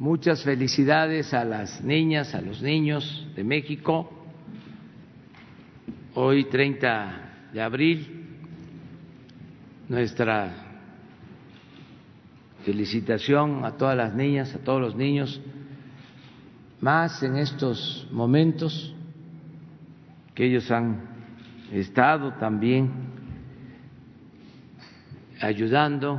muchas 0.00 0.42
felicidades 0.42 1.34
a 1.34 1.44
las 1.44 1.84
niñas, 1.84 2.34
a 2.34 2.40
los 2.40 2.62
niños 2.62 3.28
de 3.36 3.44
México. 3.44 4.10
Hoy, 6.14 6.44
30 6.44 7.50
de 7.52 7.60
abril, 7.60 8.38
nuestra 9.90 10.54
felicitación 12.64 13.62
a 13.62 13.72
todas 13.72 13.94
las 13.94 14.14
niñas, 14.14 14.54
a 14.54 14.58
todos 14.60 14.80
los 14.80 14.96
niños, 14.96 15.38
más 16.80 17.22
en 17.22 17.36
estos 17.36 18.08
momentos 18.10 18.94
que 20.34 20.46
ellos 20.46 20.70
han 20.70 20.98
estado 21.72 22.32
también 22.34 22.90
ayudando, 25.42 26.18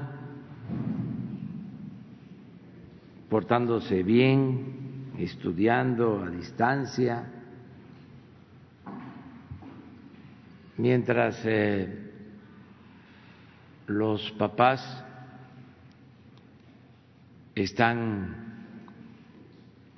portándose 3.32 4.04
bien, 4.04 5.14
estudiando 5.18 6.22
a 6.22 6.30
distancia, 6.30 7.32
mientras 10.76 11.42
eh, 11.46 12.12
los 13.88 14.30
papás 14.34 15.06
están 17.56 18.36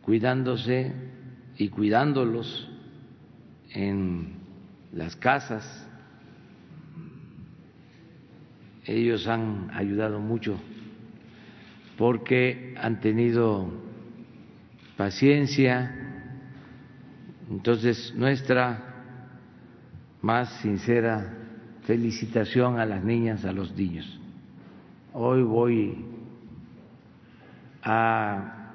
cuidándose 0.03 0.93
y 1.57 1.69
cuidándolos 1.69 2.69
en 3.71 4.35
las 4.91 5.15
casas. 5.15 5.89
Ellos 8.85 9.27
han 9.27 9.71
ayudado 9.73 10.19
mucho 10.19 10.55
porque 11.97 12.75
han 12.77 12.99
tenido 12.99 13.71
paciencia. 14.97 15.93
Entonces, 17.49 18.13
nuestra 18.15 18.93
más 20.21 20.49
sincera 20.61 21.33
felicitación 21.83 22.79
a 22.79 22.85
las 22.85 23.03
niñas, 23.03 23.45
a 23.45 23.51
los 23.51 23.75
niños. 23.75 24.19
Hoy 25.13 25.43
voy 25.43 26.05
a 27.83 28.71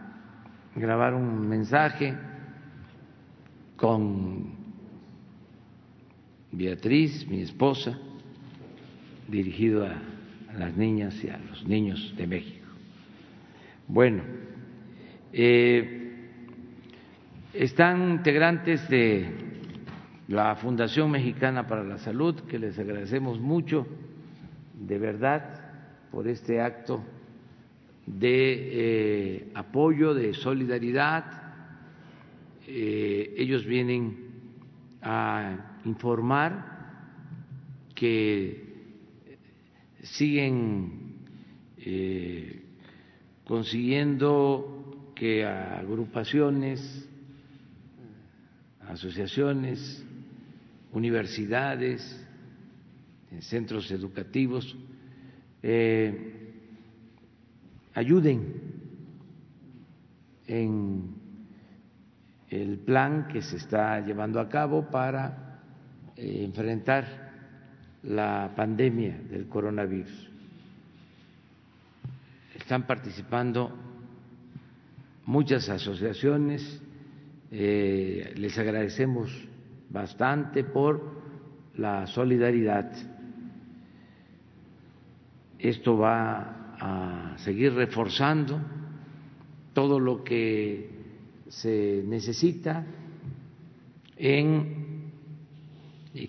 grabar 0.76 1.14
un 1.14 1.48
mensaje 1.48 2.14
con 3.76 4.58
Beatriz, 6.52 7.26
mi 7.28 7.40
esposa, 7.40 7.98
dirigido 9.28 9.86
a, 9.86 10.02
las 10.58 10.76
niñas 10.76 11.22
y 11.22 11.28
a 11.28 11.38
los 11.38 11.64
niños 11.66 12.14
de 12.16 12.26
México. 12.26 12.57
Bueno, 13.90 14.22
eh, 15.32 16.28
están 17.54 18.10
integrantes 18.10 18.86
de 18.90 19.26
la 20.28 20.56
Fundación 20.56 21.10
Mexicana 21.10 21.66
para 21.66 21.82
la 21.84 21.96
Salud, 21.96 22.34
que 22.40 22.58
les 22.58 22.78
agradecemos 22.78 23.40
mucho, 23.40 23.86
de 24.74 24.98
verdad, 24.98 25.70
por 26.10 26.28
este 26.28 26.60
acto 26.60 27.02
de 28.04 28.26
eh, 28.72 29.52
apoyo, 29.54 30.12
de 30.12 30.34
solidaridad. 30.34 31.54
Eh, 32.66 33.36
ellos 33.38 33.64
vienen 33.64 34.28
a 35.00 35.78
informar 35.86 37.06
que 37.94 38.68
siguen 40.02 41.08
consiguiendo 43.48 45.10
que 45.14 45.42
agrupaciones, 45.42 47.08
asociaciones, 48.86 50.04
universidades, 50.92 52.26
en 53.30 53.40
centros 53.40 53.90
educativos, 53.90 54.76
eh, 55.62 56.52
ayuden 57.94 58.54
en 60.46 61.14
el 62.50 62.78
plan 62.80 63.28
que 63.28 63.40
se 63.40 63.56
está 63.56 64.00
llevando 64.00 64.40
a 64.40 64.48
cabo 64.50 64.90
para 64.90 65.62
eh, 66.16 66.44
enfrentar 66.44 67.30
la 68.02 68.52
pandemia 68.54 69.18
del 69.30 69.48
coronavirus. 69.48 70.27
Están 72.68 72.86
participando 72.86 73.72
muchas 75.24 75.70
asociaciones, 75.70 76.82
eh, 77.50 78.34
les 78.36 78.58
agradecemos 78.58 79.30
bastante 79.88 80.64
por 80.64 81.00
la 81.76 82.06
solidaridad. 82.08 82.92
Esto 85.58 85.96
va 85.96 86.74
a 86.78 87.38
seguir 87.38 87.72
reforzando 87.72 88.60
todo 89.72 89.98
lo 89.98 90.22
que 90.22 90.90
se 91.48 92.02
necesita 92.04 92.84
en 94.14 95.10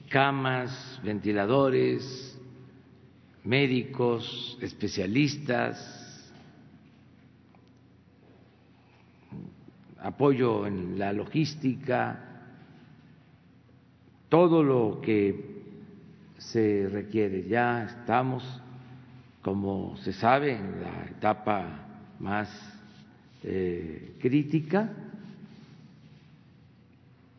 camas, 0.08 1.02
ventiladores, 1.04 2.40
médicos, 3.44 4.58
especialistas, 4.62 5.99
apoyo 10.02 10.66
en 10.66 10.98
la 10.98 11.14
logística, 11.14 12.20
todo 14.30 14.64
lo 14.64 15.02
que 15.02 15.64
se 16.38 16.88
requiere. 16.90 17.48
Ya 17.48 17.84
estamos, 17.86 18.44
como 19.42 19.98
se 19.98 20.14
sabe, 20.14 20.56
en 20.56 20.82
la 20.82 21.06
etapa 21.10 21.88
más 22.20 22.50
eh, 23.44 24.16
crítica 24.20 24.92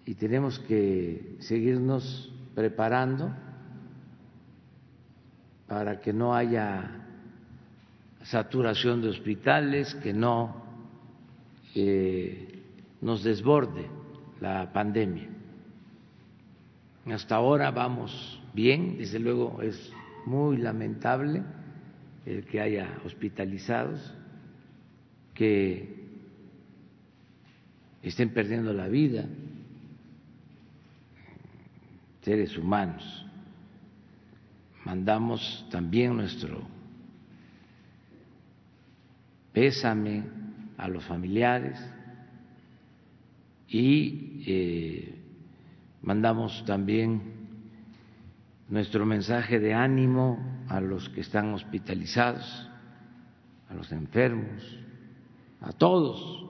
y 0.07 0.15
tenemos 0.15 0.59
que 0.59 1.37
seguirnos 1.41 2.33
preparando 2.55 3.31
para 5.69 6.01
que 6.01 6.13
no 6.13 6.35
haya 6.35 7.07
saturación 8.25 9.03
de 9.03 9.09
hospitales, 9.09 9.95
que 9.97 10.13
no 10.13 10.65
eh, 11.75 12.50
nos 13.01 13.23
desborde 13.23 13.87
la 14.41 14.73
pandemia. 14.73 15.29
Hasta 17.07 17.37
ahora 17.37 17.71
vamos 17.71 18.41
bien, 18.53 18.99
desde 18.99 19.19
luego 19.19 19.63
es 19.63 19.93
muy 20.27 20.59
lamentable 20.59 21.43
el 22.27 22.45
que 22.45 22.61
haya 22.61 22.99
hospitalizados, 23.05 24.15
que 25.35 25.99
estén 28.03 28.31
perdiendo 28.31 28.73
la 28.73 28.89
vida 28.89 29.25
seres 32.23 32.57
humanos. 32.57 33.27
Mandamos 34.85 35.67
también 35.71 36.17
nuestro 36.17 36.63
pésame 39.53 40.23
a 40.79 40.89
los 40.89 41.05
familiares 41.05 41.79
y 43.71 44.43
eh, 44.47 45.15
mandamos 46.03 46.65
también 46.67 47.23
nuestro 48.69 49.07
mensaje 49.07 49.61
de 49.61 49.75
ánimo 49.75 50.65
a 50.69 50.81
los 50.81 51.09
que 51.11 51.21
están 51.21 51.55
hospitalizados, 51.55 52.69
a 53.69 53.75
los 53.75 53.93
enfermos, 53.93 54.79
a 55.61 55.73
todos. 55.73 56.47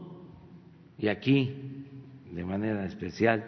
Y 0.96 1.08
aquí, 1.08 1.84
de 2.32 2.44
manera 2.44 2.86
especial, 2.86 3.44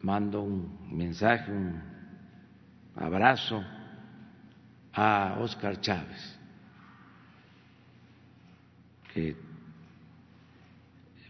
mando 0.00 0.42
un 0.42 0.88
mensaje, 0.90 1.52
un 1.52 1.82
abrazo 2.96 3.62
a 4.94 5.36
Oscar 5.38 5.78
Chávez, 5.82 6.38
que 9.12 9.51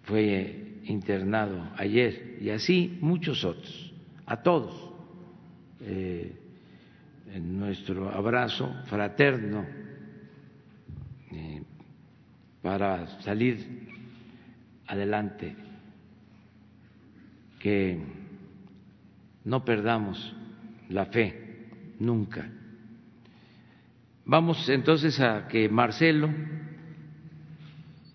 fue 0.02 0.80
internado 0.84 1.70
ayer, 1.76 2.38
y 2.40 2.50
así 2.50 2.98
muchos 3.00 3.44
otros, 3.44 3.92
a 4.26 4.42
todos. 4.42 4.90
Eh, 5.80 6.38
en 7.32 7.58
nuestro 7.58 8.10
abrazo 8.10 8.70
fraterno 8.86 9.64
eh, 11.30 11.62
para 12.60 13.06
salir 13.22 13.88
adelante, 14.86 15.56
que 17.58 17.98
no 19.44 19.64
perdamos 19.64 20.36
la 20.90 21.06
fe 21.06 21.68
nunca. 21.98 22.50
Vamos 24.24 24.68
entonces 24.68 25.18
a 25.20 25.48
que 25.48 25.68
Marcelo 25.68 26.28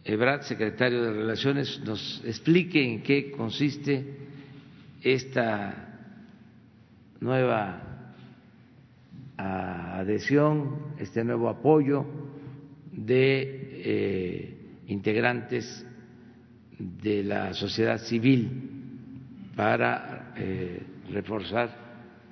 Ebrard, 0.07 0.43
secretario 0.43 1.03
de 1.03 1.11
Relaciones, 1.11 1.81
nos 1.83 2.23
explique 2.23 2.81
en 2.81 3.03
qué 3.03 3.29
consiste 3.29 4.05
esta 5.03 5.99
nueva 7.19 8.13
adhesión, 9.35 10.93
este 10.97 11.25
nuevo 11.25 11.49
apoyo 11.49 12.05
de 12.93 13.81
eh, 13.83 14.57
integrantes 14.87 15.85
de 16.79 17.23
la 17.25 17.53
sociedad 17.53 17.97
civil 17.97 18.49
para 19.57 20.33
eh, 20.37 20.83
reforzar 21.11 21.75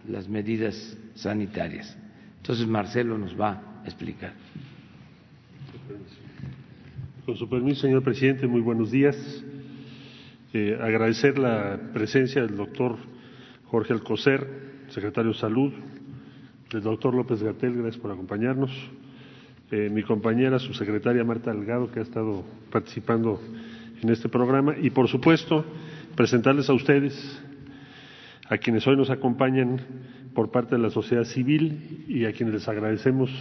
las 0.08 0.30
medidas 0.30 0.98
sanitarias. 1.16 1.98
Entonces 2.38 2.66
Marcelo 2.68 3.18
nos 3.18 3.40
va 3.40 3.82
a 3.84 3.86
explicar. 3.86 4.32
Con 7.26 7.36
su 7.38 7.50
permiso, 7.50 7.82
señor 7.82 8.04
presidente, 8.04 8.46
muy 8.46 8.62
buenos 8.62 8.92
días. 8.92 9.16
Eh, 10.54 10.78
agradecer 10.80 11.40
la 11.40 11.80
presencia 11.92 12.44
del 12.44 12.56
doctor 12.56 12.98
Jorge 13.66 13.94
Alcocer, 13.94 14.48
secretario 14.90 15.32
de 15.32 15.40
Salud, 15.40 15.74
del 16.72 16.84
doctor 16.84 17.16
López 17.16 17.42
Gatel, 17.42 17.78
gracias 17.78 17.98
por 17.98 18.12
acompañarnos, 18.12 18.70
eh, 19.72 19.90
mi 19.92 20.04
compañera 20.04 20.60
subsecretaria 20.60 21.24
Marta 21.24 21.52
Delgado, 21.52 21.90
que 21.90 21.98
ha 21.98 22.04
estado 22.04 22.44
participando 22.72 23.42
en 24.04 24.10
este 24.12 24.30
programa, 24.30 24.76
y 24.80 24.92
por 24.92 25.08
supuesto 25.08 25.66
presentarles 26.16 26.70
a 26.70 26.74
ustedes, 26.74 27.42
a 28.48 28.60
quienes 28.60 28.86
hoy 28.86 28.98
nos 28.98 29.10
acompañan 29.10 29.82
por 30.36 30.52
parte 30.52 30.76
de 30.76 30.82
la 30.84 30.92
sociedad 30.92 31.24
civil 31.24 32.06
y 32.08 32.26
a 32.26 32.34
quienes 32.34 32.54
les 32.54 32.68
agradecemos 32.68 33.32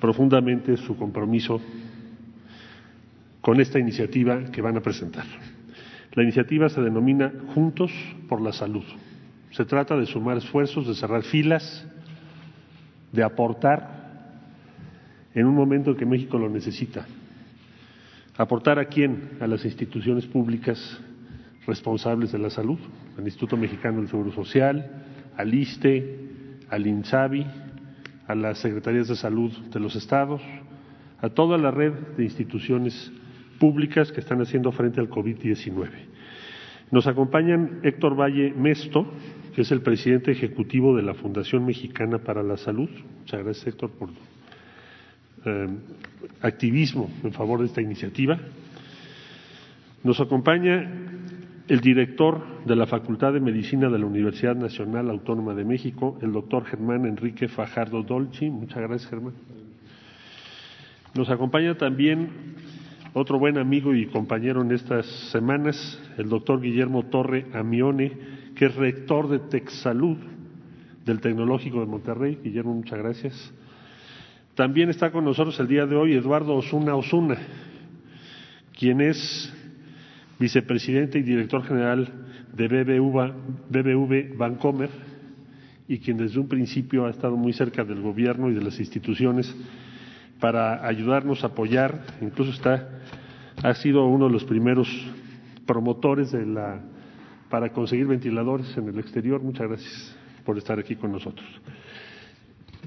profundamente 0.00 0.78
su 0.78 0.96
compromiso 0.96 1.60
con 3.42 3.60
esta 3.60 3.78
iniciativa 3.78 4.44
que 4.44 4.62
van 4.62 4.76
a 4.78 4.80
presentar. 4.80 5.24
La 6.14 6.22
iniciativa 6.22 6.68
se 6.68 6.80
denomina 6.80 7.32
Juntos 7.54 7.92
por 8.28 8.40
la 8.40 8.52
Salud. 8.52 8.84
Se 9.50 9.64
trata 9.64 9.96
de 9.96 10.06
sumar 10.06 10.38
esfuerzos, 10.38 10.86
de 10.86 10.94
cerrar 10.94 11.24
filas, 11.24 11.86
de 13.10 13.22
aportar 13.22 14.02
en 15.34 15.46
un 15.46 15.54
momento 15.54 15.90
en 15.90 15.96
que 15.96 16.06
México 16.06 16.38
lo 16.38 16.48
necesita. 16.48 17.06
¿Aportar 18.36 18.78
a 18.78 18.86
quién? 18.86 19.30
A 19.40 19.46
las 19.46 19.64
instituciones 19.64 20.26
públicas 20.26 21.00
responsables 21.66 22.32
de 22.32 22.38
la 22.38 22.50
salud, 22.50 22.78
al 23.18 23.24
Instituto 23.24 23.56
Mexicano 23.56 23.98
del 23.98 24.08
Seguro 24.08 24.32
Social, 24.32 25.04
al 25.36 25.52
ISTE, 25.52 26.18
al 26.70 26.86
INSABI, 26.86 27.46
a 28.26 28.34
las 28.34 28.58
Secretarías 28.58 29.08
de 29.08 29.16
Salud 29.16 29.52
de 29.72 29.80
los 29.80 29.96
estados, 29.96 30.40
a 31.20 31.28
toda 31.28 31.58
la 31.58 31.70
red 31.70 31.92
de 32.16 32.24
instituciones 32.24 33.12
públicas 33.62 34.10
que 34.10 34.18
están 34.18 34.40
haciendo 34.40 34.72
frente 34.72 34.98
al 34.98 35.08
COVID-19. 35.08 35.88
Nos 36.90 37.06
acompañan 37.06 37.78
Héctor 37.84 38.18
Valle 38.18 38.52
Mesto, 38.52 39.06
que 39.54 39.60
es 39.60 39.70
el 39.70 39.82
presidente 39.82 40.32
ejecutivo 40.32 40.96
de 40.96 41.02
la 41.02 41.14
Fundación 41.14 41.64
Mexicana 41.64 42.18
para 42.18 42.42
la 42.42 42.56
Salud. 42.56 42.90
Muchas 43.20 43.44
gracias, 43.44 43.68
Héctor, 43.68 43.90
por 43.92 44.08
eh, 45.44 45.68
activismo 46.40 47.08
en 47.22 47.32
favor 47.32 47.60
de 47.60 47.66
esta 47.66 47.80
iniciativa. 47.80 48.36
Nos 50.02 50.18
acompaña 50.18 50.90
el 51.68 51.80
director 51.80 52.64
de 52.66 52.74
la 52.74 52.88
Facultad 52.88 53.32
de 53.32 53.38
Medicina 53.38 53.88
de 53.88 53.98
la 54.00 54.06
Universidad 54.06 54.56
Nacional 54.56 55.08
Autónoma 55.08 55.54
de 55.54 55.64
México, 55.64 56.18
el 56.20 56.32
doctor 56.32 56.64
Germán 56.64 57.06
Enrique 57.06 57.46
Fajardo 57.46 58.02
Dolci. 58.02 58.50
Muchas 58.50 58.78
gracias, 58.78 59.08
Germán. 59.08 59.34
Nos 61.14 61.30
acompaña 61.30 61.76
también 61.76 62.30
otro 63.14 63.38
buen 63.38 63.58
amigo 63.58 63.94
y 63.94 64.06
compañero 64.06 64.62
en 64.62 64.72
estas 64.72 65.06
semanas, 65.30 66.00
el 66.16 66.28
doctor 66.28 66.60
Guillermo 66.60 67.04
Torre 67.04 67.46
Amione, 67.52 68.12
que 68.54 68.66
es 68.66 68.74
rector 68.74 69.28
de 69.28 69.38
Texsalud 69.38 70.16
del 71.04 71.20
Tecnológico 71.20 71.80
de 71.80 71.86
Monterrey. 71.86 72.38
Guillermo, 72.42 72.74
muchas 72.74 72.98
gracias. 72.98 73.52
También 74.54 74.88
está 74.88 75.10
con 75.10 75.24
nosotros 75.24 75.58
el 75.60 75.68
día 75.68 75.86
de 75.86 75.96
hoy 75.96 76.14
Eduardo 76.14 76.54
Osuna 76.54 76.94
Osuna, 76.94 77.36
quien 78.78 79.00
es 79.00 79.52
vicepresidente 80.38 81.18
y 81.18 81.22
director 81.22 81.62
general 81.64 82.08
de 82.54 82.68
BBV, 82.68 83.32
BBV 83.70 84.36
Bancomer 84.36 84.90
y 85.86 85.98
quien 85.98 86.16
desde 86.16 86.38
un 86.40 86.48
principio 86.48 87.06
ha 87.06 87.10
estado 87.10 87.36
muy 87.36 87.52
cerca 87.52 87.84
del 87.84 88.00
gobierno 88.00 88.50
y 88.50 88.54
de 88.54 88.62
las 88.62 88.78
instituciones 88.78 89.54
para 90.42 90.84
ayudarnos 90.84 91.44
a 91.44 91.46
apoyar, 91.46 92.00
incluso 92.20 92.50
está, 92.50 92.88
ha 93.62 93.74
sido 93.74 94.04
uno 94.06 94.26
de 94.26 94.32
los 94.32 94.42
primeros 94.42 94.88
promotores 95.66 96.32
de 96.32 96.44
la, 96.44 96.80
para 97.48 97.72
conseguir 97.72 98.08
ventiladores 98.08 98.76
en 98.76 98.88
el 98.88 98.98
exterior. 98.98 99.40
Muchas 99.40 99.68
gracias 99.68 100.16
por 100.44 100.58
estar 100.58 100.80
aquí 100.80 100.96
con 100.96 101.12
nosotros. 101.12 101.46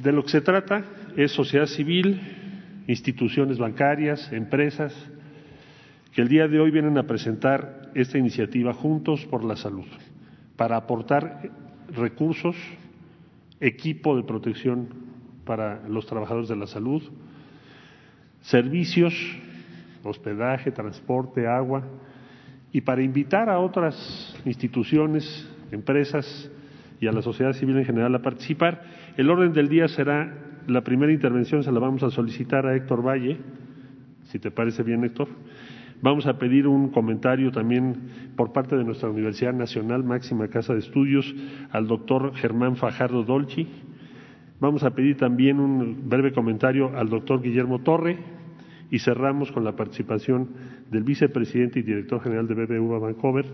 De 0.03 0.11
lo 0.11 0.23
que 0.23 0.31
se 0.31 0.41
trata 0.41 0.83
es 1.15 1.31
sociedad 1.31 1.67
civil, 1.67 2.19
instituciones 2.87 3.57
bancarias, 3.57 4.33
empresas, 4.33 4.93
que 6.13 6.23
el 6.23 6.27
día 6.27 6.49
de 6.49 6.59
hoy 6.59 6.71
vienen 6.71 6.97
a 6.97 7.03
presentar 7.03 7.89
esta 7.95 8.17
iniciativa 8.17 8.73
Juntos 8.73 9.25
por 9.27 9.45
la 9.45 9.55
Salud, 9.55 9.87
para 10.57 10.75
aportar 10.75 11.49
recursos, 11.95 12.57
equipo 13.61 14.17
de 14.17 14.23
protección 14.23 14.89
para 15.45 15.87
los 15.87 16.05
trabajadores 16.05 16.49
de 16.49 16.57
la 16.57 16.67
salud, 16.67 17.01
servicios, 18.45 19.13
hospedaje, 20.03 20.71
transporte, 20.71 21.47
agua, 21.47 21.83
y 22.71 22.81
para 22.81 23.01
invitar 23.01 23.49
a 23.49 23.59
otras 23.59 24.35
instituciones, 24.45 25.49
empresas 25.71 26.51
y 26.99 27.07
a 27.07 27.11
la 27.11 27.21
sociedad 27.21 27.53
civil 27.53 27.77
en 27.77 27.85
general 27.85 28.13
a 28.15 28.21
participar. 28.21 28.83
El 29.17 29.29
orden 29.29 29.53
del 29.53 29.69
día 29.69 29.87
será, 29.87 30.31
la 30.67 30.81
primera 30.81 31.11
intervención 31.11 31.63
se 31.63 31.71
la 31.71 31.79
vamos 31.79 32.03
a 32.03 32.09
solicitar 32.09 32.65
a 32.67 32.75
Héctor 32.75 33.05
Valle, 33.05 33.37
si 34.25 34.39
te 34.39 34.51
parece 34.51 34.83
bien, 34.83 35.03
Héctor. 35.03 35.27
Vamos 36.01 36.27
a 36.27 36.37
pedir 36.37 36.67
un 36.67 36.89
comentario 36.89 37.51
también 37.51 37.95
por 38.35 38.51
parte 38.51 38.75
de 38.75 38.83
nuestra 38.83 39.09
Universidad 39.09 39.53
Nacional, 39.53 40.03
máxima 40.03 40.49
casa 40.49 40.73
de 40.73 40.79
estudios, 40.79 41.33
al 41.71 41.87
doctor 41.87 42.35
Germán 42.35 42.75
Fajardo 42.75 43.23
Dolci. 43.23 43.67
Vamos 44.59 44.83
a 44.83 44.91
pedir 44.91 45.17
también 45.17 45.59
un 45.59 46.09
breve 46.09 46.31
comentario 46.31 46.95
al 46.97 47.09
doctor 47.09 47.41
Guillermo 47.41 47.79
Torre 47.79 48.17
y 48.89 48.99
cerramos 48.99 49.51
con 49.51 49.63
la 49.63 49.75
participación 49.75 50.49
del 50.89 51.03
vicepresidente 51.03 51.79
y 51.79 51.83
director 51.83 52.21
general 52.21 52.47
de 52.47 52.53
BBVA 52.53 52.99
Vancouver, 52.99 53.45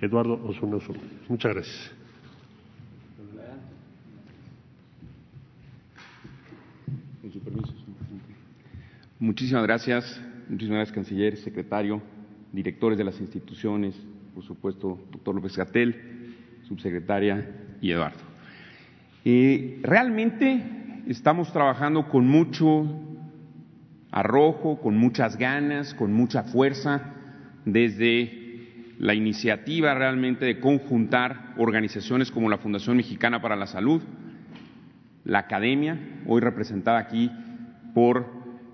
Eduardo 0.00 0.40
Osuna 0.44 0.76
Osuna. 0.76 1.00
Muchas 1.28 1.54
gracias. 1.54 1.92
Muchísimas 9.18 9.64
gracias, 9.64 10.20
muchísimas 10.48 10.78
gracias, 10.78 10.94
canciller, 10.94 11.36
secretario, 11.36 12.00
directores 12.52 12.96
de 12.96 13.04
las 13.04 13.20
instituciones, 13.20 13.94
por 14.34 14.42
supuesto, 14.42 14.98
doctor 15.12 15.34
López 15.34 15.58
Gatel, 15.58 16.34
subsecretaria 16.66 17.76
y 17.82 17.90
Eduardo. 17.90 18.29
Eh, 19.24 19.80
realmente 19.82 20.62
estamos 21.06 21.52
trabajando 21.52 22.08
con 22.08 22.26
mucho 22.26 22.86
arrojo, 24.10 24.80
con 24.80 24.96
muchas 24.96 25.36
ganas, 25.36 25.94
con 25.94 26.12
mucha 26.12 26.42
fuerza, 26.44 27.14
desde 27.64 28.94
la 28.98 29.14
iniciativa 29.14 29.94
realmente 29.94 30.44
de 30.44 30.60
conjuntar 30.60 31.54
organizaciones 31.58 32.30
como 32.30 32.48
la 32.48 32.58
Fundación 32.58 32.96
Mexicana 32.96 33.40
para 33.40 33.56
la 33.56 33.66
Salud, 33.66 34.02
la 35.24 35.40
academia, 35.40 35.98
hoy 36.26 36.40
representada 36.40 36.98
aquí 36.98 37.30
por 37.94 38.26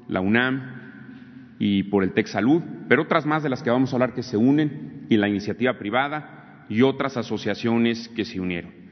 la 0.09 0.21
UNAM 0.21 1.57
y 1.59 1.85
por 1.85 2.05
el 2.05 2.13
TEC 2.13 2.27
Salud, 2.27 2.63
pero 2.89 3.03
otras 3.03 3.27
más 3.27 3.43
de 3.43 3.49
las 3.49 3.63
que 3.63 3.71
vamos 3.71 3.93
a 3.93 3.97
hablar 3.97 4.15
que 4.15 4.23
se 4.23 4.37
unen, 4.37 5.07
y 5.09 5.17
la 5.17 5.29
iniciativa 5.29 5.79
privada 5.79 6.65
y 6.69 6.83
otras 6.83 7.17
asociaciones 7.17 8.09
que 8.09 8.25
se 8.25 8.41
unieron. 8.41 8.86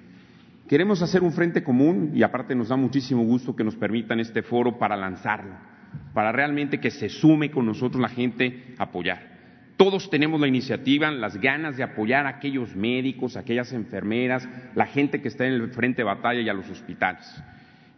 Queremos 0.68 1.02
hacer 1.02 1.23
un 1.23 1.33
frente 1.33 1.62
común 1.62 2.12
y 2.14 2.23
aparte 2.23 2.54
nos 2.54 2.68
da 2.68 2.76
muchísimo 2.76 3.23
gusto 3.23 3.54
que 3.54 3.64
nos 3.64 3.76
permitan 3.76 4.18
este 4.18 4.42
foro 4.42 4.78
para 4.78 4.97
lanzarlo, 4.97 5.52
para 6.14 6.33
realmente 6.33 6.80
que 6.80 6.90
se 6.90 7.11
sume 7.11 7.50
con 7.50 7.66
nosotros 7.66 8.00
la 8.00 8.09
gente 8.09 8.75
a 8.78 8.85
apoyar. 8.85 9.35
Todos 9.76 10.09
tenemos 10.09 10.40
la 10.40 10.49
iniciativa, 10.49 11.11
las 11.11 11.38
ganas 11.38 11.76
de 11.76 11.83
apoyar 11.83 12.25
a 12.25 12.30
aquellos 12.30 12.75
médicos, 12.75 13.37
a 13.37 13.40
aquellas 13.40 13.75
enfermeras, 13.75 14.49
la 14.75 14.87
gente 14.87 15.21
que 15.21 15.28
está 15.28 15.47
en 15.47 15.52
el 15.52 15.68
frente 15.68 15.99
de 15.99 16.04
batalla 16.04 16.40
y 16.40 16.49
a 16.49 16.54
los 16.54 16.71
hospitales. 16.71 17.42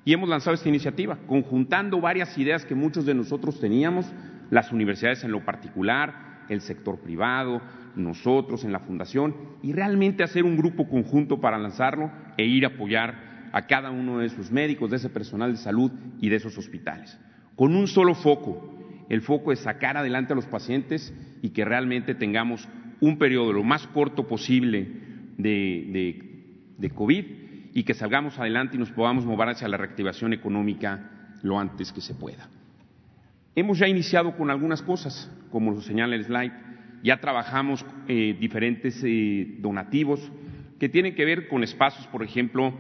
Y 0.04 0.12
hemos 0.12 0.28
lanzado 0.28 0.54
esta 0.54 0.68
iniciativa, 0.68 1.18
conjuntando 1.28 2.00
varias 2.00 2.36
ideas 2.36 2.64
que 2.64 2.74
muchos 2.74 3.06
de 3.06 3.14
nosotros 3.14 3.60
teníamos, 3.60 4.10
las 4.50 4.72
universidades 4.72 5.22
en 5.22 5.30
lo 5.30 5.44
particular, 5.44 6.44
el 6.48 6.60
sector 6.62 6.98
privado, 6.98 7.60
nosotros 7.96 8.64
en 8.64 8.72
la 8.72 8.80
fundación, 8.80 9.34
y 9.62 9.72
realmente 9.72 10.22
hacer 10.22 10.44
un 10.44 10.56
grupo 10.56 10.88
conjunto 10.88 11.40
para 11.40 11.58
lanzarlo 11.58 12.10
e 12.36 12.44
ir 12.44 12.64
a 12.64 12.68
apoyar 12.68 13.48
a 13.52 13.66
cada 13.66 13.90
uno 13.90 14.18
de 14.18 14.26
esos 14.26 14.50
médicos, 14.50 14.90
de 14.90 14.96
ese 14.96 15.08
personal 15.08 15.52
de 15.52 15.58
salud 15.58 15.90
y 16.20 16.28
de 16.28 16.36
esos 16.36 16.56
hospitales, 16.58 17.18
con 17.54 17.74
un 17.74 17.86
solo 17.86 18.14
foco, 18.14 18.74
el 19.08 19.22
foco 19.22 19.52
es 19.52 19.60
sacar 19.60 19.96
adelante 19.96 20.32
a 20.32 20.36
los 20.36 20.46
pacientes 20.46 21.14
y 21.40 21.50
que 21.50 21.64
realmente 21.64 22.14
tengamos 22.14 22.68
un 23.00 23.18
periodo 23.18 23.52
lo 23.52 23.62
más 23.62 23.86
corto 23.88 24.26
posible 24.26 24.88
de, 25.38 26.20
de 26.76 26.90
COVID 26.90 27.24
y 27.72 27.84
que 27.84 27.94
salgamos 27.94 28.38
adelante 28.38 28.76
y 28.76 28.78
nos 28.78 28.90
podamos 28.90 29.24
mover 29.24 29.50
hacia 29.50 29.68
la 29.68 29.76
reactivación 29.76 30.32
económica 30.32 31.28
lo 31.42 31.58
antes 31.58 31.92
que 31.92 32.00
se 32.00 32.14
pueda. 32.14 32.48
Hemos 33.54 33.78
ya 33.78 33.88
iniciado 33.88 34.36
con 34.36 34.50
algunas 34.50 34.82
cosas, 34.82 35.30
como 35.50 35.72
lo 35.72 35.80
señala 35.80 36.16
el 36.16 36.24
slide. 36.24 36.52
Ya 37.06 37.20
trabajamos 37.20 37.86
eh, 38.08 38.36
diferentes 38.40 39.00
eh, 39.04 39.58
donativos 39.60 40.28
que 40.80 40.88
tienen 40.88 41.14
que 41.14 41.24
ver 41.24 41.46
con 41.46 41.62
espacios, 41.62 42.04
por 42.08 42.24
ejemplo, 42.24 42.74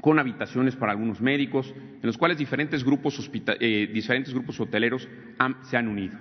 con 0.00 0.20
habitaciones 0.20 0.76
para 0.76 0.92
algunos 0.92 1.20
médicos, 1.20 1.74
en 1.76 2.06
los 2.06 2.16
cuales 2.16 2.38
diferentes 2.38 2.84
grupos, 2.84 3.28
eh, 3.58 3.90
diferentes 3.92 4.32
grupos 4.32 4.60
hoteleros 4.60 5.08
se 5.62 5.76
han 5.76 5.88
unido. 5.88 6.16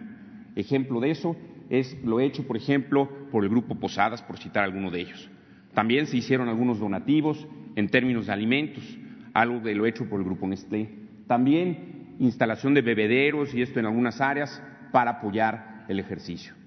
Ejemplo 0.55 0.99
de 0.99 1.11
eso 1.11 1.37
es 1.69 1.95
lo 2.03 2.19
hecho, 2.19 2.47
por 2.47 2.57
ejemplo, 2.57 3.07
por 3.31 3.43
el 3.43 3.51
Grupo 3.51 3.75
Posadas, 3.75 4.23
por 4.23 4.39
citar 4.39 4.63
alguno 4.63 4.89
de 4.89 5.01
ellos. 5.01 5.29
También 5.75 6.07
se 6.07 6.17
hicieron 6.17 6.49
algunos 6.49 6.79
donativos 6.79 7.47
en 7.75 7.87
términos 7.89 8.25
de 8.25 8.33
alimentos, 8.33 8.97
algo 9.35 9.59
de 9.59 9.75
lo 9.75 9.85
hecho 9.85 10.09
por 10.09 10.19
el 10.19 10.25
Grupo 10.25 10.47
Nestlé. 10.47 10.89
También 11.27 12.15
instalación 12.17 12.73
de 12.73 12.81
bebederos 12.81 13.53
y 13.53 13.61
esto 13.61 13.79
en 13.79 13.85
algunas 13.85 14.19
áreas 14.21 14.59
para 14.91 15.11
apoyar 15.11 15.85
el 15.87 15.99
ejercicio. 15.99 16.59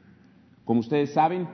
Como 0.64 0.80
ustedes 0.80 1.12
saben, 1.12 1.46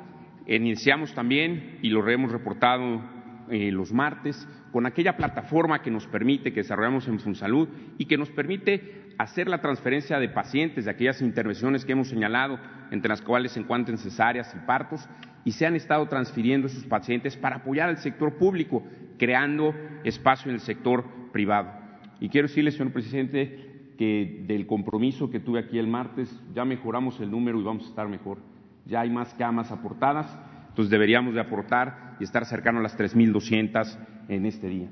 iniciamos 0.47 1.15
también, 1.15 1.79
y 1.83 1.91
lo 1.91 2.09
hemos 2.09 2.31
reportado 2.31 3.03
eh, 3.51 3.73
los 3.73 3.93
martes, 3.93 4.49
con 4.73 4.87
aquella 4.87 5.17
plataforma 5.17 5.83
que 5.83 5.91
nos 5.91 6.07
permite, 6.07 6.53
que 6.53 6.61
desarrollamos 6.61 7.09
en 7.09 7.19
FunSalud 7.19 7.69
y 7.99 8.05
que 8.05 8.17
nos 8.17 8.31
permite 8.31 9.15
hacer 9.19 9.49
la 9.49 9.61
transferencia 9.61 10.21
de 10.21 10.29
pacientes 10.29 10.85
de 10.85 10.93
aquellas 10.93 11.21
intervenciones 11.21 11.85
que 11.85 11.93
hemos 11.93 12.09
señalado, 12.09 12.59
entre 12.93 13.09
las 13.09 13.21
cuales 13.21 13.53
se 13.53 13.61
encuentran 13.61 13.99
cesáreas 13.99 14.55
y 14.55 14.67
partos, 14.67 15.09
y 15.45 15.53
se 15.53 15.67
han 15.67 15.75
estado 15.75 16.07
transfiriendo 16.07 16.69
esos 16.69 16.85
pacientes 16.85 17.37
para 17.37 17.57
apoyar 17.57 17.89
al 17.89 17.99
sector 17.99 18.37
público, 18.37 18.85
creando 19.19 19.75
espacio 20.05 20.51
en 20.51 20.55
el 20.55 20.61
sector 20.61 21.05
privado. 21.33 21.73
Y 22.21 22.29
quiero 22.29 22.47
decirle, 22.47 22.71
señor 22.71 22.93
presidente, 22.93 23.95
que 23.99 24.45
del 24.47 24.67
compromiso 24.67 25.31
que 25.31 25.41
tuve 25.41 25.59
aquí 25.59 25.79
el 25.79 25.89
martes, 25.89 26.41
ya 26.55 26.65
mejoramos 26.65 27.21
el 27.21 27.31
número 27.31 27.61
y 27.61 27.65
vamos 27.65 27.85
a 27.85 27.89
estar 27.89 28.09
mejor. 28.09 28.39
Ya 28.87 29.01
hay 29.01 29.11
más 29.11 29.33
camas 29.35 29.71
aportadas, 29.71 30.27
entonces 30.69 30.91
deberíamos 30.91 31.35
de 31.35 31.41
aportar 31.41 32.17
y 32.21 32.25
estar 32.25 32.45
cercano 32.47 32.79
a 32.79 32.83
las 32.83 32.99
3.200 32.99 33.97
en 34.29 34.47
este 34.47 34.69
día. 34.69 34.89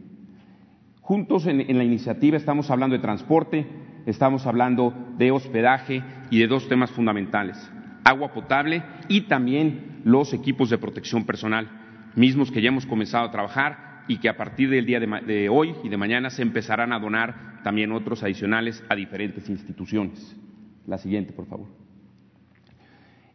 Juntos 1.01 1.47
en, 1.47 1.79
la 1.79 1.85
iniciativa 1.85 2.37
estamos 2.37 2.71
hablando 2.71 2.95
de 2.95 3.01
transporte, 3.01 3.67
estamos 4.05 4.47
hablando 4.47 4.93
de 5.17 5.31
hospedaje 5.31 6.03
y 6.31 6.39
de 6.39 6.47
dos 6.47 6.69
temas 6.69 6.91
fundamentales, 6.91 7.57
agua 8.05 8.33
potable 8.33 8.83
y 9.09 9.23
también 9.23 10.03
los 10.05 10.35
equipos 10.35 10.69
de 10.69 10.77
protección 10.77 11.25
personal, 11.25 11.67
mismos 12.15 12.51
que 12.51 12.61
ya 12.61 12.69
hemos 12.69 12.85
comenzado 12.85 13.25
a 13.27 13.31
trabajar 13.31 14.05
y 14.07 14.19
que 14.19 14.29
a 14.29 14.37
partir 14.37 14.69
del 14.71 14.85
día 14.85 15.01
de, 15.01 15.49
hoy 15.49 15.75
y 15.83 15.89
de 15.89 15.97
mañana 15.97 16.29
se 16.29 16.43
empezarán 16.43 16.93
a 16.93 16.99
donar 16.99 17.63
también 17.63 17.93
otros 17.93 18.23
adicionales 18.23 18.85
a 18.89 18.95
diferentes 18.95 19.49
instituciones. 19.49 20.37
La 20.87 20.99
siguiente, 20.99 21.33
por 21.33 21.47
favor. 21.47 21.88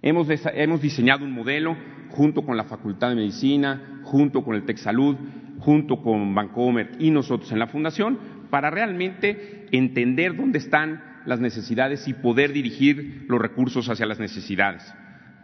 Hemos, 0.06 0.82
diseñado 0.82 1.24
un 1.24 1.32
modelo 1.32 1.78
junto 2.10 2.42
con 2.42 2.58
la 2.58 2.66
Facultad 2.66 3.08
de 3.08 3.16
Medicina, 3.16 4.02
junto 4.04 4.44
con 4.44 4.54
el 4.58 4.66
TecSalud, 4.66 5.16
junto 5.60 6.02
con 6.02 6.36
Bancomer 6.36 6.92
y 7.00 7.10
nosotros 7.10 7.50
en 7.54 7.60
la 7.60 7.68
Fundación, 7.68 8.20
para 8.50 8.70
realmente 8.70 9.66
entender 9.72 10.36
dónde 10.36 10.58
están 10.58 11.02
las 11.26 11.40
necesidades 11.40 12.06
y 12.10 12.14
poder 12.16 12.52
dirigir 12.52 13.26
los 13.30 13.40
recursos 13.40 13.88
hacia 13.88 14.06
las 14.06 14.20
necesidades. 14.20 14.94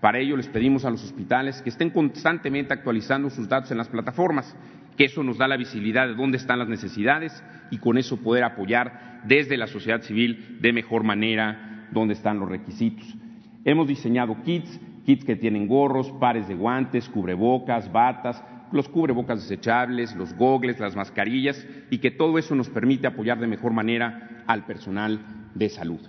Para 0.02 0.20
ello 0.20 0.36
les 0.36 0.50
pedimos 0.50 0.84
a 0.84 0.90
los 0.90 1.06
hospitales 1.06 1.62
que 1.62 1.70
estén 1.70 1.92
constantemente 1.92 2.74
actualizando 2.74 3.30
sus 3.30 3.48
datos 3.48 3.72
en 3.72 3.78
las 3.78 3.88
plataformas, 3.88 4.54
que 4.98 5.06
eso 5.06 5.24
nos 5.24 5.38
da 5.38 5.48
la 5.48 5.56
visibilidad 5.56 6.06
de 6.06 6.16
dónde 6.16 6.36
están 6.36 6.60
las 6.60 6.68
necesidades 6.68 7.42
y 7.72 7.78
con 7.78 7.98
eso 7.98 8.18
poder 8.18 8.44
apoyar 8.44 9.22
desde 9.24 9.56
la 9.56 9.68
sociedad 9.68 10.02
civil 10.02 10.58
de 10.60 10.74
mejor 10.74 11.06
manera 11.06 11.88
dónde 11.94 12.14
están 12.14 12.40
los 12.40 12.50
requisitos. 12.50 13.16
Hemos 13.64 13.88
diseñado 13.88 14.42
kits 14.44 14.80
kits 15.10 15.26
que 15.26 15.36
tienen 15.36 15.68
gorros, 15.68 16.12
pares 16.20 16.48
de 16.48 16.54
guantes, 16.54 17.10
cubrebocas, 17.10 17.92
batas, 17.92 18.44
los 18.72 18.88
cubrebocas 18.88 19.42
desechables, 19.42 20.16
los 20.16 20.36
gogles, 20.36 20.80
las 20.80 20.96
mascarillas 20.96 21.66
y 21.90 21.98
que 21.98 22.12
todo 22.12 22.38
eso 22.38 22.54
nos 22.54 22.70
permite 22.70 23.08
apoyar 23.08 23.40
de 23.40 23.48
mejor 23.48 23.74
manera 23.74 24.44
al 24.46 24.68
personal 24.68 25.20
de 25.56 25.70
salud. 25.70 26.00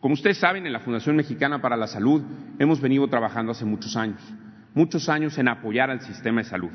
Como 0.00 0.14
ustedes 0.14 0.38
saben, 0.38 0.64
en 0.64 0.72
la 0.72 0.80
Fundación 0.80 1.16
Mexicana 1.16 1.60
para 1.60 1.76
la 1.76 1.86
Salud 1.86 2.22
hemos 2.58 2.80
venido 2.80 3.06
trabajando 3.08 3.52
hace 3.52 3.66
muchos 3.66 3.94
años, 3.96 4.22
muchos 4.72 5.10
años 5.10 5.36
en 5.36 5.48
apoyar 5.48 5.90
al 5.90 6.00
sistema 6.00 6.40
de 6.40 6.48
salud. 6.48 6.70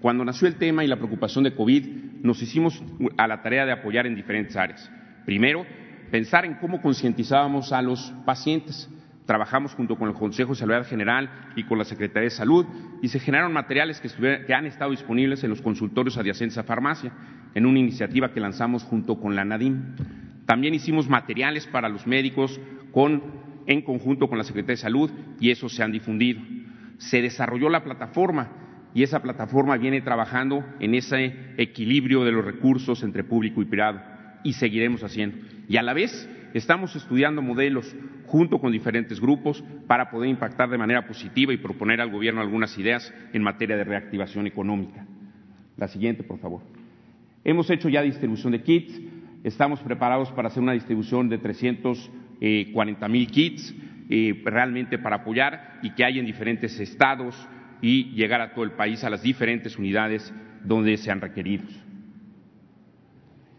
Cuando 0.00 0.24
nació 0.24 0.48
el 0.48 0.56
tema 0.56 0.82
y 0.82 0.88
la 0.88 0.96
preocupación 0.96 1.44
de 1.44 1.54
COVID, 1.54 1.86
nos 2.22 2.42
hicimos 2.42 2.82
a 3.16 3.28
la 3.28 3.42
tarea 3.42 3.64
de 3.64 3.72
apoyar 3.72 4.08
en 4.08 4.16
diferentes 4.16 4.56
áreas. 4.56 4.90
Primero, 5.24 5.64
pensar 6.14 6.44
en 6.44 6.54
cómo 6.54 6.80
concientizábamos 6.80 7.72
a 7.72 7.82
los 7.82 8.14
pacientes. 8.24 8.88
Trabajamos 9.26 9.74
junto 9.74 9.96
con 9.96 10.08
el 10.08 10.14
Consejo 10.14 10.50
de 10.50 10.60
Salud 10.60 10.86
General 10.86 11.28
y 11.56 11.64
con 11.64 11.76
la 11.76 11.84
Secretaría 11.84 12.28
de 12.28 12.30
Salud 12.30 12.64
y 13.02 13.08
se 13.08 13.18
generaron 13.18 13.52
materiales 13.52 14.00
que, 14.00 14.54
han 14.54 14.66
estado 14.66 14.92
disponibles 14.92 15.42
en 15.42 15.50
los 15.50 15.60
consultorios 15.60 16.16
adyacentes 16.16 16.56
a 16.56 16.62
farmacia, 16.62 17.10
en 17.56 17.66
una 17.66 17.80
iniciativa 17.80 18.32
que 18.32 18.38
lanzamos 18.38 18.84
junto 18.84 19.18
con 19.18 19.34
la 19.34 19.44
NADIM. 19.44 19.96
También 20.46 20.74
hicimos 20.74 21.08
materiales 21.08 21.66
para 21.66 21.88
los 21.88 22.06
médicos 22.06 22.60
en 23.66 23.82
conjunto 23.82 24.28
con 24.28 24.38
la 24.38 24.44
Secretaría 24.44 24.74
de 24.74 24.82
Salud 24.82 25.10
y 25.40 25.50
esos 25.50 25.74
se 25.74 25.82
han 25.82 25.90
difundido. 25.90 26.40
Se 26.98 27.22
desarrolló 27.22 27.68
la 27.70 27.82
plataforma 27.82 28.52
y 28.94 29.02
esa 29.02 29.20
plataforma 29.20 29.76
viene 29.78 30.00
trabajando 30.00 30.64
en 30.78 30.94
ese 30.94 31.34
equilibrio 31.56 32.22
de 32.22 32.30
los 32.30 32.44
recursos 32.44 33.02
entre 33.02 33.24
público 33.24 33.60
y 33.62 33.64
privado 33.64 34.00
y 34.44 34.52
seguiremos 34.52 35.02
haciendo 35.02 35.53
y 35.68 35.76
a 35.76 35.82
la 35.82 35.94
vez 35.94 36.28
estamos 36.52 36.94
estudiando 36.96 37.42
modelos 37.42 37.94
junto 38.26 38.58
con 38.58 38.72
diferentes 38.72 39.20
grupos 39.20 39.62
para 39.86 40.10
poder 40.10 40.28
impactar 40.30 40.68
de 40.68 40.78
manera 40.78 41.06
positiva 41.06 41.52
y 41.52 41.58
proponer 41.58 42.00
al 42.00 42.10
Gobierno 42.10 42.40
algunas 42.40 42.76
ideas 42.78 43.12
en 43.32 43.42
materia 43.42 43.76
de 43.76 43.84
reactivación 43.84 44.46
económica. 44.46 45.06
La 45.76 45.88
siguiente, 45.88 46.22
por 46.22 46.38
favor. 46.38 46.62
Hemos 47.44 47.68
hecho 47.70 47.88
ya 47.88 48.02
distribución 48.02 48.52
de 48.52 48.62
kits, 48.62 49.00
estamos 49.42 49.80
preparados 49.80 50.30
para 50.32 50.48
hacer 50.48 50.62
una 50.62 50.72
distribución 50.72 51.28
de 51.28 51.38
340 51.38 53.08
mil 53.08 53.26
kits 53.30 53.74
eh, 54.08 54.42
realmente 54.44 54.98
para 54.98 55.16
apoyar 55.16 55.78
y 55.82 55.90
que 55.90 56.04
hay 56.04 56.18
en 56.18 56.26
diferentes 56.26 56.78
estados 56.78 57.36
y 57.82 58.12
llegar 58.12 58.40
a 58.40 58.54
todo 58.54 58.64
el 58.64 58.72
país 58.72 59.02
a 59.04 59.10
las 59.10 59.22
diferentes 59.22 59.78
unidades 59.78 60.32
donde 60.62 60.96
sean 60.96 61.20
requeridos. 61.20 61.68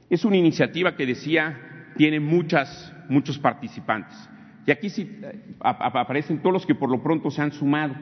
Es 0.09 0.23
una 0.23 0.37
iniciativa 0.37 0.95
que 0.95 1.05
decía 1.05 1.74
tiene 1.95 2.19
muchas, 2.19 2.93
muchos 3.09 3.37
participantes. 3.37 4.29
Y 4.65 4.71
aquí 4.71 4.89
sí 4.89 5.19
eh, 5.21 5.55
aparecen 5.59 6.39
todos 6.39 6.53
los 6.53 6.65
que 6.65 6.75
por 6.75 6.89
lo 6.89 7.01
pronto 7.03 7.29
se 7.29 7.41
han 7.41 7.51
sumado. 7.51 7.95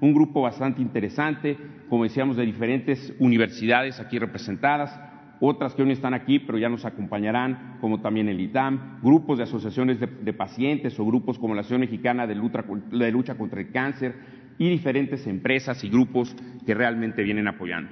Un 0.00 0.14
grupo 0.14 0.42
bastante 0.42 0.80
interesante, 0.80 1.56
como 1.88 2.04
decíamos, 2.04 2.36
de 2.36 2.44
diferentes 2.44 3.12
universidades 3.18 3.98
aquí 4.00 4.18
representadas, 4.18 4.98
otras 5.40 5.74
que 5.74 5.82
aún 5.82 5.90
están 5.90 6.14
aquí, 6.14 6.38
pero 6.40 6.58
ya 6.58 6.68
nos 6.68 6.84
acompañarán, 6.84 7.78
como 7.80 8.00
también 8.00 8.28
el 8.28 8.40
ITAM, 8.40 9.00
grupos 9.02 9.38
de 9.38 9.44
asociaciones 9.44 9.98
de, 10.00 10.32
pacientes 10.32 10.98
o 10.98 11.04
grupos 11.04 11.38
como 11.38 11.54
la 11.54 11.60
Asociación 11.60 11.82
Mexicana 11.82 12.26
de 12.26 12.34
de 12.34 13.12
lucha 13.12 13.36
contra 13.36 13.60
el 13.60 13.70
Cáncer 13.70 14.14
y 14.58 14.68
diferentes 14.68 15.26
empresas 15.26 15.82
y 15.84 15.88
grupos 15.88 16.34
que 16.66 16.74
realmente 16.74 17.22
vienen 17.22 17.46
apoyando. 17.46 17.90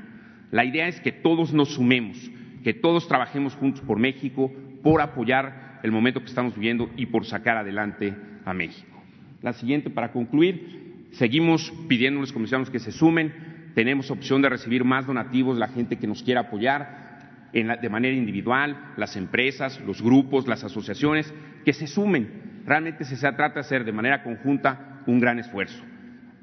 La 0.50 0.64
idea 0.64 0.88
es 0.88 1.00
que 1.00 1.12
todos 1.12 1.52
nos 1.52 1.75
sumemos, 1.75 2.30
que 2.62 2.75
todos 2.75 3.08
trabajemos 3.08 3.54
juntos 3.54 3.80
por 3.82 3.98
México, 3.98 4.52
por 4.86 5.00
apoyar 5.00 5.80
el 5.82 5.90
momento 5.90 6.20
que 6.20 6.28
estamos 6.28 6.54
viviendo 6.54 6.88
y 6.96 7.06
por 7.06 7.26
sacar 7.26 7.56
adelante 7.56 8.14
a 8.44 8.54
México. 8.54 9.02
La 9.42 9.52
siguiente, 9.52 9.90
para 9.90 10.12
concluir, 10.12 11.08
seguimos 11.10 11.72
pidiéndoles, 11.88 12.32
comisionados 12.32 12.70
que 12.70 12.78
se 12.78 12.92
sumen. 12.92 13.72
Tenemos 13.74 14.12
opción 14.12 14.42
de 14.42 14.48
recibir 14.48 14.84
más 14.84 15.04
donativos, 15.04 15.58
la 15.58 15.66
gente 15.66 15.96
que 15.96 16.06
nos 16.06 16.22
quiera 16.22 16.42
apoyar 16.42 17.50
de 17.52 17.88
manera 17.88 18.14
individual, 18.14 18.92
las 18.96 19.16
empresas, 19.16 19.80
los 19.80 20.00
grupos, 20.00 20.46
las 20.46 20.62
asociaciones, 20.62 21.34
que 21.64 21.72
se 21.72 21.88
sumen. 21.88 22.62
Realmente 22.64 23.04
se 23.04 23.16
trata 23.16 23.54
de 23.54 23.60
hacer 23.60 23.84
de 23.84 23.90
manera 23.90 24.22
conjunta 24.22 25.02
un 25.08 25.18
gran 25.18 25.40
esfuerzo. 25.40 25.82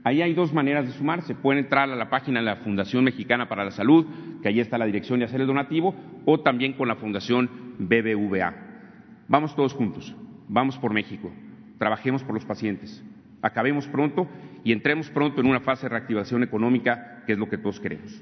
Ahí 0.03 0.21
hay 0.21 0.33
dos 0.33 0.51
maneras 0.51 0.85
de 0.85 0.91
sumarse. 0.91 1.33
Pueden 1.33 1.63
entrar 1.63 1.89
a 1.89 1.95
la 1.95 2.09
página 2.09 2.41
de 2.41 2.45
la 2.45 2.57
Fundación 2.57 3.05
Mexicana 3.05 3.47
para 3.47 3.63
la 3.63 3.71
Salud, 3.71 4.05
que 4.41 4.49
ahí 4.49 4.59
está 4.59 4.77
la 4.77 4.85
dirección 4.85 5.19
de 5.19 5.25
hacer 5.25 5.39
el 5.39 5.47
donativo, 5.47 5.95
o 6.25 6.41
también 6.41 6.73
con 6.73 6.89
la 6.89 6.97
Fundación 6.97 7.62
BBVA. 7.79 8.53
Vamos 9.27 9.55
todos 9.55 9.73
juntos, 9.73 10.15
vamos 10.47 10.77
por 10.77 10.93
México, 10.93 11.31
trabajemos 11.77 12.23
por 12.23 12.35
los 12.35 12.45
pacientes, 12.45 13.03
acabemos 13.41 13.87
pronto 13.87 14.27
y 14.63 14.71
entremos 14.71 15.09
pronto 15.09 15.41
en 15.41 15.47
una 15.47 15.59
fase 15.59 15.83
de 15.83 15.89
reactivación 15.89 16.43
económica, 16.43 17.23
que 17.25 17.33
es 17.33 17.39
lo 17.39 17.49
que 17.49 17.57
todos 17.57 17.79
queremos. 17.79 18.21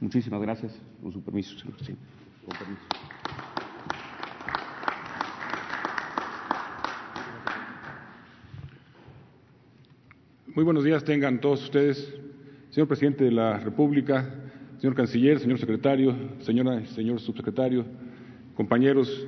Muchísimas 0.00 0.40
gracias. 0.42 0.80
Con 1.02 1.12
su 1.12 1.22
permiso, 1.22 1.58
señor 1.58 1.74
presidente. 1.74 2.04
Con 2.44 2.58
permiso. 2.58 2.82
Muy 10.54 10.64
buenos 10.64 10.84
días 10.84 11.04
tengan 11.04 11.38
todos 11.38 11.62
ustedes, 11.64 12.14
señor 12.70 12.88
presidente 12.88 13.24
de 13.24 13.30
la 13.30 13.58
República, 13.58 14.26
señor 14.78 14.94
canciller, 14.94 15.38
señor 15.38 15.58
secretario, 15.58 16.16
señora 16.40 16.80
y 16.80 16.86
señor 16.86 17.20
subsecretario, 17.20 17.84
compañeros 18.56 19.26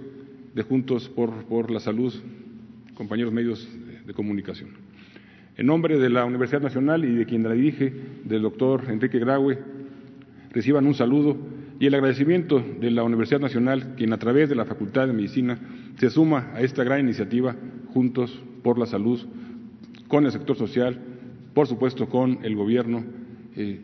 de 0.54 0.62
Juntos 0.62 1.08
por, 1.08 1.44
por 1.44 1.70
la 1.70 1.80
Salud, 1.80 2.12
compañeros 2.94 3.32
medios 3.32 3.68
de 4.06 4.14
comunicación. 4.14 4.70
En 5.56 5.66
nombre 5.66 5.98
de 5.98 6.08
la 6.08 6.24
Universidad 6.24 6.62
Nacional 6.62 7.04
y 7.04 7.14
de 7.14 7.26
quien 7.26 7.42
la 7.42 7.52
dirige, 7.52 7.92
del 8.24 8.42
doctor 8.42 8.84
Enrique 8.88 9.18
Graue, 9.18 9.58
reciban 10.50 10.86
un 10.86 10.94
saludo 10.94 11.36
y 11.78 11.86
el 11.86 11.94
agradecimiento 11.94 12.64
de 12.80 12.90
la 12.90 13.04
Universidad 13.04 13.40
Nacional, 13.40 13.94
quien 13.96 14.12
a 14.12 14.18
través 14.18 14.48
de 14.48 14.54
la 14.54 14.64
Facultad 14.64 15.06
de 15.06 15.12
Medicina 15.12 15.58
se 15.98 16.10
suma 16.10 16.50
a 16.54 16.60
esta 16.60 16.82
gran 16.82 17.00
iniciativa 17.00 17.54
Juntos 17.92 18.42
por 18.62 18.78
la 18.78 18.86
Salud, 18.86 19.20
con 20.08 20.24
el 20.24 20.32
sector 20.32 20.56
social, 20.56 20.98
por 21.54 21.66
supuesto 21.66 22.08
con 22.08 22.38
el 22.42 22.56
gobierno 22.56 23.04
eh, 23.56 23.80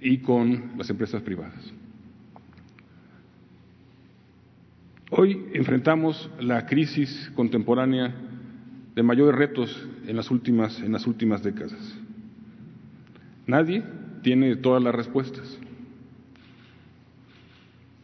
y 0.00 0.18
con 0.18 0.72
las 0.76 0.90
empresas 0.90 1.22
privadas. 1.22 1.77
Hoy 5.10 5.46
enfrentamos 5.54 6.30
la 6.38 6.66
crisis 6.66 7.32
contemporánea 7.34 8.14
de 8.94 9.02
mayores 9.02 9.38
retos 9.38 9.88
en 10.06 10.16
las 10.16 10.30
últimas, 10.30 10.80
en 10.80 10.92
las 10.92 11.06
últimas 11.06 11.42
décadas. 11.42 11.96
Nadie 13.46 13.82
tiene 14.22 14.54
todas 14.56 14.82
las 14.82 14.94
respuestas. 14.94 15.58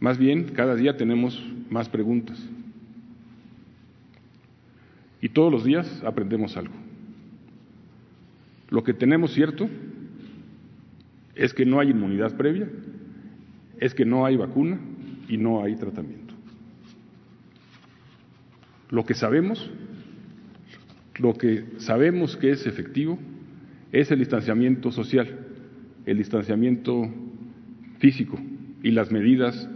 Más 0.01 0.17
bien, 0.17 0.45
cada 0.55 0.77
día 0.77 0.97
tenemos 0.97 1.45
más 1.69 1.91
preguntas. 1.91 2.43
Y 5.21 5.29
todos 5.29 5.53
los 5.53 5.63
días 5.63 6.03
aprendemos 6.07 6.57
algo. 6.57 6.75
Lo 8.71 8.83
que 8.83 8.95
tenemos 8.95 9.33
cierto 9.33 9.69
es 11.35 11.53
que 11.53 11.67
no 11.67 11.81
hay 11.81 11.91
inmunidad 11.91 12.35
previa, 12.35 12.67
es 13.79 13.93
que 13.95 14.07
no 14.07 14.25
hay 14.25 14.37
vacuna 14.37 14.79
y 15.29 15.37
no 15.37 15.63
hay 15.63 15.77
tratamiento. 15.77 16.24
Lo 18.95 19.05
que 19.05 19.15
sabemos, 19.15 19.69
lo 21.19 21.35
que 21.35 21.65
sabemos 21.79 22.37
que 22.37 22.53
es 22.53 22.65
efectivo, 22.65 23.19
es 23.91 24.13
el 24.13 24.21
distanciamiento 24.21 24.93
social, 24.93 25.37
el 26.07 26.17
distanciamiento 26.17 27.13
físico 27.99 28.39
y 28.85 28.93
las 28.93 29.11
medidas 29.11 29.69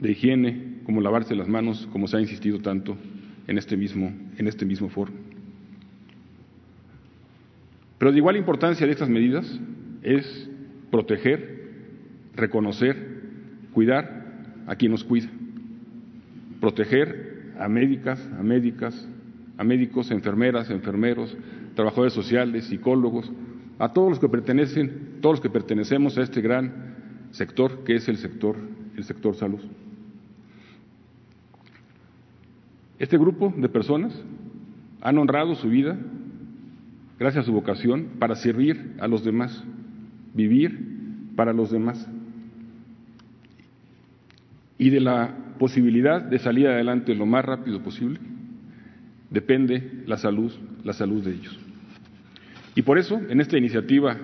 de 0.00 0.10
higiene, 0.10 0.80
como 0.82 1.00
lavarse 1.00 1.36
las 1.36 1.46
manos, 1.46 1.88
como 1.92 2.08
se 2.08 2.16
ha 2.16 2.20
insistido 2.20 2.58
tanto 2.58 2.96
en 3.46 3.58
este 3.58 3.76
mismo, 3.76 4.12
en 4.36 4.48
este 4.48 4.66
mismo 4.66 4.88
foro. 4.88 5.12
Pero 7.96 8.10
de 8.10 8.18
igual 8.18 8.36
importancia 8.36 8.86
de 8.86 8.92
estas 8.92 9.08
medidas 9.08 9.60
es 10.02 10.50
proteger, 10.90 11.60
reconocer, 12.34 12.96
cuidar 13.72 14.64
a 14.66 14.74
quien 14.74 14.90
nos 14.90 15.04
cuida, 15.04 15.28
proteger 16.60 17.29
a 17.60 17.68
médicas, 17.68 18.18
a 18.38 18.42
médicas, 18.42 19.08
a 19.58 19.64
médicos, 19.64 20.10
enfermeras, 20.10 20.70
enfermeros, 20.70 21.36
trabajadores 21.74 22.14
sociales, 22.14 22.64
psicólogos, 22.64 23.30
a 23.78 23.92
todos 23.92 24.10
los 24.10 24.18
que 24.18 24.28
pertenecen, 24.28 25.18
todos 25.20 25.34
los 25.34 25.40
que 25.40 25.50
pertenecemos 25.50 26.16
a 26.16 26.22
este 26.22 26.40
gran 26.40 27.28
sector 27.30 27.84
que 27.84 27.96
es 27.96 28.08
el 28.08 28.16
sector, 28.16 28.56
el 28.96 29.04
sector 29.04 29.36
salud. 29.36 29.60
Este 32.98 33.16
grupo 33.18 33.52
de 33.56 33.68
personas 33.68 34.18
han 35.02 35.18
honrado 35.18 35.54
su 35.54 35.68
vida 35.68 35.98
gracias 37.18 37.44
a 37.44 37.46
su 37.46 37.52
vocación 37.52 38.08
para 38.18 38.36
servir 38.36 38.96
a 39.00 39.06
los 39.06 39.24
demás, 39.24 39.62
vivir 40.34 41.32
para 41.36 41.52
los 41.52 41.70
demás. 41.70 42.08
Y 44.80 44.88
de 44.88 44.98
la 44.98 45.36
posibilidad 45.58 46.22
de 46.22 46.38
salir 46.38 46.66
adelante 46.66 47.14
lo 47.14 47.26
más 47.26 47.44
rápido 47.44 47.82
posible 47.82 48.18
depende 49.28 50.02
la 50.06 50.16
salud, 50.16 50.50
la 50.82 50.94
salud 50.94 51.22
de 51.22 51.32
ellos. 51.32 51.60
Y 52.74 52.80
por 52.80 52.96
eso, 52.98 53.20
en 53.28 53.42
esta 53.42 53.58
iniciativa 53.58 54.16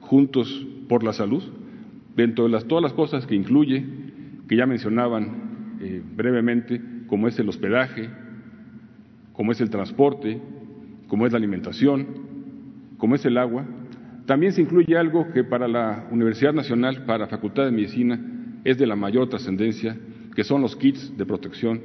Juntos 0.00 0.66
por 0.90 1.04
la 1.04 1.14
Salud, 1.14 1.42
dentro 2.14 2.44
de 2.44 2.50
las, 2.50 2.66
todas 2.66 2.82
las 2.82 2.92
cosas 2.92 3.26
que 3.26 3.34
incluye, 3.34 3.82
que 4.46 4.56
ya 4.56 4.66
mencionaban 4.66 5.78
eh, 5.80 6.02
brevemente, 6.16 6.82
como 7.06 7.26
es 7.26 7.38
el 7.38 7.48
hospedaje, 7.48 8.10
como 9.32 9.52
es 9.52 9.60
el 9.62 9.70
transporte, 9.70 10.38
como 11.08 11.26
es 11.26 11.32
la 11.32 11.38
alimentación, 11.38 12.06
como 12.98 13.14
es 13.14 13.24
el 13.24 13.38
agua, 13.38 13.64
también 14.26 14.52
se 14.52 14.60
incluye 14.60 14.98
algo 14.98 15.32
que 15.32 15.44
para 15.44 15.66
la 15.66 16.06
Universidad 16.10 16.52
Nacional, 16.52 17.06
para 17.06 17.20
la 17.20 17.26
Facultad 17.28 17.64
de 17.64 17.70
Medicina, 17.70 18.20
es 18.64 18.78
de 18.78 18.86
la 18.86 18.96
mayor 18.96 19.28
trascendencia, 19.28 19.96
que 20.34 20.44
son 20.44 20.62
los 20.62 20.76
kits 20.76 21.16
de 21.16 21.26
protección 21.26 21.80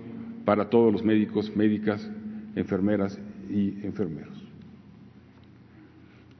para 0.45 0.69
todos 0.69 0.91
los 0.91 1.03
médicos, 1.03 1.55
médicas, 1.55 2.09
enfermeras 2.55 3.19
y 3.49 3.85
enfermeros. 3.85 4.43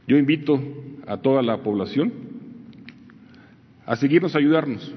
Yo 0.07 0.17
invito 0.17 0.61
a 1.07 1.17
toda 1.17 1.41
la 1.41 1.63
población 1.63 2.11
a 3.85 3.95
seguirnos 3.95 4.35
a 4.35 4.39
ayudarnos, 4.39 4.93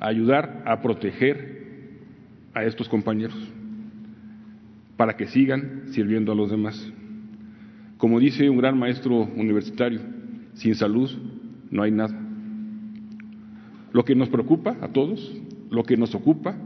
a 0.00 0.08
ayudar 0.08 0.62
a 0.66 0.82
proteger 0.82 1.52
a 2.54 2.64
estos 2.64 2.88
compañeros 2.88 3.36
para 4.96 5.16
que 5.16 5.26
sigan 5.26 5.84
sirviendo 5.86 6.32
a 6.32 6.34
los 6.34 6.50
demás. 6.50 6.92
Como 7.96 8.20
dice 8.20 8.50
un 8.50 8.58
gran 8.58 8.78
maestro 8.78 9.22
universitario, 9.22 10.00
sin 10.54 10.74
salud 10.74 11.10
no 11.70 11.82
hay 11.82 11.90
nada. 11.90 12.21
Lo 13.92 14.04
que 14.04 14.14
nos 14.14 14.28
preocupa 14.28 14.76
a 14.80 14.88
todos, 14.88 15.32
lo 15.70 15.82
que 15.82 15.96
nos 15.96 16.14
ocupa, 16.14 16.56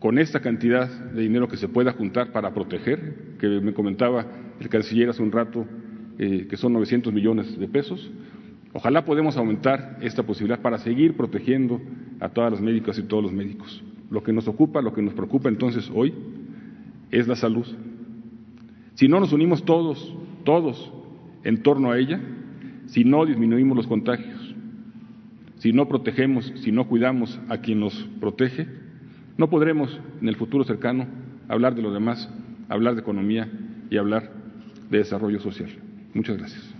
con 0.00 0.18
esta 0.18 0.40
cantidad 0.40 0.88
de 0.88 1.22
dinero 1.22 1.48
que 1.48 1.56
se 1.56 1.68
pueda 1.68 1.92
juntar 1.92 2.32
para 2.32 2.52
proteger, 2.54 3.36
que 3.38 3.48
me 3.60 3.74
comentaba 3.74 4.26
el 4.58 4.68
canciller 4.68 5.10
hace 5.10 5.22
un 5.22 5.30
rato, 5.30 5.66
eh, 6.18 6.46
que 6.48 6.56
son 6.56 6.72
900 6.72 7.12
millones 7.12 7.58
de 7.58 7.68
pesos, 7.68 8.10
ojalá 8.72 9.04
podemos 9.04 9.36
aumentar 9.36 9.98
esta 10.00 10.22
posibilidad 10.22 10.60
para 10.60 10.78
seguir 10.78 11.16
protegiendo 11.16 11.80
a 12.18 12.30
todas 12.30 12.50
las 12.50 12.60
médicas 12.60 12.98
y 12.98 13.02
todos 13.02 13.22
los 13.22 13.32
médicos. 13.32 13.82
Lo 14.10 14.22
que 14.22 14.32
nos 14.32 14.48
ocupa, 14.48 14.82
lo 14.82 14.92
que 14.92 15.02
nos 15.02 15.14
preocupa 15.14 15.48
entonces 15.48 15.90
hoy 15.94 16.14
es 17.10 17.28
la 17.28 17.36
salud. 17.36 17.66
Si 18.94 19.06
no 19.06 19.20
nos 19.20 19.32
unimos 19.32 19.64
todos, 19.64 20.14
todos, 20.44 20.92
en 21.44 21.62
torno 21.62 21.90
a 21.90 21.98
ella, 21.98 22.20
si 22.86 23.04
no 23.04 23.24
disminuimos 23.24 23.76
los 23.76 23.86
contagios, 23.86 24.39
si 25.60 25.72
no 25.72 25.88
protegemos, 25.88 26.52
si 26.56 26.72
no 26.72 26.88
cuidamos 26.88 27.38
a 27.50 27.58
quien 27.58 27.80
nos 27.80 27.94
protege, 28.18 28.66
no 29.36 29.50
podremos 29.50 30.00
en 30.20 30.28
el 30.28 30.36
futuro 30.36 30.64
cercano 30.64 31.06
hablar 31.48 31.74
de 31.74 31.82
lo 31.82 31.92
demás, 31.92 32.30
hablar 32.68 32.94
de 32.94 33.02
economía 33.02 33.46
y 33.90 33.98
hablar 33.98 34.32
de 34.90 34.98
desarrollo 34.98 35.38
social. 35.38 35.70
Muchas 36.14 36.38
gracias. 36.38 36.74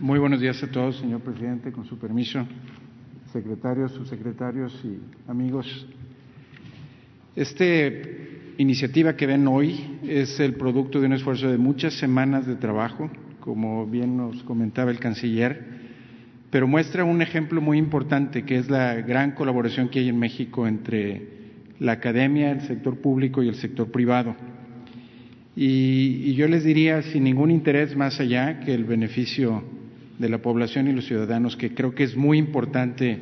Muy, 0.00 0.18
buenos 0.18 0.40
días 0.40 0.60
a 0.62 0.70
todos, 0.70 0.96
señor 0.96 1.20
presidente, 1.20 1.70
con 1.70 1.84
su 1.84 1.96
permiso, 1.96 2.44
secretarios, 3.32 3.92
subsecretarios 3.92 4.78
y 4.84 4.98
amigos. 5.30 5.86
Esta 7.36 7.64
iniciativa 8.58 9.16
que 9.16 9.26
ven 9.26 9.46
hoy 9.46 9.98
es 10.02 10.38
el 10.40 10.54
producto 10.54 11.00
de 11.00 11.06
un 11.06 11.12
esfuerzo 11.12 11.48
de 11.48 11.58
muchas 11.58 11.94
semanas 11.94 12.46
de 12.46 12.56
trabajo, 12.56 13.10
como 13.40 13.86
bien 13.86 14.16
nos 14.16 14.42
comentaba 14.42 14.90
el 14.90 14.98
canciller, 14.98 15.80
pero 16.50 16.66
muestra 16.66 17.04
un 17.04 17.22
ejemplo 17.22 17.60
muy 17.60 17.78
importante 17.78 18.44
que 18.44 18.58
es 18.58 18.68
la 18.68 18.94
gran 18.96 19.32
colaboración 19.32 19.88
que 19.88 20.00
hay 20.00 20.08
en 20.08 20.18
México 20.18 20.66
entre 20.66 21.40
la 21.78 21.92
academia, 21.92 22.50
el 22.50 22.62
sector 22.62 22.98
público 22.98 23.42
y 23.42 23.48
el 23.48 23.54
sector 23.54 23.90
privado. 23.90 24.34
Y, 25.56 26.34
yo 26.34 26.48
les 26.48 26.64
diría, 26.64 27.02
sin 27.02 27.24
ningún 27.24 27.50
interés 27.50 27.96
más 27.96 28.20
allá 28.20 28.60
que 28.60 28.74
el 28.74 28.84
beneficio 28.84 29.62
de 30.20 30.28
la 30.28 30.38
población 30.38 30.86
y 30.86 30.92
los 30.92 31.06
ciudadanos, 31.06 31.56
que 31.56 31.72
creo 31.74 31.94
que 31.94 32.04
es 32.04 32.14
muy 32.14 32.36
importante 32.36 33.18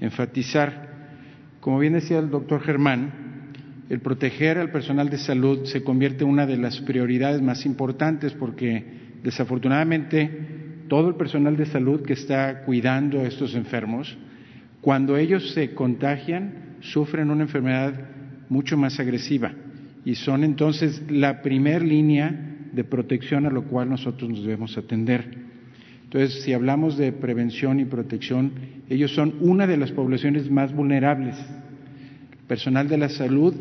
enfatizar. 0.00 0.88
Como 1.60 1.80
bien 1.80 1.94
decía 1.94 2.20
el 2.20 2.30
doctor 2.30 2.60
Germán, 2.60 3.10
el 3.90 3.98
proteger 3.98 4.56
al 4.56 4.70
personal 4.70 5.10
de 5.10 5.18
salud 5.18 5.64
se 5.64 5.82
convierte 5.82 6.22
en 6.22 6.30
una 6.30 6.46
de 6.46 6.56
las 6.56 6.80
prioridades 6.82 7.42
más 7.42 7.66
importantes 7.66 8.34
porque 8.34 8.84
desafortunadamente 9.24 10.84
todo 10.86 11.08
el 11.08 11.16
personal 11.16 11.56
de 11.56 11.66
salud 11.66 12.02
que 12.02 12.12
está 12.12 12.62
cuidando 12.62 13.20
a 13.20 13.24
estos 13.24 13.56
enfermos, 13.56 14.16
cuando 14.80 15.16
ellos 15.16 15.50
se 15.54 15.74
contagian, 15.74 16.76
sufren 16.80 17.30
una 17.30 17.42
enfermedad 17.42 17.94
mucho 18.48 18.76
más 18.76 19.00
agresiva 19.00 19.52
y 20.04 20.14
son 20.14 20.44
entonces 20.44 21.02
la 21.10 21.42
primer 21.42 21.82
línea 21.82 22.68
de 22.72 22.84
protección 22.84 23.44
a 23.44 23.50
lo 23.50 23.64
cual 23.64 23.90
nosotros 23.90 24.30
nos 24.30 24.42
debemos 24.42 24.78
atender. 24.78 25.47
Entonces, 26.10 26.42
si 26.42 26.54
hablamos 26.54 26.96
de 26.96 27.12
prevención 27.12 27.80
y 27.80 27.84
protección, 27.84 28.52
ellos 28.88 29.14
son 29.14 29.34
una 29.40 29.66
de 29.66 29.76
las 29.76 29.92
poblaciones 29.92 30.50
más 30.50 30.74
vulnerables. 30.74 31.36
El 32.32 32.46
personal 32.46 32.88
de 32.88 32.96
la 32.96 33.10
salud 33.10 33.54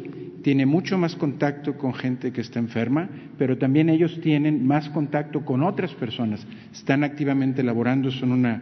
tiene 0.43 0.65
mucho 0.65 0.97
más 0.97 1.17
contacto 1.17 1.77
con 1.77 1.93
gente 1.93 2.31
que 2.31 2.39
está 2.39 2.59
enferma, 2.59 3.09
pero 3.37 3.57
también 3.57 3.89
ellos 3.89 4.21
tienen 4.21 4.65
más 4.65 4.87
contacto 4.91 5.43
con 5.43 5.61
otras 5.61 5.93
personas, 5.95 6.47
están 6.71 7.03
activamente 7.03 7.63
laborando, 7.63 8.11
son 8.11 8.31
una 8.31 8.61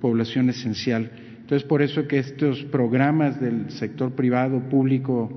población 0.00 0.50
esencial. 0.50 1.08
Entonces, 1.42 1.62
por 1.68 1.82
eso 1.82 2.08
que 2.08 2.18
estos 2.18 2.64
programas 2.64 3.40
del 3.40 3.70
sector 3.70 4.10
privado, 4.10 4.58
público, 4.68 5.30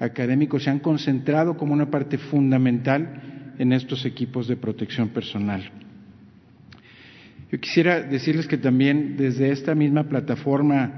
académico 0.00 0.58
se 0.58 0.70
han 0.70 0.78
concentrado 0.78 1.58
como 1.58 1.74
una 1.74 1.90
parte 1.90 2.16
fundamental 2.16 3.52
en 3.58 3.74
estos 3.74 4.06
equipos 4.06 4.48
de 4.48 4.56
protección 4.56 5.10
personal. 5.10 5.83
Yo 7.54 7.60
quisiera 7.60 8.02
decirles 8.02 8.48
que 8.48 8.58
también 8.58 9.16
desde 9.16 9.52
esta 9.52 9.76
misma 9.76 10.08
plataforma 10.08 10.90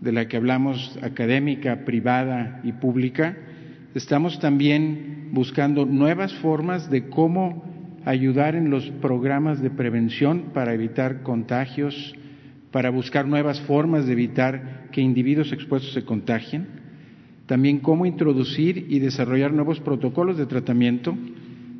de 0.00 0.10
la 0.10 0.26
que 0.26 0.36
hablamos, 0.36 0.98
académica, 1.00 1.84
privada 1.84 2.60
y 2.64 2.72
pública, 2.72 3.36
estamos 3.94 4.40
también 4.40 5.28
buscando 5.30 5.86
nuevas 5.86 6.34
formas 6.38 6.90
de 6.90 7.08
cómo 7.08 7.62
ayudar 8.04 8.56
en 8.56 8.68
los 8.68 8.90
programas 9.00 9.62
de 9.62 9.70
prevención 9.70 10.46
para 10.52 10.74
evitar 10.74 11.22
contagios, 11.22 12.16
para 12.72 12.90
buscar 12.90 13.28
nuevas 13.28 13.60
formas 13.60 14.06
de 14.06 14.12
evitar 14.14 14.88
que 14.90 15.00
individuos 15.00 15.52
expuestos 15.52 15.92
se 15.92 16.04
contagien, 16.04 16.66
también 17.46 17.78
cómo 17.78 18.06
introducir 18.06 18.86
y 18.88 18.98
desarrollar 18.98 19.52
nuevos 19.52 19.78
protocolos 19.78 20.36
de 20.36 20.46
tratamiento. 20.46 21.16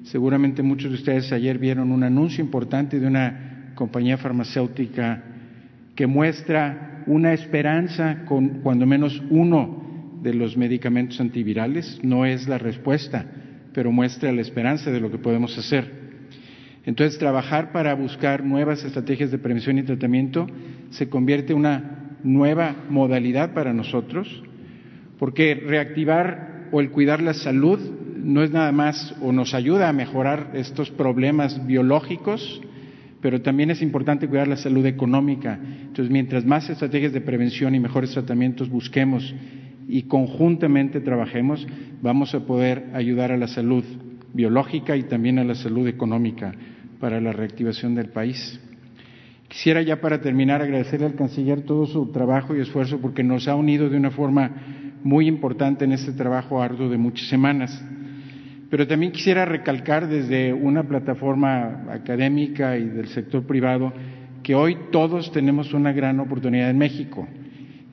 Seguramente 0.05 0.63
muchos 0.63 0.93
de 0.93 0.97
ustedes 0.97 1.33
ayer 1.33 1.59
vieron 1.59 1.91
un 1.91 2.05
anuncio 2.05 2.45
importante 2.45 3.01
de 3.01 3.07
una 3.09 3.56
compañía 3.77 4.17
farmacéutica 4.17 5.23
que 5.95 6.09
muestra 6.09 7.05
una 7.07 7.33
esperanza 7.33 8.25
con 8.25 8.61
cuando 8.63 8.85
menos 8.87 9.23
uno 9.31 10.19
de 10.23 10.35
los 10.35 10.57
medicamentos 10.57 11.21
antivirales, 11.21 12.01
no 12.03 12.27
es 12.27 12.49
la 12.49 12.59
respuesta, 12.59 13.25
pero 13.73 13.93
muestra 13.93 14.33
la 14.33 14.41
esperanza 14.41 14.91
de 14.91 14.99
lo 14.99 15.11
que 15.11 15.19
podemos 15.19 15.57
hacer. 15.57 16.07
Entonces, 16.85 17.19
trabajar 17.19 17.71
para 17.73 17.95
buscar 17.95 18.43
nuevas 18.43 18.83
estrategias 18.85 19.31
de 19.31 19.39
prevención 19.39 19.79
y 19.79 19.83
tratamiento 19.83 20.47
se 20.91 21.09
convierte 21.09 21.53
en 21.53 21.61
una 21.61 22.17
nueva 22.25 22.75
modalidad 22.89 23.55
para 23.55 23.73
nosotros, 23.73 24.43
porque 25.19 25.55
reactivar 25.55 26.69
o 26.73 26.81
el 26.81 26.91
cuidar 26.91 27.23
la 27.23 27.35
salud 27.35 27.79
no 28.17 28.43
es 28.43 28.51
nada 28.51 28.73
más 28.73 29.15
o 29.21 29.33
nos 29.33 29.55
ayuda 29.55 29.89
a 29.89 29.93
mejorar 29.93 30.51
estos 30.55 30.91
problemas 30.91 31.65
biológicos, 31.67 32.61
pero 33.27 33.43
también 33.43 33.73
es 33.73 33.83
importante 33.83 34.29
cuidar 34.29 34.47
la 34.47 34.57
salud 34.57 34.87
económica. 34.87 35.59
Entonces, 35.81 36.13
mientras 36.13 36.45
más 36.45 36.71
estrategias 36.71 37.13
de 37.13 37.21
prevención 37.21 37.75
y 37.75 37.81
mejores 37.81 38.13
tratamientos 38.13 38.71
busquemos 38.71 39.35
y 39.89 40.03
conjuntamente 40.03 41.01
trabajemos, 41.01 41.67
vamos 42.01 42.37
a 42.37 42.47
poder 42.47 42.85
ayudar 42.95 43.33
a 43.33 43.37
la 43.37 43.49
salud 43.49 43.83
biológica 44.33 44.97
y 44.97 45.03
también 45.03 45.41
a 45.41 45.45
la 45.45 45.57
salud 45.57 45.89
económica 45.89 46.55
para 47.01 47.21
la 47.21 47.33
reactivación 47.33 47.97
del 47.97 48.11
país. 48.11 48.61
Quisiera 49.49 49.83
ya 49.83 50.01
para 50.01 50.21
terminar 50.21 50.63
agradecerle 50.63 51.07
al 51.07 51.17
canciller 51.17 51.63
todo 51.63 51.87
su 51.87 52.13
trabajo 52.13 52.55
y 52.55 52.61
esfuerzo 52.61 53.01
porque 53.01 53.25
nos 53.25 53.49
ha 53.49 53.57
unido 53.57 53.91
de 53.91 53.97
una 53.97 54.13
forma 54.13 54.53
muy 55.03 55.27
importante 55.27 55.85
en 55.85 55.91
este 55.91 56.13
trabajo 56.13 56.63
arduo 56.63 56.89
de 56.89 56.97
muchas 56.97 57.27
semanas. 57.29 57.85
Pero 58.77 58.89
también 58.89 59.11
quisiera 59.11 59.47
recalcar 59.47 60.07
desde 60.07 60.53
una 60.53 60.83
plataforma 60.83 61.87
académica 61.91 62.77
y 62.77 62.85
del 62.85 63.09
sector 63.09 63.47
privado 63.47 63.91
que 64.43 64.55
hoy 64.55 64.77
todos 64.93 65.33
tenemos 65.33 65.73
una 65.73 65.95
gran 65.95 66.21
oportunidad 66.21 66.69
en 66.69 66.77
México 66.77 67.27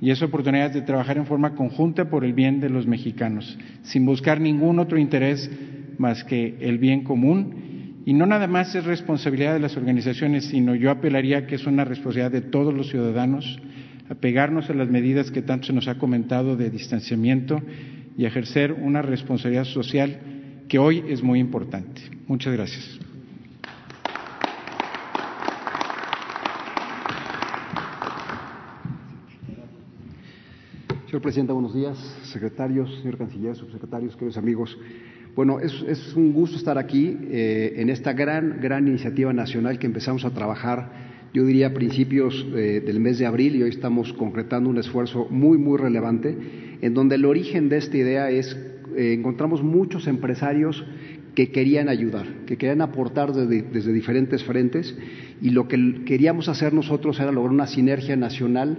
y 0.01 0.11
es 0.11 0.21
oportunidad 0.21 0.71
de 0.71 0.81
trabajar 0.81 1.15
en 1.15 1.25
forma 1.25 1.55
conjunta 1.55 2.09
por 2.09 2.25
el 2.25 2.33
bien 2.33 2.59
de 2.59 2.69
los 2.69 2.85
mexicanos, 2.85 3.57
sin 3.83 4.05
buscar 4.05 4.41
ningún 4.41 4.77
otro 4.77 4.97
interés 4.97 5.49
más 5.97 6.25
que 6.25 6.57
el 6.59 6.79
bien 6.79 7.05
común. 7.05 8.01
Y 8.05 8.11
no 8.13 8.25
nada 8.25 8.47
más 8.47 8.75
es 8.75 8.83
responsabilidad 8.83 9.53
de 9.53 9.61
las 9.61 9.77
organizaciones, 9.77 10.47
sino 10.47 10.75
yo 10.75 10.91
apelaría 10.91 11.47
que 11.47 11.55
es 11.55 11.65
una 11.65 11.85
responsabilidad 11.85 12.31
de 12.31 12.41
todos 12.41 12.73
los 12.73 12.89
ciudadanos, 12.89 13.57
apegarnos 14.09 14.69
a 14.69 14.73
las 14.73 14.89
medidas 14.89 15.31
que 15.31 15.43
tanto 15.43 15.67
se 15.67 15.71
nos 15.71 15.87
ha 15.87 15.97
comentado 15.97 16.57
de 16.57 16.69
distanciamiento 16.69 17.61
y 18.17 18.25
ejercer 18.25 18.73
una 18.73 19.01
responsabilidad 19.01 19.63
social 19.63 20.19
que 20.73 20.79
hoy 20.79 21.03
es 21.07 21.21
muy 21.21 21.39
importante. 21.39 22.01
Muchas 22.25 22.51
gracias. 22.51 22.99
Señor 31.05 31.21
Presidente, 31.21 31.53
buenos 31.53 31.75
días. 31.75 31.95
Secretarios, 32.23 32.91
señor 33.03 33.19
Canciller, 33.19 33.55
subsecretarios, 33.55 34.15
queridos 34.15 34.37
amigos. 34.37 34.75
Bueno, 35.35 35.59
es, 35.59 36.15
un 36.15 36.33
gusto 36.33 36.57
estar 36.57 36.79
aquí 36.79 37.19
eh, 37.29 37.75
en 37.75 37.91
esta 37.91 38.13
gran, 38.13 38.59
gran 38.59 38.87
iniciativa 38.87 39.31
nacional 39.31 39.77
que 39.77 39.85
empezamos 39.85 40.25
a 40.25 40.31
trabajar, 40.31 40.91
yo 41.35 41.45
diría, 41.45 41.67
a 41.67 41.73
principios 41.75 42.47
eh, 42.55 42.81
del 42.83 42.99
mes 42.99 43.19
de 43.19 43.27
abril 43.27 43.57
y 43.57 43.61
hoy 43.61 43.69
estamos 43.69 44.11
concretando 44.13 44.71
un 44.71 44.79
esfuerzo 44.79 45.27
muy, 45.29 45.59
muy 45.59 45.77
relevante, 45.77 46.35
en 46.81 46.95
donde 46.95 47.13
el 47.13 47.25
origen 47.25 47.69
de 47.69 47.77
esta 47.77 47.95
idea 47.95 48.31
es, 48.31 48.57
eh, 48.97 49.13
encontramos 49.13 49.63
muchos 49.63 50.07
empresarios 50.07 50.83
que 51.35 51.51
querían 51.51 51.89
ayudar, 51.89 52.27
que 52.45 52.57
querían 52.57 52.81
aportar 52.81 53.33
desde, 53.33 53.63
desde, 53.63 53.91
diferentes 53.91 54.43
frentes 54.43 54.95
y 55.41 55.49
lo 55.49 55.67
que 55.67 56.03
queríamos 56.05 56.47
hacer 56.47 56.73
nosotros 56.73 57.19
era 57.19 57.31
lograr 57.31 57.53
una 57.53 57.67
sinergia 57.67 58.15
nacional 58.15 58.77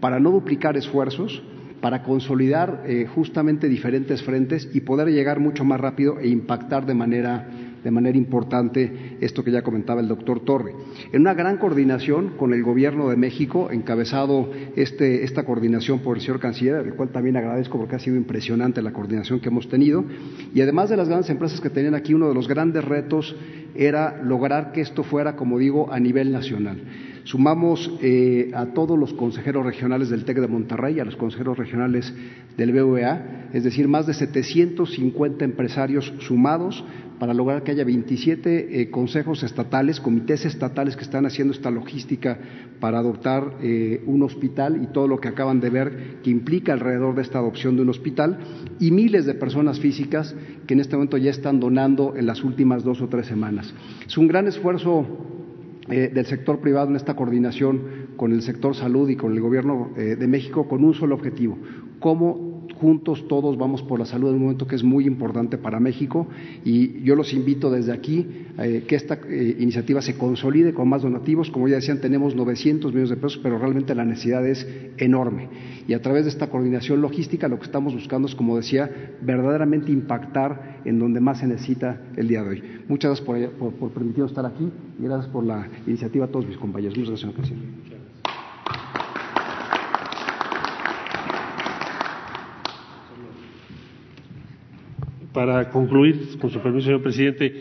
para 0.00 0.20
no 0.20 0.30
duplicar 0.30 0.76
esfuerzos, 0.76 1.42
para 1.80 2.02
consolidar 2.02 2.84
eh, 2.86 3.06
justamente 3.06 3.68
diferentes 3.68 4.22
frentes 4.22 4.68
y 4.72 4.80
poder 4.80 5.08
llegar 5.08 5.40
mucho 5.40 5.64
más 5.64 5.80
rápido 5.80 6.18
e 6.18 6.28
impactar 6.28 6.86
de 6.86 6.94
manera, 6.94 7.48
de 7.86 7.92
manera 7.92 8.18
importante 8.18 9.16
esto 9.20 9.44
que 9.44 9.52
ya 9.52 9.62
comentaba 9.62 10.00
el 10.00 10.08
doctor 10.08 10.40
Torre. 10.40 10.72
En 11.12 11.20
una 11.20 11.34
gran 11.34 11.56
coordinación 11.56 12.30
con 12.36 12.52
el 12.52 12.64
Gobierno 12.64 13.08
de 13.10 13.16
México, 13.16 13.68
encabezado 13.70 14.50
este, 14.74 15.22
esta 15.22 15.44
coordinación 15.44 16.00
por 16.00 16.16
el 16.16 16.22
señor 16.22 16.40
Canciller, 16.40 16.74
al 16.78 16.96
cual 16.96 17.10
también 17.10 17.36
agradezco 17.36 17.78
porque 17.78 17.94
ha 17.94 18.00
sido 18.00 18.16
impresionante 18.16 18.82
la 18.82 18.92
coordinación 18.92 19.38
que 19.38 19.50
hemos 19.50 19.68
tenido, 19.68 20.04
y 20.52 20.60
además 20.62 20.90
de 20.90 20.96
las 20.96 21.08
grandes 21.08 21.30
empresas 21.30 21.60
que 21.60 21.70
tenían 21.70 21.94
aquí, 21.94 22.12
uno 22.12 22.26
de 22.26 22.34
los 22.34 22.48
grandes 22.48 22.84
retos 22.84 23.36
era 23.76 24.20
lograr 24.20 24.72
que 24.72 24.80
esto 24.80 25.04
fuera, 25.04 25.36
como 25.36 25.56
digo, 25.56 25.92
a 25.92 26.00
nivel 26.00 26.32
nacional. 26.32 26.82
Sumamos 27.26 27.90
eh, 28.02 28.52
a 28.54 28.66
todos 28.66 28.96
los 28.96 29.12
consejeros 29.12 29.66
regionales 29.66 30.10
del 30.10 30.24
TEC 30.24 30.38
de 30.38 30.46
Monterrey, 30.46 31.00
a 31.00 31.04
los 31.04 31.16
consejeros 31.16 31.58
regionales 31.58 32.14
del 32.56 32.70
BVA, 32.70 33.48
es 33.52 33.64
decir, 33.64 33.88
más 33.88 34.06
de 34.06 34.14
750 34.14 35.44
empresarios 35.44 36.14
sumados 36.20 36.84
para 37.18 37.34
lograr 37.34 37.64
que 37.64 37.72
haya 37.72 37.82
27 37.82 38.80
eh, 38.80 38.90
consejos 38.90 39.42
estatales, 39.42 39.98
comités 39.98 40.44
estatales 40.44 40.94
que 40.94 41.02
están 41.02 41.26
haciendo 41.26 41.52
esta 41.52 41.72
logística 41.72 42.38
para 42.78 43.00
adoptar 43.00 43.54
eh, 43.60 44.04
un 44.06 44.22
hospital 44.22 44.80
y 44.80 44.86
todo 44.92 45.08
lo 45.08 45.18
que 45.18 45.26
acaban 45.26 45.58
de 45.58 45.70
ver 45.70 46.20
que 46.22 46.30
implica 46.30 46.74
alrededor 46.74 47.16
de 47.16 47.22
esta 47.22 47.40
adopción 47.40 47.74
de 47.74 47.82
un 47.82 47.88
hospital 47.88 48.38
y 48.78 48.92
miles 48.92 49.26
de 49.26 49.34
personas 49.34 49.80
físicas 49.80 50.32
que 50.68 50.74
en 50.74 50.80
este 50.80 50.94
momento 50.94 51.16
ya 51.16 51.32
están 51.32 51.58
donando 51.58 52.14
en 52.14 52.26
las 52.26 52.44
últimas 52.44 52.84
dos 52.84 53.02
o 53.02 53.08
tres 53.08 53.26
semanas. 53.26 53.74
Es 54.06 54.16
un 54.16 54.28
gran 54.28 54.46
esfuerzo 54.46 55.34
eh, 55.88 56.10
del 56.12 56.26
sector 56.26 56.60
privado 56.60 56.90
en 56.90 56.96
esta 56.96 57.14
coordinación 57.14 57.80
con 58.16 58.32
el 58.32 58.42
sector 58.42 58.74
salud 58.74 59.08
y 59.08 59.16
con 59.16 59.32
el 59.32 59.40
Gobierno 59.40 59.90
eh, 59.96 60.16
de 60.16 60.26
México 60.26 60.68
con 60.68 60.84
un 60.84 60.94
solo 60.94 61.14
objetivo, 61.14 61.58
cómo 62.00 62.45
juntos 62.80 63.26
todos 63.28 63.56
vamos 63.56 63.82
por 63.82 63.98
la 63.98 64.06
salud 64.06 64.28
en 64.30 64.36
un 64.36 64.42
momento 64.42 64.66
que 64.66 64.76
es 64.76 64.84
muy 64.84 65.06
importante 65.06 65.58
para 65.58 65.80
México 65.80 66.26
y 66.64 67.02
yo 67.02 67.16
los 67.16 67.32
invito 67.32 67.70
desde 67.70 67.92
aquí 67.92 68.26
eh, 68.58 68.84
que 68.86 68.96
esta 68.96 69.18
iniciativa 69.58 70.00
se 70.00 70.16
consolide 70.16 70.72
con 70.72 70.88
más 70.88 71.02
donativos. 71.02 71.50
Como 71.50 71.68
ya 71.68 71.76
decían, 71.76 72.00
tenemos 72.00 72.34
900 72.34 72.92
millones 72.92 73.10
de 73.10 73.16
pesos, 73.16 73.40
pero 73.42 73.58
realmente 73.58 73.94
la 73.94 74.04
necesidad 74.04 74.46
es 74.46 74.66
enorme. 74.98 75.48
Y 75.88 75.94
a 75.94 76.02
través 76.02 76.24
de 76.24 76.30
esta 76.30 76.48
coordinación 76.48 77.00
logística 77.00 77.48
lo 77.48 77.58
que 77.58 77.66
estamos 77.66 77.94
buscando 77.94 78.28
es, 78.28 78.34
como 78.34 78.56
decía, 78.56 79.14
verdaderamente 79.22 79.92
impactar 79.92 80.80
en 80.84 80.98
donde 80.98 81.20
más 81.20 81.40
se 81.40 81.46
necesita 81.46 82.00
el 82.16 82.28
día 82.28 82.42
de 82.42 82.48
hoy. 82.48 82.62
Muchas 82.88 83.20
gracias 83.20 83.52
por, 83.52 83.72
por, 83.72 83.90
permitirnos 83.90 84.30
estar 84.30 84.46
aquí 84.46 84.70
y 84.98 85.02
gracias 85.02 85.28
por 85.28 85.44
la 85.44 85.68
iniciativa 85.86 86.26
a 86.26 86.28
todos 86.28 86.46
mis 86.46 86.56
compañeros. 86.56 86.96
Muchas 86.96 87.20
gracias, 87.20 87.20
señor 87.20 87.36
presidente. 87.36 87.95
Para 95.36 95.68
concluir, 95.68 96.38
con 96.38 96.48
su 96.48 96.60
permiso, 96.60 96.86
señor 96.86 97.02
presidente, 97.02 97.52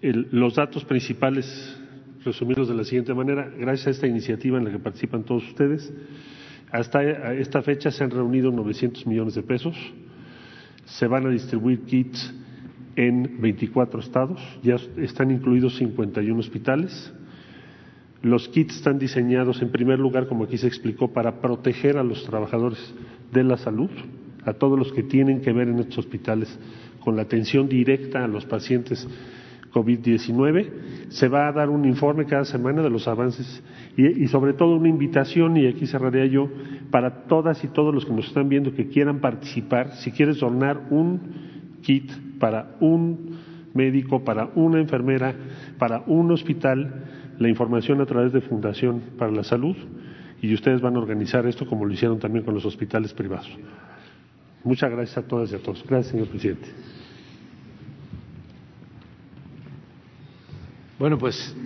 los 0.00 0.54
datos 0.54 0.86
principales 0.86 1.78
resumirlos 2.24 2.66
de 2.66 2.74
la 2.74 2.82
siguiente 2.82 3.12
manera. 3.12 3.46
Gracias 3.58 3.88
a 3.88 3.90
esta 3.90 4.06
iniciativa 4.06 4.56
en 4.56 4.64
la 4.64 4.70
que 4.70 4.78
participan 4.78 5.22
todos 5.22 5.46
ustedes, 5.48 5.92
hasta 6.72 7.34
esta 7.34 7.60
fecha 7.60 7.90
se 7.90 8.04
han 8.04 8.10
reunido 8.10 8.50
900 8.50 9.06
millones 9.06 9.34
de 9.34 9.42
pesos. 9.42 9.76
Se 10.86 11.06
van 11.06 11.26
a 11.26 11.28
distribuir 11.28 11.82
kits 11.82 12.34
en 12.96 13.38
24 13.38 14.00
estados, 14.00 14.40
ya 14.62 14.76
están 14.96 15.30
incluidos 15.30 15.76
51 15.76 16.40
hospitales. 16.40 17.12
Los 18.22 18.48
kits 18.48 18.76
están 18.76 18.98
diseñados, 18.98 19.60
en 19.60 19.70
primer 19.70 19.98
lugar, 19.98 20.26
como 20.26 20.44
aquí 20.44 20.56
se 20.56 20.66
explicó, 20.66 21.12
para 21.12 21.42
proteger 21.42 21.98
a 21.98 22.02
los 22.02 22.24
trabajadores 22.24 22.94
de 23.30 23.44
la 23.44 23.58
salud, 23.58 23.90
a 24.44 24.54
todos 24.54 24.78
los 24.78 24.92
que 24.92 25.02
tienen 25.02 25.40
que 25.40 25.52
ver 25.52 25.68
en 25.68 25.78
estos 25.78 25.98
hospitales 25.98 26.58
con 27.00 27.16
la 27.16 27.22
atención 27.22 27.68
directa 27.68 28.24
a 28.24 28.28
los 28.28 28.44
pacientes 28.44 29.06
COVID-19. 29.72 31.08
Se 31.08 31.28
va 31.28 31.48
a 31.48 31.52
dar 31.52 31.70
un 31.70 31.84
informe 31.84 32.26
cada 32.26 32.44
semana 32.44 32.82
de 32.82 32.90
los 32.90 33.08
avances 33.08 33.62
y, 33.96 34.26
sobre 34.28 34.52
todo 34.52 34.76
una 34.76 34.88
invitación, 34.88 35.56
y 35.56 35.66
aquí 35.66 35.86
cerraría 35.86 36.26
yo, 36.26 36.48
para 36.90 37.24
todas 37.24 37.62
y 37.64 37.68
todos 37.68 37.94
los 37.94 38.04
que 38.04 38.12
nos 38.12 38.28
están 38.28 38.48
viendo 38.48 38.74
que 38.74 38.88
quieran 38.88 39.20
participar, 39.20 39.92
si 39.96 40.10
quieres 40.12 40.40
donar 40.40 40.86
un 40.90 41.20
kit 41.82 42.10
para 42.38 42.76
un 42.80 43.38
médico, 43.74 44.24
para 44.24 44.50
una 44.54 44.80
enfermera, 44.80 45.34
para 45.78 46.02
un 46.06 46.30
hospital, 46.32 47.04
la 47.38 47.48
información 47.48 48.00
a 48.00 48.06
través 48.06 48.32
de 48.32 48.40
Fundación 48.40 49.00
para 49.16 49.30
la 49.30 49.44
Salud 49.44 49.76
y 50.40 50.52
ustedes 50.54 50.80
van 50.80 50.96
a 50.96 50.98
organizar 50.98 51.46
esto 51.46 51.66
como 51.66 51.84
lo 51.84 51.92
hicieron 51.92 52.18
también 52.18 52.44
con 52.44 52.54
los 52.54 52.64
hospitales 52.64 53.12
privados. 53.12 53.48
Muchas 54.68 54.90
gracias 54.90 55.16
a 55.16 55.22
todas 55.22 55.50
y 55.50 55.54
a 55.54 55.58
todos. 55.60 55.82
Gracias, 55.88 56.12
señor 56.12 56.28
presidente. 56.28 56.68
Bueno, 60.98 61.16
pues 61.16 61.56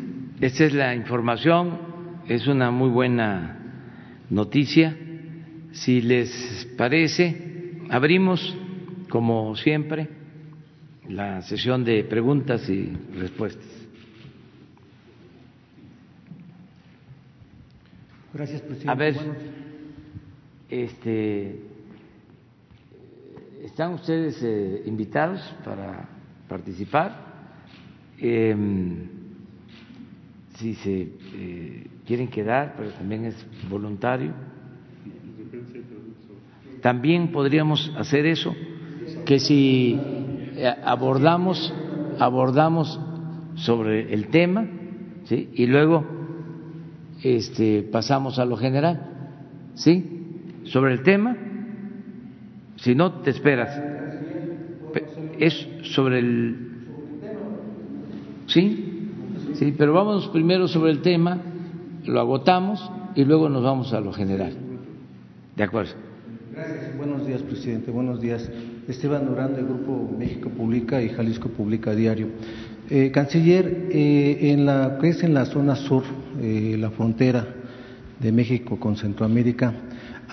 esta 0.40 0.64
es 0.66 0.72
la 0.72 0.94
información, 0.94 1.78
es 2.28 2.46
una 2.46 2.70
muy 2.70 2.90
buena 2.90 3.58
noticia. 4.30 4.96
Si 5.72 6.00
les 6.00 6.68
parece, 6.78 7.80
abrimos, 7.90 8.56
como 9.08 9.56
siempre, 9.56 10.08
la 11.08 11.42
sesión 11.42 11.82
de 11.82 12.04
preguntas 12.04 12.70
y 12.70 12.84
respuestas. 13.18 13.66
Gracias, 18.32 18.60
presidente. 18.60 18.90
A 18.92 18.94
ver, 18.94 19.16
este, 20.70 21.71
¿están 23.62 23.94
ustedes 23.94 24.42
eh, 24.42 24.82
invitados 24.86 25.40
para 25.64 26.08
participar? 26.48 27.32
Eh, 28.18 28.54
si 30.56 30.74
se 30.74 31.08
eh, 31.34 31.86
quieren 32.06 32.28
quedar, 32.28 32.74
pero 32.76 32.90
también 32.90 33.24
es 33.24 33.46
voluntario. 33.68 34.32
También 36.80 37.32
podríamos 37.32 37.92
hacer 37.96 38.26
eso, 38.26 38.54
que 39.24 39.38
si 39.38 39.98
eh, 39.98 40.74
abordamos 40.84 41.72
abordamos 42.18 43.00
sobre 43.54 44.12
el 44.12 44.28
tema, 44.28 44.66
¿sí? 45.24 45.48
y 45.54 45.66
luego 45.66 46.04
este, 47.22 47.82
pasamos 47.82 48.38
a 48.38 48.44
lo 48.44 48.56
general, 48.56 49.00
¿sí? 49.74 50.60
Sobre 50.64 50.92
el 50.92 51.02
tema, 51.02 51.36
si 52.82 52.94
no 52.96 53.20
te 53.22 53.30
esperas, 53.30 53.80
es 55.38 55.68
sobre 55.94 56.18
el, 56.18 56.56
¿sí? 58.46 59.08
Sí, 59.54 59.74
pero 59.78 59.92
vamos 59.92 60.28
primero 60.28 60.66
sobre 60.66 60.90
el 60.90 61.00
tema, 61.00 61.38
lo 62.04 62.20
agotamos 62.20 62.90
y 63.14 63.24
luego 63.24 63.48
nos 63.48 63.62
vamos 63.62 63.92
a 63.92 64.00
lo 64.00 64.12
general. 64.12 64.52
De 65.56 65.62
acuerdo. 65.62 65.92
Gracias. 66.52 66.96
Buenos 66.96 67.26
días, 67.26 67.42
presidente. 67.42 67.90
Buenos 67.90 68.20
días. 68.20 68.50
Esteban 68.88 69.26
Durán 69.26 69.54
del 69.54 69.66
Grupo 69.66 70.10
México 70.18 70.50
Publica 70.50 71.00
y 71.00 71.08
Jalisco 71.08 71.48
Publica 71.48 71.94
Diario. 71.94 72.28
Eh, 72.90 73.10
canciller, 73.12 73.88
eh, 73.90 74.50
en 74.52 74.66
la 74.66 74.98
que 75.00 75.10
es 75.10 75.22
en 75.22 75.34
la 75.34 75.44
zona 75.46 75.76
sur, 75.76 76.02
eh, 76.40 76.76
la 76.78 76.90
frontera 76.90 77.46
de 78.18 78.32
México 78.32 78.78
con 78.78 78.96
Centroamérica, 78.96 79.72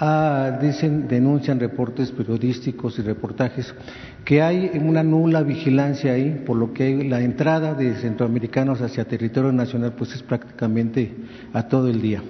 Ah, 0.01 0.57
dicen, 0.61 1.09
denuncian 1.09 1.59
reportes 1.59 2.09
periodísticos 2.11 2.97
y 2.97 3.01
reportajes 3.01 3.75
que 4.23 4.41
hay 4.41 4.71
una 4.81 5.03
nula 5.03 5.43
vigilancia 5.43 6.13
ahí, 6.13 6.41
por 6.45 6.55
lo 6.55 6.71
que 6.71 7.03
la 7.03 7.19
entrada 7.19 7.73
de 7.73 7.95
centroamericanos 7.95 8.81
hacia 8.81 9.03
territorio 9.03 9.51
nacional 9.51 9.95
pues 9.97 10.15
es 10.15 10.23
prácticamente 10.23 11.13
a 11.51 11.67
todo 11.67 11.89
el 11.89 12.01
día. 12.01 12.23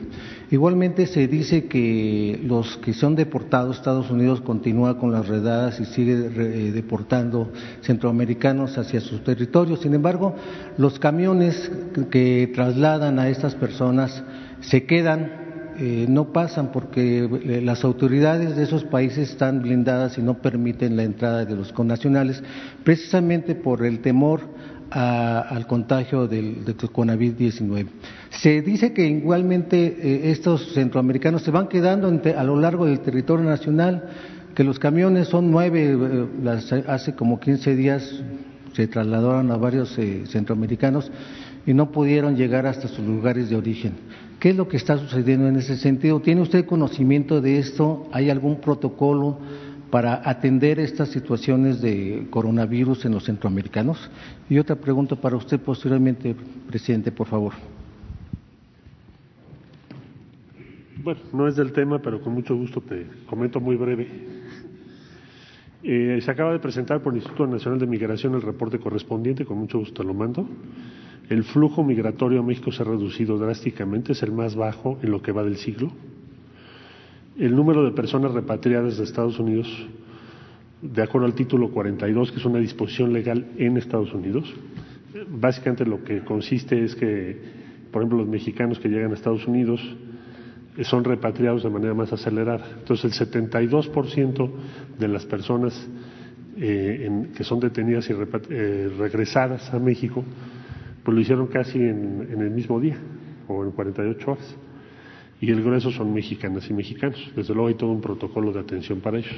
Igualmente 0.50 1.06
se 1.06 1.28
dice 1.28 1.66
que 1.66 2.40
los 2.44 2.78
que 2.78 2.94
son 2.94 3.16
deportados, 3.16 3.78
Estados 3.78 4.10
Unidos 4.10 4.42
continúa 4.42 4.98
con 4.98 5.12
las 5.12 5.28
redadas 5.28 5.80
y 5.80 5.86
sigue 5.86 6.14
eh, 6.14 6.72
deportando 6.72 7.52
centroamericanos 7.82 8.80
hacia 8.80 9.00
sus 9.00 9.24
territorios. 9.24 9.82
Sin 9.82 9.94
embargo, 9.94 10.36
los 10.78 10.98
camiones 10.98 11.72
que 12.10 12.52
trasladan 12.56 13.20
a 13.20 13.30
estas 13.30 13.54
personas 13.54 14.24
se 14.62 14.86
quedan 14.86 15.49
eh, 15.82 16.08
no 16.10 16.34
pasan 16.34 16.74
porque 16.74 17.20
eh, 17.20 17.62
las 17.62 17.86
autoridades 17.86 18.58
de 18.58 18.64
esos 18.64 18.84
países 18.84 19.30
están 19.30 19.62
blindadas 19.62 20.18
y 20.18 20.22
no 20.22 20.34
permiten 20.34 20.98
la 20.98 21.04
entrada 21.04 21.46
de 21.46 21.56
los 21.56 21.72
connacionales, 21.72 22.44
precisamente 22.84 23.56
por 23.56 23.86
el 23.86 24.00
temor 24.00 24.42
al 24.92 25.68
contagio 25.68 26.28
del, 26.28 26.66
del 26.66 26.76
COVID-19. 26.76 27.88
Se 28.30 28.62
dice 28.62 28.92
que 28.92 29.08
igualmente 29.08 29.78
eh, 30.02 30.32
estos 30.32 30.74
centroamericanos 30.74 31.44
se 31.44 31.52
van 31.52 31.68
quedando 31.68 32.10
a 32.10 32.44
lo 32.44 32.60
largo 32.60 32.86
del 32.86 33.00
territorio 33.00 33.46
nacional, 33.46 34.10
que 34.56 34.66
los 34.66 34.80
camiones 34.80 35.30
son 35.30 35.50
nueve, 35.50 35.96
hace 36.88 37.14
como 37.14 37.40
15 37.40 37.76
días 37.78 38.22
se 38.74 38.88
trasladaron 38.88 39.50
a 39.52 39.58
varios 39.58 39.98
centroamericanos 40.26 41.10
y 41.66 41.74
no 41.74 41.92
pudieron 41.92 42.36
llegar 42.36 42.66
hasta 42.66 42.88
sus 42.88 43.06
lugares 43.06 43.50
de 43.50 43.56
origen. 43.56 43.94
¿Qué 44.40 44.52
es 44.52 44.56
lo 44.56 44.70
que 44.70 44.78
está 44.78 44.98
sucediendo 44.98 45.48
en 45.50 45.58
ese 45.58 45.76
sentido? 45.76 46.22
¿Tiene 46.22 46.42
usted 46.42 46.66
conocimiento 46.66 47.42
de 47.42 47.60
esto? 47.60 48.08
¿Hay 48.14 48.30
algún 48.30 48.62
protocolo 48.62 49.38
para 49.92 50.30
atender 50.30 50.80
estas 50.80 51.10
situaciones 51.10 51.82
de 51.82 52.28
coronavirus 52.30 53.04
en 53.04 53.12
los 53.12 53.26
centroamericanos? 53.26 54.10
Y 54.50 54.58
otra 54.58 54.78
pregunta 54.78 55.18
para 55.18 55.36
usted 55.36 55.60
posteriormente, 55.60 56.34
presidente, 56.68 57.12
por 57.12 57.28
favor. 57.28 57.52
Bueno, 61.04 61.20
no 61.34 61.46
es 61.46 61.58
del 61.58 61.74
tema, 61.74 62.00
pero 62.02 62.22
con 62.22 62.34
mucho 62.34 62.56
gusto 62.56 62.80
te 62.80 63.08
comento 63.26 63.60
muy 63.60 63.76
breve. 63.76 64.08
Eh, 65.84 66.20
se 66.22 66.32
acaba 66.32 66.54
de 66.54 66.60
presentar 66.60 67.02
por 67.02 67.12
el 67.12 67.18
Instituto 67.18 67.46
Nacional 67.46 67.80
de 67.80 67.88
Migración 67.88 68.36
el 68.36 68.42
reporte 68.42 68.80
correspondiente, 68.80 69.44
con 69.44 69.58
mucho 69.58 69.80
gusto 69.80 70.02
lo 70.02 70.14
mando. 70.14 70.48
El 71.30 71.44
flujo 71.44 71.84
migratorio 71.84 72.40
a 72.40 72.44
México 72.44 72.72
se 72.72 72.82
ha 72.82 72.86
reducido 72.86 73.38
drásticamente, 73.38 74.14
es 74.14 74.24
el 74.24 74.32
más 74.32 74.56
bajo 74.56 74.98
en 75.04 75.12
lo 75.12 75.22
que 75.22 75.32
va 75.32 75.44
del 75.44 75.58
siglo. 75.58 75.92
El 77.38 77.56
número 77.56 77.86
de 77.86 77.92
personas 77.92 78.32
repatriadas 78.32 78.98
de 78.98 79.04
Estados 79.04 79.40
Unidos, 79.40 79.68
de 80.82 81.04
acuerdo 81.04 81.28
al 81.28 81.36
título 81.36 81.70
42, 81.70 82.32
que 82.32 82.40
es 82.40 82.46
una 82.46 82.58
disposición 82.58 83.14
legal 83.14 83.46
en 83.58 83.78
Estados 83.78 84.12
Unidos, 84.12 84.52
básicamente 85.30 85.86
lo 85.86 86.04
que 86.04 86.22
consiste 86.22 86.84
es 86.84 86.96
que, 86.96 87.40
por 87.92 88.02
ejemplo, 88.02 88.18
los 88.18 88.28
mexicanos 88.28 88.80
que 88.80 88.90
llegan 88.90 89.12
a 89.12 89.14
Estados 89.14 89.46
Unidos 89.46 89.82
son 90.82 91.04
repatriados 91.04 91.62
de 91.62 91.70
manera 91.70 91.94
más 91.94 92.12
acelerada. 92.12 92.66
Entonces, 92.80 93.22
el 93.22 93.32
72% 93.32 94.50
de 94.98 95.08
las 95.08 95.28
personas 95.28 95.88
eh, 96.58 97.28
que 97.36 97.44
son 97.44 97.60
detenidas 97.60 98.10
y 98.10 98.14
eh, 98.14 98.92
regresadas 98.98 99.72
a 99.72 99.78
México 99.78 100.26
pues 101.10 101.16
lo 101.16 101.22
hicieron 101.22 101.48
casi 101.48 101.80
en, 101.80 102.28
el 102.30 102.52
mismo 102.52 102.80
día 102.80 102.96
o 103.48 103.64
en 103.64 103.72
48 103.72 104.32
horas. 104.32 104.58
Y 105.42 105.50
el 105.50 105.64
grueso 105.64 105.90
son 105.90 106.14
mexicanas 106.14 106.70
y 106.70 106.74
mexicanos. 106.74 107.32
Desde 107.36 107.52
luego 107.56 107.70
hay 107.70 107.74
todo 107.74 107.90
un 107.90 108.00
protocolo 108.00 108.54
de 108.54 108.60
atención 108.60 109.00
para 109.00 109.18
ellos. 109.18 109.34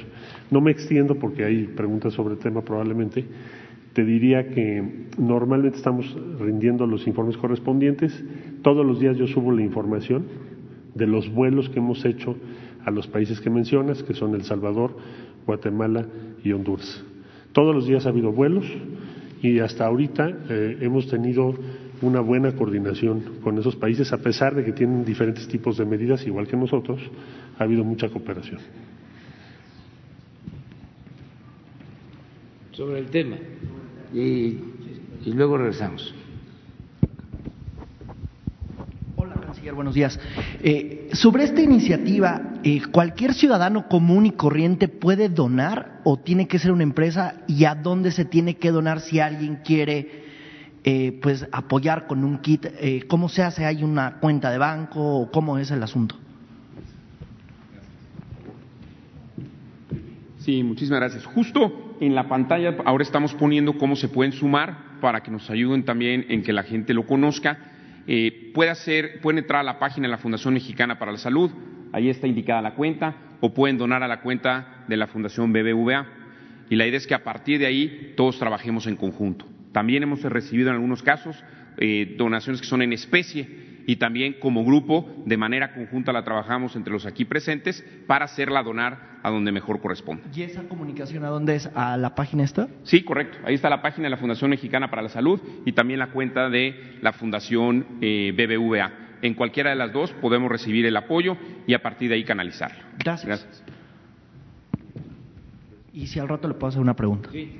No 0.50 0.60
me 0.60 0.70
extiendo 0.70 1.14
porque 1.14 1.46
hay 1.46 1.68
preguntas 1.68 2.12
sobre 2.12 2.34
el 2.34 2.40
tema 2.40 2.60
probablemente. 2.60 3.24
Te 3.94 4.04
diría 4.04 4.50
que 4.50 5.06
normalmente 5.16 5.78
estamos 5.78 6.14
rindiendo 6.38 6.86
los 6.86 7.06
informes 7.06 7.38
correspondientes. 7.38 8.22
Todos 8.60 8.84
los 8.84 9.00
días 9.00 9.16
yo 9.16 9.26
subo 9.26 9.50
la 9.50 9.62
información 9.62 10.26
de 10.94 11.06
los 11.06 11.32
vuelos 11.32 11.70
que 11.70 11.78
hemos 11.78 12.04
hecho 12.04 12.36
a 12.84 12.90
los 12.90 13.06
países 13.06 13.40
que 13.40 13.48
mencionas, 13.48 14.02
que 14.02 14.12
son 14.12 14.34
El 14.34 14.42
Salvador, 14.42 14.94
Guatemala 15.46 16.06
y 16.44 16.52
Honduras. 16.52 17.02
Todos 17.52 17.74
los 17.74 17.86
días 17.86 18.04
ha 18.04 18.10
habido 18.10 18.30
vuelos 18.30 18.66
y 19.42 19.58
hasta 19.58 19.86
ahorita 19.86 20.28
eh, 20.48 20.78
hemos 20.80 21.08
tenido 21.08 21.54
una 22.00 22.20
buena 22.20 22.54
coordinación 22.54 23.40
con 23.42 23.58
esos 23.58 23.76
países, 23.76 24.12
a 24.12 24.18
pesar 24.18 24.54
de 24.54 24.64
que 24.64 24.72
tienen 24.72 25.04
diferentes 25.04 25.46
tipos 25.48 25.76
de 25.76 25.84
medidas, 25.84 26.26
igual 26.26 26.46
que 26.46 26.56
nosotros, 26.56 27.00
ha 27.58 27.64
habido 27.64 27.84
mucha 27.84 28.08
cooperación. 28.08 28.60
Sobre 32.72 33.00
el 33.00 33.06
tema, 33.06 33.36
y 34.14 34.58
luego 35.26 35.58
regresamos. 35.58 36.14
Buenos 39.70 39.94
días. 39.94 40.18
Eh, 40.62 41.10
sobre 41.12 41.44
esta 41.44 41.60
iniciativa, 41.60 42.54
eh, 42.64 42.82
¿cualquier 42.90 43.34
ciudadano 43.34 43.88
común 43.88 44.26
y 44.26 44.32
corriente 44.32 44.88
puede 44.88 45.28
donar 45.28 46.00
o 46.04 46.18
tiene 46.18 46.48
que 46.48 46.58
ser 46.58 46.72
una 46.72 46.82
empresa? 46.82 47.34
¿Y 47.46 47.64
a 47.64 47.74
dónde 47.74 48.10
se 48.10 48.24
tiene 48.24 48.56
que 48.56 48.72
donar 48.72 49.00
si 49.00 49.20
alguien 49.20 49.60
quiere 49.64 50.22
eh, 50.84 51.16
pues 51.22 51.46
apoyar 51.52 52.08
con 52.08 52.24
un 52.24 52.38
kit. 52.38 52.66
Eh, 52.80 53.04
¿Cómo 53.06 53.28
se 53.28 53.42
hace? 53.42 53.64
¿Hay 53.64 53.84
una 53.84 54.18
cuenta 54.18 54.50
de 54.50 54.58
banco 54.58 55.00
o 55.00 55.30
cómo 55.30 55.56
es 55.58 55.70
el 55.70 55.80
asunto? 55.80 56.16
Sí, 60.38 60.64
muchísimas 60.64 60.98
gracias. 60.98 61.24
Justo 61.24 61.94
en 62.00 62.16
la 62.16 62.28
pantalla 62.28 62.76
ahora 62.84 63.04
estamos 63.04 63.32
poniendo 63.34 63.78
cómo 63.78 63.94
se 63.94 64.08
pueden 64.08 64.32
sumar 64.32 64.98
para 65.00 65.22
que 65.22 65.30
nos 65.30 65.48
ayuden 65.50 65.84
también 65.84 66.26
en 66.28 66.42
que 66.42 66.52
la 66.52 66.64
gente 66.64 66.94
lo 66.94 67.06
conozca. 67.06 67.71
Eh, 68.06 68.50
puede 68.54 68.70
hacer, 68.70 69.20
pueden 69.20 69.38
entrar 69.38 69.60
a 69.60 69.64
la 69.64 69.78
página 69.78 70.06
de 70.06 70.10
la 70.10 70.18
Fundación 70.18 70.54
Mexicana 70.54 70.98
para 70.98 71.12
la 71.12 71.18
Salud, 71.18 71.50
ahí 71.92 72.08
está 72.08 72.26
indicada 72.26 72.62
la 72.62 72.74
cuenta, 72.74 73.14
o 73.40 73.52
pueden 73.52 73.78
donar 73.78 74.02
a 74.02 74.08
la 74.08 74.20
cuenta 74.20 74.84
de 74.88 74.96
la 74.96 75.06
Fundación 75.06 75.52
BBVA. 75.52 76.06
Y 76.70 76.76
la 76.76 76.86
idea 76.86 76.98
es 76.98 77.06
que 77.06 77.14
a 77.14 77.24
partir 77.24 77.58
de 77.58 77.66
ahí 77.66 78.14
todos 78.16 78.38
trabajemos 78.38 78.86
en 78.86 78.96
conjunto. 78.96 79.46
También 79.72 80.02
hemos 80.02 80.22
recibido 80.22 80.70
en 80.70 80.76
algunos 80.76 81.02
casos 81.02 81.42
eh, 81.78 82.14
donaciones 82.16 82.60
que 82.60 82.66
son 82.66 82.82
en 82.82 82.92
especie 82.92 83.71
y 83.86 83.96
también 83.96 84.34
como 84.40 84.64
grupo, 84.64 85.06
de 85.24 85.36
manera 85.36 85.72
conjunta, 85.74 86.12
la 86.12 86.24
trabajamos 86.24 86.76
entre 86.76 86.92
los 86.92 87.06
aquí 87.06 87.24
presentes 87.24 87.84
para 88.06 88.24
hacerla 88.24 88.62
donar 88.62 89.18
a 89.22 89.30
donde 89.30 89.52
mejor 89.52 89.80
corresponda. 89.80 90.24
¿Y 90.34 90.42
esa 90.42 90.62
comunicación 90.64 91.24
a 91.24 91.28
dónde 91.28 91.56
es? 91.56 91.70
¿A 91.74 91.96
la 91.96 92.14
página 92.14 92.44
esta? 92.44 92.68
Sí, 92.82 93.02
correcto. 93.02 93.38
Ahí 93.44 93.54
está 93.54 93.70
la 93.70 93.82
página 93.82 94.04
de 94.04 94.10
la 94.10 94.16
Fundación 94.16 94.50
Mexicana 94.50 94.90
para 94.90 95.02
la 95.02 95.08
Salud 95.08 95.40
y 95.64 95.72
también 95.72 95.98
la 95.98 96.10
cuenta 96.10 96.48
de 96.48 96.98
la 97.00 97.12
Fundación 97.12 97.86
eh, 98.00 98.32
BBVA. 98.36 98.92
En 99.22 99.34
cualquiera 99.34 99.70
de 99.70 99.76
las 99.76 99.92
dos 99.92 100.12
podemos 100.14 100.50
recibir 100.50 100.84
el 100.84 100.96
apoyo 100.96 101.36
y 101.66 101.74
a 101.74 101.82
partir 101.82 102.08
de 102.08 102.16
ahí 102.16 102.24
canalizarlo. 102.24 102.82
Gracias. 102.98 103.26
Gracias. 103.26 103.64
Y 105.92 106.06
si 106.06 106.18
al 106.18 106.28
rato 106.28 106.48
le 106.48 106.54
puedo 106.54 106.68
hacer 106.68 106.80
una 106.80 106.96
pregunta. 106.96 107.28
Sí. 107.30 107.52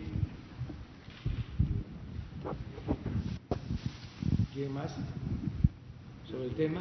¿Quién 4.54 4.72
más? 4.72 4.96
Sobre 6.33 6.47
el 6.47 6.55
tema. 6.55 6.81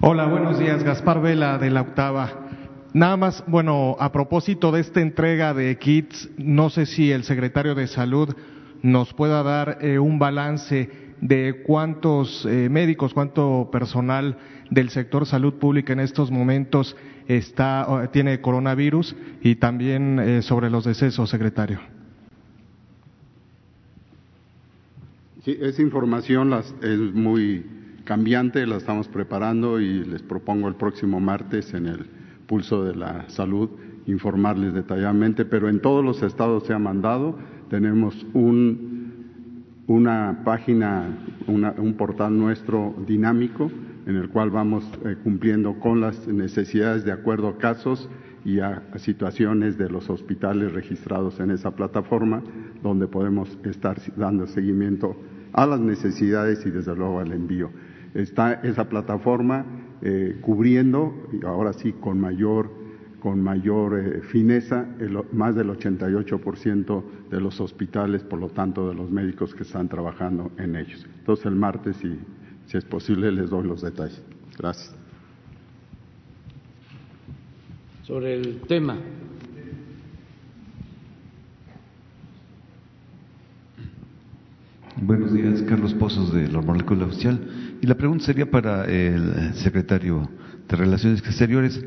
Hola, 0.00 0.26
buenos 0.26 0.58
días. 0.58 0.82
Gaspar 0.82 1.20
Vela 1.22 1.58
de 1.58 1.70
la 1.70 1.82
Octava. 1.82 2.48
Nada 2.92 3.16
más, 3.16 3.44
bueno, 3.46 3.96
a 4.00 4.10
propósito 4.10 4.72
de 4.72 4.80
esta 4.80 5.00
entrega 5.00 5.54
de 5.54 5.78
kits, 5.78 6.28
no 6.38 6.70
sé 6.70 6.86
si 6.86 7.12
el 7.12 7.22
secretario 7.22 7.76
de 7.76 7.86
Salud 7.86 8.34
nos 8.82 9.14
pueda 9.14 9.44
dar 9.44 9.78
eh, 9.80 10.00
un 10.00 10.18
balance 10.18 10.90
de 11.20 11.62
cuántos 11.64 12.44
eh, 12.46 12.68
médicos, 12.68 13.14
cuánto 13.14 13.68
personal 13.70 14.38
del 14.70 14.90
sector 14.90 15.24
salud 15.24 15.54
pública 15.54 15.92
en 15.92 16.00
estos 16.00 16.32
momentos 16.32 16.96
está, 17.28 18.08
tiene 18.12 18.40
coronavirus 18.40 19.14
y 19.40 19.56
también 19.56 20.18
eh, 20.18 20.42
sobre 20.42 20.68
los 20.68 20.84
decesos, 20.84 21.30
secretario. 21.30 21.99
Sí, 25.42 25.56
esa 25.58 25.80
información 25.80 26.52
es 26.82 27.14
muy 27.14 27.64
cambiante, 28.04 28.66
la 28.66 28.76
estamos 28.76 29.08
preparando 29.08 29.80
y 29.80 30.04
les 30.04 30.22
propongo 30.22 30.68
el 30.68 30.74
próximo 30.74 31.18
martes 31.18 31.72
en 31.72 31.86
el 31.86 32.06
pulso 32.46 32.84
de 32.84 32.94
la 32.94 33.26
salud 33.30 33.70
informarles 34.06 34.74
detalladamente, 34.74 35.46
pero 35.46 35.70
en 35.70 35.80
todos 35.80 36.04
los 36.04 36.22
estados 36.22 36.64
se 36.66 36.74
ha 36.74 36.78
mandado, 36.78 37.38
tenemos 37.70 38.26
un, 38.34 39.64
una 39.86 40.42
página, 40.44 41.06
un 41.46 41.94
portal 41.96 42.36
nuestro 42.36 42.94
dinámico 43.06 43.70
en 44.06 44.16
el 44.16 44.28
cual 44.28 44.50
vamos 44.50 44.84
eh, 45.04 45.16
cumpliendo 45.22 45.78
con 45.78 46.02
las 46.02 46.26
necesidades 46.26 47.04
de 47.04 47.12
acuerdo 47.12 47.48
a 47.48 47.58
casos 47.58 48.10
y 48.44 48.60
a, 48.60 48.82
situaciones 48.96 49.76
de 49.76 49.88
los 49.88 50.08
hospitales 50.10 50.72
registrados 50.72 51.40
en 51.40 51.50
esa 51.50 51.72
plataforma, 51.72 52.42
donde 52.82 53.06
podemos 53.06 53.58
estar 53.64 54.00
dando 54.16 54.46
seguimiento 54.46 55.16
a 55.52 55.66
las 55.66 55.80
necesidades 55.80 56.64
y 56.64 56.70
desde 56.70 56.94
luego 56.94 57.20
al 57.20 57.32
envío. 57.32 57.70
Está 58.14 58.54
esa 58.54 58.88
plataforma 58.88 59.64
eh, 60.02 60.38
cubriendo, 60.40 61.28
y 61.32 61.44
ahora 61.44 61.72
sí 61.72 61.92
con 61.92 62.20
mayor, 62.20 62.70
con 63.20 63.42
mayor 63.42 63.98
eh, 63.98 64.20
fineza, 64.22 64.86
más 65.32 65.54
del 65.54 65.68
88% 65.68 67.02
de 67.30 67.40
los 67.40 67.60
hospitales, 67.60 68.22
por 68.22 68.40
lo 68.40 68.48
tanto 68.48 68.88
de 68.88 68.94
los 68.94 69.10
médicos 69.10 69.54
que 69.54 69.62
están 69.62 69.88
trabajando 69.88 70.50
en 70.56 70.76
ellos. 70.76 71.06
Entonces 71.18 71.46
el 71.46 71.56
martes, 71.56 71.96
si, 71.96 72.18
si 72.66 72.78
es 72.78 72.84
posible, 72.84 73.30
les 73.30 73.50
doy 73.50 73.66
los 73.66 73.82
detalles. 73.82 74.22
Gracias. 74.58 74.99
Sobre 78.10 78.34
el 78.34 78.62
tema 78.66 78.98
Buenos 85.00 85.32
días, 85.32 85.62
Carlos 85.62 85.94
Pozos 85.94 86.32
de 86.32 86.48
la 86.48 86.60
Molécula 86.60 87.04
Oficial. 87.06 87.78
Y 87.80 87.86
la 87.86 87.94
pregunta 87.94 88.24
sería 88.24 88.50
para 88.50 88.84
el 88.86 89.54
secretario 89.54 90.28
de 90.68 90.76
Relaciones 90.76 91.20
Exteriores. 91.20 91.80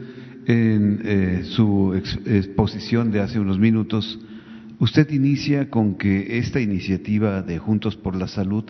En 0.46 1.02
eh, 1.04 1.42
su 1.44 1.94
exposición 1.94 3.12
de 3.12 3.20
hace 3.20 3.42
unos 3.42 3.60
minutos, 3.60 4.18
usted 4.80 5.10
inicia 5.12 5.70
con 5.70 5.96
que 5.96 6.38
esta 6.38 6.62
iniciativa 6.62 7.42
de 7.42 7.60
Juntos 7.60 7.98
por 7.98 8.16
la 8.16 8.30
Salud 8.30 8.64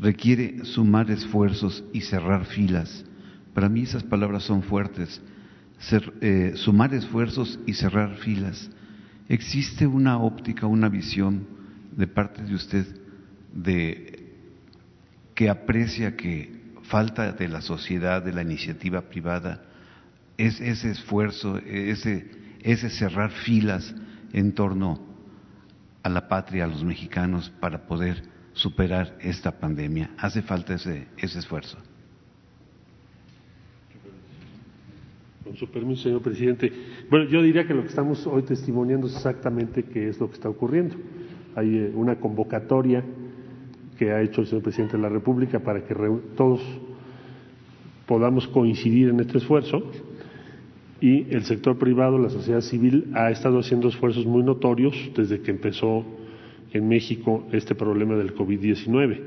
requiere 0.00 0.64
sumar 0.64 1.10
esfuerzos 1.10 1.82
y 1.92 2.02
cerrar 2.02 2.44
filas. 2.44 3.04
Para 3.52 3.68
mí 3.68 3.82
esas 3.82 4.04
palabras 4.04 4.44
son 4.44 4.62
fuertes. 4.62 5.20
Eh, 6.20 6.52
sumar 6.56 6.94
esfuerzos 6.94 7.58
y 7.66 7.74
cerrar 7.74 8.16
filas. 8.16 8.70
¿Existe 9.28 9.86
una 9.86 10.18
óptica, 10.18 10.66
una 10.66 10.88
visión 10.88 11.46
de 11.96 12.06
parte 12.06 12.42
de 12.42 12.54
usted? 12.54 13.04
de 13.54 14.32
que 15.34 15.48
aprecia 15.48 16.16
que 16.16 16.52
falta 16.82 17.32
de 17.32 17.48
la 17.48 17.60
sociedad, 17.60 18.22
de 18.22 18.32
la 18.32 18.42
iniciativa 18.42 19.02
privada, 19.02 19.62
es 20.36 20.60
ese 20.60 20.90
esfuerzo, 20.90 21.58
ese, 21.58 22.30
ese 22.60 22.90
cerrar 22.90 23.30
filas 23.30 23.94
en 24.32 24.52
torno 24.52 25.00
a 26.02 26.08
la 26.08 26.28
patria, 26.28 26.64
a 26.64 26.66
los 26.66 26.84
mexicanos, 26.84 27.50
para 27.60 27.86
poder 27.86 28.22
superar 28.52 29.16
esta 29.20 29.52
pandemia. 29.52 30.10
Hace 30.18 30.42
falta 30.42 30.74
ese, 30.74 31.08
ese 31.16 31.38
esfuerzo. 31.38 31.78
Con 35.44 35.56
su 35.56 35.68
permiso, 35.68 36.04
señor 36.04 36.22
presidente. 36.22 36.72
Bueno, 37.10 37.28
yo 37.28 37.42
diría 37.42 37.66
que 37.66 37.74
lo 37.74 37.82
que 37.82 37.88
estamos 37.88 38.26
hoy 38.26 38.42
testimoniando 38.44 39.06
es 39.06 39.14
exactamente 39.14 39.82
qué 39.82 40.08
es 40.08 40.18
lo 40.18 40.28
que 40.28 40.34
está 40.34 40.48
ocurriendo. 40.48 40.96
Hay 41.54 41.76
eh, 41.76 41.92
una 41.94 42.18
convocatoria 42.18 43.04
que 43.98 44.10
ha 44.10 44.22
hecho 44.22 44.40
el 44.40 44.46
señor 44.46 44.62
presidente 44.62 44.96
de 44.96 45.02
la 45.02 45.10
República 45.10 45.60
para 45.60 45.84
que 45.84 45.94
todos 46.34 46.60
podamos 48.06 48.48
coincidir 48.48 49.10
en 49.10 49.20
este 49.20 49.38
esfuerzo 49.38 49.90
y 51.00 51.26
el 51.34 51.44
sector 51.44 51.78
privado, 51.78 52.18
la 52.18 52.30
sociedad 52.30 52.62
civil, 52.62 53.10
ha 53.12 53.30
estado 53.30 53.58
haciendo 53.58 53.88
esfuerzos 53.88 54.24
muy 54.24 54.42
notorios 54.42 54.94
desde 55.14 55.40
que 55.40 55.50
empezó 55.50 56.06
en 56.72 56.88
México 56.88 57.46
este 57.52 57.74
problema 57.74 58.16
del 58.16 58.34
COVID-19. 58.34 59.20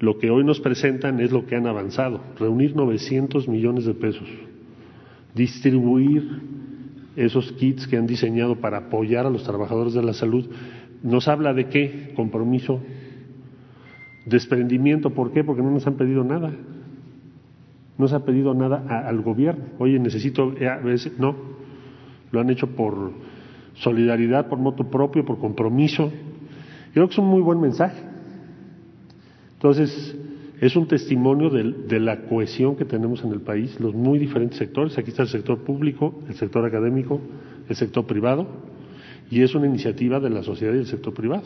Lo 0.00 0.18
que 0.18 0.30
hoy 0.30 0.42
nos 0.42 0.58
presentan 0.58 1.20
es 1.20 1.30
lo 1.30 1.46
que 1.46 1.54
han 1.54 1.68
avanzado, 1.68 2.20
reunir 2.38 2.74
900 2.74 3.48
millones 3.48 3.84
de 3.84 3.94
pesos, 3.94 4.28
distribuir 5.34 6.42
esos 7.16 7.52
kits 7.52 7.86
que 7.86 7.96
han 7.96 8.06
diseñado 8.06 8.56
para 8.56 8.78
apoyar 8.78 9.26
a 9.26 9.30
los 9.30 9.44
trabajadores 9.44 9.94
de 9.94 10.02
la 10.02 10.14
salud, 10.14 10.46
nos 11.02 11.28
habla 11.28 11.52
de 11.52 11.68
qué 11.68 12.12
compromiso 12.16 12.80
Desprendimiento, 14.24 15.10
¿por 15.10 15.32
qué? 15.32 15.44
Porque 15.44 15.62
no 15.62 15.70
nos 15.70 15.86
han 15.86 15.94
pedido 15.94 16.24
nada. 16.24 16.52
No 17.98 18.08
se 18.08 18.16
ha 18.16 18.20
pedido 18.20 18.54
nada 18.54 19.06
al 19.06 19.20
gobierno. 19.20 19.64
Oye, 19.78 19.98
necesito, 19.98 20.54
eh, 20.58 21.10
no. 21.18 21.36
Lo 22.32 22.40
han 22.40 22.50
hecho 22.50 22.68
por 22.68 23.12
solidaridad, 23.74 24.48
por 24.48 24.58
moto 24.58 24.88
propio, 24.90 25.24
por 25.24 25.38
compromiso. 25.38 26.10
Creo 26.92 27.06
que 27.06 27.12
es 27.12 27.18
un 27.18 27.26
muy 27.26 27.42
buen 27.42 27.60
mensaje. 27.60 28.02
Entonces, 29.54 30.16
es 30.66 30.76
un 30.76 30.86
testimonio 30.86 31.50
de, 31.50 32.00
la 32.00 32.22
cohesión 32.22 32.76
que 32.76 32.84
tenemos 32.84 33.22
en 33.22 33.32
el 33.32 33.40
país, 33.40 33.78
los 33.80 33.94
muy 33.94 34.18
diferentes 34.18 34.58
sectores. 34.58 34.96
Aquí 34.96 35.10
está 35.10 35.22
el 35.22 35.28
sector 35.28 35.58
público, 35.58 36.22
el 36.28 36.34
sector 36.34 36.64
académico, 36.64 37.20
el 37.68 37.76
sector 37.76 38.06
privado, 38.06 38.46
y 39.30 39.42
es 39.42 39.54
una 39.54 39.66
iniciativa 39.66 40.20
de 40.20 40.30
la 40.30 40.42
sociedad 40.42 40.74
y 40.74 40.78
el 40.78 40.86
sector 40.86 41.12
privado 41.12 41.44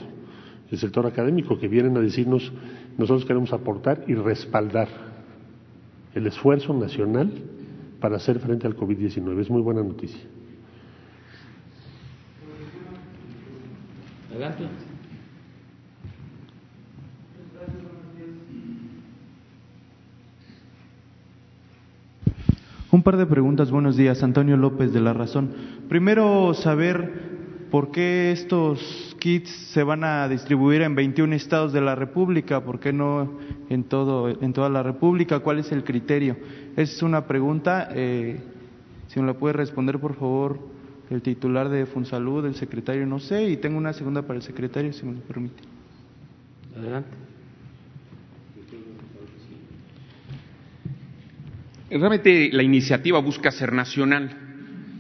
el 0.71 0.79
sector 0.79 1.07
académico, 1.07 1.59
que 1.59 1.69
vienen 1.69 1.97
a 1.97 2.01
decirnos, 2.01 2.53
nosotros 2.99 3.25
queremos 3.25 3.53
aportar 3.53 4.05
y 4.07 4.15
respaldar 4.15 4.89
el 6.15 6.27
esfuerzo 6.27 6.75
nacional 6.75 7.33
para 8.01 8.17
hacer 8.17 8.39
frente 8.39 8.67
al 8.67 8.77
COVID-19. 8.77 9.41
Es 9.41 9.51
muy 9.51 9.63
buena 9.63 9.83
noticia. 9.83 10.21
Adelante. 14.31 14.88
Un 22.91 23.03
par 23.03 23.19
de 23.19 23.27
preguntas. 23.27 23.71
Buenos 23.71 23.99
días. 23.99 24.23
Antonio 24.23 24.57
López 24.57 24.95
de 24.95 25.01
La 25.03 25.13
Razón. 25.13 25.51
Primero, 25.91 26.55
saber 26.55 27.67
¿por 27.71 27.91
qué 27.91 28.33
estos 28.33 29.15
kits 29.19 29.51
se 29.51 29.83
van 29.83 30.05
a 30.05 30.27
distribuir 30.27 30.81
en 30.81 30.95
21 30.95 31.35
estados 31.35 31.75
de 31.75 31.83
la 31.83 31.95
República? 31.95 32.65
¿Por 32.65 32.81
qué 32.81 32.95
no 32.95 33.41
en, 33.69 33.85
todo, 33.85 34.31
en 34.31 34.55
toda 34.55 34.71
la 34.71 34.83
República? 34.83 35.41
¿Cuál 35.41 35.59
es 35.59 35.71
el 35.71 35.85
criterio? 35.85 36.39
Es 36.77 37.03
una 37.03 37.27
pregunta. 37.27 37.91
Eh, 37.93 38.41
si 39.09 39.21
me 39.21 39.27
la 39.27 39.35
puede 39.35 39.53
responder, 39.53 39.99
por 39.99 40.15
favor, 40.15 40.59
el 41.11 41.21
titular 41.21 41.69
de 41.69 41.85
Funsalud, 41.85 42.47
el 42.47 42.55
secretario, 42.55 43.05
no 43.05 43.19
sé. 43.19 43.51
Y 43.51 43.59
tengo 43.59 43.77
una 43.77 43.93
segunda 43.93 44.23
para 44.23 44.39
el 44.39 44.43
secretario, 44.43 44.95
si 44.95 45.05
me 45.05 45.13
lo 45.13 45.21
permite. 45.21 45.63
Adelante. 46.75 47.28
Realmente 51.91 52.51
la 52.53 52.63
iniciativa 52.63 53.19
busca 53.21 53.51
ser 53.51 53.73
nacional 53.73 54.31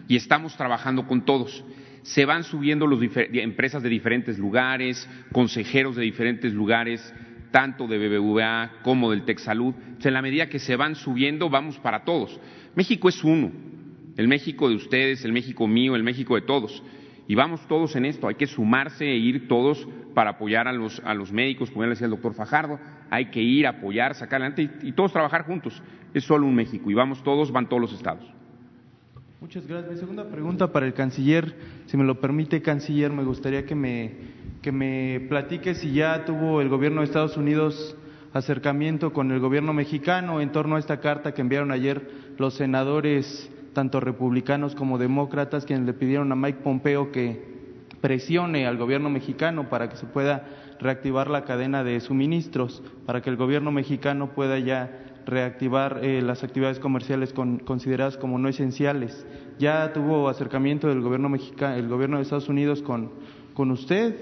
y 0.08 0.16
estamos 0.16 0.56
trabajando 0.56 1.06
con 1.06 1.26
todos. 1.26 1.62
Se 2.02 2.24
van 2.24 2.44
subiendo 2.44 2.86
las 2.86 2.98
empresas 3.32 3.82
de 3.82 3.90
diferentes 3.90 4.38
lugares, 4.38 5.06
consejeros 5.30 5.96
de 5.96 6.02
diferentes 6.04 6.54
lugares, 6.54 7.14
tanto 7.50 7.86
de 7.86 7.98
BBVA 7.98 8.80
como 8.82 9.10
del 9.10 9.24
TechSalud. 9.24 9.74
en 10.02 10.14
la 10.14 10.22
medida 10.22 10.48
que 10.48 10.58
se 10.58 10.76
van 10.76 10.94
subiendo, 10.94 11.50
vamos 11.50 11.78
para 11.78 12.04
todos. 12.04 12.40
México 12.74 13.10
es 13.10 13.22
uno, 13.22 13.52
el 14.16 14.26
México 14.26 14.70
de 14.70 14.76
ustedes, 14.76 15.26
el 15.26 15.32
México 15.32 15.66
mío, 15.66 15.94
el 15.94 16.02
México 16.02 16.36
de 16.36 16.42
todos. 16.42 16.82
Y 17.26 17.34
vamos 17.34 17.60
todos 17.68 17.94
en 17.96 18.06
esto, 18.06 18.28
hay 18.28 18.36
que 18.36 18.46
sumarse 18.46 19.04
e 19.04 19.16
ir 19.16 19.46
todos 19.46 19.86
para 20.14 20.30
apoyar 20.30 20.66
a 20.66 20.72
los, 20.72 21.00
a 21.04 21.12
los 21.12 21.30
médicos, 21.30 21.70
como 21.70 21.84
ya 21.84 21.90
decía 21.90 22.06
el 22.06 22.12
doctor 22.12 22.32
Fajardo, 22.32 22.80
hay 23.10 23.26
que 23.26 23.40
ir, 23.40 23.66
apoyar, 23.66 24.14
sacar 24.14 24.40
adelante 24.40 24.70
y, 24.82 24.92
todos 24.92 25.12
trabajar 25.12 25.44
juntos. 25.44 25.80
Es 26.14 26.24
solo 26.24 26.46
un 26.46 26.54
México 26.54 26.90
y 26.90 26.94
vamos 26.94 27.22
todos, 27.22 27.52
van 27.52 27.68
todos 27.68 27.82
los 27.82 27.92
estados. 27.92 28.24
Muchas 29.40 29.66
gracias. 29.66 29.92
Mi 29.92 29.98
segunda 29.98 30.24
pregunta 30.28 30.72
para 30.72 30.86
el 30.86 30.94
canciller, 30.94 31.54
si 31.86 31.96
me 31.96 32.04
lo 32.04 32.20
permite, 32.20 32.60
canciller, 32.60 33.12
me 33.12 33.22
gustaría 33.22 33.64
que 33.66 33.74
me, 33.74 34.12
que 34.62 34.72
me 34.72 35.20
platique 35.28 35.74
si 35.74 35.92
ya 35.92 36.24
tuvo 36.24 36.60
el 36.60 36.68
gobierno 36.68 37.00
de 37.00 37.06
Estados 37.06 37.36
Unidos 37.36 37.96
acercamiento 38.32 39.12
con 39.12 39.30
el 39.30 39.40
gobierno 39.40 39.72
mexicano 39.72 40.40
en 40.40 40.52
torno 40.52 40.76
a 40.76 40.78
esta 40.78 41.00
carta 41.00 41.32
que 41.32 41.40
enviaron 41.40 41.70
ayer 41.70 42.10
los 42.36 42.54
senadores 42.54 43.50
tanto 43.72 44.00
republicanos 44.00 44.74
como 44.74 44.98
demócratas, 44.98 45.64
quienes 45.64 45.86
le 45.86 45.92
pidieron 45.92 46.32
a 46.32 46.36
Mike 46.36 46.60
Pompeo 46.64 47.12
que 47.12 47.40
presione 48.00 48.66
al 48.66 48.76
gobierno 48.76 49.10
mexicano 49.10 49.68
para 49.68 49.88
que 49.88 49.96
se 49.96 50.06
pueda 50.06 50.46
reactivar 50.80 51.28
la 51.28 51.44
cadena 51.44 51.84
de 51.84 52.00
suministros, 52.00 52.82
para 53.06 53.20
que 53.20 53.30
el 53.30 53.36
gobierno 53.36 53.70
mexicano 53.70 54.30
pueda 54.34 54.58
ya 54.58 55.17
reactivar 55.28 56.00
eh, 56.02 56.22
las 56.22 56.42
actividades 56.42 56.78
comerciales 56.78 57.32
consideradas 57.32 58.16
como 58.16 58.38
no 58.38 58.48
esenciales. 58.48 59.26
¿Ya 59.58 59.92
tuvo 59.92 60.28
acercamiento 60.28 60.88
del 60.88 61.02
gobierno 61.02 61.28
mexicano, 61.28 61.76
el 61.76 61.86
gobierno 61.86 62.16
de 62.16 62.22
Estados 62.22 62.48
Unidos 62.48 62.80
con, 62.82 63.10
con 63.52 63.70
usted? 63.70 64.16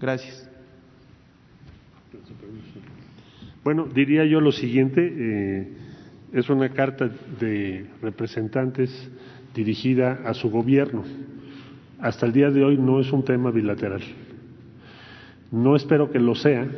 Gracias. 0.00 0.48
Bueno, 3.64 3.86
diría 3.92 4.24
yo 4.24 4.40
lo 4.40 4.52
siguiente. 4.52 5.00
Eh, 5.02 5.68
es 6.32 6.48
una 6.48 6.68
carta 6.68 7.10
de 7.40 7.86
representantes 8.00 9.10
dirigida 9.54 10.20
a 10.24 10.34
su 10.34 10.50
gobierno. 10.50 11.02
Hasta 11.98 12.26
el 12.26 12.32
día 12.32 12.50
de 12.50 12.62
hoy 12.62 12.78
no 12.78 13.00
es 13.00 13.10
un 13.12 13.24
tema 13.24 13.50
bilateral. 13.50 14.02
No 15.50 15.74
espero 15.74 16.12
que 16.12 16.20
lo 16.20 16.36
sea. 16.36 16.68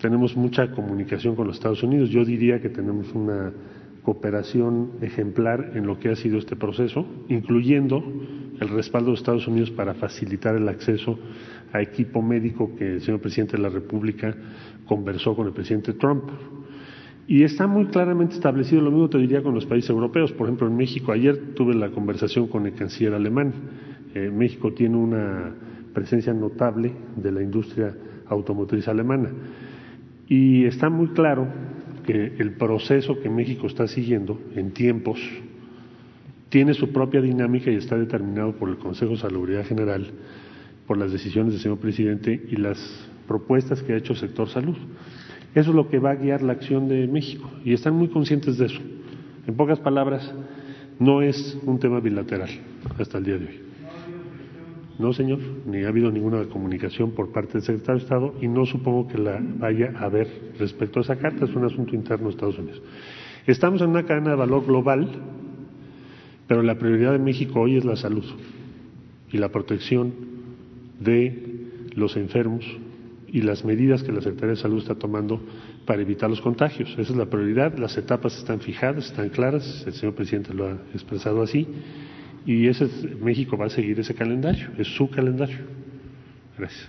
Tenemos 0.00 0.34
mucha 0.34 0.70
comunicación 0.70 1.36
con 1.36 1.46
los 1.46 1.56
Estados 1.56 1.82
Unidos. 1.82 2.08
Yo 2.08 2.24
diría 2.24 2.60
que 2.60 2.70
tenemos 2.70 3.12
una 3.14 3.52
cooperación 4.02 4.92
ejemplar 5.02 5.72
en 5.74 5.86
lo 5.86 5.98
que 5.98 6.08
ha 6.08 6.16
sido 6.16 6.38
este 6.38 6.56
proceso, 6.56 7.04
incluyendo 7.28 8.02
el 8.60 8.68
respaldo 8.70 9.10
de 9.10 9.16
Estados 9.16 9.46
Unidos 9.46 9.70
para 9.70 9.92
facilitar 9.94 10.56
el 10.56 10.68
acceso 10.68 11.18
a 11.72 11.82
equipo 11.82 12.22
médico 12.22 12.74
que 12.76 12.94
el 12.94 13.00
señor 13.02 13.20
presidente 13.20 13.58
de 13.58 13.62
la 13.62 13.68
República 13.68 14.34
conversó 14.86 15.36
con 15.36 15.46
el 15.46 15.52
presidente 15.52 15.92
Trump. 15.92 16.24
Y 17.26 17.44
está 17.44 17.66
muy 17.66 17.86
claramente 17.86 18.34
establecido, 18.34 18.80
lo 18.80 18.90
mismo 18.90 19.10
te 19.10 19.18
diría 19.18 19.42
con 19.42 19.54
los 19.54 19.66
países 19.66 19.90
europeos. 19.90 20.32
Por 20.32 20.46
ejemplo, 20.46 20.66
en 20.66 20.76
México, 20.76 21.12
ayer 21.12 21.54
tuve 21.54 21.74
la 21.74 21.90
conversación 21.90 22.48
con 22.48 22.66
el 22.66 22.72
canciller 22.72 23.14
alemán. 23.14 23.52
Eh, 24.14 24.30
México 24.30 24.72
tiene 24.72 24.96
una 24.96 25.54
presencia 25.92 26.32
notable 26.32 26.90
de 27.16 27.30
la 27.30 27.42
industria 27.42 27.94
automotriz 28.26 28.88
alemana. 28.88 29.28
Y 30.30 30.64
está 30.64 30.88
muy 30.88 31.08
claro 31.08 31.48
que 32.06 32.36
el 32.38 32.52
proceso 32.52 33.20
que 33.20 33.28
México 33.28 33.66
está 33.66 33.88
siguiendo 33.88 34.40
en 34.54 34.70
tiempos 34.70 35.20
tiene 36.50 36.72
su 36.72 36.92
propia 36.92 37.20
dinámica 37.20 37.68
y 37.72 37.74
está 37.74 37.98
determinado 37.98 38.52
por 38.52 38.68
el 38.68 38.78
Consejo 38.78 39.10
de 39.10 39.18
Salubridad 39.18 39.66
General, 39.66 40.06
por 40.86 40.98
las 40.98 41.10
decisiones 41.10 41.54
del 41.54 41.62
señor 41.62 41.78
presidente 41.78 42.46
y 42.48 42.56
las 42.56 42.78
propuestas 43.26 43.82
que 43.82 43.92
ha 43.92 43.96
hecho 43.96 44.12
el 44.12 44.20
sector 44.20 44.48
salud. 44.48 44.76
Eso 45.52 45.70
es 45.70 45.76
lo 45.76 45.88
que 45.88 45.98
va 45.98 46.12
a 46.12 46.14
guiar 46.14 46.42
la 46.42 46.52
acción 46.52 46.88
de 46.88 47.08
México 47.08 47.50
y 47.64 47.72
están 47.72 47.94
muy 47.94 48.06
conscientes 48.06 48.56
de 48.56 48.66
eso. 48.66 48.80
En 49.48 49.56
pocas 49.56 49.80
palabras, 49.80 50.32
no 51.00 51.22
es 51.22 51.58
un 51.64 51.80
tema 51.80 51.98
bilateral 51.98 52.50
hasta 53.00 53.18
el 53.18 53.24
día 53.24 53.38
de 53.38 53.46
hoy. 53.46 53.69
No, 55.00 55.14
señor, 55.14 55.38
ni 55.64 55.82
ha 55.82 55.88
habido 55.88 56.12
ninguna 56.12 56.44
comunicación 56.44 57.12
por 57.12 57.32
parte 57.32 57.54
del 57.54 57.62
secretario 57.62 58.00
de 58.00 58.04
Estado 58.04 58.34
y 58.42 58.48
no 58.48 58.66
supongo 58.66 59.08
que 59.08 59.16
la 59.16 59.40
vaya 59.40 59.94
a 59.96 60.04
haber 60.04 60.52
respecto 60.58 60.98
a 60.98 61.02
esa 61.02 61.16
carta, 61.16 61.46
es 61.46 61.54
un 61.54 61.64
asunto 61.64 61.94
interno 61.94 62.26
de 62.26 62.34
Estados 62.34 62.58
Unidos. 62.58 62.82
Estamos 63.46 63.80
en 63.80 63.88
una 63.88 64.04
cadena 64.04 64.30
de 64.30 64.36
valor 64.36 64.66
global, 64.66 65.08
pero 66.46 66.62
la 66.62 66.78
prioridad 66.78 67.12
de 67.12 67.18
México 67.18 67.60
hoy 67.60 67.78
es 67.78 67.84
la 67.86 67.96
salud 67.96 68.24
y 69.32 69.38
la 69.38 69.48
protección 69.48 70.12
de 71.00 71.68
los 71.94 72.18
enfermos 72.18 72.66
y 73.26 73.40
las 73.40 73.64
medidas 73.64 74.02
que 74.02 74.12
la 74.12 74.20
Secretaría 74.20 74.56
de 74.56 74.60
Salud 74.60 74.82
está 74.82 74.96
tomando 74.96 75.40
para 75.86 76.02
evitar 76.02 76.28
los 76.28 76.42
contagios. 76.42 76.90
Esa 76.98 77.12
es 77.12 77.16
la 77.16 77.24
prioridad, 77.24 77.78
las 77.78 77.96
etapas 77.96 78.36
están 78.36 78.60
fijadas, 78.60 79.06
están 79.06 79.30
claras, 79.30 79.82
el 79.86 79.94
señor 79.94 80.14
presidente 80.14 80.52
lo 80.52 80.66
ha 80.66 80.72
expresado 80.92 81.40
así, 81.40 81.66
y 82.46 82.66
ese 82.66 82.88
México 83.22 83.56
va 83.56 83.66
a 83.66 83.70
seguir 83.70 83.98
ese 84.00 84.14
calendario, 84.14 84.68
es 84.78 84.88
su 84.88 85.08
calendario. 85.10 85.58
Gracias. 86.56 86.88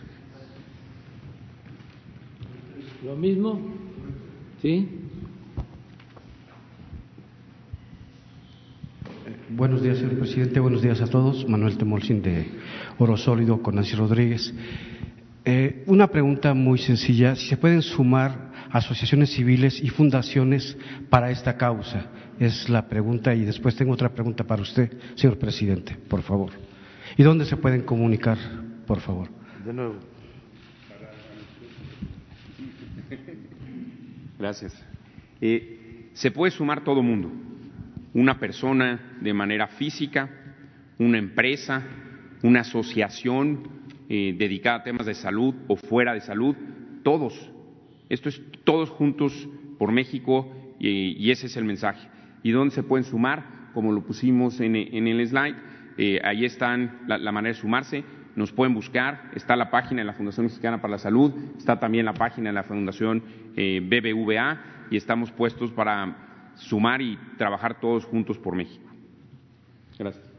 Lo 3.04 3.16
mismo, 3.16 3.60
¿sí? 4.62 4.88
Buenos 9.50 9.84
días, 9.84 9.98
señor 9.98 10.18
presidente. 10.18 10.60
Buenos 10.60 10.82
días 10.82 11.02
a 11.02 11.08
todos. 11.08 11.48
Manuel 11.48 11.78
Temolcín 11.78 12.22
de 12.22 12.46
Oro 12.98 13.18
Sólido 13.18 13.62
con 13.62 13.76
Nancy 13.76 13.96
Rodríguez. 13.96 14.54
Eh, 15.44 15.84
una 15.88 16.08
pregunta 16.08 16.54
muy 16.54 16.78
sencilla, 16.78 17.36
si 17.36 17.48
se 17.48 17.58
pueden 17.58 17.82
sumar 17.82 18.52
asociaciones 18.72 19.32
civiles 19.32 19.82
y 19.84 19.90
fundaciones 19.90 20.78
para 21.10 21.32
esta 21.32 21.58
causa. 21.58 22.06
Es 22.42 22.70
la 22.70 22.88
pregunta 22.88 23.36
y 23.36 23.46
después 23.46 23.76
tengo 23.76 23.94
otra 23.94 24.10
pregunta 24.10 24.44
para 24.44 24.64
usted, 24.64 24.92
señor 25.14 25.38
presidente, 25.38 25.96
por 25.96 26.24
favor. 26.24 26.50
¿Y 27.16 27.22
dónde 27.22 27.46
se 27.46 27.56
pueden 27.56 27.84
comunicar, 27.84 28.36
por 28.88 29.00
favor? 29.00 29.30
De 29.64 29.72
nuevo. 29.72 30.00
Gracias. 34.40 34.74
Eh, 35.40 36.10
se 36.14 36.32
puede 36.32 36.50
sumar 36.50 36.84
todo 36.84 37.04
mundo, 37.04 37.32
una 38.16 38.40
persona 38.40 39.20
de 39.22 39.34
manera 39.36 39.68
física, 39.68 40.28
una 40.98 41.20
empresa, 41.20 41.84
una 42.42 42.62
asociación, 42.62 43.68
eh, 44.10 44.34
dedicada 44.36 44.78
a 44.78 44.84
temas 44.84 45.06
de 45.06 45.14
salud 45.14 45.54
o 45.68 45.76
fuera 45.76 46.16
de 46.16 46.22
salud, 46.22 46.56
todos. 47.04 47.52
Esto 48.10 48.30
es 48.30 48.42
todos 48.64 48.90
juntos 48.90 49.48
por 49.78 49.92
México 49.92 50.52
y, 50.80 51.30
ese 51.30 51.46
es 51.46 51.56
el 51.56 51.66
mensaje. 51.66 52.10
¿Y 52.44 52.52
dónde 52.52 52.74
se 52.74 52.84
pueden 52.84 53.04
sumar? 53.04 53.44
Como 53.74 53.92
lo 53.92 54.02
pusimos 54.02 54.60
en, 54.60 54.76
el 54.76 55.28
slide, 55.28 55.56
eh, 55.98 56.20
ahí 56.24 56.46
están 56.46 57.00
la, 57.08 57.32
manera 57.32 57.56
de 57.56 57.62
sumarse. 57.62 58.04
Nos 58.36 58.52
pueden 58.52 58.74
buscar, 58.74 59.32
está 59.36 59.56
la 59.56 59.70
página 59.70 60.02
de 60.02 60.06
la 60.06 60.14
Fundación 60.14 60.46
Mexicana 60.46 60.82
para 60.82 60.92
la 60.92 60.98
Salud, 60.98 61.34
está 61.58 61.80
también 61.80 62.06
la 62.06 62.14
página 62.14 62.50
de 62.50 62.54
la 62.54 62.64
Fundación 62.64 63.24
eh, 63.56 63.82
BBVA 63.84 64.88
y 64.90 64.98
estamos 64.98 65.32
puestos 65.32 65.72
para 65.72 66.52
sumar 66.56 67.02
y 67.02 67.18
trabajar 67.38 67.80
todos 67.80 68.06
juntos 68.06 68.38
por 68.38 68.56
México. 68.56 68.90
Gracias. 69.98 70.31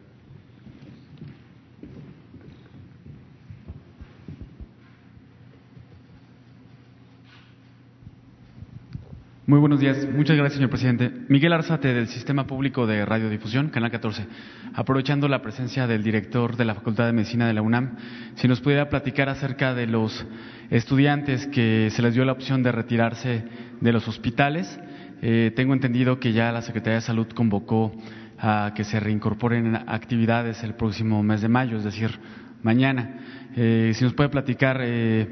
Muy 9.53 9.61
buenos 9.61 9.81
días. 9.81 10.09
Muchas 10.11 10.35
gracias, 10.35 10.55
señor 10.55 10.71
presidente. 10.71 11.13
Miguel 11.29 11.53
Arzate, 11.53 11.93
del 11.93 12.09
Sistema 12.09 12.47
Público 12.47 12.87
de 12.87 13.05
Radiodifusión, 13.05 13.69
Canal 13.69 13.91
14. 13.91 14.27
Aprovechando 14.73 15.29
la 15.29 15.43
presencia 15.43 15.87
del 15.87 16.03
director 16.03 16.57
de 16.57 16.65
la 16.65 16.75
Facultad 16.75 17.05
de 17.05 17.13
Medicina 17.13 17.47
de 17.47 17.53
la 17.53 17.61
UNAM, 17.61 17.97
si 18.37 18.49
nos 18.49 18.63
pudiera 18.63 18.89
platicar 18.89 19.29
acerca 19.29 19.75
de 19.75 19.87
los 19.87 20.25
estudiantes 20.71 21.49
que 21.49 21.91
se 21.91 22.01
les 22.01 22.15
dio 22.15 22.25
la 22.25 22.33
opción 22.33 22.63
de 22.63 22.73
retirarse 22.73 23.45
de 23.79 23.93
los 23.93 24.09
hospitales. 24.09 24.81
Eh, 25.21 25.53
tengo 25.55 25.75
entendido 25.75 26.19
que 26.19 26.33
ya 26.33 26.51
la 26.51 26.63
Secretaría 26.63 26.95
de 26.95 27.03
Salud 27.03 27.27
convocó 27.35 27.93
a 28.39 28.73
que 28.75 28.85
se 28.85 29.01
reincorporen 29.01 29.77
actividades 29.87 30.65
el 30.65 30.77
próximo 30.77 31.23
mes 31.23 31.43
de 31.43 31.49
mayo, 31.49 31.77
es 31.77 31.85
decir, 31.85 32.19
mañana. 32.63 33.19
Eh, 33.55 33.93
si 33.95 34.05
nos 34.05 34.15
puede 34.15 34.31
platicar 34.31 34.79
eh, 34.81 35.29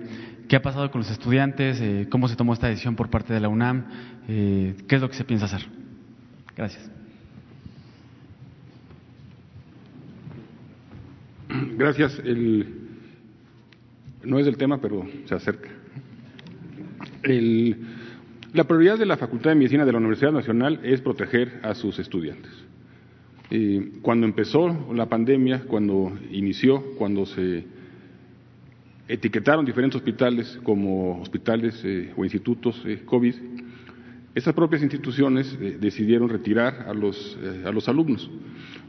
qué 0.50 0.56
ha 0.56 0.62
pasado 0.62 0.90
con 0.90 1.02
los 1.02 1.10
estudiantes, 1.12 1.80
eh, 1.80 2.08
cómo 2.10 2.26
se 2.26 2.34
tomó 2.34 2.52
esta 2.52 2.66
decisión 2.66 2.96
por 2.96 3.08
parte 3.08 3.32
de 3.32 3.38
la 3.38 3.48
UNAM, 3.48 3.86
qué 4.26 4.84
es 4.88 5.00
lo 5.00 5.08
que 5.08 5.14
se 5.14 5.22
piensa 5.22 5.44
hacer. 5.46 5.64
Gracias. 6.56 6.90
Gracias. 11.76 12.20
No 14.24 14.40
es 14.40 14.46
el 14.48 14.56
tema, 14.56 14.80
pero 14.80 15.06
se 15.26 15.36
acerca. 15.36 15.68
La 18.52 18.64
prioridad 18.64 18.98
de 18.98 19.06
la 19.06 19.16
Facultad 19.16 19.50
de 19.50 19.54
Medicina 19.56 19.84
de 19.84 19.92
la 19.92 19.98
Universidad 19.98 20.32
Nacional 20.32 20.80
es 20.82 21.00
proteger 21.00 21.60
a 21.62 21.74
sus 21.74 22.00
estudiantes. 22.00 22.50
cuando 24.02 24.26
empezó 24.26 24.92
la 24.94 25.06
pandemia, 25.06 25.62
cuando 25.68 26.12
inició, 26.32 26.96
cuando 26.98 27.24
se 27.24 27.78
etiquetaron 29.10 29.64
diferentes 29.64 29.96
hospitales 29.96 30.60
como 30.62 31.20
hospitales 31.20 31.82
eh, 31.84 32.12
o 32.16 32.24
institutos 32.24 32.80
eh, 32.86 33.02
COVID, 33.04 33.34
esas 34.36 34.54
propias 34.54 34.82
instituciones 34.82 35.58
eh, 35.60 35.78
decidieron 35.80 36.28
retirar 36.28 36.86
a 36.88 36.94
los, 36.94 37.36
a 37.64 37.72
los 37.72 37.88
alumnos. 37.88 38.30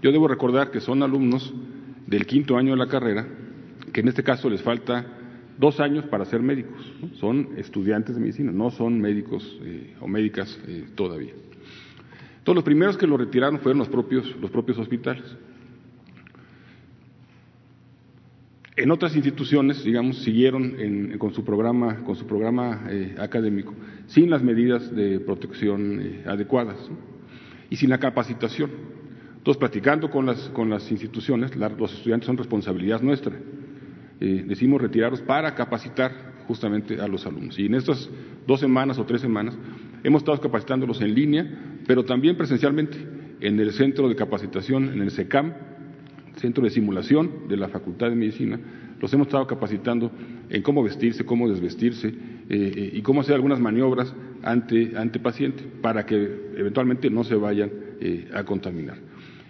Yo 0.04 0.12
debo 0.12 0.28
recordar 0.28 0.70
que 0.70 0.80
son 0.80 1.02
alumnos 1.02 1.52
del 2.06 2.28
quinto 2.28 2.56
año 2.56 2.72
de 2.72 2.78
la 2.78 2.88
carrera, 2.88 3.28
que 3.92 4.02
en 4.02 4.10
este 4.10 4.24
caso 4.24 4.48
les 4.48 4.62
falta 4.62 5.08
dos 5.58 5.80
años 5.80 6.06
para 6.06 6.26
ser 6.26 6.42
médicos. 6.42 6.80
Son 7.20 7.50
estudiantes 7.58 8.16
de 8.16 8.22
medicina, 8.22 8.52
no 8.52 8.70
son 8.70 9.00
médicos 9.02 9.60
o 10.00 10.08
médicas 10.08 10.60
todavía. 10.96 11.34
Entonces, 12.38 12.56
los 12.56 12.64
primeros 12.64 12.98
que 12.98 13.06
lo 13.08 13.18
retiraron 13.18 13.60
fueron 13.60 13.80
los 13.80 13.90
propios, 13.90 14.36
los 14.40 14.50
propios 14.50 14.78
hospitales. 14.78 15.24
En 18.78 18.90
otras 18.90 19.16
instituciones, 19.16 19.84
digamos, 19.84 20.20
siguieron 20.20 21.18
con 21.18 21.34
su 21.34 21.44
programa, 21.44 22.04
con 22.06 22.16
su 22.16 22.26
programa 22.26 22.86
eh, 22.90 23.16
académico, 23.20 23.74
sin 24.08 24.30
las 24.30 24.42
medidas 24.42 24.96
de 24.96 25.20
protección 25.20 26.00
eh, 26.02 26.24
adecuadas 26.26 26.78
y 27.70 27.76
sin 27.76 27.90
la 27.90 27.98
capacitación. 27.98 28.72
Entonces, 29.38 29.60
platicando 29.60 30.10
con 30.10 30.26
las, 30.26 30.40
con 30.50 30.70
las 30.70 30.90
instituciones, 30.90 31.54
los 31.56 31.94
estudiantes 31.94 32.28
son 32.28 32.38
responsabilidad 32.38 33.02
nuestra. 33.02 33.36
Eh, 34.22 34.46
decimos 34.48 34.82
retirarlos 34.82 35.22
para 35.22 35.54
capacitar 35.54 36.44
justamente 36.48 37.02
a 37.02 37.08
los 37.10 37.26
alumnos. 37.26 37.60
Y 37.60 37.66
en 37.66 37.76
estas 37.76 38.10
dos 38.48 38.62
semanas 38.62 38.98
o 39.00 39.06
tres 39.06 39.20
semanas 39.20 39.58
hemos 40.04 40.22
estado 40.22 40.40
capacitándolos 40.40 41.02
en 41.02 41.14
línea, 41.14 41.46
pero 41.88 42.06
también 42.06 42.38
presencialmente 42.38 42.98
en 43.42 43.60
el 43.60 43.74
centro 43.74 44.08
de 44.08 44.16
capacitación, 44.16 44.94
en 44.94 45.02
el 45.02 45.12
SECAM, 45.12 45.54
centro 46.42 46.64
de 46.64 46.72
simulación 46.72 47.48
de 47.48 47.58
la 47.58 47.70
Facultad 47.70 48.10
de 48.10 48.16
Medicina, 48.16 48.60
los 49.00 49.12
hemos 49.14 49.28
estado 49.28 49.48
capacitando 49.48 50.12
en 50.50 50.62
cómo 50.62 50.84
vestirse, 50.84 51.26
cómo 51.26 51.50
desvestirse 51.50 52.08
eh, 52.08 52.14
eh, 52.50 52.92
y 52.94 53.02
cómo 53.02 53.22
hacer 53.22 53.36
algunas 53.36 53.60
maniobras 53.60 54.14
ante, 54.44 54.98
ante 54.98 55.20
paciente 55.20 55.64
para 55.82 56.06
que 56.06 56.16
eventualmente 56.58 57.10
no 57.10 57.24
se 57.24 57.36
vayan 57.36 57.72
eh, 58.00 58.28
a 58.34 58.44
contaminar. 58.44 58.98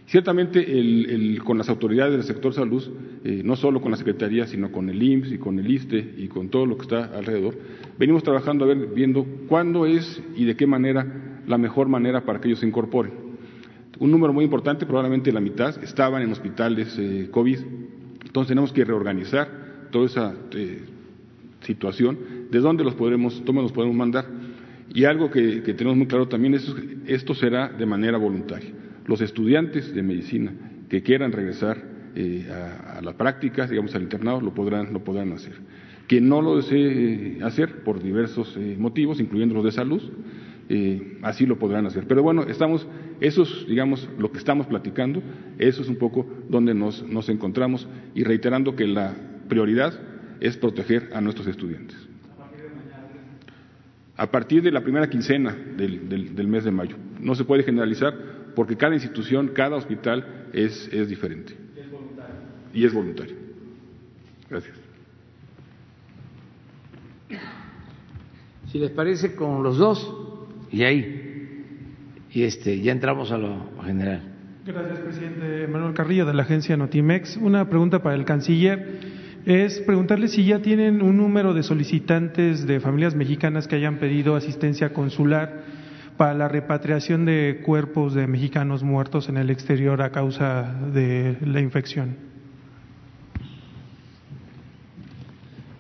Ciertamente, 0.06 0.60
el, 0.60 1.42
con 1.44 1.58
las 1.58 1.70
autoridades 1.70 2.12
del 2.14 2.24
sector 2.24 2.54
salud, 2.54 2.84
no 3.24 3.56
solo 3.56 3.80
con 3.80 3.92
la 3.92 3.98
Secretaría, 3.98 4.46
sino 4.46 4.70
con 4.70 4.90
el 4.90 5.02
IMSS 5.02 5.32
y 5.34 5.38
con 5.38 5.58
el 5.58 5.72
ISTE 5.72 6.16
y 6.18 6.28
con 6.28 6.50
todo 6.50 6.66
lo 6.66 6.76
que 6.76 6.82
está 6.82 7.06
alrededor, 7.18 7.58
venimos 7.98 8.22
trabajando 8.22 8.66
a 8.66 8.68
ver, 8.68 8.88
viendo 8.88 9.26
cuándo 9.48 9.86
es 9.86 10.22
y 10.36 10.44
de 10.44 10.58
qué 10.58 10.68
manera 10.68 11.40
la 11.48 11.58
mejor 11.58 11.88
manera 11.88 12.26
para 12.26 12.42
que 12.42 12.50
ellos 12.50 12.60
se 12.60 12.68
incorporen. 12.68 13.31
Un 14.02 14.10
número 14.10 14.34
muy 14.34 14.44
importante, 14.44 14.88
probablemente 14.88 15.32
la 15.32 15.40
mitad, 15.40 15.78
estaban 15.84 16.24
en 16.24 16.32
hospitales 16.32 16.98
eh, 16.98 17.28
COVID. 17.30 17.60
Entonces 18.26 18.48
tenemos 18.48 18.74
que 18.74 18.84
reorganizar 18.84 19.48
toda 19.92 20.08
esa 20.08 20.34
eh, 20.56 20.86
situación, 21.62 22.18
de 22.50 22.60
dónde 22.62 22.84
los 22.84 22.96
podremos, 22.96 23.46
dónde 23.46 23.62
los 23.62 23.72
podemos 23.72 23.96
mandar. 23.96 24.26
Y 24.92 25.06
algo 25.06 25.30
que, 25.30 25.62
tenemos 25.62 25.96
muy 25.96 26.08
claro 26.08 26.28
también 26.28 26.56
es 26.56 26.74
esto 27.06 27.36
será 27.36 27.70
de 27.70 27.86
manera 27.86 28.18
voluntaria. 28.18 28.72
Los 29.06 29.22
estudiantes 29.22 29.94
de 29.94 30.02
medicina 30.02 30.52
que 30.90 31.04
quieran 31.04 31.32
regresar 31.32 31.78
eh, 32.16 32.48
a, 32.52 33.02
la 33.04 33.14
práctica, 33.14 33.68
digamos 33.68 33.94
al 33.94 34.02
internado, 34.02 34.42
lo 34.42 34.56
podrán, 34.56 34.94
lo 34.94 35.04
podrán 35.04 35.32
hacer. 35.34 35.54
Quien 36.08 36.28
no 36.28 36.42
lo 36.42 36.56
desee 36.56 37.38
hacer 37.44 37.84
por 37.84 38.02
diversos 38.02 38.58
motivos, 38.80 39.20
incluyendo 39.20 39.54
los 39.54 39.64
de 39.64 39.72
salud, 39.72 40.02
así 41.22 41.46
lo 41.46 41.60
podrán 41.60 41.86
hacer. 41.86 42.06
Pero 42.08 42.24
bueno, 42.24 42.44
estamos, 42.44 42.88
eso 43.22 43.44
es, 43.44 43.68
digamos, 43.68 44.10
lo 44.18 44.32
que 44.32 44.40
estamos 44.40 44.66
platicando, 44.66 45.22
eso 45.60 45.84
es 45.84 45.88
un 45.88 45.98
poco 45.98 46.26
donde 46.50 46.74
nos, 46.74 47.30
encontramos 47.30 47.88
y 48.16 48.24
reiterando 48.24 48.76
que 48.76 48.88
la 48.88 49.16
prioridad 49.48 49.94
es 50.40 50.58
proteger 50.58 51.12
a 51.14 51.22
nuestros 51.22 51.46
estudiantes. 51.46 51.96
A 54.18 54.30
partir 54.32 54.64
de 54.64 54.72
la 54.72 54.82
primera 54.82 55.08
quincena 55.08 55.56
del, 55.56 56.36
del, 56.36 56.48
mes 56.48 56.64
de 56.64 56.72
mayo. 56.72 56.96
No 57.20 57.36
se 57.36 57.44
puede 57.44 57.64
generalizar 57.64 58.14
porque 58.56 58.76
cada 58.76 58.96
institución, 58.96 59.50
cada 59.50 59.76
hospital 59.76 60.50
es, 60.52 60.90
es 60.92 61.08
diferente. 61.08 61.56
Y 61.76 61.80
es 61.80 61.92
voluntario. 61.92 62.36
Y 62.74 62.86
es 62.86 62.94
voluntario. 62.94 63.36
Gracias. 64.50 64.78
Si 68.72 68.80
les 68.80 68.90
parece, 68.90 69.36
con 69.36 69.62
los 69.62 69.78
dos 69.78 70.12
y 70.72 70.84
ahí 70.84 71.31
y 72.34 72.44
este 72.44 72.80
ya 72.80 72.92
entramos 72.92 73.32
a 73.32 73.38
lo 73.38 73.82
general. 73.84 74.22
Gracias, 74.66 75.00
presidente 75.00 75.68
Manuel 75.68 75.94
Carrillo 75.94 76.26
de 76.26 76.34
la 76.34 76.44
agencia 76.44 76.78
Notimex. 76.78 77.38
Una 77.38 77.68
pregunta 77.68 78.02
para 78.02 78.16
el 78.16 78.26
canciller 78.26 79.00
es 79.46 79.80
preguntarle 79.82 80.28
si 80.28 80.46
ya 80.46 80.62
tienen 80.62 81.02
un 81.02 81.18
número 81.18 81.54
de 81.54 81.64
solicitantes 81.64 82.68
de 82.68 82.80
familias 82.80 83.16
mexicanas 83.16 83.68
que 83.68 83.76
hayan 83.76 83.98
pedido 83.98 84.36
asistencia 84.36 84.94
consular 84.94 85.64
para 86.16 86.36
la 86.36 86.48
repatriación 86.48 87.26
de 87.26 87.62
cuerpos 87.66 88.14
de 88.14 88.28
mexicanos 88.28 88.84
muertos 88.84 89.28
en 89.28 89.38
el 89.38 89.50
exterior 89.50 90.02
a 90.02 90.12
causa 90.12 90.76
de 90.94 91.38
la 91.44 91.60
infección. 91.60 92.16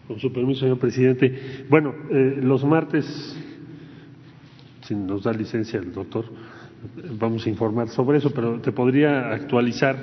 Con 0.08 0.20
su 0.20 0.34
permiso, 0.34 0.62
señor 0.62 0.80
presidente. 0.80 1.66
Bueno, 1.70 1.94
eh, 2.10 2.40
los 2.42 2.66
martes 2.66 3.38
si 4.84 4.96
nos 4.96 5.24
da 5.24 5.34
licencia 5.34 5.80
el 5.80 5.94
doctor, 5.94 6.26
vamos 7.20 7.46
a 7.46 7.50
informar 7.50 7.90
sobre 7.90 8.18
eso, 8.18 8.32
pero 8.32 8.60
te 8.60 8.72
podría 8.72 9.32
actualizar 9.32 9.96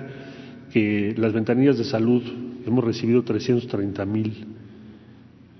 que 0.72 1.14
las 1.16 1.32
ventanillas 1.32 1.78
de 1.78 1.84
salud 1.84 2.22
hemos 2.66 2.84
recibido 2.84 3.22
330 3.22 4.04
mil 4.04 4.46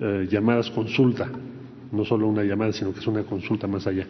eh, 0.01 0.29
llamadas 0.31 0.71
consulta, 0.71 1.29
no 1.91 2.05
solo 2.05 2.29
una 2.29 2.45
llamada, 2.45 2.73
sino 2.73 2.93
que 2.93 3.01
es 3.01 3.07
una 3.07 3.25
consulta 3.25 3.67
más 3.67 3.87
allá. 3.87 4.07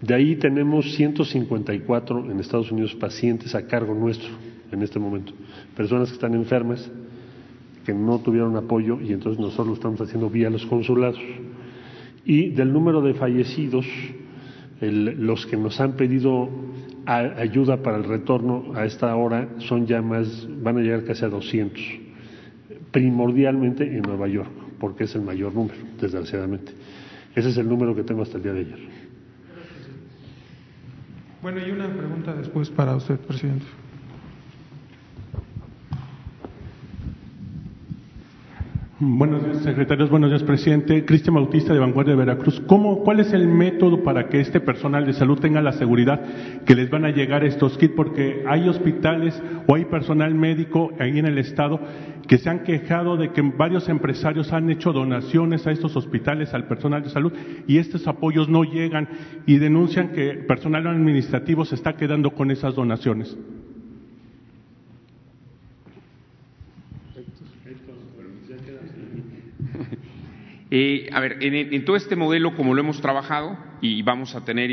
De 0.00 0.14
ahí 0.14 0.36
tenemos 0.36 0.94
154 0.94 2.30
en 2.30 2.40
Estados 2.40 2.70
Unidos 2.70 2.94
pacientes 2.94 3.54
a 3.54 3.66
cargo 3.66 3.94
nuestro 3.94 4.28
en 4.70 4.82
este 4.82 4.98
momento, 4.98 5.32
personas 5.76 6.08
que 6.08 6.14
están 6.14 6.34
enfermas, 6.34 6.90
que 7.86 7.94
no 7.94 8.18
tuvieron 8.18 8.56
apoyo 8.56 9.00
y 9.00 9.12
entonces 9.12 9.40
nosotros 9.40 9.68
lo 9.68 9.74
estamos 9.74 10.00
haciendo 10.00 10.28
vía 10.28 10.50
los 10.50 10.66
consulados. 10.66 11.20
Y 12.24 12.50
del 12.50 12.72
número 12.72 13.02
de 13.02 13.14
fallecidos, 13.14 13.86
los 14.80 15.46
que 15.46 15.56
nos 15.56 15.80
han 15.80 15.92
pedido 15.92 16.48
ayuda 17.06 17.82
para 17.82 17.98
el 17.98 18.04
retorno 18.04 18.72
a 18.74 18.84
esta 18.86 19.14
hora 19.14 19.48
son 19.58 19.86
ya 19.86 20.00
más, 20.00 20.48
van 20.62 20.78
a 20.78 20.80
llegar 20.80 21.04
casi 21.04 21.24
a 21.24 21.28
200, 21.28 21.82
primordialmente 22.90 23.84
en 23.84 24.02
Nueva 24.02 24.26
York, 24.28 24.50
porque 24.80 25.04
es 25.04 25.14
el 25.14 25.22
mayor 25.22 25.54
número, 25.54 25.80
desgraciadamente. 26.00 26.72
Ese 27.34 27.50
es 27.50 27.58
el 27.58 27.68
número 27.68 27.94
que 27.94 28.04
tengo 28.04 28.22
hasta 28.22 28.38
el 28.38 28.42
día 28.42 28.52
de 28.52 28.60
ayer. 28.60 28.78
Bueno, 31.42 31.60
y 31.66 31.70
una 31.70 31.88
pregunta 31.88 32.32
después 32.32 32.70
para 32.70 32.96
usted, 32.96 33.18
presidente. 33.18 33.66
Buenos 39.06 39.44
días, 39.44 39.58
secretarios. 39.58 40.08
Buenos 40.08 40.30
días, 40.30 40.42
presidente. 40.42 41.04
Cristian 41.04 41.34
Bautista 41.34 41.74
de 41.74 41.78
Vanguardia 41.78 42.14
de 42.14 42.18
Veracruz. 42.18 42.62
¿Cómo, 42.66 43.04
¿Cuál 43.04 43.20
es 43.20 43.34
el 43.34 43.46
método 43.46 44.02
para 44.02 44.30
que 44.30 44.40
este 44.40 44.60
personal 44.60 45.04
de 45.04 45.12
salud 45.12 45.38
tenga 45.38 45.60
la 45.60 45.72
seguridad 45.72 46.22
que 46.64 46.74
les 46.74 46.88
van 46.88 47.04
a 47.04 47.10
llegar 47.10 47.44
estos 47.44 47.76
kits? 47.76 47.92
Porque 47.94 48.44
hay 48.48 48.66
hospitales 48.66 49.40
o 49.66 49.74
hay 49.74 49.84
personal 49.84 50.34
médico 50.34 50.90
ahí 50.98 51.18
en 51.18 51.26
el 51.26 51.36
Estado 51.36 51.80
que 52.26 52.38
se 52.38 52.48
han 52.48 52.60
quejado 52.60 53.18
de 53.18 53.30
que 53.32 53.42
varios 53.42 53.90
empresarios 53.90 54.54
han 54.54 54.70
hecho 54.70 54.94
donaciones 54.94 55.66
a 55.66 55.70
estos 55.70 55.94
hospitales, 55.96 56.54
al 56.54 56.66
personal 56.66 57.02
de 57.02 57.10
salud, 57.10 57.34
y 57.66 57.76
estos 57.76 58.08
apoyos 58.08 58.48
no 58.48 58.64
llegan 58.64 59.06
y 59.44 59.58
denuncian 59.58 60.12
que 60.12 60.32
personal 60.48 60.86
administrativo 60.86 61.66
se 61.66 61.74
está 61.74 61.94
quedando 61.96 62.30
con 62.30 62.50
esas 62.50 62.74
donaciones. 62.74 63.36
Eh, 70.76 71.08
a 71.12 71.20
ver, 71.20 71.36
en, 71.40 71.84
todo 71.84 71.94
este 71.94 72.16
modelo, 72.16 72.56
como 72.56 72.74
lo 72.74 72.80
hemos 72.80 73.00
trabajado, 73.00 73.56
y 73.80 74.02
vamos 74.02 74.34
a 74.34 74.44
tener 74.44 74.72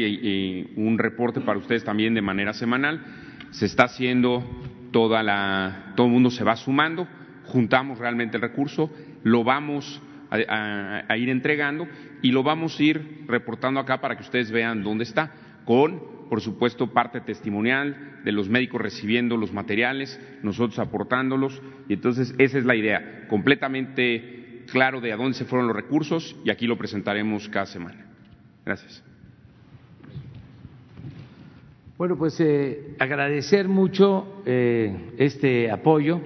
un 0.76 0.97
reporte 0.97 1.41
para 1.41 1.60
ustedes 1.60 1.84
también 1.84 2.16
de 2.16 2.24
manera 2.24 2.54
semanal, 2.54 3.06
se 3.52 3.68
está 3.68 3.84
haciendo 3.84 4.43
toda 4.91 5.22
la, 5.22 5.93
todo 5.95 6.08
el 6.08 6.14
mundo 6.14 6.32
se 6.32 6.43
va 6.43 6.56
sumando, 6.56 7.08
juntamos 7.43 7.99
realmente 7.99 8.38
el 8.38 8.41
recurso, 8.41 8.89
lo 9.22 9.43
vamos 9.43 10.02
a, 10.32 11.16
ir 11.18 11.30
entregando 11.30 11.88
y 12.24 12.32
lo 12.32 12.41
vamos 12.41 12.80
a 12.80 12.84
ir 12.84 13.26
reportando 13.28 13.80
acá 13.80 14.02
para 14.02 14.16
que 14.16 14.24
ustedes 14.24 14.49
vean 14.49 14.82
dónde 14.82 15.04
está, 15.04 15.34
con, 15.66 16.02
por 16.32 16.41
supuesto, 16.41 16.91
parte 16.93 17.22
testimonial 17.22 18.22
de 18.24 18.32
los 18.32 18.49
médicos 18.49 18.82
recibiendo 18.82 19.38
los 19.38 19.54
materiales, 19.54 20.20
nosotros 20.41 20.80
aportándolos, 20.80 21.62
y 21.88 21.93
entonces 21.93 22.34
esa 22.39 22.58
es 22.58 22.66
la 22.66 22.76
idea, 22.76 23.28
completamente 23.28 24.41
claro 24.66 25.01
de 25.01 25.14
a 25.14 25.18
dónde 25.18 25.38
se 25.38 25.45
fueron 25.45 25.68
los 25.68 25.76
recursos 25.76 26.36
y 26.43 26.49
aquí 26.49 26.68
lo 26.68 26.78
presentaremos 26.78 27.47
cada 27.49 27.66
semana. 27.66 28.05
Gracias. 28.66 29.03
Bueno, 31.97 32.18
pues 32.18 32.39
eh, 32.39 32.95
agradecer 32.99 33.68
mucho 33.68 34.41
eh, 34.45 35.14
este 35.18 35.70
apoyo, 35.70 36.20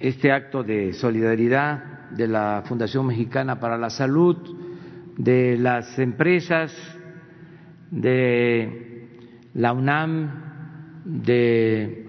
este 0.00 0.32
acto 0.32 0.62
de 0.62 0.94
solidaridad 0.94 2.10
de 2.10 2.26
la 2.26 2.62
Fundación 2.66 3.06
Mexicana 3.06 3.60
para 3.60 3.76
la 3.76 3.90
Salud, 3.90 4.36
de 5.18 5.58
las 5.58 5.98
empresas, 5.98 6.74
de 7.90 9.08
la 9.54 9.72
UNAM, 9.72 11.02
de 11.04 12.06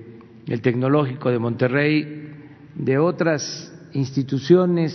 el 0.48 0.62
Tecnológico 0.62 1.30
de 1.30 1.40
Monterrey, 1.40 2.32
de 2.76 2.98
otras 2.98 3.77
instituciones 3.98 4.94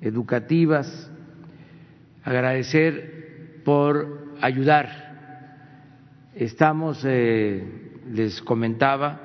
educativas, 0.00 1.10
agradecer 2.24 3.60
por 3.62 4.36
ayudar. 4.40 4.88
Estamos, 6.34 7.02
eh, 7.04 7.62
les 8.10 8.40
comentaba, 8.40 9.20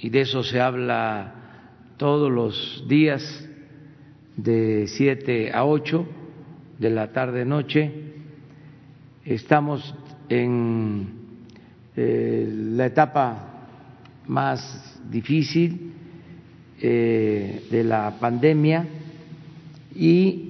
y 0.00 0.08
de 0.08 0.22
eso 0.22 0.42
se 0.42 0.58
habla 0.58 1.34
todos 1.98 2.32
los 2.32 2.84
días 2.88 3.46
de 4.38 4.86
7 4.86 5.52
a 5.52 5.66
8 5.66 6.08
de 6.78 6.90
la 6.90 7.12
tarde-noche, 7.12 7.92
estamos 9.26 9.94
en 10.30 11.08
eh, 11.94 12.50
la 12.74 12.86
etapa 12.86 13.66
más 14.26 14.98
difícil 15.10 15.99
eh, 16.82 17.62
de 17.70 17.84
la 17.84 18.16
pandemia 18.18 18.86
y 19.94 20.46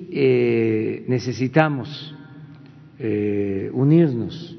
necesitamos 1.08 2.14
unirnos 3.72 4.56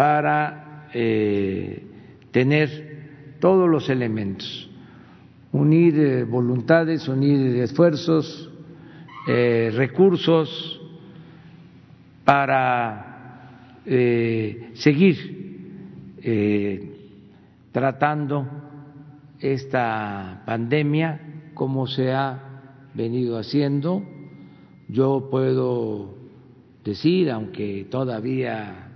para 0.00 0.88
eh, 0.94 1.84
tener 2.30 3.36
todos 3.38 3.68
los 3.68 3.90
elementos, 3.90 4.68
unir 5.52 5.98
eh, 5.98 6.24
voluntades, 6.24 7.06
unir 7.06 7.56
esfuerzos, 7.56 8.50
eh, 9.28 9.70
recursos 9.74 10.80
para 12.24 13.06
seguir 14.74 15.16
tratando 17.72 18.46
esta 19.40 20.42
pandemia 20.46 21.50
como 21.54 21.86
se 21.86 22.12
ha 22.12 22.90
venido 22.94 23.38
haciendo. 23.38 24.02
Yo 24.88 25.28
puedo 25.30 26.14
decir, 26.84 27.30
aunque 27.30 27.86
todavía 27.90 28.88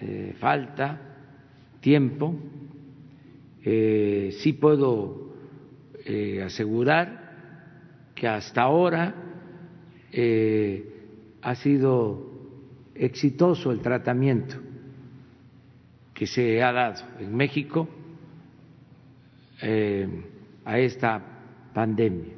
eh, 0.00 0.34
falta 0.38 1.00
tiempo, 1.80 2.34
eh, 3.64 4.30
sí 4.38 4.52
puedo 4.52 5.32
eh, 6.04 6.42
asegurar 6.42 8.12
que 8.14 8.28
hasta 8.28 8.62
ahora 8.62 9.14
ha 11.42 11.54
sido 11.54 12.32
exitoso 12.94 13.70
el 13.70 13.80
tratamiento 13.80 14.56
que 16.14 16.26
se 16.26 16.62
ha 16.62 16.72
dado 16.72 17.04
en 17.20 17.36
México 17.36 17.88
a 19.60 20.78
esta 20.78 21.22
pandemia. 21.74 22.34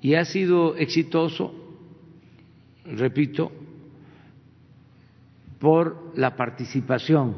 Y 0.00 0.14
ha 0.14 0.24
sido 0.24 0.76
exitoso, 0.76 1.52
repito, 2.84 3.50
por 5.58 6.12
la 6.16 6.36
participación 6.36 7.34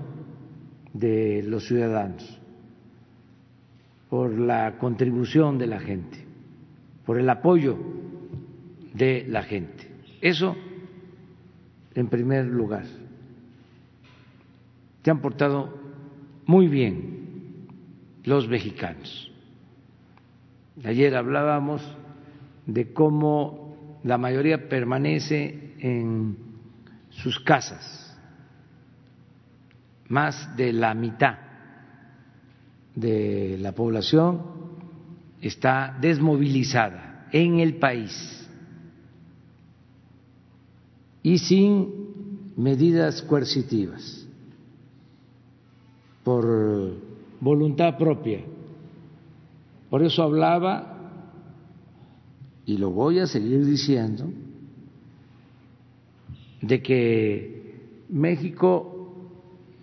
de 0.92 1.42
los 1.44 1.66
ciudadanos, 1.66 2.40
por 4.10 4.38
la 4.38 4.78
contribución 4.78 5.58
de 5.58 5.66
la 5.66 5.80
gente, 5.80 6.24
por 7.06 7.18
el 7.18 7.30
apoyo 7.30 7.78
de 8.94 9.24
la 9.28 9.42
gente. 9.42 9.88
Eso 10.20 10.56
en 11.94 12.08
primer 12.08 12.46
lugar. 12.46 12.84
Se 15.02 15.10
han 15.10 15.20
portado 15.20 15.74
muy 16.46 16.68
bien 16.68 17.17
los 18.28 18.46
mexicanos. 18.46 19.30
Ayer 20.84 21.16
hablábamos 21.16 21.82
de 22.66 22.92
cómo 22.92 23.98
la 24.04 24.18
mayoría 24.18 24.68
permanece 24.68 25.74
en 25.80 26.36
sus 27.10 27.40
casas 27.40 28.04
más 30.08 30.56
de 30.56 30.72
la 30.72 30.94
mitad 30.94 31.38
de 32.94 33.56
la 33.58 33.72
población 33.72 34.42
está 35.40 35.96
desmovilizada 36.00 37.28
en 37.32 37.60
el 37.60 37.76
país 37.76 38.48
y 41.22 41.38
sin 41.38 42.52
medidas 42.56 43.22
coercitivas, 43.22 44.26
por 46.24 46.44
voluntad 47.40 47.96
propia. 47.96 48.40
Por 49.90 50.02
eso 50.02 50.22
hablaba, 50.22 50.96
y 52.66 52.76
lo 52.76 52.90
voy 52.90 53.20
a 53.20 53.26
seguir 53.26 53.64
diciendo, 53.64 54.30
de 56.60 56.82
que 56.82 57.78
México 58.08 59.14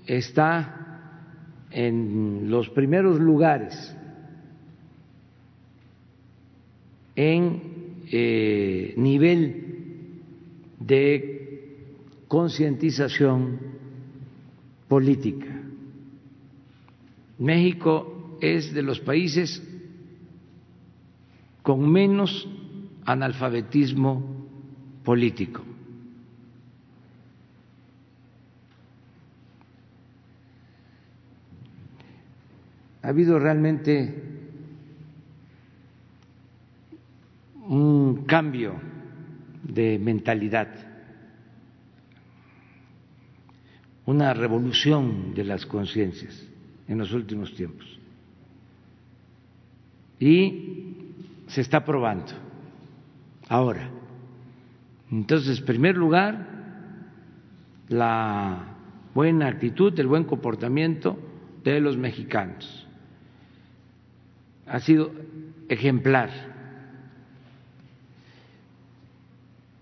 está 0.06 0.76
en 1.72 2.50
los 2.50 2.70
primeros 2.70 3.20
lugares 3.20 3.96
en 7.16 7.62
eh, 8.12 8.94
nivel 8.98 9.66
de 10.80 11.36
concientización 12.28 13.60
política. 14.88 15.55
México 17.38 18.38
es 18.42 18.74
de 18.74 18.82
los 18.82 19.00
países 19.00 19.62
con 21.62 21.92
menos 21.92 22.48
analfabetismo 23.06 24.24
político. 25.04 25.64
ha 33.06 33.10
habido 33.10 33.38
realmente 33.38 34.16
un 37.68 38.26
cambio 38.26 38.74
de 39.62 40.00
mentalidad, 40.00 40.70
una 44.08 44.34
revolución 44.34 45.36
de 45.36 45.44
las 45.44 45.68
conciencias 45.68 46.48
en 46.88 46.98
los 46.98 47.12
últimos 47.14 47.54
tiempos. 47.56 47.86
Y 50.20 50.96
se 51.48 51.62
está 51.62 51.84
probando 51.84 52.32
ahora. 53.48 53.90
Entonces, 55.12 55.60
en 55.60 55.66
primer 55.66 55.96
lugar, 55.98 56.48
la 57.90 58.76
buena 59.14 59.48
actitud, 59.48 59.98
el 60.00 60.08
buen 60.08 60.24
comportamiento 60.24 61.18
de 61.64 61.80
los 61.80 61.98
mexicanos 61.98 62.86
ha 64.68 64.80
sido 64.80 65.12
ejemplar. 65.70 66.30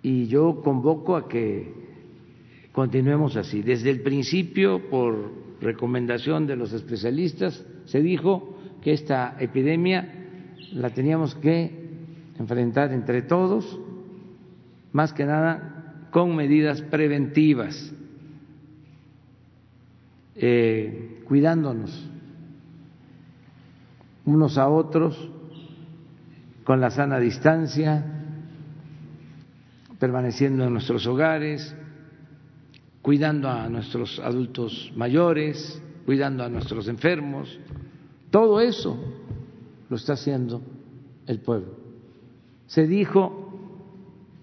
Y 0.01 0.27
yo 0.27 0.61
convoco 0.61 1.15
a 1.15 1.29
que 1.29 1.73
continuemos 2.73 3.37
así. 3.37 3.61
Desde 3.61 3.89
el 3.89 4.01
principio, 4.01 4.89
por 4.89 5.42
recomendación 5.63 6.45
de 6.45 6.55
los 6.55 6.73
especialistas, 6.73 7.65
se 7.85 8.01
dijo 8.01 8.57
que 8.81 8.93
esta 8.93 9.35
epidemia 9.39 10.07
la 10.73 10.89
teníamos 10.89 11.35
que 11.35 11.71
enfrentar 12.37 12.91
entre 12.91 13.21
todos, 13.21 13.79
más 14.91 15.13
que 15.13 15.25
nada 15.25 16.07
con 16.11 16.35
medidas 16.35 16.81
preventivas. 16.81 17.93
eh, 20.35 21.21
cuidándonos 21.27 22.09
unos 24.25 24.57
a 24.57 24.69
otros 24.69 25.29
con 26.63 26.79
la 26.79 26.89
sana 26.91 27.19
distancia, 27.19 28.05
permaneciendo 29.99 30.65
en 30.65 30.73
nuestros 30.73 31.05
hogares, 31.07 31.75
cuidando 33.03 33.49
a 33.49 33.67
nuestros 33.67 34.17
adultos 34.19 34.91
mayores, 34.95 35.79
cuidando 36.05 36.43
a 36.43 36.49
nuestros 36.49 36.87
enfermos. 36.87 37.59
Todo 38.31 38.61
eso 38.61 38.97
lo 39.89 39.95
está 39.97 40.13
haciendo 40.13 40.61
el 41.27 41.39
pueblo. 41.41 41.75
Se 42.65 42.87
dijo 42.87 43.59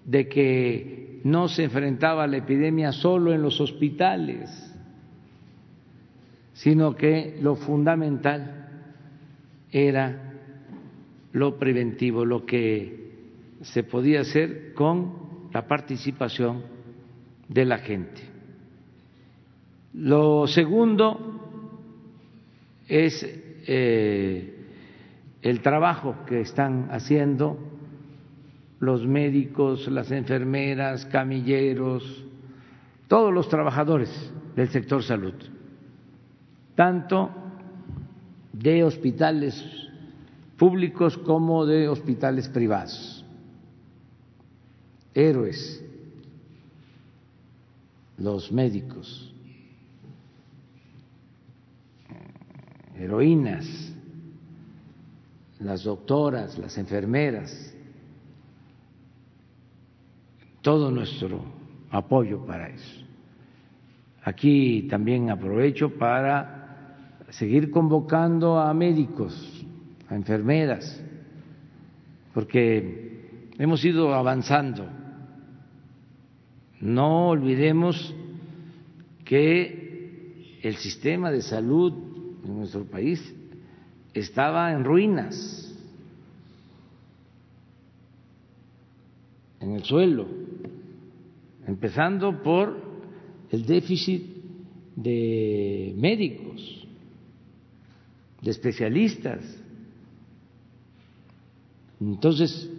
de 0.05 0.29
que 0.29 1.21
no 1.23 1.47
se 1.47 1.63
enfrentaba 1.63 2.27
la 2.27 2.37
epidemia 2.37 2.91
solo 2.91 3.33
en 3.33 3.41
los 3.41 3.59
hospitales, 3.59 4.49
sino 6.53 6.95
que 6.95 7.39
lo 7.41 7.55
fundamental 7.55 8.69
era 9.71 10.35
lo 11.33 11.57
preventivo, 11.57 12.25
lo 12.25 12.45
que 12.45 13.09
se 13.61 13.83
podía 13.83 14.21
hacer 14.21 14.73
con 14.75 15.49
la 15.51 15.67
participación 15.67 16.61
de 17.47 17.65
la 17.65 17.79
gente. 17.79 18.30
Lo 19.93 20.47
segundo 20.47 21.17
es 22.87 23.25
eh, 23.67 24.65
el 25.41 25.61
trabajo 25.61 26.15
que 26.25 26.41
están 26.41 26.89
haciendo 26.91 27.57
los 28.79 29.05
médicos, 29.05 29.87
las 29.87 30.11
enfermeras, 30.11 31.05
camilleros, 31.05 32.25
todos 33.07 33.33
los 33.33 33.49
trabajadores 33.49 34.09
del 34.55 34.69
sector 34.69 35.03
salud, 35.03 35.33
tanto 36.75 37.29
de 38.53 38.83
hospitales 38.83 39.63
públicos 40.57 41.17
como 41.17 41.65
de 41.65 41.89
hospitales 41.89 42.47
privados. 42.49 43.25
Héroes, 45.13 45.83
los 48.17 48.51
médicos, 48.51 49.33
heroínas, 52.97 53.65
las 55.59 55.83
doctoras, 55.83 56.57
las 56.57 56.77
enfermeras, 56.77 57.75
todo 60.61 60.91
nuestro 60.91 61.43
apoyo 61.89 62.45
para 62.45 62.69
eso. 62.69 63.05
Aquí 64.23 64.87
también 64.89 65.29
aprovecho 65.29 65.97
para 65.97 66.61
seguir 67.29 67.71
convocando 67.71 68.59
a 68.59 68.73
médicos, 68.73 69.65
a 70.09 70.15
enfermeras, 70.15 71.01
porque 72.33 73.49
hemos 73.57 73.83
ido 73.83 74.13
avanzando. 74.13 74.87
No 76.79 77.29
olvidemos 77.29 78.13
que 79.25 80.59
el 80.61 80.75
sistema 80.75 81.31
de 81.31 81.41
salud 81.41 82.10
en 82.43 82.57
nuestro 82.57 82.83
país 82.85 83.21
estaba 84.13 84.71
en 84.73 84.83
ruinas, 84.83 85.75
en 89.59 89.75
el 89.75 89.83
suelo, 89.83 90.27
empezando 91.67 92.41
por 92.41 92.77
el 93.51 93.65
déficit 93.65 94.23
de 94.95 95.93
médicos, 95.97 96.87
de 98.41 98.51
especialistas. 98.51 99.39
Entonces, 101.99 102.69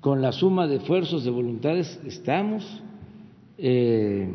con 0.00 0.20
la 0.20 0.32
suma 0.32 0.66
de 0.66 0.76
esfuerzos 0.76 1.24
de 1.24 1.30
voluntades 1.30 2.00
estamos 2.04 2.82
eh, 3.58 4.28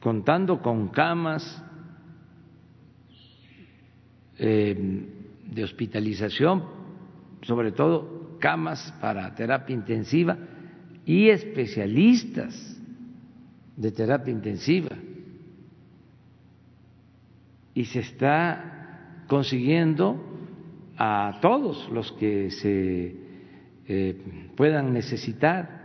contando 0.00 0.60
con 0.60 0.88
camas, 0.88 1.63
eh, 4.38 5.06
de 5.50 5.64
hospitalización, 5.64 6.64
sobre 7.42 7.72
todo 7.72 8.36
camas 8.40 8.92
para 9.00 9.34
terapia 9.34 9.74
intensiva 9.74 10.36
y 11.06 11.28
especialistas 11.28 12.80
de 13.76 13.90
terapia 13.92 14.32
intensiva. 14.32 14.96
Y 17.74 17.84
se 17.86 18.00
está 18.00 19.24
consiguiendo 19.28 20.22
a 20.96 21.38
todos 21.40 21.88
los 21.90 22.12
que 22.12 22.50
se 22.50 23.16
eh, 23.86 24.16
puedan 24.56 24.92
necesitar, 24.92 25.84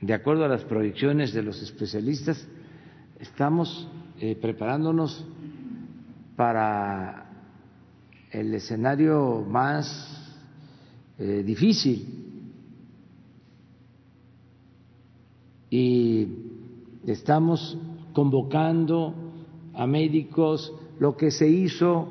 de 0.00 0.14
acuerdo 0.14 0.44
a 0.44 0.48
las 0.48 0.64
proyecciones 0.64 1.32
de 1.32 1.42
los 1.42 1.62
especialistas, 1.62 2.48
estamos 3.20 3.88
eh, 4.20 4.36
preparándonos 4.40 5.26
para 6.38 7.26
el 8.30 8.54
escenario 8.54 9.44
más 9.44 10.38
eh, 11.18 11.42
difícil. 11.44 12.06
Y 15.68 16.28
estamos 17.08 17.76
convocando 18.12 19.12
a 19.74 19.84
médicos. 19.88 20.72
Lo 21.00 21.16
que 21.16 21.32
se 21.32 21.48
hizo 21.48 22.06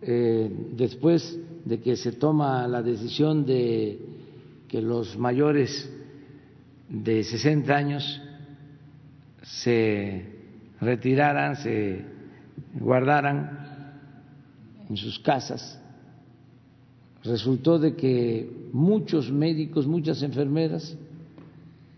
eh, 0.00 0.50
después 0.74 1.38
de 1.66 1.78
que 1.78 1.96
se 1.96 2.12
toma 2.12 2.66
la 2.66 2.80
decisión 2.82 3.44
de 3.44 3.98
que 4.66 4.80
los 4.80 5.18
mayores 5.18 5.92
de 6.88 7.22
60 7.22 7.76
años 7.76 8.22
se 9.42 10.24
retiraran, 10.80 11.56
se 11.56 12.11
guardaran 12.74 13.72
en 14.88 14.96
sus 14.96 15.18
casas, 15.18 15.80
resultó 17.24 17.78
de 17.78 17.94
que 17.94 18.50
muchos 18.72 19.30
médicos, 19.30 19.86
muchas 19.86 20.22
enfermeras 20.22 20.96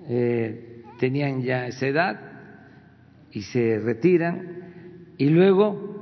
eh, 0.09 0.83
tenían 0.99 1.43
ya 1.43 1.67
esa 1.67 1.87
edad 1.87 2.21
y 3.33 3.43
se 3.43 3.79
retiran 3.81 5.15
y 5.19 5.29
luego 5.29 5.95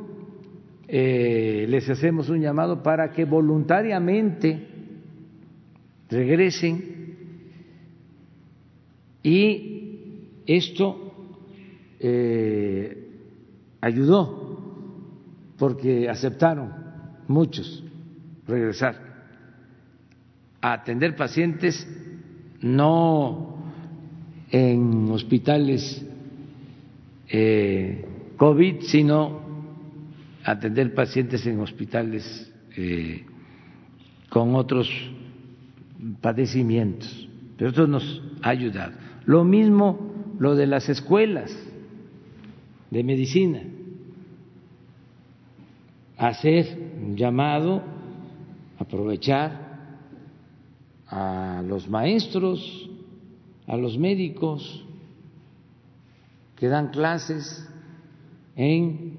eh, 0.89 1.67
les 1.69 1.89
hacemos 1.89 2.29
un 2.29 2.41
llamado 2.41 2.83
para 2.83 3.13
que 3.13 3.25
voluntariamente 3.25 4.67
regresen 6.11 6.93
y 9.23 10.43
esto 10.47 11.15
eh, 12.01 13.02
ayudó 13.83 14.59
porque 15.59 16.09
aceptaron 16.09 16.73
muchos 17.29 17.85
regresar 18.47 18.97
a 20.61 20.73
atender 20.73 21.15
pacientes 21.17 21.87
no 22.61 23.59
en 24.51 25.11
hospitales 25.11 26.07
eh, 27.29 28.07
COVID, 28.37 28.83
sino 28.83 29.41
atender 30.45 30.95
pacientes 30.95 31.45
en 31.47 31.61
hospitales 31.61 32.53
eh, 32.77 33.25
con 34.29 34.55
otros 34.55 34.89
padecimientos. 36.21 37.29
Pero 37.57 37.71
esto 37.71 37.87
nos 37.87 38.23
ha 38.43 38.51
ayudado. 38.51 38.93
Lo 39.25 39.45
mismo 39.45 40.13
lo 40.39 40.55
de 40.55 40.67
las 40.67 40.89
escuelas 40.89 41.57
de 42.93 43.03
medicina 43.03 43.63
hacer 46.19 46.79
un 47.03 47.17
llamado, 47.17 47.83
aprovechar 48.79 49.97
a 51.07 51.63
los 51.67 51.89
maestros, 51.89 52.91
a 53.67 53.79
los 53.79 53.97
médicos 53.97 54.85
que 56.57 56.69
dan 56.69 56.91
clases 56.91 57.67
en 58.57 59.17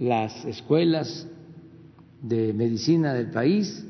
las 0.00 0.44
escuelas 0.44 1.28
de 2.20 2.52
medicina 2.52 3.14
del 3.14 3.30
país, 3.30 3.86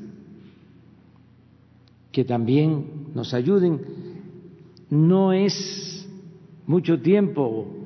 que 2.11 2.23
también 2.23 3.07
nos 3.15 3.33
ayuden. 3.33 3.81
No 4.91 5.33
es 5.33 6.07
mucho 6.67 7.01
tiempo 7.01 7.80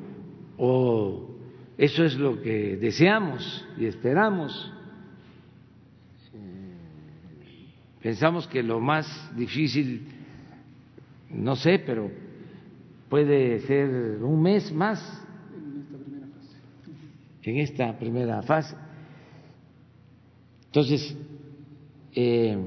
o 0.57 1.35
eso 1.77 2.03
es 2.03 2.15
lo 2.15 2.41
que 2.41 2.77
deseamos 2.77 3.65
y 3.77 3.85
esperamos. 3.85 4.71
Pensamos 8.01 8.47
que 8.47 8.61
lo 8.61 8.79
más 8.79 9.07
difícil, 9.35 10.07
no 11.29 11.55
sé, 11.55 11.79
pero 11.79 12.11
puede 13.09 13.59
ser 13.61 14.23
un 14.23 14.41
mes 14.41 14.71
más 14.71 15.21
en 17.41 17.57
esta 17.57 17.97
primera 17.97 18.41
fase. 18.43 18.75
Entonces, 20.67 21.17
eh, 22.13 22.57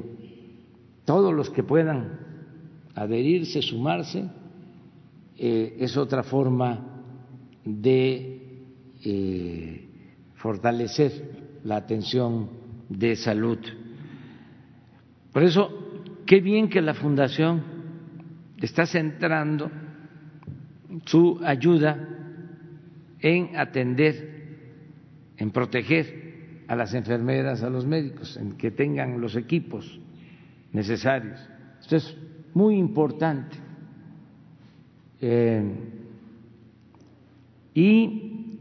todos 1.05 1.32
los 1.32 1.51
que 1.51 1.62
puedan 1.62 2.18
adherirse, 2.95 3.62
sumarse, 3.62 4.28
eh, 5.36 5.76
es 5.78 5.97
otra 5.97 6.22
forma 6.22 6.88
de 7.64 8.62
eh, 9.04 9.88
fortalecer 10.36 11.61
la 11.64 11.76
atención 11.76 12.48
de 12.88 13.16
salud. 13.16 13.59
Por 15.32 15.42
eso, 15.42 16.02
qué 16.26 16.40
bien 16.40 16.68
que 16.68 16.80
la 16.80 16.94
Fundación 16.94 17.62
está 18.61 18.86
centrando 18.86 19.70
su 21.04 21.38
ayuda 21.44 22.09
en 23.20 23.56
atender, 23.56 24.64
en 25.36 25.50
proteger 25.50 26.64
a 26.66 26.76
las 26.76 26.94
enfermeras, 26.94 27.62
a 27.62 27.70
los 27.70 27.86
médicos, 27.86 28.36
en 28.36 28.52
que 28.52 28.70
tengan 28.70 29.20
los 29.20 29.36
equipos 29.36 30.00
necesarios. 30.72 31.38
Esto 31.80 31.96
es 31.96 32.16
muy 32.54 32.76
importante. 32.76 33.56
Eh, 35.20 35.62
y 37.78 38.56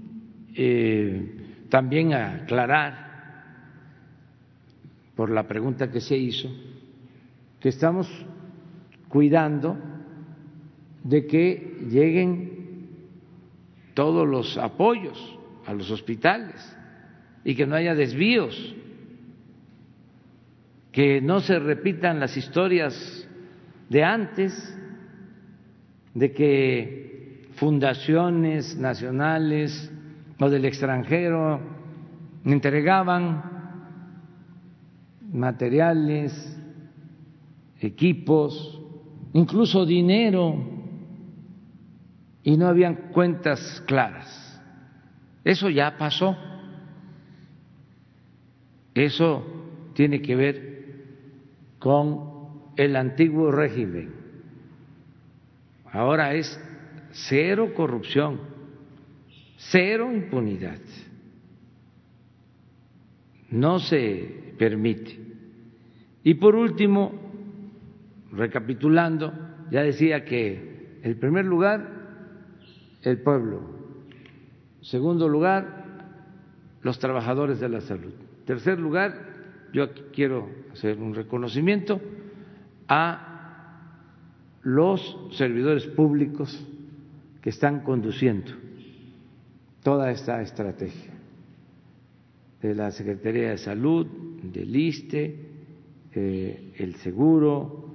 eh, 0.54 1.66
también 1.70 2.14
aclarar, 2.14 3.08
por 5.16 5.32
la 5.32 5.48
pregunta 5.48 5.90
que 5.90 6.02
se 6.02 6.16
hizo, 6.16 6.48
que 7.60 7.70
estamos 7.70 8.08
cuidando 9.10 9.76
de 11.04 11.26
que 11.26 11.80
lleguen 11.90 12.90
todos 13.96 14.28
los 14.28 14.56
apoyos 14.60 15.18
a 15.66 15.74
los 15.74 15.90
hospitales 15.90 16.78
y 17.44 17.56
que 17.56 17.66
no 17.66 17.76
haya 17.76 17.96
desvíos, 17.96 18.76
que 20.92 21.22
no 21.22 21.40
se 21.40 21.58
repitan 21.58 22.20
las 22.20 22.38
historias 22.38 23.28
de 23.90 24.04
antes, 24.04 24.78
de 26.14 26.32
que 26.34 27.07
fundaciones 27.58 28.78
nacionales 28.78 29.92
o 30.40 30.50
del 30.50 30.66
extranjero 30.66 31.60
entregaban 32.46 33.44
materiales, 35.32 36.58
equipos, 37.80 38.82
incluso 39.34 39.86
dinero, 39.86 40.56
y 42.44 42.56
no 42.56 42.68
habían 42.68 43.12
cuentas 43.12 43.84
claras. 43.86 44.62
Eso 45.44 45.70
ya 45.70 45.98
pasó. 45.98 46.38
Eso 48.94 49.46
tiene 49.94 50.22
que 50.22 50.36
ver 50.36 50.78
con 51.80 52.72
el 52.78 52.96
antiguo 52.96 53.52
régimen. 53.52 54.14
Ahora 55.92 56.34
es 56.34 56.60
cero 57.26 57.74
corrupción, 57.76 58.40
cero 59.58 60.12
impunidad. 60.14 60.80
No 63.50 63.80
se 63.80 64.54
permite. 64.58 65.20
Y 66.24 66.36
por 66.36 66.56
último, 66.56 67.14
recapitulando, 68.32 69.34
ya 69.72 69.82
decía 69.82 70.26
que 70.26 71.00
el 71.04 71.16
primer 71.16 71.46
lugar, 71.46 71.90
el 73.02 73.20
pueblo. 73.20 73.62
Segundo 74.82 75.28
lugar, 75.28 75.86
los 76.82 77.00
trabajadores 77.00 77.60
de 77.60 77.70
la 77.70 77.82
salud. 77.82 78.14
Tercer 78.46 78.80
lugar, 78.80 79.14
yo 79.74 79.90
quiero 80.14 80.50
hacer 80.72 80.98
un 81.00 81.16
reconocimiento 81.16 82.00
a 82.88 83.24
los 84.62 85.18
servidores 85.32 85.86
públicos 85.88 86.66
que 87.42 87.50
están 87.50 87.82
conduciendo 87.82 88.52
toda 89.84 90.12
esta 90.12 90.42
estrategia 90.42 91.14
de 92.62 92.76
la 92.76 92.92
Secretaría 92.92 93.52
de 93.52 93.58
Salud, 93.58 94.08
del 94.42 94.76
ISTE, 94.76 95.36
eh, 96.14 96.74
el 96.78 96.96
Seguro, 96.96 97.88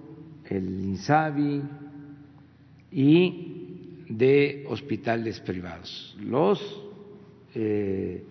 el 0.49 0.81
INSABI 0.81 1.63
y 2.93 4.05
de 4.09 4.65
hospitales 4.69 5.41
privados. 5.41 6.17
Los 6.21 6.61
eh, 7.55 8.23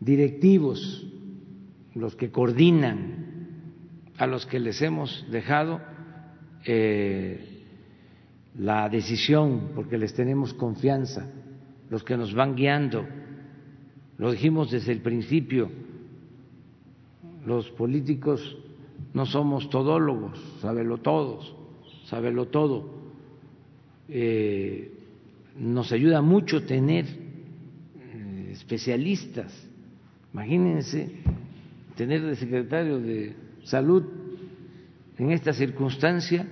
directivos, 0.00 1.06
los 1.94 2.14
que 2.14 2.30
coordinan, 2.30 3.26
a 4.16 4.26
los 4.26 4.46
que 4.46 4.58
les 4.58 4.82
hemos 4.82 5.26
dejado 5.30 5.80
eh, 6.64 7.57
la 8.58 8.88
decisión, 8.88 9.70
porque 9.74 9.96
les 9.96 10.12
tenemos 10.14 10.52
confianza, 10.52 11.30
los 11.90 12.02
que 12.02 12.16
nos 12.16 12.34
van 12.34 12.56
guiando, 12.56 13.06
lo 14.18 14.32
dijimos 14.32 14.70
desde 14.70 14.92
el 14.92 15.00
principio, 15.00 15.70
los 17.46 17.70
políticos 17.70 18.58
no 19.14 19.26
somos 19.26 19.70
todólogos, 19.70 20.38
sábelo 20.60 20.98
todos, 20.98 21.54
sábelo 22.06 22.46
todo. 22.48 22.98
Eh, 24.08 24.92
nos 25.56 25.92
ayuda 25.92 26.20
mucho 26.20 26.64
tener 26.64 27.06
eh, 27.06 28.50
especialistas. 28.52 29.52
Imagínense 30.32 31.10
tener 31.96 32.22
de 32.22 32.36
secretario 32.36 32.98
de 33.00 33.34
salud 33.64 34.04
en 35.16 35.30
esta 35.30 35.52
circunstancia 35.52 36.46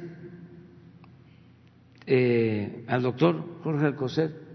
eh, 2.07 2.84
al 2.86 3.02
doctor 3.02 3.42
Jorge 3.62 3.86
Alcocer. 3.86 4.46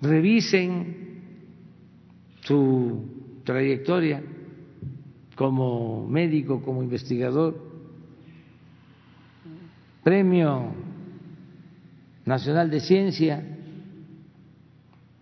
Revisen 0.00 1.08
su 2.40 3.40
trayectoria 3.44 4.22
como 5.34 6.06
médico, 6.06 6.62
como 6.62 6.82
investigador, 6.82 7.68
Premio 10.02 10.72
Nacional 12.24 12.70
de 12.70 12.80
Ciencia, 12.80 13.58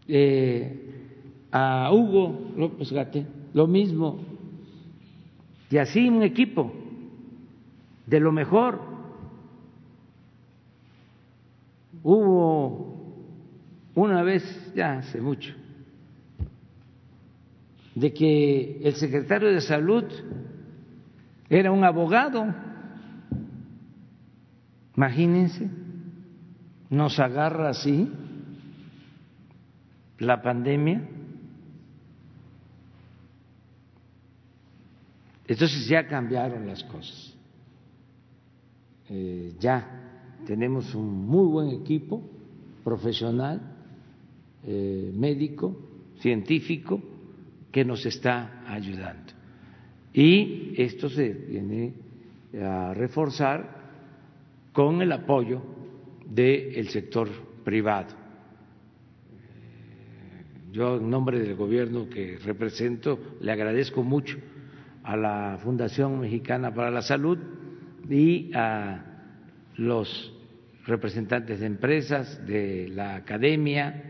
eh, 0.08 0.86
a 1.52 1.90
Hugo 1.92 2.52
López 2.56 2.92
Gate, 2.92 3.26
lo 3.54 3.66
mismo, 3.66 4.20
y 5.70 5.78
así 5.78 6.08
un 6.08 6.22
equipo 6.22 6.72
de 8.06 8.20
lo 8.20 8.32
mejor. 8.32 8.95
Hubo 12.08 13.02
una 13.96 14.22
vez, 14.22 14.44
ya 14.76 14.98
hace 14.98 15.20
mucho, 15.20 15.52
de 17.96 18.14
que 18.14 18.78
el 18.84 18.94
secretario 18.94 19.52
de 19.52 19.60
salud 19.60 20.04
era 21.50 21.72
un 21.72 21.82
abogado. 21.82 22.54
Imagínense, 24.96 25.68
nos 26.90 27.18
agarra 27.18 27.70
así 27.70 28.08
la 30.20 30.40
pandemia. 30.42 31.02
Entonces 35.48 35.88
ya 35.88 36.06
cambiaron 36.06 36.68
las 36.68 36.84
cosas. 36.84 37.34
Eh, 39.08 39.56
ya 39.58 40.05
tenemos 40.44 40.94
un 40.94 41.26
muy 41.26 41.46
buen 41.46 41.68
equipo 41.70 42.22
profesional, 42.84 43.60
eh, 44.64 45.12
médico, 45.14 45.76
científico, 46.20 47.00
que 47.70 47.84
nos 47.84 48.04
está 48.06 48.64
ayudando. 48.66 49.32
Y 50.12 50.72
esto 50.76 51.08
se 51.08 51.28
viene 51.30 51.94
a 52.62 52.94
reforzar 52.94 53.76
con 54.72 55.02
el 55.02 55.12
apoyo 55.12 55.62
del 56.28 56.88
sector 56.88 57.28
privado. 57.64 58.14
Yo, 60.72 60.96
en 60.96 61.08
nombre 61.08 61.38
del 61.38 61.54
gobierno 61.54 62.08
que 62.08 62.38
represento, 62.44 63.18
le 63.40 63.52
agradezco 63.52 64.02
mucho 64.02 64.36
a 65.02 65.16
la 65.16 65.58
Fundación 65.62 66.20
Mexicana 66.20 66.74
para 66.74 66.90
la 66.90 67.02
Salud 67.02 67.38
y 68.10 68.50
a 68.54 69.05
los 69.76 70.32
representantes 70.86 71.60
de 71.60 71.66
empresas, 71.66 72.46
de 72.46 72.88
la 72.88 73.16
academia, 73.16 74.02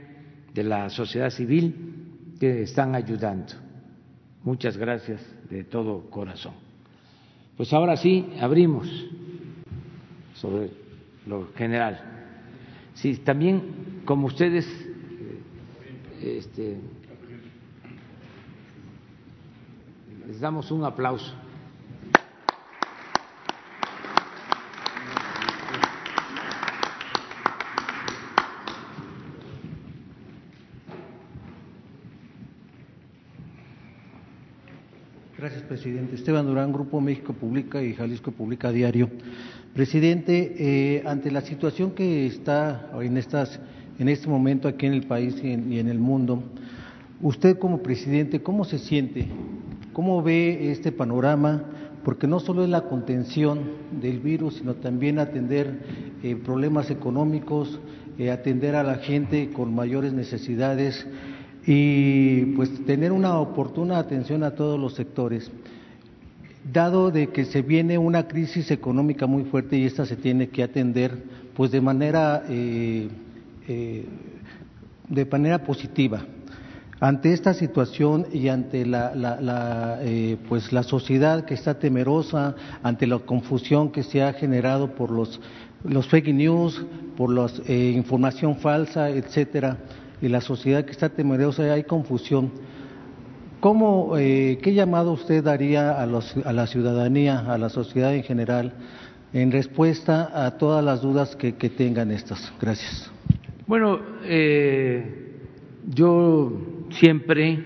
de 0.53 0.65
la 0.65 0.91
sociedad 0.91 1.31
civil, 1.31 2.35
que 2.39 2.63
están 2.63 2.95
ayudando. 2.95 3.55
Muchas 4.45 4.77
gracias 4.77 5.21
de 5.49 5.65
todo 5.65 6.11
corazón. 6.11 6.55
Pues 7.57 7.73
ahora 7.73 7.97
sí, 7.97 8.29
abrimos 8.41 8.89
sobre 10.35 10.71
lo 11.27 11.49
general. 11.55 12.01
Sí, 12.95 13.17
también 13.17 14.03
como 14.05 14.27
ustedes 14.27 14.67
este, 16.23 16.77
les 20.27 20.41
damos 20.41 20.71
un 20.71 20.85
aplauso. 20.85 21.46
Gracias, 35.39 35.65
presidente. 35.65 36.15
Esteban 36.15 36.47
Durán, 36.47 36.73
Grupo 36.73 36.99
México 36.99 37.35
Publica 37.35 37.83
y 37.83 37.93
Jalisco 37.93 38.33
Publica 38.33 38.73
Diario. 38.73 39.11
Presidente, 39.75 40.55
eh, 40.59 41.03
ante 41.05 41.31
la 41.31 41.43
situación 41.43 41.91
que 41.91 42.27
está 42.27 42.91
en, 43.03 43.19
estas, 43.19 43.61
en 43.99 44.09
este 44.09 44.29
momento 44.29 44.67
aquí 44.67 44.87
en 44.87 44.95
el 44.95 45.07
país 45.07 45.37
y 45.45 45.79
en, 45.79 45.89
el 45.89 45.99
mundo, 45.99 46.43
usted 47.21 47.59
como 47.59 47.83
presidente, 47.83 48.41
¿cómo 48.41 48.65
se 48.65 48.79
siente? 48.79 49.29
¿Cómo 49.93 50.23
ve 50.23 50.71
este 50.71 50.91
panorama? 50.91 51.65
Porque 52.03 52.27
no 52.27 52.41
solo 52.41 52.65
es 52.65 52.71
la 52.71 52.85
contención 52.85 53.61
del 54.01 54.21
virus, 54.21 54.55
sino 54.55 54.77
también 54.77 55.19
atender 55.19 55.81
eh, 56.23 56.35
problemas 56.37 56.91
económicos, 56.91 57.79
eh, 58.19 58.31
atender 58.31 58.75
a 58.75 58.83
la 58.83 58.95
gente 58.95 59.51
con 59.51 59.75
mayores 59.75 60.15
necesidades 60.15 61.07
y 61.67 62.45
pues 62.55 62.85
tener 62.85 63.11
una 63.11 63.39
oportuna 63.39 63.99
atención 63.99 64.45
a 64.45 64.53
todos 64.53 64.79
los 64.79 64.95
sectores. 64.95 65.51
Dado 66.73 67.11
de 67.11 67.29
que 67.29 67.45
se 67.45 67.63
viene 67.63 67.99
una 67.99 68.29
crisis 68.29 68.71
económica 68.71 69.27
muy 69.27 69.45
fuerte 69.45 69.77
y 69.77 69.85
esta 69.85 70.07
se 70.07 70.17
tiene 70.17 70.49
que 70.49 70.63
atender 70.63 71.25
pues 71.55 71.71
de 71.71 71.81
manera 71.81 72.45
eh, 72.49 73.09
eh, 73.67 74.05
de 75.09 75.25
manera 75.25 75.59
positiva. 75.59 76.25
Ante 76.99 77.33
esta 77.33 77.53
situación 77.53 78.27
y 78.33 78.49
ante 78.49 78.87
la, 78.87 79.15
la, 79.15 79.99
eh, 80.01 80.39
pues 80.49 80.73
la 80.73 80.83
sociedad 80.83 81.45
que 81.45 81.55
está 81.55 81.79
temerosa, 81.79 82.55
ante 82.83 83.07
la 83.07 83.19
confusión 83.19 83.93
que 83.93 84.03
se 84.03 84.23
ha 84.23 84.33
generado 84.33 84.95
por 84.95 85.11
los, 85.11 85.39
los 85.85 86.09
fake 86.09 86.33
news, 86.33 86.85
por 87.17 87.31
la 87.31 87.51
información 87.69 88.57
falsa, 88.57 89.11
etcétera, 89.11 89.77
y 90.21 90.29
la 90.29 90.41
sociedad 90.41 90.85
que 90.85 90.93
está 90.93 91.09
temerosa, 91.09 91.73
hay 91.73 91.85
confusión. 91.85 92.51
¿Cómo, 93.61 94.17
eh, 94.19 94.59
¿Qué 94.63 94.75
llamado 94.75 95.13
usted 95.13 95.43
daría 95.43 96.01
a, 96.01 96.07
los, 96.07 96.37
a, 96.45 96.53
la 96.53 96.67
ciudadanía, 96.67 97.41
a 97.41 97.59
la 97.59 97.69
sociedad 97.69 98.15
en 98.15 98.23
general, 98.23 98.73
en 99.33 99.51
respuesta 99.51 100.31
a 100.47 100.57
todas 100.57 100.85
las 100.85 101.03
dudas 101.03 101.37
que, 101.37 101.57
que 101.57 101.71
tengan 101.71 102.11
estas? 102.11 102.53
Gracias. 102.61 103.11
Bueno, 103.67 104.01
eh, 104.25 105.33
yo 105.89 106.53
siempre 106.91 107.59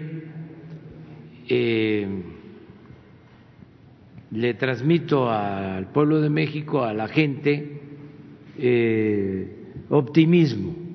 eh, 1.48 2.08
le 4.30 4.54
transmito 4.54 5.28
al 5.28 5.88
pueblo 5.88 6.20
de 6.20 6.30
México, 6.30 6.82
a 6.82 6.94
la 6.94 7.08
gente, 7.08 7.76
optimismo 9.88 10.89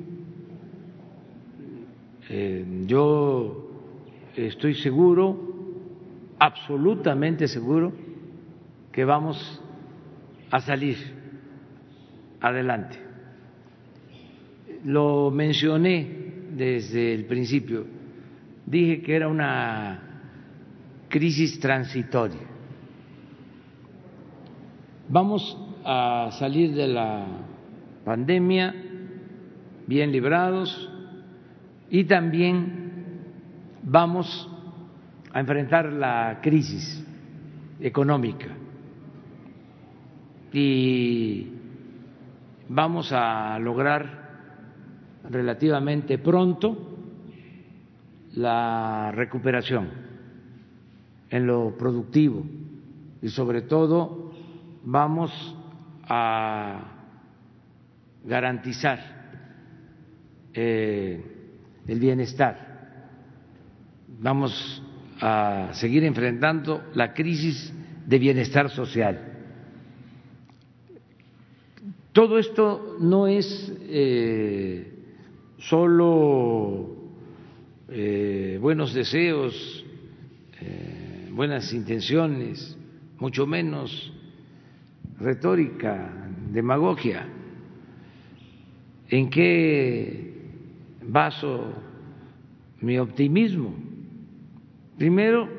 eh, 2.30 2.66
yo 2.86 3.70
estoy 4.36 4.76
seguro, 4.76 5.38
absolutamente 6.40 7.48
seguro, 7.48 7.94
que 8.92 9.06
vamos 9.06 9.62
a 10.52 10.60
salir 10.60 10.98
adelante. 12.42 12.98
Lo 14.86 15.32
mencioné 15.32 16.26
desde 16.52 17.14
el 17.14 17.26
principio, 17.26 17.86
dije 18.66 19.02
que 19.02 19.16
era 19.16 19.28
una 19.28 20.02
crisis 21.10 21.60
transitoria. 21.60 22.42
Vamos 25.08 25.58
a 25.84 26.30
salir 26.40 26.74
de 26.74 26.88
la 26.88 27.26
pandemia 28.04 28.74
bien 29.88 30.12
librados, 30.12 30.90
y 31.90 32.04
también 32.06 32.86
vamos 33.84 34.50
a 35.32 35.40
enfrentar 35.40 35.92
la 35.92 36.40
crisis 36.42 37.06
económica. 37.80 38.48
Y 40.52 41.52
vamos 42.70 43.12
a 43.12 43.60
lograr 43.60 44.26
relativamente 45.30 46.18
pronto 46.18 46.98
la 48.36 49.12
recuperación 49.14 49.90
en 51.30 51.48
lo 51.48 51.76
productivo. 51.78 52.44
Y 53.22 53.30
sobre 53.30 53.64
todo 53.64 54.32
vamos 54.84 55.32
a 56.08 56.80
garantizar 58.24 59.00
eh, 60.54 61.35
el 61.88 62.00
bienestar. 62.00 62.76
Vamos 64.20 64.84
a 65.22 65.70
seguir 65.74 66.04
enfrentando 66.04 66.84
la 66.94 67.14
crisis 67.14 67.74
de 68.06 68.20
bienestar 68.20 68.70
social. 68.70 69.34
Todo 72.12 72.40
esto 72.40 72.96
no 73.00 73.28
es 73.28 73.74
eh, 73.82 74.90
solo 75.58 76.96
eh, 77.90 78.58
buenos 78.62 78.94
deseos, 78.94 79.86
eh, 80.62 81.30
buenas 81.32 81.74
intenciones, 81.74 82.78
mucho 83.20 83.46
menos 83.46 84.14
retórica, 85.20 86.30
demagogia. 86.52 87.28
¿En 89.10 89.30
qué 89.30 90.25
baso 91.08 91.74
mi 92.82 92.98
optimismo. 92.98 93.74
Primero, 94.98 95.50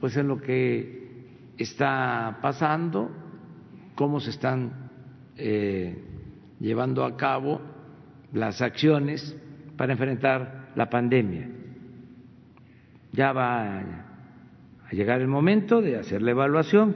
pues 0.00 0.16
en 0.16 0.28
lo 0.28 0.40
que 0.40 0.96
está 1.58 2.38
pasando, 2.42 3.10
cómo 3.94 4.20
se 4.20 4.30
están 4.30 4.90
eh, 5.36 5.96
llevando 6.60 7.04
a 7.04 7.16
cabo 7.16 7.60
las 8.32 8.60
acciones 8.60 9.36
para 9.76 9.92
enfrentar 9.92 10.72
la 10.74 10.90
pandemia. 10.90 11.48
Ya 13.12 13.32
va 13.32 13.78
a 13.78 14.92
llegar 14.92 15.20
el 15.20 15.28
momento 15.28 15.80
de 15.80 15.96
hacer 15.96 16.22
la 16.22 16.32
evaluación, 16.32 16.94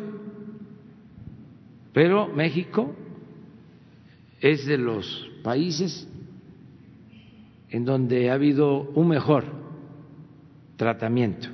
pero 1.92 2.28
México 2.28 2.94
es 4.40 4.66
de 4.66 4.78
los 4.78 5.30
países 5.42 6.09
en 7.70 7.84
donde 7.84 8.30
ha 8.30 8.34
habido 8.34 8.82
un 8.94 9.08
mejor 9.08 9.44
tratamiento. 10.76 11.48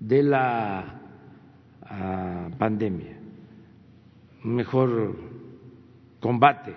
de 0.00 0.22
la 0.22 1.00
ah, 1.82 2.48
pandemia, 2.56 3.18
un 4.42 4.54
mejor 4.54 5.16
combate 6.18 6.74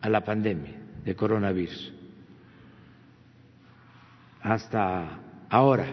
a 0.00 0.08
la 0.08 0.24
pandemia 0.24 0.74
de 1.04 1.16
coronavirus. 1.16 1.92
Hasta 4.42 5.18
ahora 5.48 5.86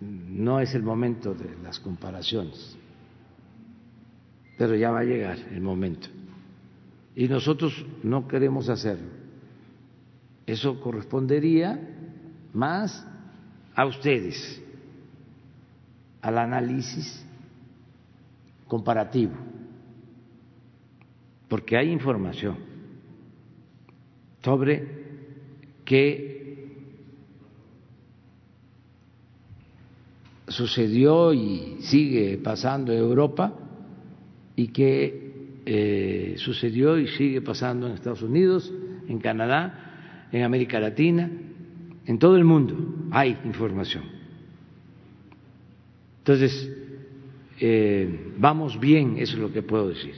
no 0.00 0.58
es 0.58 0.74
el 0.74 0.82
momento 0.82 1.34
de 1.34 1.56
las 1.62 1.78
comparaciones 1.78 2.77
pero 4.58 4.74
ya 4.74 4.90
va 4.90 5.00
a 5.00 5.04
llegar 5.04 5.38
el 5.52 5.60
momento. 5.60 6.08
Y 7.14 7.28
nosotros 7.28 7.86
no 8.02 8.26
queremos 8.26 8.68
hacerlo. 8.68 9.06
Eso 10.46 10.80
correspondería 10.80 11.80
más 12.52 13.06
a 13.74 13.86
ustedes, 13.86 14.60
al 16.20 16.38
análisis 16.38 17.24
comparativo, 18.66 19.34
porque 21.48 21.76
hay 21.76 21.90
información 21.92 22.56
sobre 24.42 24.88
qué 25.84 26.36
sucedió 30.48 31.32
y 31.32 31.78
sigue 31.82 32.38
pasando 32.38 32.92
en 32.92 32.98
Europa 32.98 33.67
y 34.58 34.68
que 34.68 35.60
eh, 35.66 36.34
sucedió 36.38 36.98
y 36.98 37.06
sigue 37.06 37.40
pasando 37.40 37.86
en 37.86 37.92
Estados 37.92 38.22
Unidos, 38.22 38.74
en 39.06 39.20
Canadá, 39.20 40.26
en 40.32 40.42
América 40.42 40.80
Latina, 40.80 41.30
en 42.04 42.18
todo 42.18 42.36
el 42.36 42.42
mundo 42.42 43.06
hay 43.12 43.38
información. 43.44 44.02
Entonces, 46.18 46.76
eh, 47.60 48.32
vamos 48.36 48.80
bien, 48.80 49.18
eso 49.18 49.34
es 49.34 49.38
lo 49.38 49.52
que 49.52 49.62
puedo 49.62 49.90
decir. 49.90 50.14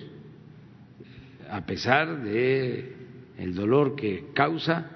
a 1.51 1.67
pesar 1.67 2.23
de 2.23 2.95
el 3.37 3.55
dolor 3.55 3.95
que 3.95 4.29
causa 4.33 4.91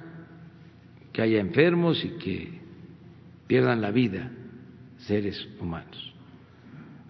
que 1.13 1.21
haya 1.21 1.39
enfermos 1.39 2.03
y 2.03 2.11
que 2.13 2.61
pierdan 3.47 3.83
la 3.83 3.91
vida 3.91 4.31
seres 4.97 5.47
humanos. 5.61 6.15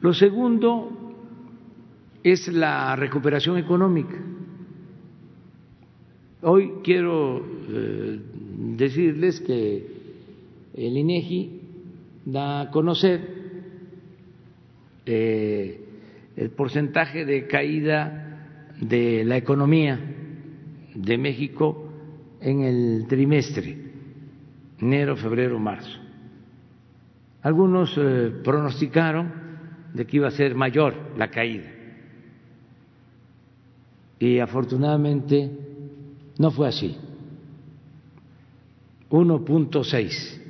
Lo 0.01 0.12
segundo 0.12 1.03
es 2.25 2.49
la 2.49 2.97
recuperación 2.97 3.59
económica. 3.59 4.16
Hoy 6.41 6.72
quiero 6.83 7.45
eh, 7.68 8.18
decirles 8.77 9.41
que 9.41 9.87
el 10.75 10.97
INEGI 10.97 11.61
da 12.25 12.62
a 12.62 12.70
conocer 12.70 13.20
eh, 15.05 15.81
el 16.37 16.51
porcentaje 16.51 17.27
de 17.27 17.47
caída 17.47 18.72
de 18.81 19.22
la 19.25 19.37
economía 19.37 20.01
de 20.95 21.18
México 21.18 21.93
en 22.41 22.62
el 22.62 23.07
trimestre, 23.07 23.77
enero, 24.81 25.16
febrero, 25.16 25.59
marzo. 25.59 26.01
Algunos 27.43 27.95
eh, 27.99 28.33
pronosticaron 28.43 29.31
de 29.93 30.07
que 30.07 30.16
iba 30.16 30.29
a 30.29 30.31
ser 30.31 30.55
mayor 30.55 31.12
la 31.18 31.31
caída 31.31 31.74
y 34.18 34.38
afortunadamente 34.38 35.50
no 36.38 36.50
fue 36.50 36.68
así. 36.68 36.96
1.6 39.10 40.40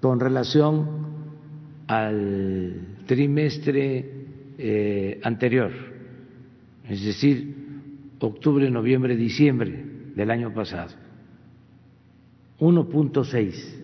con 0.00 0.20
relación 0.20 0.86
al 1.88 2.96
trimestre 3.06 4.04
eh, 4.58 5.20
anterior, 5.22 5.72
es 6.88 7.04
decir, 7.04 7.56
octubre, 8.20 8.70
noviembre, 8.70 9.16
diciembre 9.16 9.84
del 10.14 10.30
año 10.30 10.54
pasado. 10.54 10.94
1.6. 12.60 13.74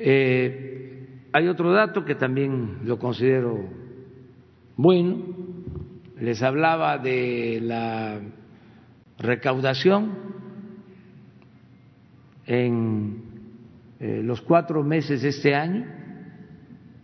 Eh, 0.00 0.77
hay 1.32 1.48
otro 1.48 1.72
dato 1.72 2.04
que 2.04 2.14
también 2.14 2.80
lo 2.84 2.98
considero 2.98 3.68
bueno. 4.76 5.16
Les 6.20 6.42
hablaba 6.42 6.98
de 6.98 7.60
la 7.62 8.20
recaudación 9.18 10.12
en 12.46 13.22
eh, 14.00 14.22
los 14.24 14.40
cuatro 14.40 14.82
meses 14.82 15.22
de 15.22 15.28
este 15.28 15.54
año, 15.54 15.86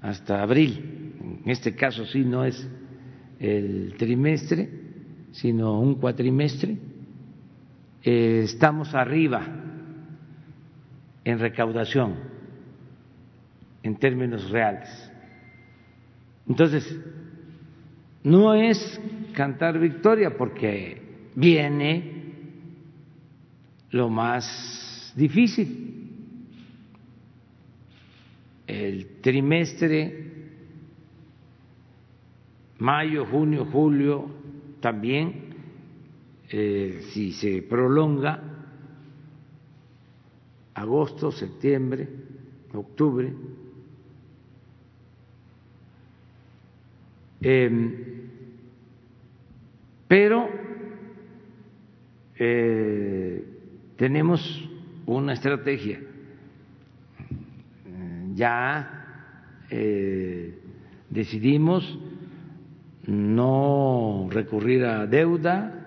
hasta 0.00 0.42
abril, 0.42 1.40
en 1.44 1.50
este 1.50 1.74
caso 1.76 2.04
sí 2.06 2.24
no 2.24 2.44
es 2.44 2.68
el 3.38 3.94
trimestre, 3.98 4.68
sino 5.32 5.80
un 5.80 5.96
cuatrimestre, 5.96 6.76
eh, 8.02 8.40
estamos 8.44 8.94
arriba 8.94 9.46
en 11.24 11.38
recaudación 11.38 12.33
en 13.84 13.96
términos 13.96 14.50
reales. 14.50 14.88
Entonces, 16.48 16.98
no 18.22 18.54
es 18.54 19.00
cantar 19.34 19.78
victoria 19.78 20.36
porque 20.36 21.00
viene 21.34 22.32
lo 23.90 24.08
más 24.08 25.12
difícil. 25.14 25.90
El 28.66 29.20
trimestre, 29.20 30.32
mayo, 32.78 33.26
junio, 33.26 33.66
julio, 33.66 34.30
también, 34.80 35.54
eh, 36.48 37.02
si 37.12 37.32
se 37.32 37.60
prolonga, 37.60 38.42
agosto, 40.72 41.30
septiembre, 41.30 42.08
octubre, 42.72 43.32
Em, 47.46 47.92
pero 50.08 50.48
eh, 52.38 53.44
tenemos 53.96 54.40
una 55.04 55.34
estrategia. 55.34 56.00
Ya 58.34 59.66
eh, 59.70 60.58
decidimos 61.10 61.98
no 63.06 64.28
recurrir 64.30 64.86
a 64.86 65.06
deuda, 65.06 65.86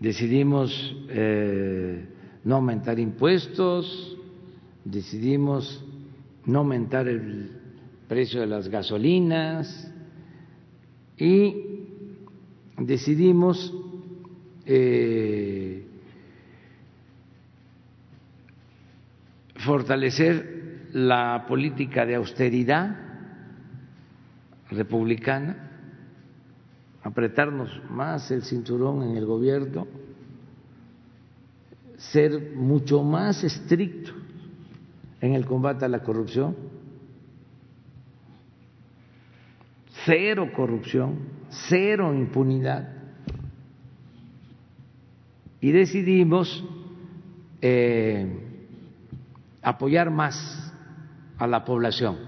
decidimos 0.00 0.96
eh, 1.10 2.06
no 2.42 2.56
aumentar 2.56 2.98
impuestos, 2.98 4.16
decidimos 4.86 5.84
no 6.46 6.60
aumentar 6.60 7.06
el 7.06 7.61
precio 8.12 8.42
de 8.42 8.46
las 8.46 8.68
gasolinas. 8.68 9.90
Y 11.16 11.86
decidimos 12.76 13.72
eh, 14.66 15.86
fortalecer 19.54 20.90
la 20.92 21.46
política 21.48 22.04
de 22.04 22.16
austeridad 22.16 22.98
republicana, 24.70 25.70
apretarnos 27.02 27.80
más 27.88 28.30
el 28.30 28.42
cinturón 28.42 29.04
en 29.04 29.16
el 29.16 29.24
gobierno, 29.24 29.86
ser 31.96 32.52
mucho 32.56 33.02
más 33.02 33.42
estricto 33.42 34.12
en 35.22 35.32
el 35.32 35.46
combate 35.46 35.86
a 35.86 35.88
la 35.88 36.02
corrupción 36.02 36.71
cero 40.04 40.50
corrupción, 40.54 41.28
cero 41.68 42.14
impunidad. 42.14 42.88
Y 45.60 45.70
decidimos 45.70 46.64
eh, 47.60 48.26
apoyar 49.62 50.10
más 50.10 50.72
a 51.38 51.46
la 51.46 51.64
población. 51.64 52.18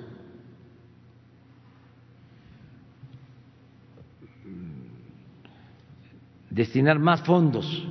Destinar 6.51 7.01
más 7.01 7.23
fondos 7.23 7.89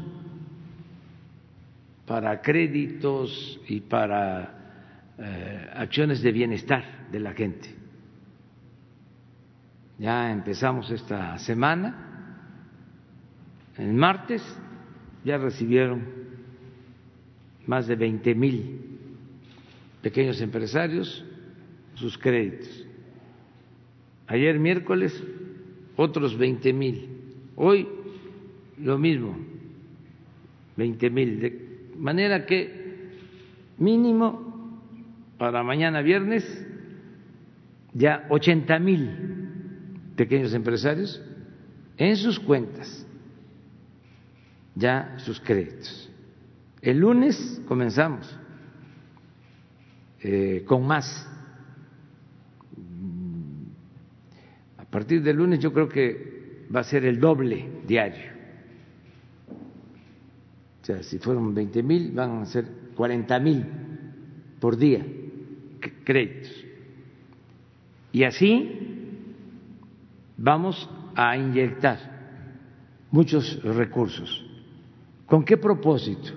para 2.06 2.41
créditos 2.41 3.60
y 3.68 3.82
para 3.82 5.12
eh, 5.18 5.70
acciones 5.76 6.22
de 6.22 6.32
bienestar 6.32 7.10
de 7.12 7.20
la 7.20 7.34
gente. 7.34 7.82
Ya 9.98 10.32
empezamos 10.32 10.90
esta 10.90 11.38
semana. 11.38 11.95
El 13.78 13.94
martes 13.94 14.41
ya 15.24 15.38
recibieron 15.38 16.03
más 17.65 17.88
de 17.88 17.95
20 17.95 18.36
mil 18.36 18.80
pequeños 20.02 20.41
empresarios 20.41 21.24
sus 21.95 22.18
créditos. 22.18 22.86
Ayer 24.28 24.60
miércoles 24.60 25.24
otros 25.95 26.38
20 26.38 26.74
mil. 26.74 27.10
Hoy 27.56 27.88
lo 28.80 28.98
mismo, 28.98 29.38
20 30.76 31.10
mil. 31.10 31.40
De 31.40 31.90
manera 31.98 32.45
que 32.45 33.11
mínimo 33.78 34.82
para 35.38 35.64
mañana 35.64 36.02
viernes 36.02 36.44
ya 37.94 38.26
80 38.30 38.80
mil 38.80 39.43
pequeños 40.15 40.53
empresarios 40.53 41.22
en 41.98 42.15
sus 42.18 42.40
cuentas 42.40 43.06
ya 44.76 45.15
sus 45.19 45.40
créditos. 45.40 46.10
El 46.81 46.99
lunes 46.99 47.61
comenzamos 47.68 48.27
eh, 50.22 50.64
con 50.65 50.85
más. 50.85 51.27
A 54.77 54.85
partir 54.85 55.22
del 55.23 55.38
lunes 55.38 55.60
yo 55.60 55.72
creo 55.72 55.88
que 55.88 56.65
va 56.73 56.81
a 56.81 56.84
ser 56.84 57.06
el 57.06 57.19
doble 57.19 57.68
diario. 57.88 58.31
O 60.81 60.85
sea, 60.85 61.02
si 61.03 61.18
fueron 61.18 61.53
20 61.53 61.84
mil, 61.84 62.11
van 62.11 62.41
a 62.41 62.45
ser 62.45 62.65
40 62.95 63.40
mil 63.40 63.65
por 64.60 64.76
día 64.77 65.06
créditos. 66.03 66.52
Y 68.11 68.23
así 68.23 69.03
vamos 70.44 70.90
a 71.15 71.38
inyectar 71.38 71.98
muchos 73.11 73.64
recursos. 73.64 74.45
¿Con 75.26 75.45
qué 75.45 75.56
propósito? 75.56 76.32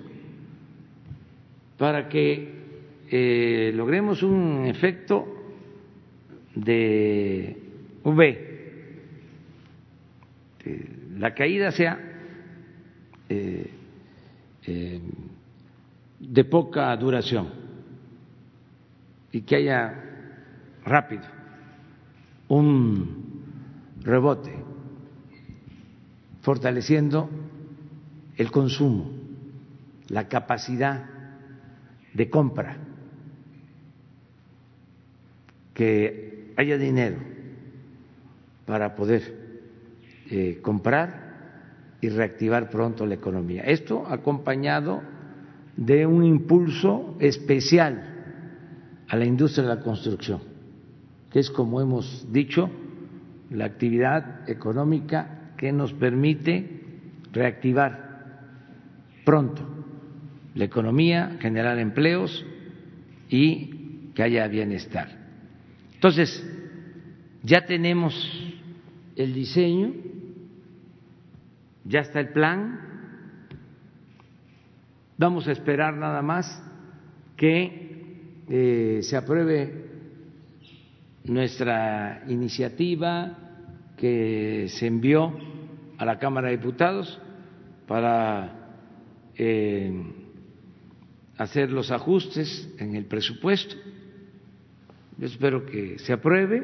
Para 1.77 2.07
que 2.07 2.55
eh, 3.11 3.71
logremos 3.75 4.23
un 4.23 4.65
efecto 4.65 5.27
de 6.55 7.57
V, 8.03 8.47
la 11.17 11.33
caída 11.33 11.71
sea 11.71 11.99
eh, 13.29 13.69
eh, 14.65 15.01
de 16.19 16.43
poca 16.45 16.95
duración 16.95 17.49
y 19.31 19.41
que 19.41 19.55
haya 19.57 20.03
rápido 20.83 21.23
un 22.47 23.26
rebote, 24.07 24.53
fortaleciendo 26.41 27.29
el 28.37 28.49
consumo, 28.51 29.11
la 30.07 30.29
capacidad 30.29 31.05
de 32.13 32.29
compra, 32.29 32.77
que 35.73 36.53
haya 36.55 36.77
dinero 36.77 37.17
para 38.65 38.95
poder 38.95 39.35
eh, 40.31 40.59
comprar 40.61 41.27
y 41.99 42.09
reactivar 42.09 42.69
pronto 42.69 43.05
la 43.05 43.15
economía. 43.15 43.63
Esto 43.63 44.07
acompañado 44.07 45.01
de 45.75 46.05
un 46.05 46.23
impulso 46.23 47.15
especial 47.19 48.13
a 49.07 49.15
la 49.17 49.25
industria 49.25 49.67
de 49.67 49.75
la 49.75 49.81
construcción, 49.81 50.39
que 51.29 51.39
es, 51.39 51.51
como 51.51 51.81
hemos 51.81 52.25
dicho, 52.31 52.71
la 53.49 53.65
actividad 53.65 54.49
económica 54.49 55.53
que 55.57 55.71
nos 55.71 55.93
permite 55.93 56.81
reactivar 57.31 58.41
pronto 59.25 59.67
la 60.55 60.65
economía, 60.65 61.37
generar 61.39 61.77
empleos 61.79 62.45
y 63.29 64.11
que 64.13 64.23
haya 64.23 64.47
bienestar. 64.47 65.09
Entonces, 65.93 66.43
ya 67.43 67.65
tenemos 67.65 68.13
el 69.15 69.33
diseño 69.33 69.93
ya 71.87 72.01
está 72.01 72.19
el 72.19 72.29
plan, 72.29 72.79
vamos 75.17 75.47
a 75.47 75.53
esperar 75.53 75.95
nada 75.95 76.21
más 76.21 76.61
que 77.37 78.43
eh, 78.49 78.99
se 79.03 79.15
apruebe 79.15 79.86
nuestra 81.27 82.23
iniciativa 82.27 83.37
que 83.97 84.67
se 84.69 84.87
envió 84.87 85.33
a 85.97 86.05
la 86.05 86.19
Cámara 86.19 86.49
de 86.49 86.57
Diputados 86.57 87.19
para 87.87 88.79
eh, 89.35 89.91
hacer 91.37 91.71
los 91.71 91.91
ajustes 91.91 92.73
en 92.79 92.95
el 92.95 93.05
presupuesto. 93.05 93.75
Yo 95.17 95.25
espero 95.25 95.65
que 95.65 95.99
se 95.99 96.13
apruebe, 96.13 96.63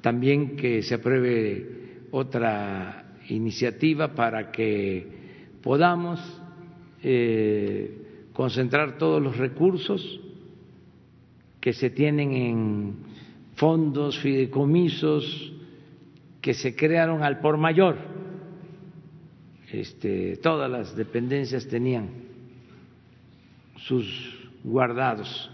también 0.00 0.56
que 0.56 0.82
se 0.82 0.94
apruebe 0.94 2.06
otra 2.10 3.14
iniciativa 3.28 4.14
para 4.14 4.50
que 4.50 5.06
podamos 5.62 6.20
eh, 7.02 8.28
concentrar 8.32 8.98
todos 8.98 9.22
los 9.22 9.36
recursos 9.36 10.20
que 11.60 11.72
se 11.72 11.90
tienen 11.90 12.32
en 12.32 12.94
fondos, 13.56 14.18
fideicomisos 14.20 15.52
que 16.40 16.54
se 16.54 16.76
crearon 16.76 17.22
al 17.22 17.40
por 17.40 17.56
mayor. 17.56 17.96
Este, 19.72 20.36
todas 20.36 20.70
las 20.70 20.94
dependencias 20.94 21.66
tenían 21.66 22.08
sus 23.78 24.06
guardados. 24.62 25.50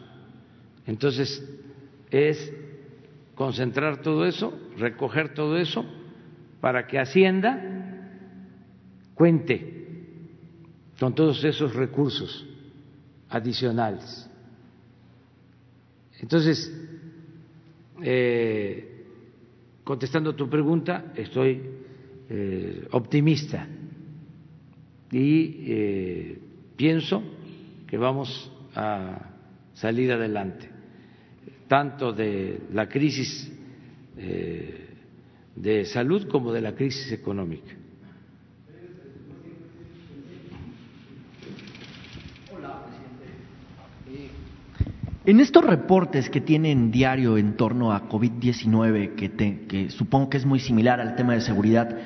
Entonces, 0.86 1.42
es 2.10 2.52
concentrar 3.34 4.02
todo 4.02 4.26
eso, 4.26 4.52
recoger 4.76 5.32
todo 5.32 5.56
eso 5.56 5.84
para 6.60 6.86
que 6.86 6.98
Hacienda 6.98 7.60
cuente 9.14 9.72
con 11.00 11.14
todos 11.14 11.42
esos 11.42 11.74
recursos 11.74 12.46
adicionales. 13.28 14.28
Entonces, 16.20 16.70
eh, 18.02 19.04
contestando 19.84 20.34
tu 20.34 20.48
pregunta, 20.48 21.12
estoy 21.16 21.60
eh, 22.28 22.86
optimista 22.92 23.66
y 25.10 25.64
eh, 25.66 26.38
pienso 26.76 27.22
que 27.86 27.96
vamos 27.96 28.50
a 28.74 29.30
salir 29.74 30.12
adelante, 30.12 30.68
tanto 31.68 32.12
de 32.12 32.60
la 32.72 32.88
crisis 32.88 33.50
de 35.56 35.84
salud 35.86 36.28
como 36.28 36.52
de 36.52 36.60
la 36.60 36.74
crisis 36.74 37.10
económica. 37.12 37.74
En 45.24 45.38
estos 45.38 45.64
reportes 45.64 46.28
que 46.28 46.40
tienen 46.40 46.90
diario 46.90 47.38
en 47.38 47.56
torno 47.56 47.92
a 47.92 48.08
COVID-19, 48.08 49.14
que, 49.14 49.30
que, 49.68 49.88
supongo 49.90 50.30
que 50.30 50.36
es 50.36 50.44
muy 50.44 50.58
similar 50.58 51.00
al 51.00 51.14
tema 51.14 51.34
de 51.34 51.40
seguridad, 51.40 51.96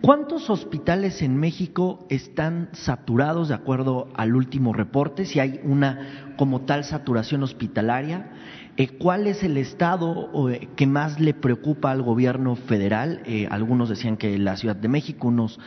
¿cuántos 0.00 0.50
hospitales 0.50 1.22
en 1.22 1.36
México 1.36 2.04
están 2.10 2.70
saturados 2.72 3.46
de 3.46 3.54
acuerdo 3.54 4.08
al 4.16 4.34
último 4.34 4.72
reporte? 4.72 5.24
Si 5.24 5.38
hay 5.38 5.60
una 5.62 6.32
como 6.36 6.62
tal 6.62 6.82
saturación 6.82 7.44
hospitalaria. 7.44 8.32
Eh, 8.76 8.88
¿Cuál 8.88 9.28
es 9.28 9.44
el 9.44 9.56
estado 9.56 10.50
eh, 10.50 10.68
que 10.74 10.88
más 10.88 11.20
le 11.20 11.32
preocupa 11.32 11.92
al 11.92 12.02
gobierno 12.02 12.56
federal? 12.56 13.22
Eh, 13.24 13.46
algunos 13.48 13.88
decían 13.88 14.16
que 14.16 14.36
la 14.36 14.56
Ciudad 14.56 14.74
de 14.74 14.88
México, 14.88 15.28
unos 15.28 15.60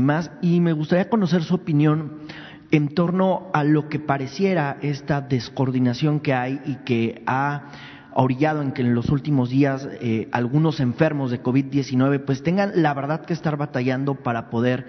más. 0.00 0.32
Y 0.42 0.58
me 0.58 0.72
gustaría 0.72 1.08
conocer 1.08 1.44
su 1.44 1.54
opinión 1.54 2.18
en 2.70 2.88
torno 2.94 3.48
a 3.52 3.64
lo 3.64 3.88
que 3.88 3.98
pareciera 3.98 4.76
esta 4.82 5.20
descoordinación 5.20 6.20
que 6.20 6.34
hay 6.34 6.60
y 6.66 6.76
que 6.76 7.22
ha 7.26 7.70
orillado 8.14 8.62
en 8.62 8.72
que 8.72 8.82
en 8.82 8.94
los 8.94 9.10
últimos 9.10 9.48
días 9.48 9.88
algunos 10.32 10.80
enfermos 10.80 11.30
de 11.30 11.42
COVID-19 11.42 12.24
pues 12.24 12.42
tengan 12.42 12.72
la 12.74 12.92
verdad 12.92 13.24
que 13.24 13.32
estar 13.32 13.56
batallando 13.56 14.16
para 14.16 14.50
poder 14.50 14.86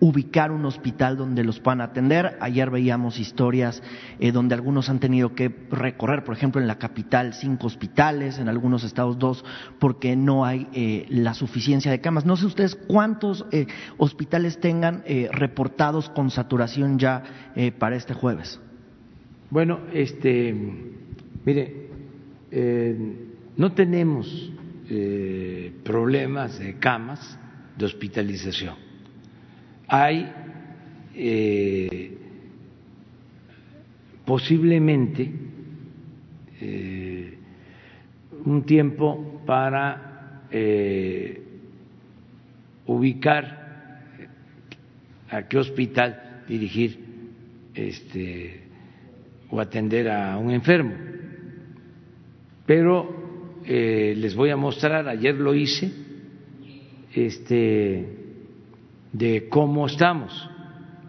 ubicar 0.00 0.52
un 0.52 0.64
hospital 0.64 1.16
donde 1.16 1.42
los 1.42 1.60
puedan 1.60 1.80
atender. 1.80 2.36
Ayer 2.40 2.70
veíamos 2.70 3.18
historias 3.18 3.82
eh, 4.18 4.32
donde 4.32 4.54
algunos 4.54 4.88
han 4.88 5.00
tenido 5.00 5.34
que 5.34 5.48
recorrer, 5.70 6.24
por 6.24 6.34
ejemplo, 6.34 6.60
en 6.60 6.66
la 6.66 6.78
capital 6.78 7.34
cinco 7.34 7.66
hospitales, 7.66 8.38
en 8.38 8.48
algunos 8.48 8.84
estados 8.84 9.18
dos, 9.18 9.44
porque 9.78 10.16
no 10.16 10.44
hay 10.44 10.68
eh, 10.72 11.06
la 11.08 11.34
suficiencia 11.34 11.90
de 11.90 12.00
camas. 12.00 12.26
No 12.26 12.36
sé 12.36 12.46
ustedes 12.46 12.74
cuántos 12.74 13.46
eh, 13.52 13.66
hospitales 13.96 14.60
tengan 14.60 15.04
reportados 15.30 16.08
con 16.10 16.30
saturación 16.30 16.98
ya 16.98 17.22
para 17.78 17.96
este 17.96 18.14
jueves. 18.14 18.60
Bueno, 19.50 19.80
este, 19.92 20.54
mire, 21.44 21.88
no 23.56 23.72
tenemos 23.72 24.52
problemas 25.84 26.58
de 26.58 26.78
camas 26.78 27.38
de 27.76 27.84
hospitalización 27.84 28.85
hay 29.88 30.32
eh, 31.14 32.12
posiblemente 34.24 35.30
eh, 36.60 37.38
un 38.44 38.64
tiempo 38.64 39.42
para 39.46 40.42
eh, 40.50 41.42
ubicar 42.86 43.64
a 45.30 45.42
qué 45.48 45.58
hospital 45.58 46.44
dirigir 46.48 46.98
este, 47.74 48.62
o 49.50 49.60
atender 49.60 50.08
a 50.08 50.38
un 50.38 50.50
enfermo. 50.50 50.94
Pero 52.64 53.24
les 53.64 54.34
voy 54.36 54.50
a 54.50 54.56
mostrar, 54.56 55.08
ayer 55.08 55.34
lo 55.34 55.52
hice, 55.52 55.90
este, 57.12 58.15
de 59.16 59.48
cómo 59.48 59.86
estamos 59.86 60.50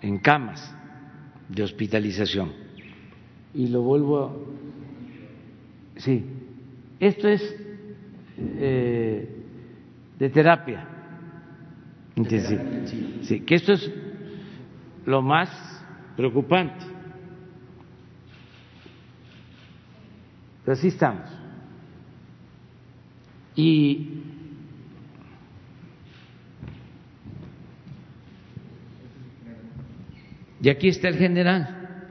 en 0.01 0.19
camas 0.19 0.73
de 1.49 1.63
hospitalización. 1.63 2.53
Y 3.53 3.67
lo 3.67 3.81
vuelvo 3.81 4.23
a... 4.23 5.99
Sí, 5.99 6.23
esto 6.99 7.27
es 7.27 7.55
eh, 8.37 9.29
de 10.19 10.29
terapia 10.29 10.87
intensiva. 12.15 12.63
Sí, 13.23 13.41
que 13.41 13.55
esto 13.55 13.73
es 13.73 13.91
lo 15.05 15.21
más 15.21 15.49
preocupante. 16.15 16.85
Pero 20.63 20.73
así 20.77 20.87
estamos. 20.87 21.29
Y 23.55 24.36
Y 30.61 30.69
aquí 30.69 30.89
está 30.89 31.09
el 31.09 31.17
general 31.17 32.07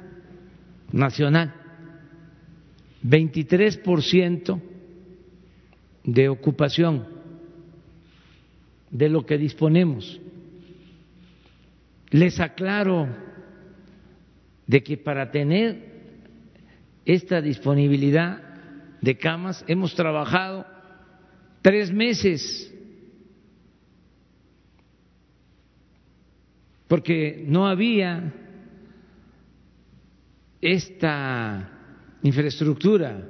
nacional. 0.93 1.55
23% 3.05 4.61
de 6.05 6.29
ocupación 6.29 7.07
de 8.91 9.09
lo 9.09 9.27
que 9.27 9.39
disponemos. 9.39 10.21
Les 12.11 12.41
aclaro 12.41 13.09
de 14.67 14.83
que 14.83 14.97
para 14.97 15.31
tener 15.31 15.97
esta 17.05 17.41
disponibilidad 17.41 18.43
de 19.01 19.17
camas 19.17 19.65
hemos 19.69 19.95
trabajado 19.95 20.67
tres 21.63 21.93
meses 21.93 22.73
porque 26.89 27.45
no 27.47 27.67
había 27.67 28.33
esta 30.61 31.71
infraestructura 32.23 33.29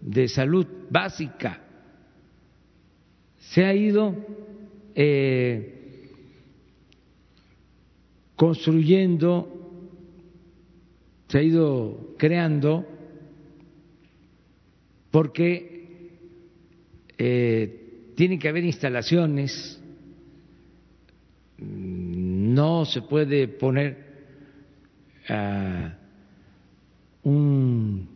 de 0.00 0.28
salud 0.28 0.66
básica. 0.90 1.60
Se 3.38 3.64
ha 3.64 3.74
ido 3.74 4.14
eh, 4.94 6.10
construyendo, 8.36 9.88
se 11.28 11.38
ha 11.38 11.42
ido 11.42 12.14
creando, 12.16 12.86
porque 15.10 15.70
eh, 17.18 18.12
tiene 18.14 18.38
que 18.38 18.48
haber 18.48 18.64
instalaciones, 18.64 19.80
no 22.54 22.84
se 22.84 23.02
puede 23.02 23.48
poner 23.48 24.10
a 25.28 25.96
un 27.22 28.08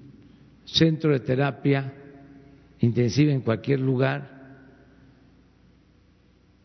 centro 0.64 1.12
de 1.12 1.20
terapia 1.20 1.92
intensiva 2.80 3.32
en 3.32 3.40
cualquier 3.40 3.80
lugar. 3.80 4.34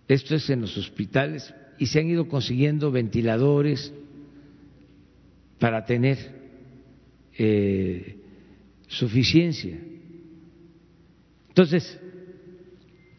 Esto 0.08 0.36
es 0.36 0.50
en 0.50 0.62
los 0.62 0.76
hospitales 0.78 1.54
y 1.78 1.86
se 1.86 2.00
han 2.00 2.08
ido 2.08 2.28
consiguiendo 2.28 2.92
ventiladores 2.92 3.94
para 5.60 5.86
tener 5.86 6.18
eh, 7.38 8.18
suficiencia. 8.88 9.78
Entonces, 11.50 12.00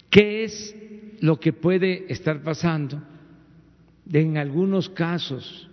¿qué 0.08 0.44
es 0.44 0.74
lo 1.20 1.38
que 1.38 1.52
puede 1.52 2.10
estar 2.12 2.42
pasando? 2.42 3.02
En 4.12 4.36
algunos 4.36 4.88
casos, 4.88 5.68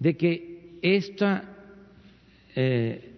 de 0.00 0.16
que 0.16 0.78
esta 0.82 1.44
eh, 2.56 3.12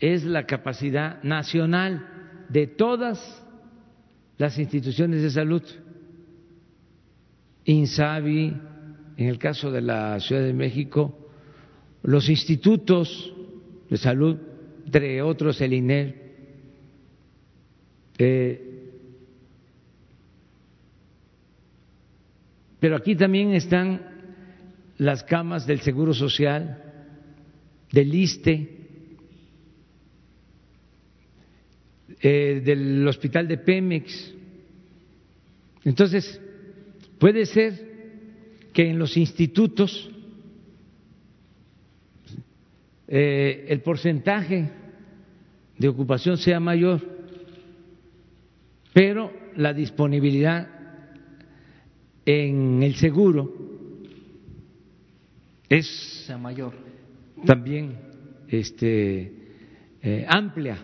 es 0.00 0.24
la 0.24 0.46
capacidad 0.46 1.22
nacional 1.22 2.44
de 2.48 2.66
todas 2.66 3.44
las 4.38 4.58
instituciones 4.58 5.22
de 5.22 5.30
salud. 5.30 5.62
INSABI, 7.64 8.56
en 9.16 9.28
el 9.28 9.38
caso 9.38 9.70
de 9.70 9.82
la 9.82 10.18
Ciudad 10.20 10.42
de 10.42 10.54
México, 10.54 11.30
los 12.02 12.28
institutos 12.28 13.34
de 13.90 13.96
salud, 13.98 14.36
entre 14.86 15.20
otros 15.20 15.60
el 15.60 15.74
INER, 15.74 16.28
eh, 18.16 18.67
pero 22.80 22.96
aquí 22.96 23.16
también 23.16 23.52
están 23.52 24.00
las 24.98 25.22
camas 25.24 25.66
del 25.66 25.80
Seguro 25.80 26.12
Social, 26.14 26.82
del 27.92 28.14
ISTE, 28.14 28.78
Eh, 32.20 32.62
del 32.64 33.06
hospital 33.06 33.46
de 33.46 33.58
Pemex. 33.58 34.34
Entonces, 35.84 36.40
puede 37.18 37.46
ser 37.46 37.86
que 38.72 38.90
en 38.90 38.98
los 38.98 39.16
institutos 39.16 40.10
eh, 43.06 43.66
el 43.68 43.82
porcentaje 43.82 44.68
de 45.78 45.88
ocupación 45.88 46.38
sea 46.38 46.58
mayor, 46.58 47.00
pero 48.92 49.32
la 49.54 49.72
disponibilidad 49.72 50.77
en 52.30 52.82
el 52.82 52.94
seguro 52.96 53.50
es 55.66 56.30
mayor. 56.38 56.74
también 57.46 57.96
este, 58.48 59.32
eh, 60.02 60.26
amplia. 60.28 60.76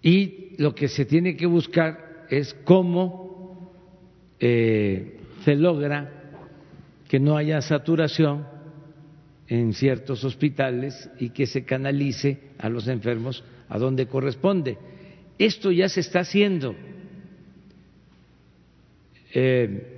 Y 0.00 0.54
lo 0.58 0.76
que 0.76 0.86
se 0.86 1.04
tiene 1.04 1.36
que 1.36 1.46
buscar 1.46 2.26
es 2.30 2.54
cómo 2.62 3.72
eh, 4.38 5.18
se 5.44 5.56
logra 5.56 6.22
que 7.08 7.18
no 7.18 7.36
haya 7.36 7.60
saturación 7.60 8.46
en 9.48 9.72
ciertos 9.72 10.22
hospitales 10.22 11.10
y 11.18 11.30
que 11.30 11.46
se 11.46 11.64
canalice 11.64 12.50
a 12.58 12.68
los 12.68 12.86
enfermos 12.86 13.42
a 13.68 13.78
donde 13.78 14.06
corresponde. 14.06 14.78
Esto 15.36 15.72
ya 15.72 15.88
se 15.88 15.98
está 15.98 16.20
haciendo. 16.20 16.76
Eh, 19.34 19.90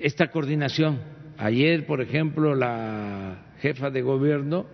esta 0.00 0.30
coordinación. 0.30 1.00
Ayer, 1.36 1.86
por 1.86 2.00
ejemplo, 2.00 2.54
la 2.54 3.54
jefa 3.58 3.90
de 3.90 4.00
gobierno 4.02 4.66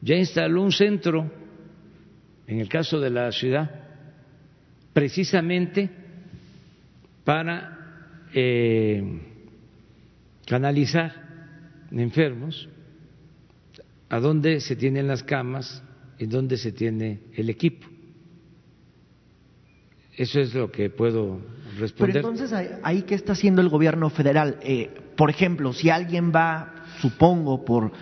ya 0.00 0.16
instaló 0.16 0.62
un 0.62 0.72
centro 0.72 1.30
en 2.48 2.58
el 2.58 2.68
caso 2.68 2.98
de 2.98 3.10
la 3.10 3.30
ciudad, 3.30 3.70
precisamente 4.92 5.88
para 7.22 8.26
eh, 8.34 9.20
canalizar 10.46 11.12
enfermos 11.92 12.68
a 14.08 14.18
dónde 14.18 14.60
se 14.60 14.74
tienen 14.76 15.06
las 15.06 15.22
camas 15.22 15.82
y 16.18 16.26
dónde 16.26 16.56
se 16.56 16.72
tiene 16.72 17.20
el 17.34 17.48
equipo. 17.48 17.93
Eso 20.16 20.40
es 20.40 20.54
lo 20.54 20.70
que 20.70 20.90
puedo 20.90 21.40
responder. 21.78 22.14
Pero 22.14 22.30
entonces, 22.30 22.52
¿ahí 22.82 23.02
qué 23.02 23.14
está 23.14 23.32
haciendo 23.32 23.60
el 23.60 23.68
gobierno 23.68 24.10
federal? 24.10 24.58
Eh, 24.62 24.90
por 25.16 25.30
ejemplo, 25.30 25.72
si 25.72 25.90
alguien 25.90 26.32
va, 26.32 26.86
supongo, 27.00 27.64
por 27.64 27.92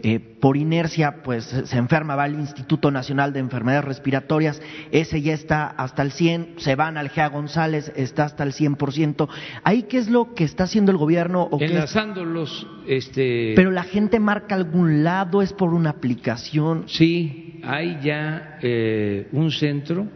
eh, 0.00 0.20
por 0.20 0.56
inercia 0.56 1.22
pues 1.24 1.44
se 1.44 1.76
enferma, 1.76 2.14
va 2.14 2.24
al 2.24 2.34
Instituto 2.34 2.90
Nacional 2.92 3.32
de 3.32 3.40
Enfermedades 3.40 3.84
Respiratorias, 3.84 4.62
ese 4.92 5.22
ya 5.22 5.34
está 5.34 5.66
hasta 5.66 6.02
el 6.02 6.12
100, 6.12 6.54
se 6.58 6.76
van 6.76 6.96
al 6.96 7.08
GEA 7.08 7.28
González, 7.28 7.92
está 7.96 8.24
hasta 8.24 8.44
el 8.44 8.52
100%. 8.52 9.28
¿Ahí 9.64 9.84
qué 9.84 9.98
es 9.98 10.08
lo 10.08 10.34
que 10.34 10.44
está 10.44 10.64
haciendo 10.64 10.92
el 10.92 10.98
gobierno? 10.98 11.48
¿o 11.50 11.60
Enlazándolos. 11.60 12.66
Este... 12.86 13.54
Pero 13.56 13.72
la 13.72 13.82
gente 13.82 14.20
marca 14.20 14.54
algún 14.54 15.02
lado, 15.02 15.42
es 15.42 15.52
por 15.52 15.74
una 15.74 15.90
aplicación. 15.90 16.84
Sí, 16.86 17.60
hay 17.64 17.98
ya 18.00 18.58
eh, 18.62 19.26
un 19.32 19.50
centro 19.50 20.06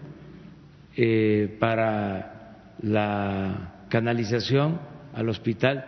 eh, 0.97 1.57
para 1.59 2.75
la 2.83 3.85
canalización 3.89 4.81
al 5.15 5.29
hospital 5.29 5.85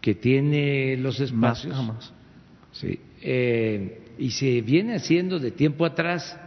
que 0.00 0.14
tiene 0.14 0.96
los 0.96 1.20
espacios. 1.20 2.12
Sí, 2.72 3.00
eh, 3.22 4.02
y 4.18 4.30
se 4.30 4.60
viene 4.60 4.96
haciendo 4.96 5.38
de 5.38 5.50
tiempo 5.50 5.84
atrás, 5.84 6.38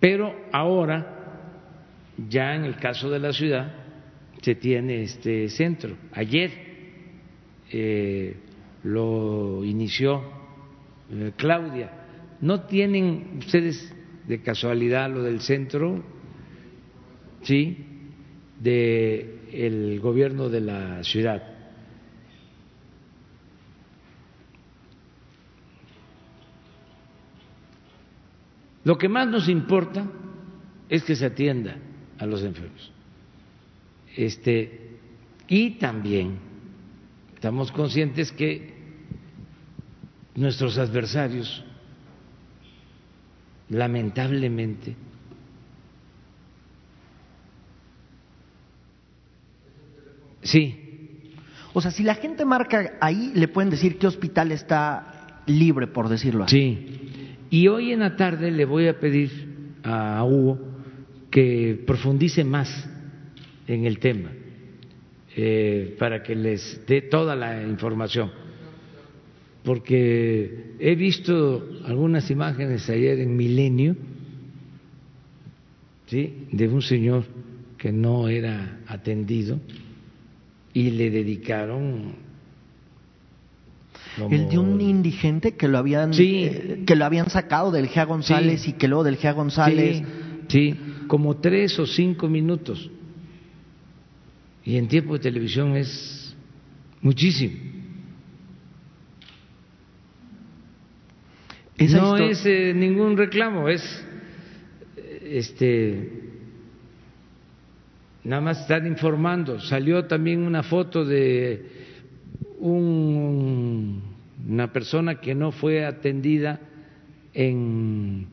pero 0.00 0.34
ahora, 0.52 1.14
ya 2.28 2.54
en 2.54 2.64
el 2.64 2.76
caso 2.76 3.10
de 3.10 3.18
la 3.18 3.32
ciudad, 3.32 3.72
se 4.42 4.54
tiene 4.54 5.02
este 5.02 5.48
centro. 5.48 5.96
Ayer 6.12 6.50
eh, 7.70 8.36
lo 8.84 9.64
inició 9.64 10.22
eh, 11.10 11.32
Claudia. 11.36 11.90
¿No 12.40 12.62
tienen 12.62 13.38
ustedes 13.38 13.92
de 14.26 14.42
casualidad 14.42 15.10
lo 15.10 15.22
del 15.22 15.40
centro? 15.40 16.04
Sí, 17.46 17.76
de 18.60 19.38
el 19.52 20.00
gobierno 20.00 20.48
de 20.48 20.60
la 20.60 21.04
ciudad. 21.04 21.40
Lo 28.82 28.98
que 28.98 29.08
más 29.08 29.28
nos 29.28 29.48
importa 29.48 30.08
es 30.88 31.04
que 31.04 31.14
se 31.14 31.26
atienda 31.26 31.76
a 32.18 32.26
los 32.26 32.42
enfermos. 32.42 32.90
Este, 34.16 34.98
y 35.46 35.78
también 35.78 36.38
estamos 37.32 37.70
conscientes 37.70 38.32
que 38.32 38.74
nuestros 40.34 40.78
adversarios, 40.78 41.64
lamentablemente, 43.68 44.96
sí. 50.46 50.86
O 51.72 51.80
sea, 51.80 51.90
si 51.90 52.02
la 52.02 52.14
gente 52.14 52.44
marca 52.44 52.94
ahí, 53.00 53.32
le 53.34 53.48
pueden 53.48 53.70
decir 53.70 53.98
qué 53.98 54.06
hospital 54.06 54.50
está 54.50 55.42
libre, 55.46 55.86
por 55.86 56.08
decirlo 56.08 56.44
así. 56.44 56.56
Sí 56.56 57.36
Y 57.50 57.68
hoy 57.68 57.92
en 57.92 58.00
la 58.00 58.16
tarde 58.16 58.50
le 58.50 58.64
voy 58.64 58.88
a 58.88 58.98
pedir 58.98 59.30
a 59.82 60.24
Hugo 60.24 60.58
que 61.30 61.82
profundice 61.86 62.44
más 62.44 62.88
en 63.66 63.84
el 63.84 63.98
tema 63.98 64.30
eh, 65.36 65.94
para 65.98 66.22
que 66.22 66.34
les 66.34 66.80
dé 66.86 67.02
toda 67.02 67.36
la 67.36 67.62
información. 67.62 68.30
Porque 69.62 70.76
he 70.78 70.94
visto 70.94 71.68
algunas 71.84 72.30
imágenes 72.30 72.88
ayer 72.88 73.18
en 73.18 73.36
Milenio 73.36 73.96
¿sí? 76.06 76.46
de 76.52 76.68
un 76.68 76.80
señor 76.80 77.24
que 77.76 77.92
no 77.92 78.28
era 78.28 78.80
atendido 78.86 79.60
y 80.76 80.90
le 80.90 81.10
dedicaron 81.10 82.16
el 84.30 84.48
de 84.50 84.58
un 84.58 84.78
indigente 84.78 85.56
que 85.56 85.68
lo 85.68 85.78
habían 85.78 86.10
eh, 86.18 86.82
que 86.86 86.94
lo 86.94 87.06
habían 87.06 87.30
sacado 87.30 87.70
del 87.70 87.88
Gea 87.88 88.04
González 88.04 88.68
y 88.68 88.74
que 88.74 88.86
luego 88.86 89.02
del 89.02 89.16
Gea 89.16 89.32
González. 89.32 90.02
Sí, 90.48 90.74
como 91.06 91.38
tres 91.38 91.78
o 91.78 91.86
cinco 91.86 92.28
minutos. 92.28 92.90
Y 94.66 94.76
en 94.76 94.86
tiempo 94.86 95.14
de 95.14 95.20
televisión 95.20 95.78
es 95.78 96.36
muchísimo. 97.00 97.54
No 101.78 102.18
es 102.18 102.44
eh, 102.44 102.74
ningún 102.74 103.16
reclamo 103.16 103.70
es 103.70 103.82
este 105.22 106.25
nada 108.26 108.42
más 108.42 108.60
están 108.60 108.86
informando. 108.86 109.60
Salió 109.60 110.04
también 110.06 110.42
una 110.42 110.62
foto 110.62 111.04
de 111.04 111.64
un, 112.58 114.02
una 114.48 114.72
persona 114.72 115.20
que 115.20 115.34
no 115.34 115.52
fue 115.52 115.84
atendida 115.84 116.60
en 117.32 118.26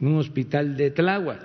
un 0.00 0.16
hospital 0.16 0.76
de 0.76 0.90
Tláhuac. 0.90 1.42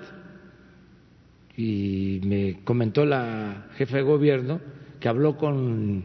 Y 1.56 2.22
me 2.24 2.64
comentó 2.64 3.06
la 3.06 3.68
jefa 3.76 3.98
de 3.98 4.04
gobierno 4.04 4.60
que 5.00 5.08
habló 5.08 5.38
con 5.38 6.04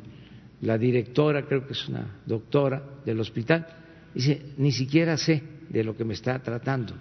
la 0.60 0.76
directora, 0.76 1.46
creo 1.46 1.66
que 1.66 1.72
es 1.72 1.88
una 1.88 2.18
doctora 2.26 2.82
del 3.04 3.20
hospital, 3.20 3.66
dice, 4.14 4.42
ni 4.58 4.72
siquiera 4.72 5.16
sé 5.16 5.42
de 5.68 5.84
lo 5.84 5.96
que 5.96 6.04
me 6.04 6.14
está 6.14 6.38
tratando. 6.40 6.94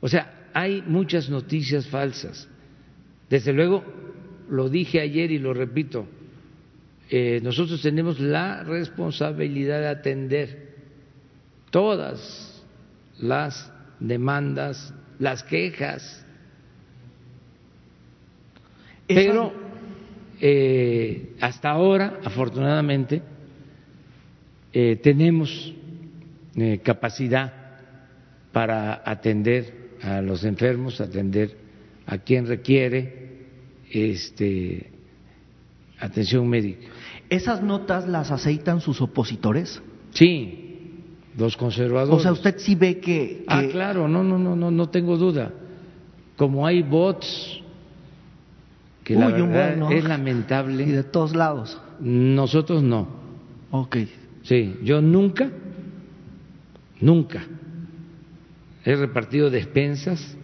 O 0.00 0.08
sea, 0.08 0.37
hay 0.58 0.82
muchas 0.84 1.30
noticias 1.30 1.86
falsas. 1.86 2.48
Desde 3.30 3.52
luego, 3.52 3.84
lo 4.50 4.68
dije 4.68 5.00
ayer 5.00 5.30
y 5.30 5.38
lo 5.38 5.54
repito, 5.54 6.04
eh, 7.08 7.38
nosotros 7.44 7.80
tenemos 7.80 8.18
la 8.18 8.64
responsabilidad 8.64 9.78
de 9.78 9.86
atender 9.86 10.74
todas 11.70 12.60
las 13.20 13.72
demandas, 14.00 14.92
las 15.20 15.44
quejas, 15.44 16.26
pero 19.06 19.52
eh, 20.40 21.36
hasta 21.40 21.70
ahora, 21.70 22.18
afortunadamente, 22.24 23.22
eh, 24.72 24.96
tenemos 24.96 25.72
capacidad 26.82 27.52
para 28.50 29.02
atender 29.04 29.77
a 30.02 30.20
los 30.20 30.44
enfermos, 30.44 31.00
atender 31.00 31.56
a 32.06 32.18
quien 32.18 32.46
requiere 32.46 33.28
este, 33.90 34.90
atención 35.98 36.48
médica. 36.48 36.86
¿Esas 37.28 37.62
notas 37.62 38.08
las 38.08 38.30
aceitan 38.30 38.80
sus 38.80 39.00
opositores? 39.00 39.82
Sí, 40.12 40.94
los 41.36 41.56
conservadores. 41.56 42.18
O 42.18 42.20
sea, 42.20 42.32
usted 42.32 42.56
sí 42.58 42.74
ve 42.74 42.98
que, 42.98 43.44
Ah, 43.46 43.62
claro, 43.70 44.08
no, 44.08 44.24
no, 44.24 44.38
no, 44.38 44.56
no, 44.56 44.70
no 44.70 44.88
tengo 44.88 45.16
duda. 45.16 45.52
Como 46.36 46.66
hay 46.66 46.82
bots, 46.82 47.60
que 49.04 49.14
la 49.14 49.28
verdad 49.28 49.92
es 49.92 50.04
lamentable. 50.04 50.84
Y 50.84 50.92
de 50.92 51.02
todos 51.02 51.34
lados. 51.34 51.78
Nosotros 52.00 52.82
no. 52.82 53.08
Ok. 53.70 53.96
Sí, 54.42 54.76
yo 54.82 55.02
nunca, 55.02 55.50
nunca 57.00 57.44
he 58.88 58.96
repartido 58.96 59.50
despensas, 59.50 60.34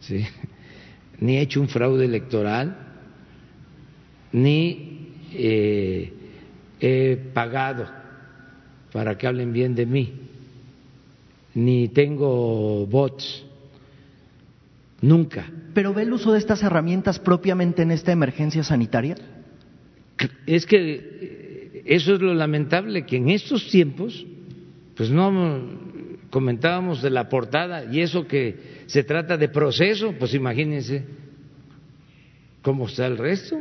sí, 0.00 0.26
ni 1.20 1.38
he 1.38 1.40
hecho 1.40 1.62
un 1.62 1.68
fraude 1.68 2.04
electoral, 2.04 2.76
ni 4.32 5.08
eh, 5.32 6.12
he 6.80 7.16
pagado 7.32 7.88
para 8.92 9.16
que 9.16 9.26
hablen 9.26 9.54
bien 9.54 9.74
de 9.74 9.86
mí, 9.86 10.12
ni 11.54 11.88
tengo 11.88 12.86
bots, 12.86 13.42
nunca. 15.00 15.50
¿Pero 15.72 15.94
ve 15.94 16.02
el 16.02 16.12
uso 16.12 16.32
de 16.32 16.38
estas 16.38 16.62
herramientas 16.62 17.18
propiamente 17.18 17.80
en 17.80 17.90
esta 17.90 18.12
emergencia 18.12 18.62
sanitaria? 18.62 19.16
Es 20.46 20.66
que 20.66 20.76
eh, 20.76 21.82
eso 21.86 22.16
es 22.16 22.20
lo 22.20 22.34
lamentable, 22.34 23.06
que 23.06 23.16
en 23.16 23.30
estos 23.30 23.70
tiempos, 23.70 24.26
pues 24.94 25.08
no 25.08 25.89
comentábamos 26.30 27.02
de 27.02 27.10
la 27.10 27.28
portada 27.28 27.84
y 27.92 28.00
eso 28.00 28.26
que 28.26 28.84
se 28.86 29.02
trata 29.02 29.36
de 29.36 29.48
proceso, 29.48 30.14
pues 30.18 30.32
imagínense 30.34 31.04
cómo 32.62 32.86
está 32.86 33.06
el 33.06 33.18
resto. 33.18 33.60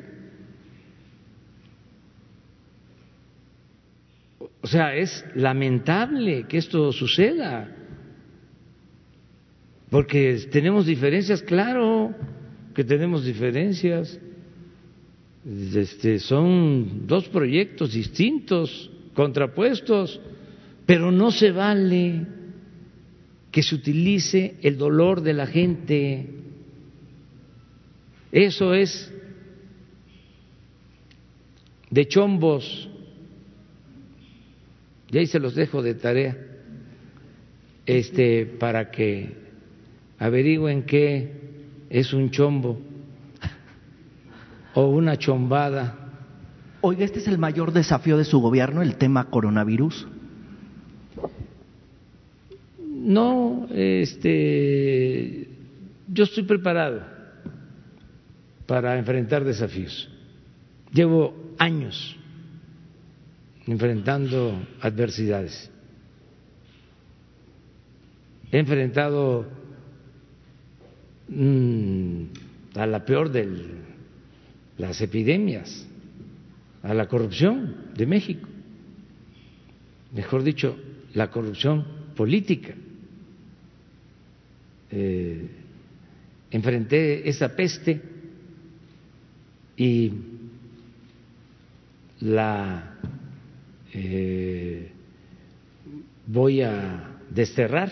O 4.61 4.67
sea, 4.67 4.95
es 4.95 5.25
lamentable 5.35 6.45
que 6.47 6.57
esto 6.57 6.91
suceda, 6.91 7.75
porque 9.89 10.37
tenemos 10.51 10.85
diferencias, 10.85 11.41
claro 11.41 12.13
que 12.75 12.83
tenemos 12.83 13.25
diferencias. 13.25 14.19
Este, 15.73 16.19
son 16.19 17.07
dos 17.07 17.27
proyectos 17.29 17.93
distintos, 17.93 18.91
contrapuestos, 19.15 20.19
pero 20.85 21.11
no 21.11 21.31
se 21.31 21.51
vale 21.51 22.27
que 23.51 23.63
se 23.63 23.75
utilice 23.75 24.57
el 24.61 24.77
dolor 24.77 25.21
de 25.21 25.33
la 25.33 25.47
gente. 25.47 26.29
Eso 28.31 28.73
es 28.73 29.11
de 31.89 32.07
chombos. 32.07 32.89
Y 35.11 35.17
ahí 35.17 35.25
se 35.25 35.39
los 35.39 35.55
dejo 35.55 35.81
de 35.81 35.95
tarea, 35.95 36.37
este, 37.87 38.45
para 38.45 38.91
que 38.91 39.35
averigüen 40.19 40.83
qué 40.83 41.33
es 41.89 42.13
un 42.13 42.29
chombo 42.29 42.79
o 44.75 44.85
una 44.85 45.17
chombada. 45.17 45.95
Oiga, 46.81 47.05
este 47.05 47.17
es 47.19 47.27
el 47.27 47.39
mayor 47.39 47.73
desafío 47.73 48.17
de 48.17 48.23
su 48.23 48.39
gobierno, 48.39 48.83
el 48.83 48.97
tema 48.97 49.31
coronavirus. 49.31 50.07
No, 53.01 53.65
este, 53.71 55.47
yo 56.09 56.23
estoy 56.25 56.43
preparado 56.43 57.01
para 58.65 58.99
enfrentar 58.99 59.45
desafíos. 59.45 60.09
Llevo 60.91 61.33
años 61.57 62.17
enfrentando 63.65 64.67
adversidades. 64.81 65.71
He 68.51 68.59
enfrentado 68.59 69.47
mm, 71.29 72.23
a 72.75 72.85
la 72.85 73.05
peor 73.05 73.31
de 73.31 73.47
las 74.77 74.99
epidemias, 74.99 75.87
a 76.83 76.93
la 76.93 77.07
corrupción 77.07 77.93
de 77.95 78.05
México, 78.05 78.47
mejor 80.13 80.43
dicho, 80.43 80.77
la 81.13 81.31
corrupción 81.31 81.85
política 82.17 82.75
eh, 84.91 85.47
enfrenté 86.51 87.27
esa 87.29 87.55
peste 87.55 88.01
y 89.77 90.11
la 92.21 92.95
eh, 93.93 94.91
voy 96.27 96.61
a 96.61 97.17
desterrar 97.29 97.91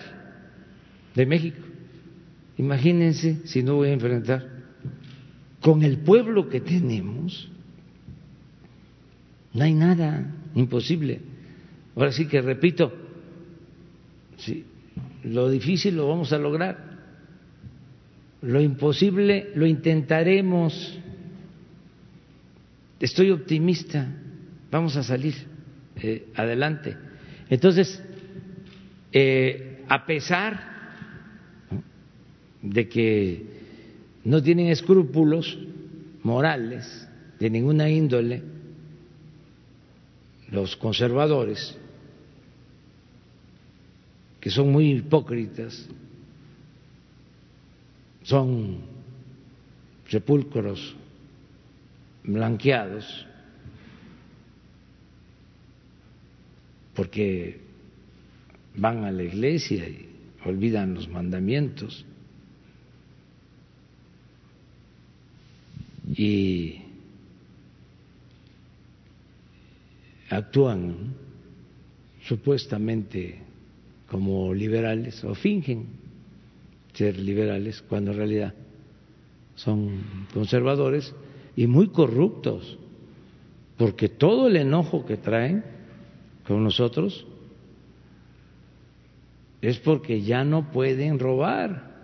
de 1.16 1.26
México. 1.26 1.62
Imagínense 2.58 3.42
si 3.46 3.64
no 3.64 3.76
voy 3.76 3.90
a 3.90 3.94
enfrentar 3.94 4.58
con 5.62 5.84
el 5.84 6.00
pueblo 6.00 6.50
que 6.50 6.60
tenemos. 6.60 7.50
No 9.54 9.64
hay 9.64 9.74
nada 9.74 10.34
imposible. 10.56 11.22
Ahora 11.96 12.12
sí 12.12 12.28
que 12.28 12.42
repito, 12.42 12.92
sí, 14.38 14.66
lo 15.24 15.50
difícil 15.50 15.96
lo 15.96 16.08
vamos 16.08 16.32
a 16.32 16.38
lograr. 16.38 16.87
Lo 18.42 18.62
imposible 18.62 19.52
lo 19.56 19.66
intentaremos. 19.66 21.00
Estoy 23.00 23.32
optimista, 23.32 24.08
vamos 24.72 24.96
a 24.96 25.04
salir 25.04 25.36
eh, 25.96 26.28
adelante. 26.36 26.96
Entonces, 27.50 28.02
eh, 29.12 29.84
a 29.88 30.06
pesar 30.06 30.78
de 32.62 32.88
que 32.90 33.46
no 34.24 34.42
tienen 34.42 34.68
escrúpulos 34.68 35.58
morales 36.24 37.08
de 37.40 37.50
ninguna 37.50 37.90
índole, 37.90 38.44
los 40.52 40.76
conservadores, 40.76 41.78
que 44.40 44.50
son 44.50 44.72
muy 44.72 44.92
hipócritas, 44.92 45.88
son 48.28 48.80
sepulcros 50.10 50.96
blanqueados, 52.26 53.26
porque 56.94 57.62
van 58.76 59.06
a 59.06 59.12
la 59.12 59.24
iglesia 59.24 59.88
y 59.88 60.10
olvidan 60.44 60.94
los 60.94 61.08
mandamientos. 61.08 62.06
Y 66.18 66.82
actúan 70.30 71.16
supuestamente 72.24 73.40
como 74.10 74.54
liberales 74.54 75.24
o 75.24 75.34
fingen 75.34 75.97
ser 76.98 77.20
liberales 77.20 77.84
cuando 77.88 78.12
en 78.12 78.18
realidad 78.18 78.54
son 79.56 80.28
conservadores 80.34 81.14
y 81.56 81.68
muy 81.68 81.90
corruptos, 81.90 82.78
porque 83.78 84.10
todo 84.10 84.48
el 84.48 84.56
enojo 84.56 85.06
que 85.06 85.18
traen 85.18 85.64
con 86.48 86.64
nosotros 86.64 87.28
es 89.62 89.78
porque 89.80 90.22
ya 90.22 90.44
no 90.44 90.72
pueden 90.72 91.20
robar 91.20 91.96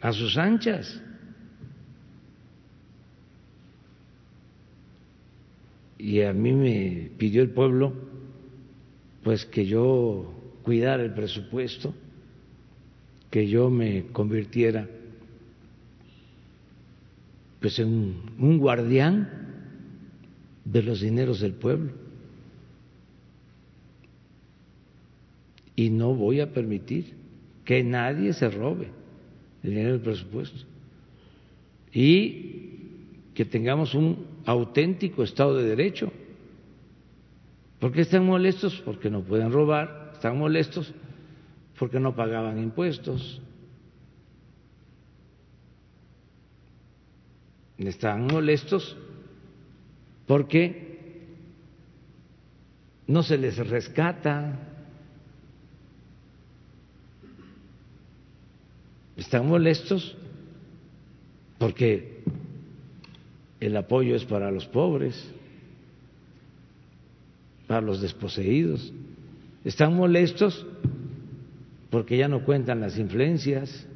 a 0.00 0.12
sus 0.12 0.36
anchas. 0.36 1.00
Y 5.98 6.20
a 6.22 6.32
mí 6.32 6.52
me 6.52 7.10
pidió 7.16 7.42
el 7.42 7.50
pueblo 7.50 7.92
pues 9.22 9.46
que 9.46 9.64
yo 9.64 10.43
cuidara 10.64 11.04
el 11.04 11.12
presupuesto, 11.12 11.94
que 13.30 13.46
yo 13.46 13.70
me 13.70 14.06
convirtiera 14.06 14.88
pues 17.60 17.78
en 17.78 18.16
un 18.38 18.58
guardián 18.58 19.28
de 20.64 20.82
los 20.82 21.00
dineros 21.00 21.40
del 21.40 21.54
pueblo. 21.54 21.92
Y 25.76 25.90
no 25.90 26.14
voy 26.14 26.40
a 26.40 26.52
permitir 26.52 27.14
que 27.64 27.82
nadie 27.82 28.32
se 28.34 28.50
robe 28.50 28.88
el 29.62 29.70
dinero 29.70 29.92
del 29.92 30.00
presupuesto. 30.00 30.58
Y 31.92 32.64
que 33.32 33.44
tengamos 33.44 33.94
un 33.94 34.26
auténtico 34.44 35.22
Estado 35.22 35.56
de 35.56 35.64
Derecho. 35.64 36.12
¿Por 37.80 37.92
qué 37.92 38.02
están 38.02 38.26
molestos? 38.26 38.80
Porque 38.84 39.08
no 39.08 39.22
pueden 39.22 39.50
robar, 39.50 40.03
están 40.24 40.38
molestos 40.38 40.90
porque 41.78 42.00
no 42.00 42.16
pagaban 42.16 42.58
impuestos, 42.58 43.42
están 47.76 48.26
molestos 48.28 48.96
porque 50.26 51.26
no 53.06 53.22
se 53.22 53.36
les 53.36 53.58
rescata, 53.68 54.58
están 59.18 59.46
molestos 59.46 60.16
porque 61.58 62.24
el 63.60 63.76
apoyo 63.76 64.16
es 64.16 64.24
para 64.24 64.50
los 64.50 64.64
pobres, 64.64 65.22
para 67.66 67.82
los 67.82 68.00
desposeídos, 68.00 68.90
están 69.64 69.94
molestos 69.96 70.66
porque 71.90 72.16
ya 72.16 72.28
no 72.28 72.44
cuentan 72.44 72.80
las 72.80 72.98
influencias, 72.98 73.86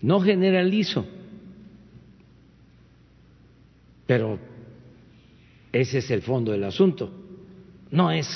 No 0.00 0.20
generalizo, 0.20 1.04
pero 4.06 4.38
ese 5.72 5.98
es 5.98 6.10
el 6.10 6.22
fondo 6.22 6.52
del 6.52 6.64
asunto. 6.64 7.12
No 7.90 8.12
es 8.12 8.26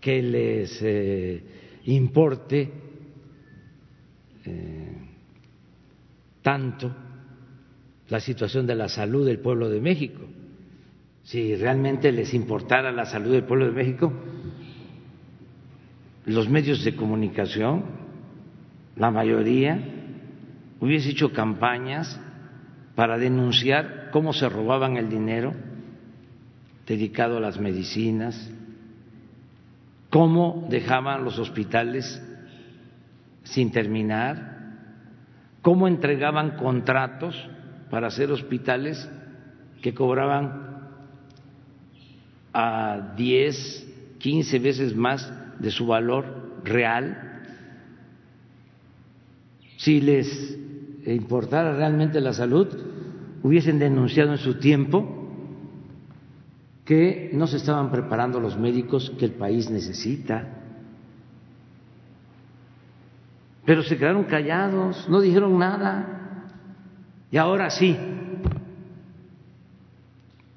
que 0.00 0.22
les 0.22 0.78
eh, 0.80 1.42
importe 1.84 2.72
eh, 4.44 4.96
tanto 6.40 6.94
la 8.08 8.20
situación 8.20 8.66
de 8.66 8.74
la 8.74 8.88
salud 8.88 9.26
del 9.26 9.40
pueblo 9.40 9.68
de 9.68 9.80
México. 9.80 10.22
Si 11.28 11.54
realmente 11.56 12.10
les 12.10 12.32
importara 12.32 12.90
la 12.90 13.04
salud 13.04 13.32
del 13.32 13.44
pueblo 13.44 13.66
de 13.66 13.72
México, 13.72 14.10
los 16.24 16.48
medios 16.48 16.82
de 16.84 16.96
comunicación, 16.96 17.84
la 18.96 19.10
mayoría, 19.10 19.78
hubiese 20.80 21.10
hecho 21.10 21.34
campañas 21.34 22.18
para 22.94 23.18
denunciar 23.18 24.08
cómo 24.10 24.32
se 24.32 24.48
robaban 24.48 24.96
el 24.96 25.10
dinero 25.10 25.52
dedicado 26.86 27.36
a 27.36 27.40
las 27.40 27.60
medicinas, 27.60 28.50
cómo 30.08 30.66
dejaban 30.70 31.24
los 31.24 31.38
hospitales 31.38 32.22
sin 33.42 33.70
terminar, 33.70 34.78
cómo 35.60 35.88
entregaban 35.88 36.52
contratos 36.56 37.36
para 37.90 38.06
hacer 38.06 38.30
hospitales 38.32 39.06
que 39.82 39.92
cobraban 39.92 40.67
a 42.52 43.14
10, 43.16 44.16
15 44.18 44.58
veces 44.58 44.96
más 44.96 45.32
de 45.58 45.70
su 45.70 45.86
valor 45.86 46.60
real. 46.64 47.42
Si 49.76 50.00
les 50.00 50.58
importara 51.06 51.74
realmente 51.74 52.20
la 52.20 52.32
salud, 52.32 52.68
hubiesen 53.42 53.78
denunciado 53.78 54.32
en 54.32 54.38
su 54.38 54.58
tiempo 54.58 55.14
que 56.84 57.30
no 57.34 57.46
se 57.46 57.58
estaban 57.58 57.90
preparando 57.90 58.40
los 58.40 58.58
médicos 58.58 59.12
que 59.18 59.26
el 59.26 59.32
país 59.32 59.70
necesita. 59.70 60.48
Pero 63.64 63.82
se 63.82 63.98
quedaron 63.98 64.24
callados, 64.24 65.06
no 65.10 65.20
dijeron 65.20 65.58
nada. 65.58 66.46
Y 67.30 67.36
ahora 67.36 67.68
sí, 67.68 67.94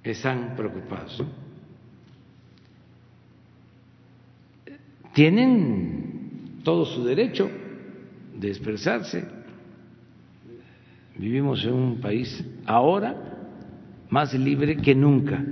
están 0.04 0.56
preocupados. 0.56 1.22
Tienen 5.14 6.62
todo 6.64 6.86
su 6.86 7.04
derecho 7.04 7.50
de 8.38 8.48
expresarse. 8.48 9.26
Vivimos 11.18 11.64
en 11.66 11.74
un 11.74 12.02
país 12.02 12.44
ahora 12.66 13.16
más 14.10 14.34
libre 14.34 14.78
que 14.78 14.96
nunca, 14.96 15.44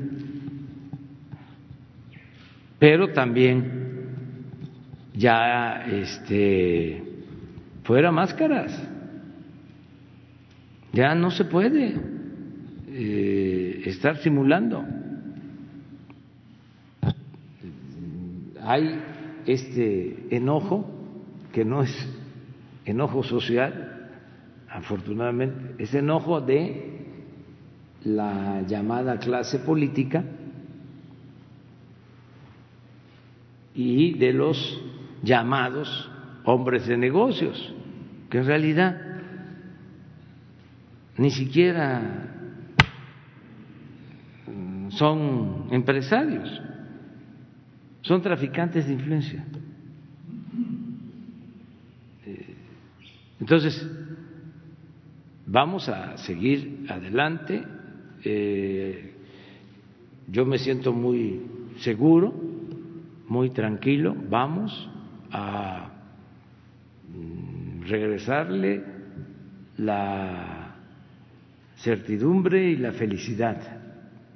pero 2.77 3.11
también 3.13 3.89
ya 5.13 5.85
este 5.85 7.03
fuera 7.83 8.11
máscaras, 8.11 8.71
ya 10.93 11.13
no 11.15 11.31
se 11.31 11.45
puede 11.45 11.95
eh, 12.87 13.81
estar 13.85 14.17
simulando. 14.17 14.85
Hay 18.61 18.99
este 19.53 20.27
enojo 20.29 20.85
que 21.51 21.65
no 21.65 21.81
es 21.81 22.07
enojo 22.85 23.23
social, 23.23 24.09
afortunadamente, 24.69 25.83
ese 25.83 25.99
enojo 25.99 26.39
de 26.41 26.99
la 28.03 28.61
llamada 28.67 29.17
clase 29.17 29.59
política 29.59 30.23
y 33.73 34.13
de 34.19 34.33
los 34.33 34.81
llamados 35.23 36.11
hombres 36.45 36.85
de 36.87 36.97
negocios, 36.97 37.73
que 38.29 38.37
en 38.37 38.45
realidad 38.45 39.01
ni 41.17 41.31
siquiera 41.31 42.35
son 44.89 45.67
empresarios, 45.71 46.61
son 48.01 48.21
traficantes 48.21 48.87
de 48.87 48.93
influencia. 48.93 49.45
Entonces, 53.39 53.87
Vamos 55.51 55.89
a 55.89 56.15
seguir 56.17 56.85
adelante 56.87 57.63
eh, 58.23 59.13
yo 60.27 60.45
me 60.45 60.59
siento 60.59 60.93
muy 60.93 61.41
seguro, 61.79 62.31
muy 63.27 63.49
tranquilo, 63.49 64.15
vamos 64.29 64.87
a 65.31 65.89
mm, 67.11 67.81
regresarle 67.87 68.83
la 69.77 70.75
certidumbre 71.77 72.69
y 72.69 72.75
la 72.75 72.91
felicidad 72.91 73.59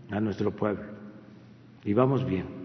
a 0.10 0.19
nuestro 0.19 0.49
pueblo. 0.56 0.94
Y 1.85 1.94
vamos 1.94 2.26
bien. 2.26 2.62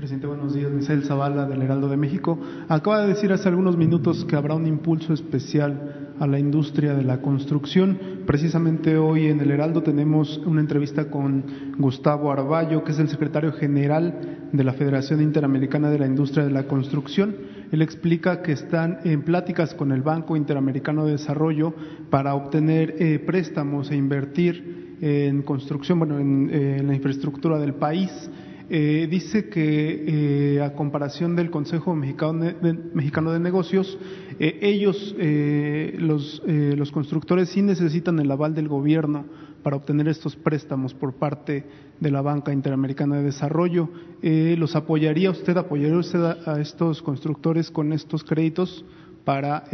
Presidente, 0.00 0.28
buenos 0.28 0.54
días. 0.54 0.72
Misael 0.72 1.04
Zavala, 1.04 1.44
del 1.44 1.60
Heraldo 1.60 1.86
de 1.86 1.98
México. 1.98 2.38
Acaba 2.70 3.02
de 3.02 3.08
decir 3.08 3.34
hace 3.34 3.50
algunos 3.50 3.76
minutos 3.76 4.24
que 4.24 4.34
habrá 4.34 4.54
un 4.54 4.66
impulso 4.66 5.12
especial 5.12 6.14
a 6.18 6.26
la 6.26 6.38
industria 6.38 6.94
de 6.94 7.02
la 7.02 7.20
construcción. 7.20 7.98
Precisamente 8.26 8.96
hoy 8.96 9.26
en 9.26 9.40
el 9.40 9.50
Heraldo 9.50 9.82
tenemos 9.82 10.38
una 10.46 10.62
entrevista 10.62 11.10
con 11.10 11.44
Gustavo 11.76 12.32
Arballo, 12.32 12.82
que 12.82 12.92
es 12.92 12.98
el 12.98 13.10
secretario 13.10 13.52
general 13.52 14.48
de 14.50 14.64
la 14.64 14.72
Federación 14.72 15.20
Interamericana 15.20 15.90
de 15.90 15.98
la 15.98 16.06
Industria 16.06 16.46
de 16.46 16.50
la 16.50 16.62
Construcción. 16.62 17.36
Él 17.70 17.82
explica 17.82 18.40
que 18.40 18.52
están 18.52 19.00
en 19.04 19.20
pláticas 19.20 19.74
con 19.74 19.92
el 19.92 20.00
Banco 20.00 20.34
Interamericano 20.34 21.04
de 21.04 21.12
Desarrollo 21.12 21.74
para 22.08 22.34
obtener 22.34 22.94
eh, 22.98 23.18
préstamos 23.18 23.90
e 23.90 23.96
invertir 23.96 24.96
en 25.02 25.42
construcción, 25.42 25.98
bueno, 25.98 26.18
en, 26.18 26.48
eh, 26.50 26.78
en 26.78 26.86
la 26.86 26.94
infraestructura 26.94 27.58
del 27.58 27.74
país 27.74 28.30
eh, 28.72 29.08
dice 29.10 29.48
que 29.48 30.54
eh, 30.54 30.62
a 30.62 30.74
comparación 30.74 31.34
del 31.34 31.50
Consejo 31.50 31.96
Mexicano 31.96 33.32
de, 33.32 33.40
Negocios, 33.40 33.98
eh, 34.38 34.60
ellos, 34.62 35.12
los, 35.98 36.40
los 36.46 36.92
constructores, 36.92 37.48
sí 37.48 37.62
necesitan 37.62 38.20
el 38.20 38.30
aval 38.30 38.54
del 38.54 38.68
gobierno 38.68 39.24
para 39.64 39.74
obtener 39.74 40.06
estos 40.06 40.36
préstamos 40.36 40.94
por 40.94 41.14
parte 41.14 41.64
de 41.98 42.10
la 42.12 42.22
Banca 42.22 42.52
Interamericana 42.52 43.16
de 43.16 43.24
Desarrollo. 43.24 43.88
¿Los 44.22 44.76
apoyaría 44.76 45.32
usted, 45.32 45.56
apoyaría 45.56 45.98
usted 45.98 46.22
a, 46.22 46.38
a, 46.46 46.60
estos 46.60 47.02
constructores 47.02 47.72
con 47.72 47.92
estos 47.92 48.22
créditos 48.22 48.84
para, 49.24 49.64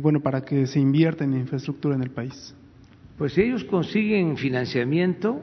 bueno, 0.00 0.20
para 0.20 0.44
que 0.44 0.68
se 0.68 0.78
invierta 0.78 1.24
en 1.24 1.34
infraestructura 1.34 1.96
en 1.96 2.02
el 2.02 2.10
país? 2.10 2.54
Pues 3.18 3.32
si 3.32 3.42
ellos 3.42 3.64
consiguen 3.64 4.36
financiamiento, 4.36 5.42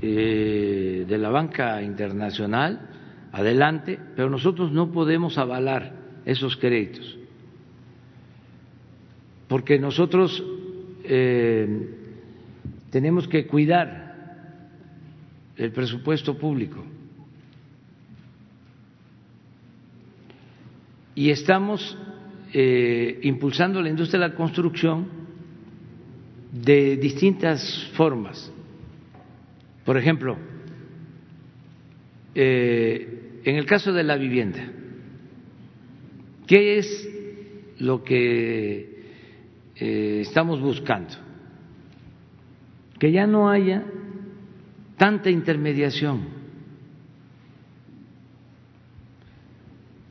eh, 0.00 1.04
de 1.08 1.18
la 1.18 1.28
banca 1.30 1.82
internacional, 1.82 2.88
adelante, 3.32 3.98
pero 4.14 4.30
nosotros 4.30 4.70
no 4.70 4.92
podemos 4.92 5.38
avalar 5.38 5.92
esos 6.24 6.56
créditos, 6.56 7.18
porque 9.48 9.78
nosotros 9.80 10.40
eh, 11.02 11.96
tenemos 12.90 13.26
que 13.26 13.48
cuidar 13.48 14.14
el 15.56 15.72
presupuesto 15.72 16.38
público. 16.38 16.84
Y 21.16 21.30
estamos 21.30 21.98
eh, 22.52 23.18
impulsando 23.24 23.82
la 23.82 23.88
industria 23.88 24.20
de 24.20 24.28
la 24.28 24.34
construcción 24.36 25.08
de 26.52 26.96
distintas 26.96 27.90
formas 27.94 28.52
por 29.88 29.96
ejemplo, 29.96 30.36
eh, 32.34 33.40
en 33.42 33.56
el 33.56 33.64
caso 33.64 33.90
de 33.90 34.02
la 34.02 34.16
vivienda, 34.16 34.70
¿qué 36.46 36.76
es 36.76 37.08
lo 37.78 38.04
que 38.04 39.06
eh, 39.76 40.20
estamos 40.20 40.60
buscando? 40.60 41.14
Que 42.98 43.12
ya 43.12 43.26
no 43.26 43.48
haya 43.48 43.82
tanta 44.98 45.30
intermediación, 45.30 46.20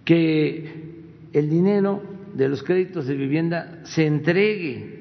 que 0.05 0.71
el 1.33 1.51
dinero 1.51 2.01
de 2.33 2.49
los 2.49 2.63
créditos 2.63 3.05
de 3.05 3.15
vivienda 3.15 3.81
se 3.83 4.07
entregue 4.07 4.96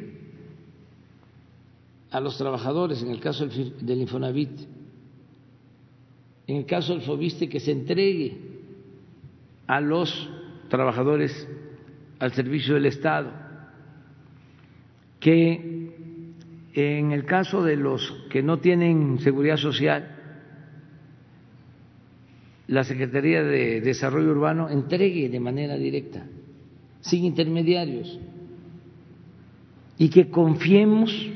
a 2.10 2.20
los 2.20 2.38
trabajadores, 2.38 3.02
en 3.02 3.10
el 3.10 3.20
caso 3.20 3.46
del 3.46 4.00
Infonavit, 4.00 4.50
en 6.46 6.56
el 6.56 6.66
caso 6.66 6.92
del 6.92 7.02
Fobiste, 7.02 7.48
que 7.48 7.60
se 7.60 7.72
entregue 7.72 8.38
a 9.66 9.80
los 9.80 10.30
trabajadores 10.68 11.48
al 12.18 12.32
servicio 12.32 12.74
del 12.74 12.86
Estado, 12.86 13.32
que 15.18 15.90
en 16.74 17.12
el 17.12 17.24
caso 17.24 17.62
de 17.62 17.76
los 17.76 18.12
que 18.30 18.42
no 18.42 18.58
tienen 18.58 19.18
seguridad 19.20 19.56
social, 19.56 20.12
la 22.68 22.84
Secretaría 22.84 23.42
de 23.42 23.80
Desarrollo 23.80 24.30
Urbano 24.30 24.68
entregue 24.68 25.28
de 25.28 25.40
manera 25.40 25.76
directa, 25.76 26.26
sin 27.00 27.24
intermediarios, 27.24 28.18
y 29.98 30.10
que 30.10 30.28
confiemos 30.28 31.30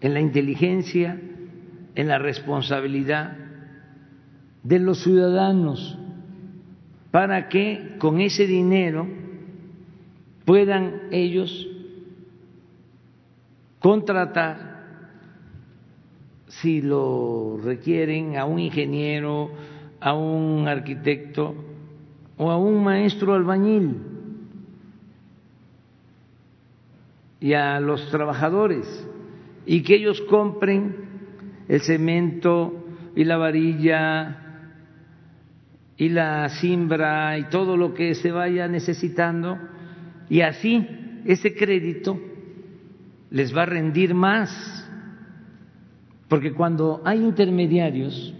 en 0.00 0.14
la 0.14 0.20
inteligencia, 0.20 1.20
en 1.94 2.08
la 2.08 2.18
responsabilidad 2.18 3.36
de 4.62 4.78
los 4.78 5.02
ciudadanos 5.02 5.98
para 7.10 7.48
que 7.48 7.96
con 7.98 8.20
ese 8.20 8.46
dinero 8.46 9.06
puedan 10.44 11.08
ellos 11.12 11.66
contratar, 13.78 14.76
si 16.48 16.82
lo 16.82 17.58
requieren, 17.62 18.36
a 18.36 18.44
un 18.44 18.58
ingeniero, 18.58 19.50
a 20.00 20.14
un 20.14 20.68
arquitecto 20.68 21.54
o 22.36 22.50
a 22.50 22.58
un 22.58 22.82
maestro 22.82 23.34
albañil 23.34 23.96
y 27.40 27.52
a 27.52 27.80
los 27.80 28.10
trabajadores 28.10 28.86
y 29.66 29.82
que 29.82 29.96
ellos 29.96 30.20
compren 30.22 30.94
el 31.68 31.80
cemento 31.80 32.86
y 33.14 33.24
la 33.24 33.36
varilla 33.36 34.42
y 35.96 36.08
la 36.08 36.48
simbra 36.48 37.38
y 37.38 37.44
todo 37.48 37.76
lo 37.76 37.92
que 37.92 38.14
se 38.14 38.30
vaya 38.30 38.68
necesitando 38.68 39.58
y 40.28 40.40
así 40.40 40.86
ese 41.24 41.54
crédito 41.54 42.20
les 43.30 43.56
va 43.56 43.62
a 43.62 43.66
rendir 43.66 44.14
más. 44.14 44.84
Porque 46.28 46.52
cuando 46.52 47.02
hay 47.04 47.18
intermediarios 47.18 48.34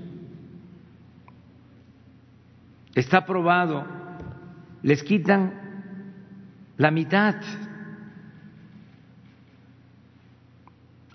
está 2.95 3.25
probado 3.25 3.85
les 4.83 5.03
quitan 5.03 5.53
la 6.77 6.91
mitad 6.91 7.37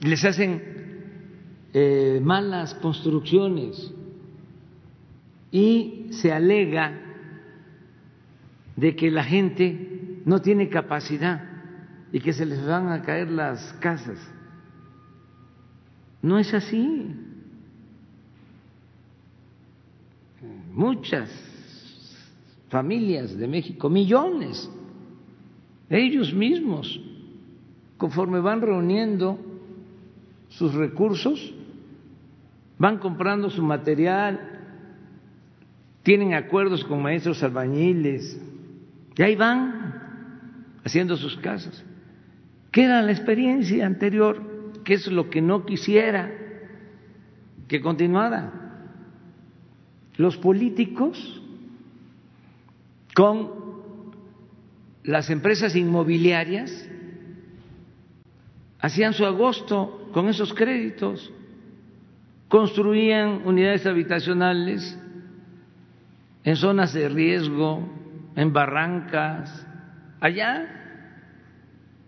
les 0.01 0.25
hacen 0.25 0.61
eh, 1.73 2.19
malas 2.23 2.73
construcciones 2.75 3.93
y 5.51 6.07
se 6.11 6.31
alega 6.31 6.99
de 8.75 8.95
que 8.95 9.11
la 9.11 9.23
gente 9.23 10.21
no 10.25 10.41
tiene 10.41 10.69
capacidad 10.69 11.43
y 12.11 12.19
que 12.19 12.33
se 12.33 12.45
les 12.45 12.65
van 12.65 12.89
a 12.89 13.03
caer 13.03 13.29
las 13.29 13.73
casas. 13.73 14.17
No 16.21 16.39
es 16.39 16.53
así. 16.53 17.15
Muchas 20.73 21.29
familias 22.69 23.37
de 23.37 23.47
México, 23.47 23.89
millones, 23.89 24.69
ellos 25.89 26.33
mismos, 26.33 26.99
conforme 27.97 28.39
van 28.39 28.61
reuniendo 28.61 29.50
sus 30.61 30.75
recursos, 30.75 31.55
van 32.77 32.99
comprando 32.99 33.49
su 33.49 33.63
material, 33.63 34.59
tienen 36.03 36.35
acuerdos 36.35 36.83
con 36.83 37.01
maestros 37.01 37.41
albañiles, 37.41 38.39
y 39.17 39.23
ahí 39.23 39.35
van 39.35 40.77
haciendo 40.83 41.17
sus 41.17 41.35
casas. 41.37 41.83
Queda 42.71 43.01
la 43.01 43.11
experiencia 43.11 43.87
anterior, 43.87 44.39
que 44.83 44.93
es 44.93 45.07
lo 45.07 45.31
que 45.31 45.41
no 45.41 45.65
quisiera 45.65 46.31
que 47.67 47.81
continuara. 47.81 48.51
Los 50.17 50.37
políticos 50.37 51.41
con 53.15 53.49
las 55.03 55.31
empresas 55.31 55.75
inmobiliarias 55.75 56.87
hacían 58.79 59.13
su 59.13 59.25
agosto 59.25 60.00
con 60.11 60.27
esos 60.29 60.53
créditos, 60.53 61.31
construían 62.47 63.41
unidades 63.45 63.85
habitacionales 63.85 64.97
en 66.43 66.55
zonas 66.55 66.93
de 66.93 67.07
riesgo, 67.07 67.87
en 68.35 68.51
barrancas, 68.51 69.67
allá, 70.19 70.81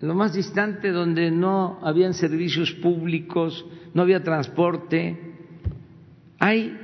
lo 0.01 0.15
más 0.15 0.33
distante 0.33 0.91
donde 0.91 1.31
no 1.31 1.79
habían 1.81 2.13
servicios 2.13 2.73
públicos, 2.73 3.65
no 3.93 4.01
había 4.01 4.21
transporte. 4.21 5.17
Hay 6.39 6.77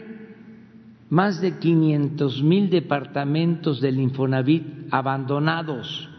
más 1.09 1.41
de 1.41 1.57
500 1.57 2.41
mil 2.43 2.69
departamentos 2.69 3.81
del 3.81 3.99
Infonavit 3.99 4.87
abandonados. 4.91 6.09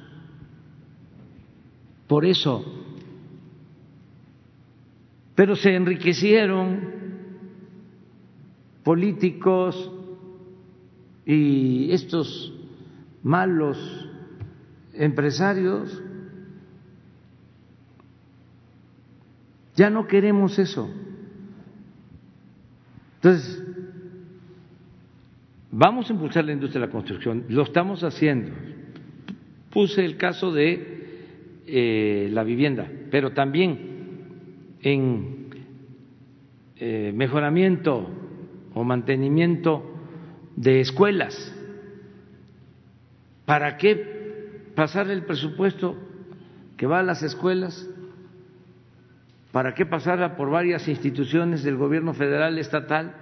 Por 2.06 2.26
eso, 2.26 2.64
pero 5.40 5.56
se 5.56 5.74
enriquecieron 5.74 6.80
políticos 8.84 9.90
y 11.24 11.90
estos 11.92 12.52
malos 13.22 13.78
empresarios. 14.92 16.02
Ya 19.76 19.88
no 19.88 20.06
queremos 20.06 20.58
eso. 20.58 20.90
Entonces, 23.14 23.62
vamos 25.70 26.10
a 26.10 26.12
impulsar 26.12 26.44
la 26.44 26.52
industria 26.52 26.82
de 26.82 26.86
la 26.86 26.92
construcción, 26.92 27.46
lo 27.48 27.62
estamos 27.62 28.04
haciendo. 28.04 28.52
Puse 29.70 30.04
el 30.04 30.18
caso 30.18 30.52
de 30.52 31.62
eh, 31.66 32.28
la 32.30 32.44
vivienda, 32.44 32.86
pero 33.10 33.32
también 33.32 33.89
en 34.82 35.50
eh, 36.76 37.12
mejoramiento 37.14 38.08
o 38.74 38.84
mantenimiento 38.84 39.84
de 40.56 40.80
escuelas. 40.80 41.54
¿Para 43.44 43.76
qué 43.76 44.72
pasar 44.74 45.10
el 45.10 45.24
presupuesto 45.24 45.96
que 46.76 46.86
va 46.86 47.00
a 47.00 47.02
las 47.02 47.22
escuelas? 47.22 47.88
¿Para 49.52 49.74
qué 49.74 49.84
pasarla 49.84 50.36
por 50.36 50.50
varias 50.50 50.86
instituciones 50.86 51.64
del 51.64 51.76
gobierno 51.76 52.14
federal, 52.14 52.58
estatal, 52.58 53.14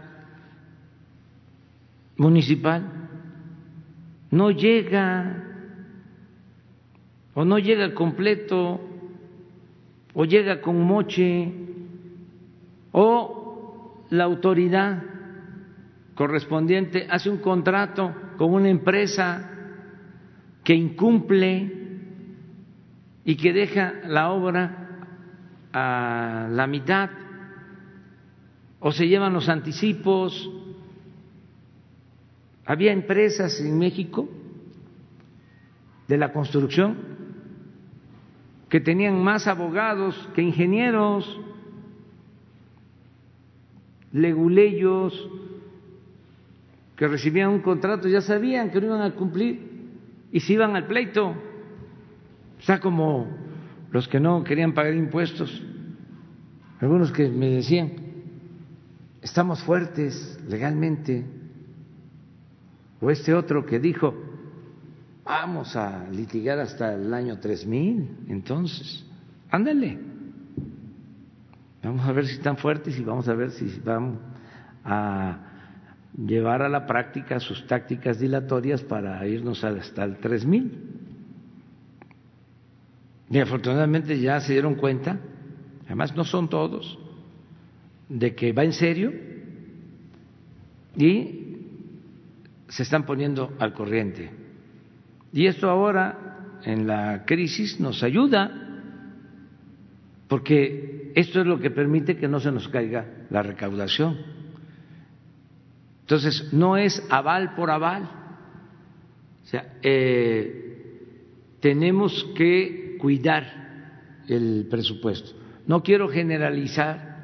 municipal? 2.17 3.09
No 4.31 4.51
llega 4.51 5.45
o 7.35 7.45
no 7.45 7.59
llega 7.59 7.95
completo 7.95 8.81
o 10.21 10.25
llega 10.25 10.61
con 10.61 10.83
moche 10.83 11.49
o 12.91 14.05
la 14.11 14.25
autoridad 14.25 15.01
correspondiente 16.17 17.07
hace 17.09 17.31
un 17.31 17.37
contrato 17.37 18.13
con 18.37 18.53
una 18.53 18.69
empresa 18.69 19.49
que 20.65 20.75
incumple 20.75 21.73
y 23.25 23.37
que 23.37 23.53
deja 23.53 23.93
la 24.09 24.33
obra 24.33 24.99
a 25.73 26.49
la 26.51 26.67
mitad 26.67 27.11
o 28.81 28.91
se 28.91 29.07
llevan 29.07 29.35
los 29.35 29.49
anticipos. 29.49 30.51
Había 32.67 32.91
empresas 32.91 33.61
en 33.61 33.79
México 33.79 34.29
de 36.09 36.19
la 36.19 36.33
construcción 36.33 37.18
que 38.69 38.81
tenían 38.81 39.23
más 39.23 39.47
abogados 39.47 40.29
que 40.35 40.43
ingenieros, 40.43 41.41
leguleyos, 44.13 45.31
que 46.97 47.09
recibían 47.09 47.51
un 47.51 47.61
contrato, 47.61 48.09
ya 48.09 48.21
sabían 48.21 48.71
que 48.71 48.81
no 48.81 48.87
iban 48.89 49.03
a 49.03 49.15
cumplir 49.15 49.69
y 50.33 50.41
se 50.41 50.55
iban 50.55 50.77
al 50.77 50.87
pleito. 50.87 51.29
O 51.29 52.63
sea, 52.63 52.81
como 52.81 53.29
los 53.91 54.09
que 54.09 54.21
no 54.21 54.45
querían 54.45 54.75
pagar 54.75 54.95
impuestos, 54.95 55.63
algunos 56.81 57.13
que 57.13 57.29
me 57.29 57.51
decían, 57.51 57.93
estamos 59.23 59.63
fuertes 59.63 60.39
legalmente, 60.49 61.25
o 63.01 63.11
este 63.11 63.33
otro 63.33 63.65
que 63.65 63.79
dijo, 63.79 64.15
Vamos 65.29 65.77
a 65.77 66.09
litigar 66.11 66.59
hasta 66.59 66.95
el 66.95 67.13
año 67.13 67.39
3000, 67.39 68.29
entonces, 68.29 69.05
ándale. 69.51 69.99
Vamos 71.83 72.09
a 72.09 72.13
ver 72.13 72.27
si 72.27 72.33
están 72.33 72.57
fuertes 72.57 72.99
y 72.99 73.05
vamos 73.05 73.29
a 73.29 73.35
ver 73.35 73.51
si 73.51 73.79
vamos 73.85 74.21
a 74.87 75.37
llevar 76.17 76.63
a 76.63 76.71
la 76.71 76.87
práctica 76.87 77.39
sus 77.41 77.67
tácticas 77.67 78.19
dilatorias 78.19 78.83
para 78.83 79.27
irnos 79.27 79.63
hasta 79.65 80.03
el 80.03 80.17
3000. 80.17 80.73
Y 83.29 83.39
afortunadamente 83.39 84.19
ya 84.19 84.41
se 84.41 84.55
dieron 84.55 84.77
cuenta, 84.77 85.19
además 85.85 86.17
no 86.17 86.25
son 86.25 86.49
todos, 86.49 86.99
de 88.09 88.35
que 88.35 88.55
va 88.55 88.65
en 88.65 88.73
serio 88.73 89.13
y 90.97 91.59
se 92.67 92.83
están 92.83 93.05
poniendo 93.05 93.53
al 93.59 93.75
corriente. 93.75 94.38
Y 95.33 95.47
esto 95.47 95.69
ahora, 95.69 96.59
en 96.65 96.87
la 96.87 97.25
crisis, 97.25 97.81
nos 97.81 98.03
ayuda, 98.03 98.51
porque 100.29 101.13
esto 101.15 101.41
es 101.41 101.47
lo 101.47 101.59
que 101.59 101.71
permite 101.71 102.17
que 102.17 102.29
no 102.29 102.41
se 102.41 102.53
nos 102.53 102.69
caiga 102.69 103.27
la 103.31 103.43
recaudación. 103.43 104.17
Entonces, 106.03 106.53
no 106.53 106.77
es 106.77 107.03
aval 107.11 107.55
por 107.55 107.71
aval. 107.71 108.05
O 109.45 109.47
sea, 109.47 109.75
eh, 109.83 110.69
tenemos 111.61 112.25
que 112.37 112.97
cuidar 112.99 114.23
el 114.29 114.67
presupuesto. 114.71 115.33
No 115.67 115.83
quiero 115.83 116.09
generalizar, 116.09 117.19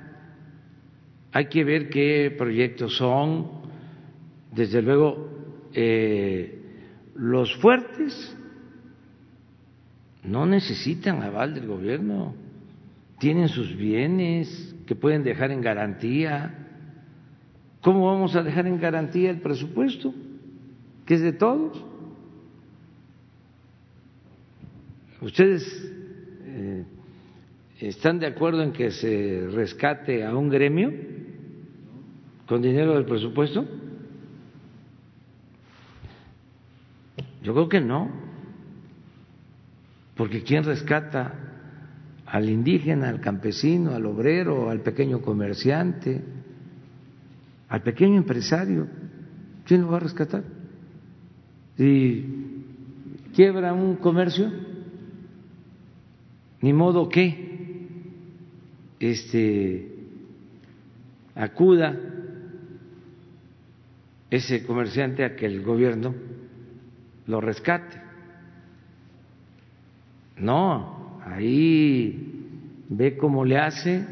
hay 1.32 1.46
que 1.46 1.64
ver 1.64 1.88
qué 1.88 2.34
proyectos 2.36 2.96
son. 2.96 3.64
Desde 4.52 4.82
luego, 4.82 5.30
eh, 5.72 6.63
los 7.14 7.54
fuertes 7.56 8.36
no 10.24 10.46
necesitan 10.46 11.22
aval 11.22 11.54
del 11.54 11.66
gobierno, 11.66 12.34
tienen 13.18 13.48
sus 13.48 13.76
bienes 13.76 14.74
que 14.86 14.94
pueden 14.94 15.22
dejar 15.22 15.50
en 15.50 15.60
garantía. 15.60 16.54
¿Cómo 17.80 18.06
vamos 18.06 18.34
a 18.34 18.42
dejar 18.42 18.66
en 18.66 18.80
garantía 18.80 19.30
el 19.30 19.40
presupuesto? 19.40 20.14
Que 21.06 21.14
es 21.14 21.20
de 21.20 21.32
todos. 21.32 21.84
¿Ustedes 25.20 25.92
eh, 26.46 26.84
están 27.80 28.18
de 28.18 28.26
acuerdo 28.26 28.62
en 28.62 28.72
que 28.72 28.90
se 28.90 29.48
rescate 29.52 30.24
a 30.24 30.34
un 30.34 30.48
gremio 30.48 30.92
con 32.46 32.60
dinero 32.60 32.94
del 32.94 33.04
presupuesto? 33.04 33.66
Yo 37.44 37.52
creo 37.52 37.68
que 37.68 37.80
no, 37.82 38.10
porque 40.16 40.42
¿quién 40.42 40.64
rescata 40.64 41.34
al 42.24 42.48
indígena, 42.48 43.10
al 43.10 43.20
campesino, 43.20 43.90
al 43.90 44.06
obrero, 44.06 44.70
al 44.70 44.80
pequeño 44.80 45.20
comerciante, 45.20 46.22
al 47.68 47.82
pequeño 47.82 48.16
empresario? 48.16 48.88
¿Quién 49.66 49.82
lo 49.82 49.88
va 49.88 49.98
a 49.98 50.00
rescatar? 50.00 50.42
Si 51.76 52.64
quiebra 53.34 53.74
un 53.74 53.96
comercio, 53.96 54.50
ni 56.62 56.72
modo 56.72 57.10
que 57.10 57.88
este 59.00 59.98
acuda 61.34 61.94
ese 64.30 64.64
comerciante 64.64 65.26
a 65.26 65.36
que 65.36 65.44
el 65.44 65.62
gobierno 65.62 66.14
lo 67.26 67.40
rescate. 67.40 67.96
No, 70.38 71.20
ahí 71.24 72.84
ve 72.88 73.16
cómo 73.16 73.44
le 73.44 73.58
hace, 73.58 74.04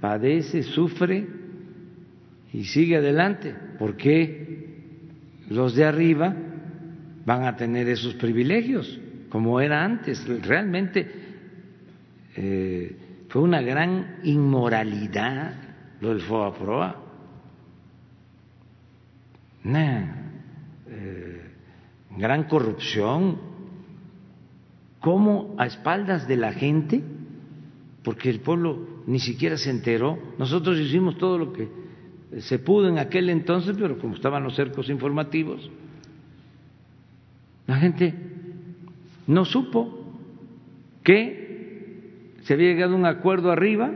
padece, 0.00 0.62
sufre 0.62 1.26
y 2.52 2.64
sigue 2.64 2.96
adelante, 2.96 3.54
porque 3.78 4.66
los 5.48 5.74
de 5.74 5.84
arriba 5.84 6.34
van 7.24 7.44
a 7.44 7.56
tener 7.56 7.88
esos 7.88 8.14
privilegios, 8.14 9.00
como 9.28 9.60
era 9.60 9.84
antes. 9.84 10.26
Realmente 10.46 11.10
eh, 12.36 12.96
fue 13.28 13.42
una 13.42 13.60
gran 13.60 14.18
inmoralidad 14.22 15.54
lo 16.00 16.10
del 16.10 16.20
FOA 16.20 16.96
gran 22.16 22.44
corrupción, 22.44 23.38
cómo 25.00 25.54
a 25.58 25.66
espaldas 25.66 26.26
de 26.26 26.36
la 26.36 26.52
gente, 26.52 27.02
porque 28.02 28.30
el 28.30 28.40
pueblo 28.40 29.02
ni 29.06 29.18
siquiera 29.18 29.56
se 29.56 29.70
enteró, 29.70 30.18
nosotros 30.38 30.78
hicimos 30.78 31.18
todo 31.18 31.38
lo 31.38 31.52
que 31.52 31.68
se 32.40 32.58
pudo 32.58 32.88
en 32.88 32.98
aquel 32.98 33.30
entonces, 33.30 33.76
pero 33.78 33.98
como 33.98 34.14
estaban 34.14 34.42
los 34.42 34.56
cercos 34.56 34.88
informativos, 34.88 35.70
la 37.66 37.76
gente 37.76 38.14
no 39.26 39.44
supo 39.44 40.04
que 41.02 42.34
se 42.42 42.54
había 42.54 42.68
llegado 42.68 42.94
a 42.94 42.98
un 42.98 43.06
acuerdo 43.06 43.50
arriba 43.50 43.92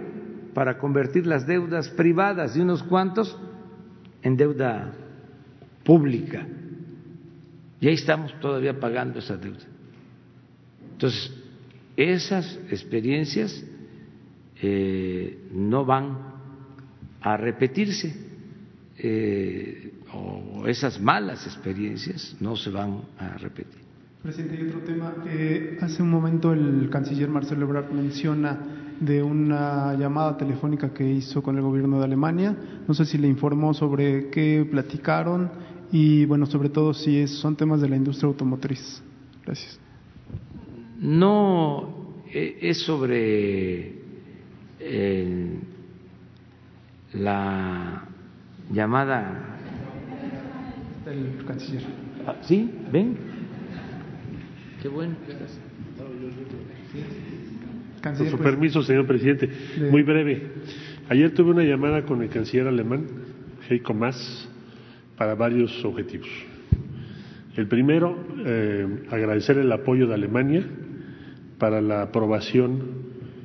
para 0.55 0.79
convertir 0.79 1.27
las 1.27 1.47
deudas 1.47 1.89
privadas 1.91 2.55
de 2.55 2.63
unos 2.63 2.83
cuantos 2.83 3.39
en 4.23 4.37
deuda 4.37 4.93
pública. 5.85 6.47
Y 7.81 7.89
ahí 7.89 7.95
estamos 7.95 8.39
todavía 8.41 8.79
pagando 8.79 9.19
esa 9.19 9.37
deuda. 9.37 9.65
Entonces, 10.93 11.33
esas 11.97 12.59
experiencias 12.71 13.65
eh, 14.63 15.39
no 15.53 15.85
van 15.85 16.19
a 17.23 17.37
repetirse 17.37 18.15
eh, 18.99 19.95
o 20.13 20.67
esas 20.67 21.01
malas 21.01 21.47
experiencias 21.47 22.37
no 22.41 22.57
se 22.57 22.71
van 22.71 23.01
a 23.19 23.39
repetir. 23.39 23.81
Presidente, 24.23 24.63
y 24.63 24.69
otro 24.69 24.81
tema. 24.81 25.15
Eh, 25.27 25.79
hace 25.81 26.03
un 26.03 26.11
momento 26.11 26.53
el 26.53 26.91
canciller 26.91 27.31
Marcelo 27.31 27.65
Ebrard 27.65 27.91
menciona 27.91 28.59
de 29.01 29.23
una 29.23 29.95
llamada 29.95 30.37
telefónica 30.37 30.93
que 30.93 31.11
hizo 31.11 31.43
con 31.43 31.57
el 31.57 31.63
gobierno 31.63 31.99
de 31.99 32.05
Alemania. 32.05 32.55
No 32.87 32.93
sé 32.93 33.07
si 33.07 33.17
le 33.17 33.29
informó 33.29 33.73
sobre 33.73 34.29
qué 34.29 34.69
platicaron 34.71 35.51
y, 35.93 36.25
bueno, 36.27 36.47
sobre 36.47 36.69
todo 36.69 36.95
si 36.95 37.19
es, 37.19 37.31
son 37.31 37.57
temas 37.57 37.81
de 37.81 37.89
la 37.89 37.97
industria 37.97 38.29
automotriz. 38.29 39.03
Gracias. 39.45 39.79
No 41.01 42.15
eh, 42.33 42.59
es 42.63 42.83
sobre 42.83 43.95
eh, 44.79 45.59
la 47.15 48.05
llamada. 48.73 49.59
El 51.07 51.45
canciller. 51.45 51.83
Ah, 52.27 52.37
¿Sí? 52.43 52.71
¿Ven? 52.93 53.17
Qué 54.83 54.89
bueno. 54.89 55.15
Con 58.03 58.17
su 58.31 58.39
permiso, 58.39 58.83
señor 58.83 59.07
presidente. 59.07 59.51
Muy 59.91 60.03
breve. 60.03 60.53
Ayer 61.09 61.35
tuve 61.35 61.51
una 61.51 61.65
llamada 61.65 62.05
con 62.05 62.23
el 62.23 62.29
canciller 62.29 62.67
alemán, 62.69 63.07
Heiko 63.69 63.93
Maas, 63.93 64.49
para 65.21 65.35
varios 65.35 65.85
objetivos. 65.85 66.31
El 67.55 67.69
primero, 67.69 68.17
eh, 68.47 69.05
agradecer 69.11 69.59
el 69.59 69.71
apoyo 69.71 70.07
de 70.07 70.15
Alemania 70.15 70.65
para 71.59 71.83
la 71.83 72.01
aprobación 72.01 72.81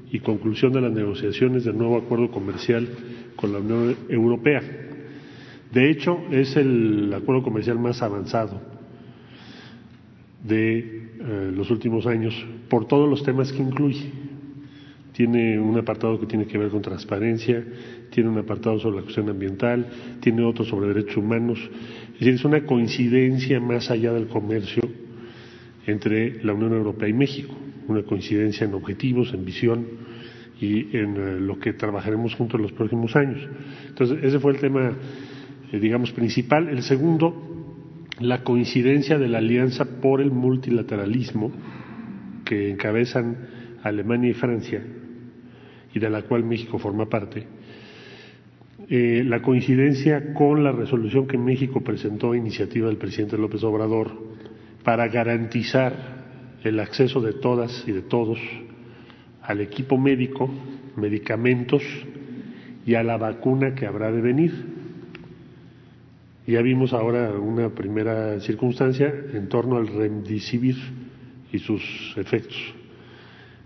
y 0.09 0.21
conclusión 0.21 0.71
de 0.71 0.79
las 0.79 0.93
negociaciones 0.93 1.65
del 1.65 1.77
nuevo 1.77 1.97
acuerdo 1.97 2.31
comercial 2.31 2.87
con 3.35 3.51
la 3.51 3.59
Unión 3.59 3.93
Europea. 4.07 4.61
De 5.73 5.89
hecho, 5.91 6.17
es 6.31 6.55
el 6.55 7.13
acuerdo 7.13 7.43
comercial 7.43 7.77
más 7.77 8.01
avanzado 8.01 8.61
de 10.47 10.77
eh, 10.79 11.51
los 11.53 11.69
últimos 11.71 12.07
años 12.07 12.33
por 12.69 12.87
todos 12.87 13.09
los 13.09 13.21
temas 13.21 13.51
que 13.51 13.61
incluye. 13.61 14.13
Tiene 15.15 15.57
un 15.57 15.77
apartado 15.77 16.19
que 16.19 16.25
tiene 16.25 16.45
que 16.45 16.57
ver 16.57 16.67
con 16.67 16.81
transparencia, 16.81 17.63
tiene 18.09 18.29
un 18.29 18.37
apartado 18.37 18.77
sobre 18.79 18.97
la 18.97 19.03
cuestión 19.03 19.29
ambiental, 19.29 19.87
tiene 20.19 20.43
otro 20.43 20.65
sobre 20.65 20.89
derechos 20.89 21.15
humanos. 21.15 21.57
Es 22.15 22.19
decir, 22.19 22.33
es 22.33 22.43
una 22.43 22.65
coincidencia 22.65 23.61
más 23.61 23.89
allá 23.91 24.11
del 24.11 24.27
comercio 24.27 24.83
entre 25.87 26.43
la 26.43 26.51
Unión 26.51 26.73
Europea 26.73 27.07
y 27.07 27.13
México, 27.13 27.55
una 27.87 28.03
coincidencia 28.03 28.65
en 28.65 28.73
objetivos, 28.73 29.33
en 29.33 29.45
visión 29.45 29.85
y 30.59 30.97
en 30.97 31.15
eh, 31.15 31.39
lo 31.39 31.59
que 31.59 31.71
trabajaremos 31.71 32.35
juntos 32.35 32.55
en 32.59 32.63
los 32.63 32.73
próximos 32.73 33.15
años. 33.15 33.39
Entonces, 33.87 34.19
ese 34.21 34.39
fue 34.41 34.51
el 34.51 34.59
tema, 34.59 34.97
eh, 35.71 35.79
digamos, 35.79 36.11
principal. 36.11 36.67
El 36.67 36.83
segundo, 36.83 37.71
la 38.19 38.43
coincidencia 38.43 39.17
de 39.17 39.29
la 39.29 39.37
alianza 39.37 39.85
por 40.01 40.19
el 40.19 40.31
multilateralismo 40.31 41.53
que 42.43 42.69
encabezan 42.69 43.37
Alemania 43.81 44.31
y 44.31 44.33
Francia 44.33 44.83
y 45.95 45.99
de 45.99 46.09
la 46.09 46.23
cual 46.23 46.43
México 46.43 46.77
forma 46.77 47.07
parte, 47.07 47.47
eh, 48.89 49.23
la 49.25 49.41
coincidencia 49.41 50.33
con 50.33 50.61
la 50.61 50.73
resolución 50.73 51.25
que 51.25 51.37
México 51.37 51.81
presentó 51.81 52.33
a 52.33 52.37
iniciativa 52.37 52.87
del 52.87 52.97
presidente 52.97 53.37
López 53.37 53.63
Obrador 53.63 54.11
para 54.83 55.07
garantizar 55.07 55.93
el 56.63 56.81
acceso 56.81 57.21
de 57.21 57.33
todas 57.33 57.87
y 57.87 57.93
de 57.93 58.01
todos 58.01 58.37
al 59.41 59.61
equipo 59.61 59.97
médico, 59.97 60.49
medicamentos 60.97 61.81
y 62.85 62.95
a 62.95 63.03
la 63.03 63.15
vacuna 63.17 63.73
que 63.73 63.85
habrá 63.85 64.11
de 64.11 64.21
venir. 64.21 64.51
Ya 66.45 66.61
vimos 66.61 66.91
ahora 66.91 67.31
una 67.39 67.69
primera 67.69 68.39
circunstancia 68.41 69.13
en 69.33 69.47
torno 69.47 69.77
al 69.77 69.87
remdesivir 69.87 70.75
y 71.53 71.59
sus 71.59 72.13
efectos, 72.17 72.57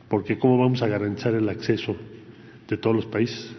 porque 0.07 0.37
cómo 0.37 0.59
vamos 0.59 0.83
a 0.83 0.87
garantizar 0.87 1.33
el 1.33 1.49
acceso 1.49 1.97
de 2.69 2.77
todos 2.77 2.95
los 2.95 3.05
países. 3.05 3.55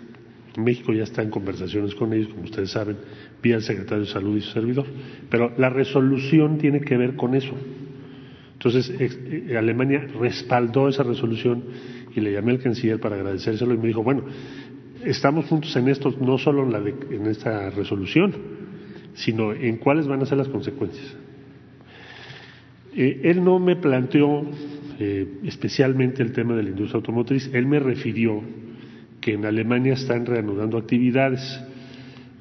México 0.57 0.93
ya 0.93 1.05
está 1.05 1.23
en 1.23 1.31
conversaciones 1.31 1.95
con 1.95 2.13
ellos, 2.13 2.29
como 2.29 2.45
ustedes 2.45 2.71
saben, 2.71 2.97
vía 3.43 3.57
el 3.57 3.63
secretario 3.63 4.05
de 4.05 4.11
Salud 4.11 4.37
y 4.37 4.41
su 4.41 4.51
servidor, 4.51 4.87
pero 5.31 5.53
la 5.57 5.71
resolución 5.71 6.59
tiene 6.59 6.81
que 6.81 6.97
ver 6.97 7.17
con 7.17 7.35
eso. 7.35 7.55
Entonces, 8.55 8.93
eh, 8.99 9.57
Alemania 9.57 10.07
respaldó 10.19 10.89
esa 10.89 11.03
resolución 11.03 11.63
y 12.15 12.21
le 12.21 12.33
llamé 12.33 12.53
al 12.53 12.59
canciller 12.59 13.01
para 13.01 13.17
agradecérselo 13.17 13.75
y 13.75 13.79
me 13.79 13.89
dijo, 13.89 14.03
bueno, 14.03 14.25
estamos 15.05 15.47
juntos 15.47 15.75
en 15.77 15.89
esto, 15.89 16.15
no 16.21 16.37
solo 16.37 16.65
en, 16.65 16.73
la 16.73 16.79
en 16.79 17.27
esta 17.27 17.71
resolución, 17.71 18.35
sino 19.15 19.53
en 19.53 19.79
cuáles 19.79 20.07
van 20.07 20.21
a 20.21 20.27
ser 20.27 20.39
las 20.39 20.49
consecuencias. 20.49 21.17
Eh, 22.95 23.21
él 23.25 23.43
no 23.43 23.59
me 23.59 23.77
planteó 23.77 24.43
eh, 24.99 25.39
especialmente 25.45 26.23
el 26.23 26.33
tema 26.33 26.55
de 26.55 26.65
la 26.65 26.71
industria 26.71 26.97
automotriz, 26.97 27.51
él 27.55 27.67
me 27.67 27.79
refirió 27.79 28.43
que 29.21 29.35
en 29.35 29.45
Alemania 29.45 29.95
están 29.95 30.27
reanudando 30.27 30.79
actividades. 30.79 31.61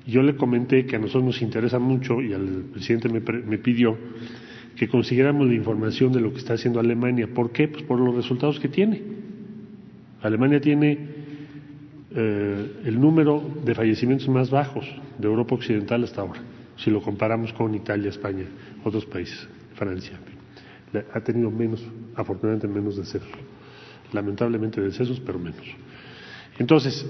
Yo 0.07 0.23
le 0.23 0.35
comenté 0.35 0.85
que 0.85 0.95
a 0.95 0.99
nosotros 0.99 1.23
nos 1.23 1.41
interesa 1.41 1.80
mucho 1.80 2.22
y 2.22 2.34
al 2.34 2.65
presidente 2.72 3.10
me, 3.10 3.19
me 3.19 3.57
pidió 3.57 3.97
que 4.76 4.88
consiguiéramos 4.88 5.45
la 5.47 5.53
información 5.53 6.14
de 6.14 6.22
lo 6.22 6.31
que 6.31 6.39
está 6.39 6.53
haciendo 6.53 6.80
Alemania. 6.80 7.27
¿Por 7.34 7.51
qué? 7.51 7.68
Pues 7.68 7.84
por 7.84 7.99
los 7.99 8.15
resultados 8.15 8.60
que 8.60 8.69
tiene. 8.69 9.01
Alemania 10.22 10.60
tiene 10.61 10.97
eh, 12.11 12.72
el 12.85 12.99
número 12.99 13.43
de 13.64 13.76
fallecimientos 13.76 14.27
más 14.30 14.49
bajos 14.49 14.85
de 15.18 15.27
Europa 15.27 15.56
Occidental 15.56 16.03
hasta 16.03 16.22
ahora, 16.22 16.41
si 16.76 16.89
lo 16.89 17.01
comparamos 17.01 17.53
con 17.53 17.76
Italia, 17.76 18.10
España, 18.10 18.45
otros 18.84 19.06
países, 19.06 19.47
Francia. 19.76 20.18
Ha 21.14 21.19
tenido 21.22 21.51
menos, 21.51 21.85
afortunadamente 22.15 22.68
menos 22.68 22.97
decesos. 22.97 23.30
Lamentablemente 24.11 24.81
decesos, 24.81 25.19
pero 25.19 25.38
menos. 25.38 25.61
Entonces, 26.60 27.06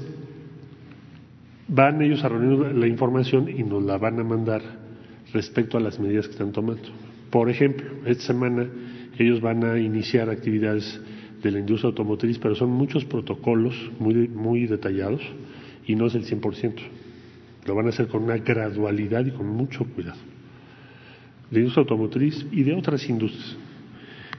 van 1.68 2.02
ellos 2.02 2.24
a 2.24 2.30
reunir 2.30 2.76
la 2.76 2.88
información 2.88 3.50
y 3.50 3.64
nos 3.64 3.84
la 3.84 3.98
van 3.98 4.20
a 4.20 4.24
mandar 4.24 4.62
respecto 5.34 5.78
a 5.78 5.82
las 5.82 6.00
medidas 6.00 6.28
que 6.28 6.34
están 6.34 6.52
tomando. 6.52 6.90
Por 7.30 7.50
ejemplo, 7.50 7.86
esta 8.06 8.24
semana 8.24 8.68
ellos 9.18 9.42
van 9.42 9.64
a 9.64 9.78
iniciar 9.78 10.30
actividades 10.30 11.00
de 11.44 11.52
la 11.52 11.60
industria 11.60 11.90
automotriz, 11.90 12.38
pero 12.40 12.56
son 12.56 12.70
muchos 12.72 13.06
protocolos 13.06 13.76
muy, 14.00 14.28
muy 14.28 14.66
detallados 14.66 15.22
y 15.86 15.96
no 15.96 16.08
es 16.08 16.16
el 16.16 16.26
100%. 16.26 16.74
Lo 17.66 17.76
van 17.76 17.88
a 17.88 17.90
hacer 17.90 18.08
con 18.08 18.24
una 18.24 18.38
gradualidad 18.38 19.26
y 19.26 19.32
con 19.32 19.48
mucho 19.48 19.86
cuidado. 19.86 20.20
De 21.52 21.60
industria 21.60 21.82
automotriz 21.82 22.46
y 22.52 22.64
de 22.64 22.74
otras 22.74 23.08
industrias. 23.10 23.58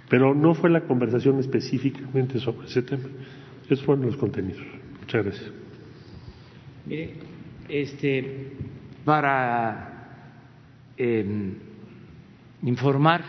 Pero 0.08 0.34
no 0.34 0.54
fue 0.54 0.70
la 0.70 0.82
conversación 0.82 1.38
específicamente 1.38 2.40
sobre 2.40 2.66
ese 2.66 2.82
tema. 2.82 3.04
Esos 3.64 3.84
fueron 3.84 4.06
los 4.06 4.16
contenidos. 4.16 4.79
Muchas 5.10 5.24
gracias. 5.24 5.52
Mire, 6.86 7.14
este, 7.68 8.52
para 9.04 10.12
em, 10.96 11.54
informar 12.62 13.24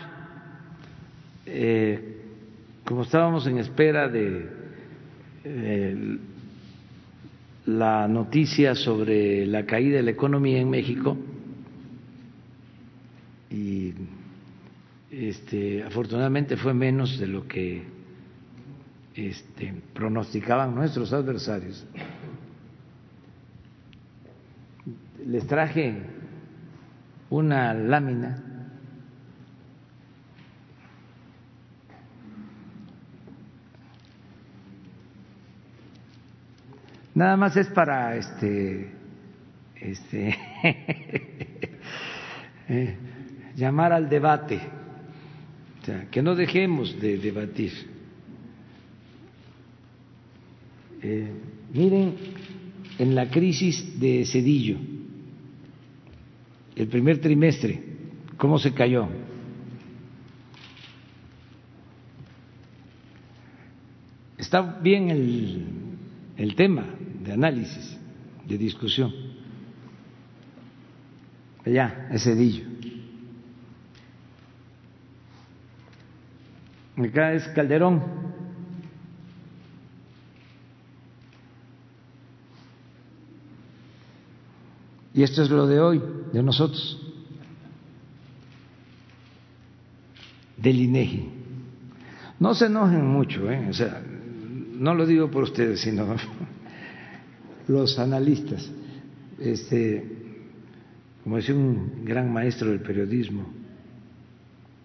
eh, 1.44 2.20
como 2.84 3.02
estábamos 3.02 3.48
en 3.48 3.58
espera 3.58 4.08
de 4.08 4.48
eh, 5.42 6.18
la 7.66 8.06
noticia 8.06 8.76
sobre 8.76 9.44
la 9.46 9.66
caída 9.66 9.96
de 9.96 10.02
la 10.04 10.12
economía 10.12 10.60
en 10.60 10.70
México, 10.70 11.16
y 13.50 13.92
este, 15.10 15.82
afortunadamente 15.82 16.56
fue 16.56 16.74
menos 16.74 17.18
de 17.18 17.26
lo 17.26 17.48
que 17.48 18.01
este, 19.14 19.74
pronosticaban 19.94 20.74
nuestros 20.74 21.12
adversarios. 21.12 21.86
Les 25.26 25.46
traje 25.46 26.02
una 27.30 27.72
lámina 27.74 28.52
Nada 37.14 37.36
más 37.36 37.56
es 37.56 37.68
para 37.68 38.16
este, 38.16 38.90
este 39.76 40.34
eh, 42.68 42.96
llamar 43.54 43.92
al 43.92 44.08
debate, 44.08 44.58
o 45.82 45.84
sea, 45.84 46.06
que 46.10 46.22
no 46.22 46.34
dejemos 46.34 46.98
de 46.98 47.18
debatir. 47.18 47.91
Eh, 51.02 51.32
miren 51.74 52.14
en 52.98 53.14
la 53.14 53.28
crisis 53.28 53.98
de 53.98 54.24
Cedillo, 54.24 54.76
el 56.76 56.86
primer 56.86 57.20
trimestre, 57.20 57.82
cómo 58.36 58.58
se 58.58 58.72
cayó. 58.72 59.08
Está 64.38 64.62
bien 64.62 65.10
el, 65.10 65.66
el 66.36 66.54
tema 66.54 66.84
de 67.24 67.32
análisis, 67.32 67.98
de 68.46 68.58
discusión. 68.58 69.12
Allá, 71.64 72.08
ese 72.12 72.34
Cedillo. 72.34 72.64
Acá 76.96 77.32
es 77.32 77.48
Calderón. 77.48 78.21
Y 85.14 85.22
esto 85.22 85.42
es 85.42 85.50
lo 85.50 85.66
de 85.66 85.78
hoy, 85.80 86.02
de 86.32 86.42
nosotros, 86.42 86.98
del 90.56 90.80
INEGI. 90.80 91.28
No 92.40 92.54
se 92.54 92.66
enojen 92.66 93.06
mucho, 93.06 93.50
¿eh? 93.50 93.68
o 93.68 93.72
sea, 93.72 94.02
no 94.74 94.94
lo 94.94 95.06
digo 95.06 95.30
por 95.30 95.44
ustedes, 95.44 95.80
sino 95.80 96.16
los 97.68 97.98
analistas. 97.98 98.70
Este, 99.38 100.04
como 101.22 101.36
decía 101.36 101.54
un 101.54 102.04
gran 102.04 102.32
maestro 102.32 102.70
del 102.70 102.80
periodismo 102.80 103.46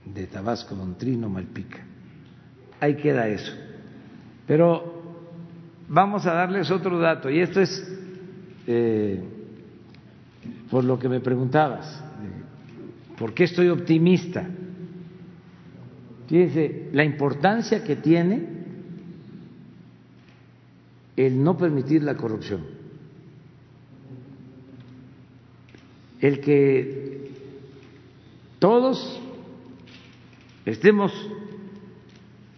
de 0.06 0.28
Tabasco, 0.28 0.76
don 0.76 0.98
Trino 0.98 1.30
Malpica, 1.30 1.80
ahí 2.80 2.96
queda 2.96 3.28
eso. 3.28 3.54
Pero 4.46 5.16
vamos 5.88 6.26
a 6.26 6.34
darles 6.34 6.70
otro 6.70 7.00
dato, 7.00 7.30
y 7.30 7.40
esto 7.40 7.62
es 7.62 7.88
eh, 8.68 9.24
por 10.70 10.84
lo 10.84 11.00
que 11.00 11.10
me 11.10 11.20
preguntabas, 11.20 12.04
¿por 13.18 13.34
qué 13.34 13.46
estoy 13.46 13.70
optimista? 13.70 14.48
Fíjense, 16.28 16.90
la 16.92 17.04
importancia 17.04 17.84
que 17.84 17.96
tiene 17.96 18.58
el 21.16 21.42
no 21.44 21.58
permitir 21.58 22.04
la 22.04 22.16
corrupción, 22.16 22.66
el 26.20 26.42
que 26.42 27.32
todos 28.60 29.22
estemos 30.66 31.14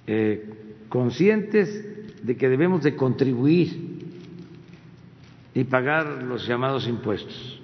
eh, 0.07 0.49
conscientes 0.89 2.23
de 2.23 2.35
que 2.35 2.49
debemos 2.49 2.83
de 2.83 2.95
contribuir 2.95 3.99
y 5.53 5.63
pagar 5.65 6.23
los 6.23 6.47
llamados 6.47 6.87
impuestos. 6.87 7.58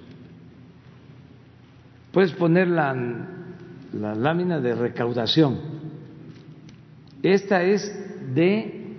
Puedes 2.16 2.32
poner 2.32 2.66
la, 2.68 2.96
la 3.92 4.14
lámina 4.14 4.58
de 4.58 4.74
recaudación. 4.74 5.58
Esta 7.22 7.62
es 7.62 7.94
de 8.34 8.96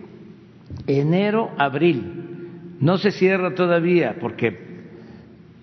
enero 0.86 1.50
abril. 1.58 2.76
No 2.80 3.00
se 3.00 3.10
cierra 3.10 3.56
todavía 3.56 4.18
porque 4.22 4.56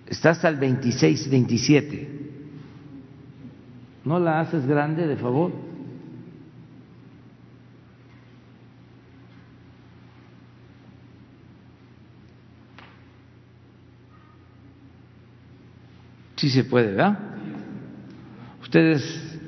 está 0.08 0.30
hasta 0.30 0.48
el 0.48 0.56
26, 0.56 1.30
27. 1.30 2.08
¿No 4.04 4.18
la 4.18 4.40
haces 4.40 4.66
grande, 4.66 5.06
de 5.06 5.16
favor? 5.16 5.52
Sí 16.34 16.50
se 16.50 16.64
puede, 16.64 16.88
¿verdad? 16.88 17.33
Ustedes 18.74 19.38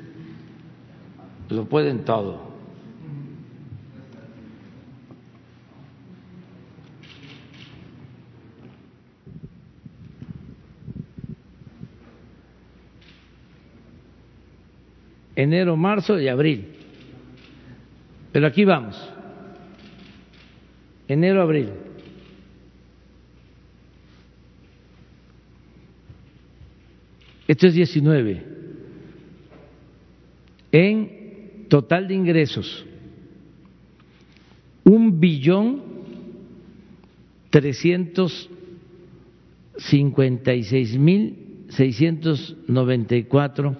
lo 1.48 1.64
pueden 1.64 2.04
todo. 2.04 2.46
Enero, 15.34 15.76
marzo 15.76 16.20
y 16.20 16.28
abril. 16.28 16.76
Pero 18.30 18.46
aquí 18.46 18.64
vamos. 18.64 19.12
Enero, 21.08 21.42
abril. 21.42 21.70
Esto 27.48 27.66
es 27.66 27.74
19. 27.74 28.55
En 30.72 31.66
total 31.68 32.08
de 32.08 32.14
ingresos, 32.14 32.84
un 34.84 35.18
billón 35.20 35.82
trescientos 37.50 38.48
cincuenta 39.78 40.54
y 40.54 40.62
seis 40.62 40.96
mil 40.96 41.66
seiscientos 41.68 42.56
noventa 42.66 43.16
y 43.16 43.24
cuatro 43.24 43.76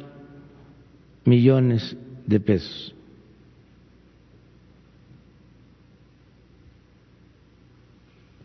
millones 1.25 1.97
de 2.27 2.41
pesos. 2.41 2.95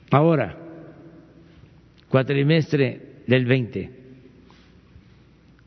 Ahora, 0.10 0.58
cuatrimestre 2.10 3.24
del 3.28 3.46
20 3.46 4.02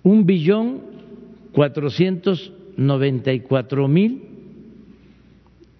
un 0.04 0.26
billón 0.26 0.82
cuatrocientos 1.52 2.52
noventa 2.76 3.32
y 3.32 3.40
cuatro 3.40 3.88
mil 3.88 4.22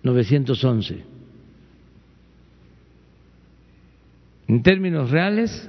novecientos 0.02 0.62
once. 0.64 1.02
En 4.46 4.62
términos 4.62 5.10
reales, 5.10 5.68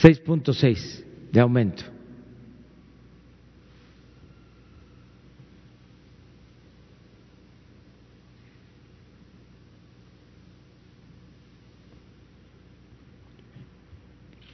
6.6 0.00 1.04
de 1.32 1.40
aumento. 1.40 1.82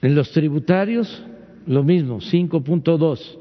En 0.03 0.15
los 0.15 0.31
tributarios, 0.33 1.23
lo 1.67 1.83
mismo, 1.85 2.21
5.2. 2.21 3.40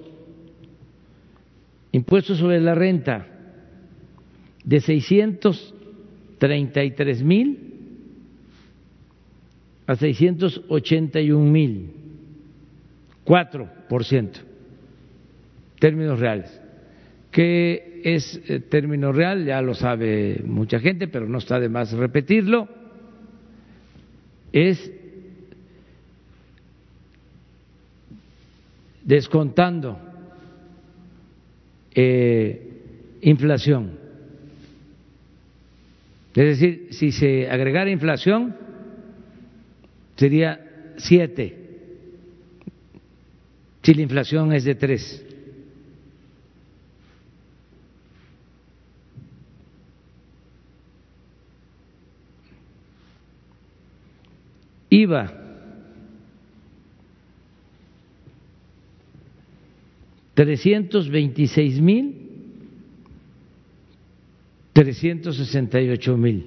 Impuestos 1.92 2.38
sobre 2.38 2.62
la 2.62 2.76
renta 2.76 3.26
de 4.64 4.80
633 4.80 7.24
mil 7.24 7.66
a 9.88 9.96
681 9.96 11.52
mil, 11.52 11.90
4%, 13.26 14.30
términos 15.80 16.20
reales. 16.20 16.62
¿Qué 17.32 18.02
es 18.04 18.40
eh, 18.48 18.60
término 18.60 19.12
real? 19.12 19.46
Ya 19.46 19.60
lo 19.64 19.74
sabe 19.74 20.44
mucha 20.46 20.80
gente, 20.80 21.08
pero 21.08 21.28
no 21.28 21.40
está 21.40 21.60
de 21.60 21.70
más 21.70 21.92
repetirlo. 21.94 22.68
Es 24.52 24.92
descontando 29.04 30.09
eh, 32.02 32.62
inflación. 33.22 34.00
Es 36.34 36.60
decir, 36.60 36.88
si 36.92 37.12
se 37.12 37.50
agregara 37.50 37.90
inflación, 37.90 38.56
sería 40.16 40.94
siete, 40.98 41.58
si 43.84 43.94
la 43.94 44.02
inflación 44.02 44.54
es 44.54 44.64
de 44.64 44.76
tres. 44.76 45.26
IVA 54.92 55.49
trescientos 60.40 61.10
veintiséis 61.10 61.82
mil 61.82 62.16
trescientos 64.72 65.36
sesenta 65.36 65.82
y 65.82 65.90
ocho 65.90 66.16
mil. 66.16 66.46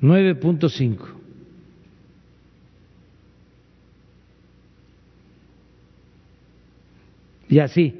nueve 0.00 0.34
punto 0.34 0.68
cinco. 0.68 1.06
Y 7.48 7.60
así 7.60 7.94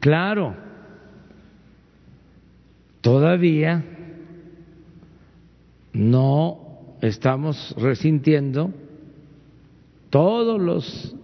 claro 0.00 0.56
todavía 3.00 3.84
no 5.92 6.96
estamos 7.00 7.76
resintiendo 7.78 8.74
todos 10.10 10.60
los 10.60 11.14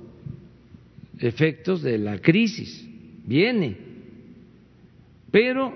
efectos 1.18 1.82
de 1.82 1.98
la 1.98 2.18
crisis. 2.18 2.88
Viene, 3.26 3.76
pero 5.30 5.74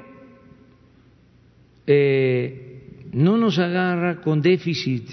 eh, 1.86 3.08
no 3.12 3.38
nos 3.38 3.58
agarra 3.58 4.20
con 4.20 4.42
déficit. 4.42 5.08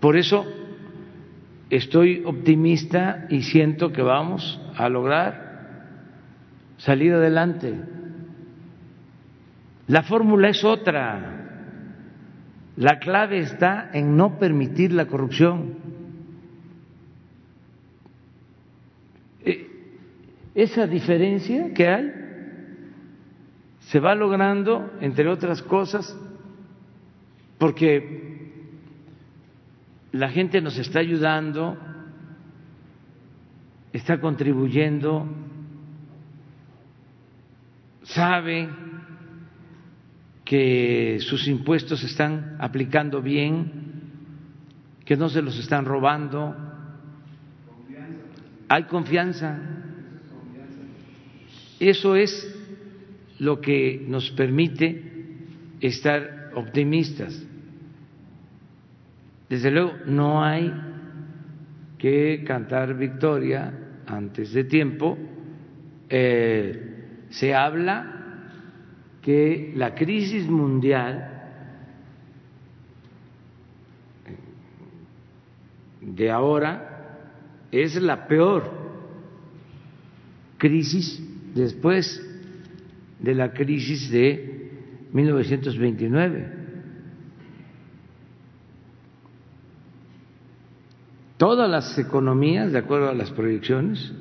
Por 0.00 0.16
eso 0.16 0.46
estoy 1.70 2.22
optimista 2.24 3.26
y 3.30 3.42
siento 3.42 3.92
que 3.92 4.02
vamos 4.02 4.60
a 4.76 4.88
lograr 4.88 5.46
salir 6.76 7.12
adelante. 7.12 7.74
La 9.88 10.02
fórmula 10.02 10.50
es 10.50 10.62
otra. 10.62 11.45
La 12.76 12.98
clave 12.98 13.38
está 13.38 13.90
en 13.92 14.16
no 14.16 14.38
permitir 14.38 14.92
la 14.92 15.06
corrupción. 15.06 15.74
Eh, 19.44 19.66
esa 20.54 20.86
diferencia 20.86 21.72
que 21.72 21.88
hay 21.88 22.12
se 23.80 23.98
va 23.98 24.14
logrando, 24.14 24.92
entre 25.00 25.28
otras 25.28 25.62
cosas, 25.62 26.14
porque 27.56 28.52
la 30.12 30.28
gente 30.28 30.60
nos 30.60 30.76
está 30.76 30.98
ayudando, 30.98 31.78
está 33.92 34.20
contribuyendo, 34.20 35.26
sabe 38.02 38.68
que 40.46 41.18
sus 41.20 41.48
impuestos 41.48 42.00
se 42.00 42.06
están 42.06 42.56
aplicando 42.60 43.20
bien, 43.20 43.68
que 45.04 45.16
no 45.16 45.28
se 45.28 45.42
los 45.42 45.58
están 45.58 45.84
robando. 45.84 46.54
Hay 48.68 48.84
confianza. 48.84 49.58
Eso 51.80 52.14
es 52.14 52.54
lo 53.40 53.60
que 53.60 54.06
nos 54.08 54.30
permite 54.30 55.02
estar 55.80 56.52
optimistas. 56.54 57.44
Desde 59.48 59.72
luego, 59.72 59.94
no 60.06 60.44
hay 60.44 60.72
que 61.98 62.44
cantar 62.46 62.96
victoria 62.96 63.74
antes 64.06 64.52
de 64.52 64.62
tiempo. 64.62 65.18
Eh, 66.08 67.24
se 67.30 67.52
habla 67.52 68.15
que 69.26 69.72
la 69.74 69.92
crisis 69.92 70.48
mundial 70.48 71.32
de 76.00 76.30
ahora 76.30 77.26
es 77.72 77.96
la 77.96 78.28
peor 78.28 78.70
crisis 80.58 81.20
después 81.56 82.24
de 83.18 83.34
la 83.34 83.52
crisis 83.52 84.12
de 84.12 84.70
1929. 85.12 86.52
Todas 91.36 91.68
las 91.68 91.98
economías, 91.98 92.70
de 92.70 92.78
acuerdo 92.78 93.10
a 93.10 93.14
las 93.14 93.32
proyecciones, 93.32 94.12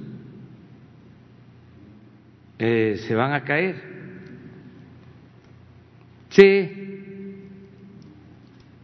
eh, 2.58 2.98
se 3.08 3.14
van 3.14 3.34
a 3.34 3.44
caer. 3.44 3.95
Se 6.36 6.70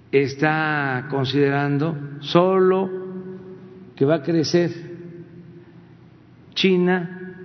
está 0.09 1.07
considerando 1.09 2.21
solo 2.21 2.89
que 3.93 4.05
va 4.05 4.15
a 4.15 4.23
crecer 4.23 4.71
China 6.53 7.35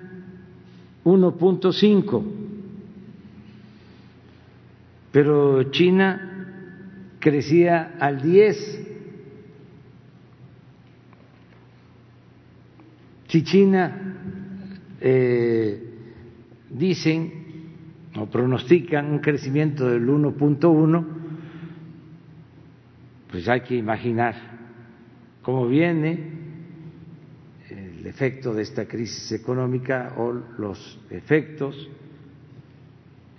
1.5, 1.04 2.22
pero 5.10 5.64
China 5.72 7.16
crecía 7.18 7.96
al 7.98 8.22
10 8.22 8.86
Si 13.28 13.42
China 13.42 14.14
eh, 15.00 15.82
dicen 16.70 17.45
o 18.18 18.26
pronostican 18.26 19.10
un 19.10 19.18
crecimiento 19.18 19.88
del 19.88 20.08
1.1, 20.08 21.04
pues 23.30 23.48
hay 23.48 23.60
que 23.60 23.76
imaginar 23.76 24.34
cómo 25.42 25.66
viene 25.66 26.30
el 27.68 28.06
efecto 28.06 28.54
de 28.54 28.62
esta 28.62 28.86
crisis 28.86 29.32
económica 29.32 30.14
o 30.16 30.32
los 30.32 31.00
efectos. 31.10 31.90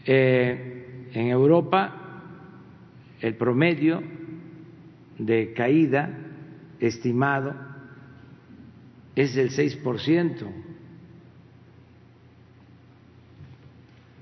Eh, 0.05 1.09
en 1.13 1.27
Europa, 1.27 2.21
el 3.21 3.35
promedio 3.35 4.03
de 5.17 5.53
caída 5.53 6.09
estimado 6.79 7.55
es 9.15 9.33
del 9.33 9.49
6%. 9.49 10.66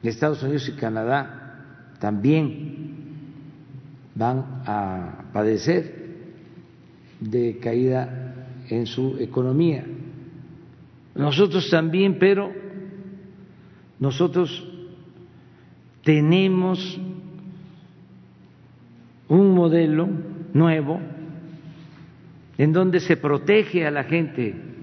Estados 0.08 0.42
Unidos 0.44 0.68
y 0.70 0.74
Canadá 0.74 1.94
también 2.00 2.76
van 4.16 4.62
a 4.66 5.26
padecer 5.34 6.06
de 7.20 7.58
caída 7.60 8.48
en 8.70 8.86
su 8.86 9.18
economía. 9.20 9.86
Nosotros 11.16 11.70
también, 11.70 12.18
pero 12.20 12.52
nosotros 14.00 14.68
tenemos 16.04 17.00
un 19.28 19.56
modelo 19.56 20.08
nuevo 20.54 21.00
en 22.58 22.74
donde 22.74 23.00
se 23.00 23.18
protege 23.18 23.86
a 23.86 23.92
la 23.92 24.04
gente 24.04 24.76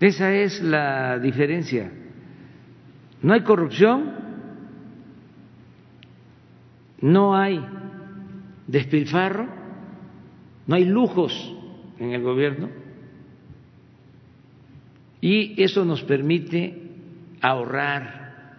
esa 0.00 0.34
es 0.34 0.62
la 0.62 1.18
diferencia. 1.18 1.90
No 3.26 3.32
hay 3.32 3.40
corrupción, 3.40 4.12
no 7.00 7.36
hay 7.36 7.60
despilfarro, 8.68 9.48
no 10.68 10.76
hay 10.76 10.84
lujos 10.84 11.52
en 11.98 12.12
el 12.12 12.22
gobierno 12.22 12.68
y 15.20 15.60
eso 15.60 15.84
nos 15.84 16.04
permite 16.04 16.80
ahorrar 17.40 18.54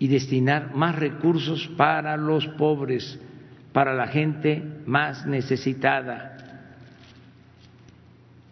y 0.00 0.08
destinar 0.08 0.74
más 0.74 0.96
recursos 0.96 1.68
para 1.76 2.16
los 2.16 2.48
pobres, 2.48 3.20
para 3.72 3.94
la 3.94 4.08
gente 4.08 4.60
más 4.86 5.24
necesitada. 5.24 6.36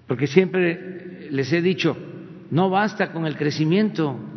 Porque 0.07 0.29
siempre 0.29 1.29
les 1.33 1.53
he 1.53 1.61
dicho, 1.61 1.97
no 2.53 2.71
basta 2.71 3.11
con 3.11 3.27
el 3.27 3.37
crecimiento, 3.37 4.30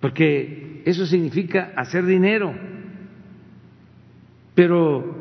porque 0.00 0.82
eso 0.86 1.04
significa 1.06 1.72
hacer 1.76 2.06
dinero, 2.06 2.54
pero 4.54 5.14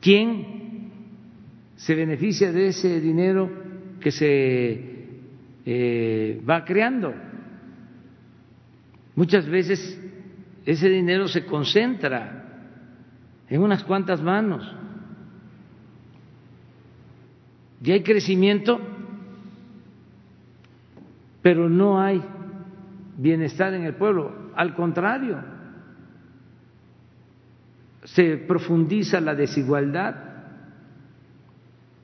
¿quién 0.00 0.90
se 1.76 1.94
beneficia 1.94 2.52
de 2.52 2.68
ese 2.68 3.00
dinero 3.00 3.50
que 4.00 4.12
se 4.12 4.80
eh, 5.66 6.40
va 6.48 6.64
creando? 6.64 7.12
Muchas 9.16 9.46
veces 9.46 10.00
ese 10.64 10.88
dinero 10.88 11.26
se 11.26 11.44
concentra 11.44 12.38
en 13.48 13.60
unas 13.60 13.82
cuantas 13.82 14.22
manos 14.22 14.64
y 17.84 17.90
hay 17.90 18.02
crecimiento, 18.02 18.80
pero 21.42 21.68
no 21.68 22.00
hay 22.00 22.22
bienestar 23.22 23.72
en 23.72 23.84
el 23.84 23.94
pueblo. 23.94 24.50
Al 24.56 24.74
contrario, 24.74 25.38
se 28.04 28.36
profundiza 28.36 29.20
la 29.20 29.34
desigualdad 29.34 30.16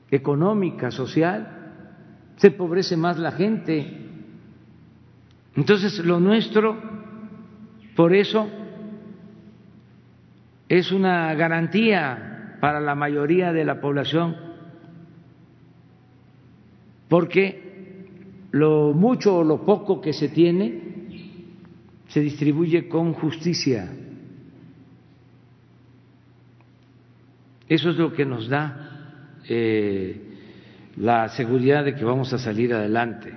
económica, 0.09 0.89
social, 0.89 1.57
se 2.37 2.47
empobrece 2.47 2.95
más 2.95 3.19
la 3.19 3.33
gente. 3.33 4.07
Entonces, 5.55 6.03
lo 6.05 6.19
nuestro, 6.19 6.77
por 7.95 8.13
eso, 8.13 8.49
es 10.69 10.91
una 10.91 11.33
garantía 11.35 12.57
para 12.61 12.79
la 12.79 12.95
mayoría 12.95 13.51
de 13.51 13.65
la 13.65 13.81
población, 13.81 14.35
porque 17.09 18.07
lo 18.51 18.93
mucho 18.93 19.37
o 19.37 19.43
lo 19.43 19.65
poco 19.65 19.99
que 19.99 20.13
se 20.13 20.29
tiene 20.29 20.88
se 22.09 22.19
distribuye 22.19 22.87
con 22.87 23.13
justicia. 23.13 23.91
Eso 27.67 27.91
es 27.91 27.97
lo 27.97 28.11
que 28.13 28.25
nos 28.25 28.49
da 28.49 29.37
eh, 29.47 30.19
la 30.97 31.29
seguridad 31.29 31.85
de 31.85 31.93
que 31.93 32.03
vamos 32.03 32.33
a 32.33 32.39
salir 32.39 32.73
adelante. 32.73 33.31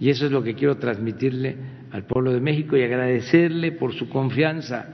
Y 0.00 0.08
eso 0.08 0.26
es 0.26 0.32
lo 0.32 0.42
que 0.42 0.54
quiero 0.54 0.78
transmitirle 0.78 1.56
al 1.92 2.04
pueblo 2.04 2.32
de 2.32 2.40
México 2.40 2.76
y 2.76 2.82
agradecerle 2.82 3.72
por 3.72 3.92
su 3.94 4.08
confianza. 4.08 4.88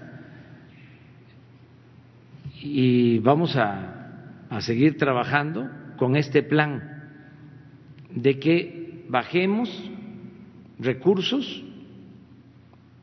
Y 2.60 3.20
vamos 3.20 3.56
a, 3.56 4.46
a 4.50 4.60
seguir 4.60 4.98
trabajando 4.98 5.70
con 5.96 6.16
este 6.16 6.42
plan 6.42 7.04
de 8.12 8.38
que 8.40 9.04
bajemos 9.08 9.90
recursos 10.80 11.64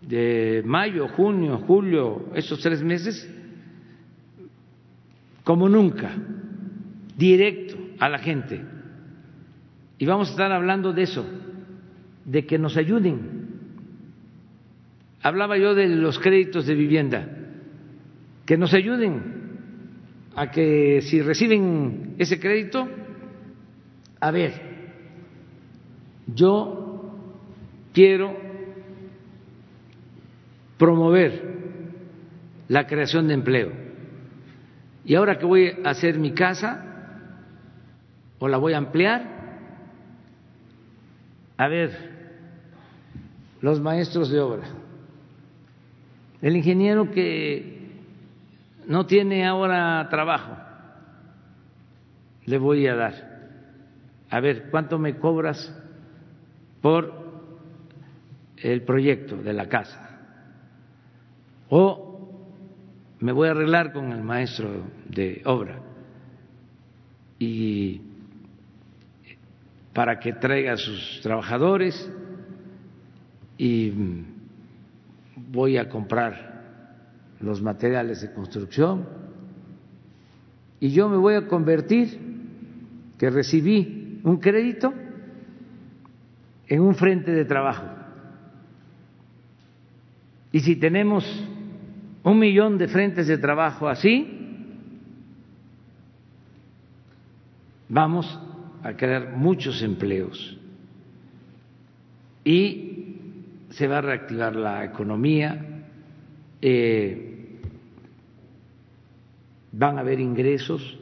de 0.07 0.63
mayo, 0.65 1.09
junio, 1.09 1.57
julio, 1.67 2.27
esos 2.33 2.61
tres 2.61 2.81
meses, 2.81 3.29
como 5.43 5.67
nunca, 5.67 6.15
directo 7.17 7.75
a 7.99 8.07
la 8.07 8.19
gente. 8.19 8.63
Y 9.97 10.05
vamos 10.05 10.29
a 10.29 10.31
estar 10.31 10.51
hablando 10.51 10.93
de 10.93 11.03
eso, 11.03 11.25
de 12.23 12.45
que 12.45 12.57
nos 12.57 12.77
ayuden. 12.77 13.47
Hablaba 15.21 15.57
yo 15.57 15.75
de 15.75 15.89
los 15.89 16.19
créditos 16.19 16.65
de 16.65 16.75
vivienda, 16.75 17.27
que 18.45 18.57
nos 18.57 18.73
ayuden 18.73 19.37
a 20.35 20.51
que 20.51 21.01
si 21.01 21.21
reciben 21.21 22.15
ese 22.17 22.39
crédito, 22.39 22.87
a 24.21 24.31
ver, 24.31 24.53
yo 26.33 27.11
quiero 27.93 28.46
promover 30.77 31.57
la 32.67 32.85
creación 32.87 33.27
de 33.27 33.33
empleo. 33.33 33.71
Y 35.05 35.15
ahora 35.15 35.37
que 35.37 35.45
voy 35.45 35.73
a 35.83 35.89
hacer 35.89 36.19
mi 36.19 36.33
casa 36.33 36.83
o 38.39 38.47
la 38.47 38.57
voy 38.57 38.73
a 38.73 38.77
ampliar, 38.77 39.37
a 41.57 41.67
ver, 41.67 42.17
los 43.61 43.79
maestros 43.81 44.29
de 44.29 44.39
obra, 44.39 44.67
el 46.41 46.55
ingeniero 46.55 47.09
que 47.09 47.89
no 48.85 49.05
tiene 49.07 49.45
ahora 49.45 50.07
trabajo, 50.09 50.55
le 52.45 52.57
voy 52.57 52.85
a 52.87 52.95
dar, 52.95 53.13
a 54.29 54.39
ver, 54.39 54.69
¿cuánto 54.69 54.99
me 54.99 55.17
cobras 55.17 55.73
por 56.81 57.11
el 58.57 58.83
proyecto 58.83 59.37
de 59.37 59.53
la 59.53 59.67
casa? 59.67 60.06
O 61.69 62.07
me 63.19 63.31
voy 63.31 63.47
a 63.47 63.51
arreglar 63.51 63.93
con 63.93 64.11
el 64.11 64.23
maestro 64.23 64.69
de 65.09 65.41
obra 65.45 65.79
y 67.39 68.01
para 69.93 70.19
que 70.19 70.33
traiga 70.33 70.73
a 70.73 70.77
sus 70.77 71.19
trabajadores 71.23 72.11
y 73.57 73.91
voy 75.35 75.77
a 75.77 75.89
comprar 75.89 76.63
los 77.39 77.61
materiales 77.61 78.21
de 78.21 78.31
construcción 78.33 79.07
y 80.79 80.89
yo 80.91 81.09
me 81.09 81.17
voy 81.17 81.33
a 81.33 81.47
convertir 81.47 82.19
que 83.17 83.29
recibí 83.29 84.21
un 84.23 84.37
crédito 84.37 84.93
en 86.67 86.81
un 86.81 86.95
frente 86.95 87.31
de 87.31 87.45
trabajo. 87.45 87.85
Y 90.51 90.59
si 90.59 90.75
tenemos 90.75 91.25
un 92.27 92.39
millón 92.39 92.77
de 92.77 92.89
frentes 92.89 93.27
de 93.27 93.37
trabajo 93.37 93.87
así, 93.87 94.27
vamos 97.87 98.39
a 98.83 98.93
crear 98.93 99.31
muchos 99.37 99.81
empleos 99.81 100.57
y 102.43 103.15
se 103.69 103.87
va 103.87 103.99
a 103.99 104.01
reactivar 104.01 104.57
la 104.57 104.83
economía, 104.83 105.85
eh, 106.61 107.59
van 109.71 109.97
a 109.97 110.01
haber 110.01 110.19
ingresos 110.19 110.97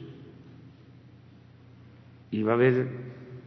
y 2.30 2.42
va 2.42 2.52
a 2.52 2.54
haber 2.54 2.88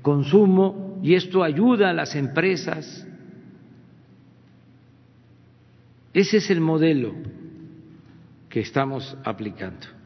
consumo 0.01 0.99
y 1.01 1.15
esto 1.15 1.43
ayuda 1.43 1.91
a 1.91 1.93
las 1.93 2.13
empresas. 2.15 3.07
Ese 6.13 6.37
es 6.37 6.49
el 6.49 6.59
modelo 6.59 7.38
que 8.49 8.61
estamos 8.61 9.15
aplicando. 9.23 9.99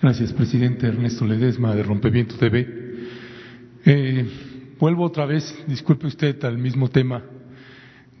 Gracias, 0.00 0.32
presidente 0.32 0.86
Ernesto 0.86 1.26
Ledesma 1.26 1.74
de 1.74 1.82
Rompimiento 1.82 2.36
TV. 2.36 2.66
Eh, 3.84 4.26
vuelvo 4.78 5.04
otra 5.04 5.26
vez, 5.26 5.54
disculpe 5.66 6.06
usted, 6.06 6.42
al 6.44 6.56
mismo 6.56 6.88
tema 6.88 7.22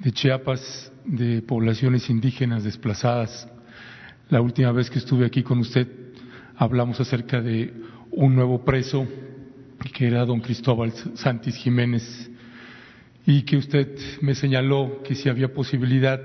de 0.00 0.12
Chiapas, 0.12 0.92
de 1.04 1.40
poblaciones 1.40 2.10
indígenas 2.10 2.64
desplazadas 2.64 3.48
la 4.30 4.40
última 4.40 4.72
vez 4.72 4.90
que 4.90 4.98
estuve 4.98 5.24
aquí 5.24 5.42
con 5.42 5.58
usted 5.58 5.88
hablamos 6.56 7.00
acerca 7.00 7.40
de 7.40 7.72
un 8.10 8.34
nuevo 8.34 8.64
preso 8.64 9.06
que 9.94 10.06
era 10.06 10.24
don 10.24 10.40
Cristóbal 10.40 10.92
Santis 11.14 11.56
Jiménez 11.56 12.30
y 13.24 13.42
que 13.42 13.56
usted 13.56 13.96
me 14.20 14.34
señaló 14.34 15.02
que 15.02 15.14
si 15.14 15.28
había 15.28 15.52
posibilidad 15.52 16.20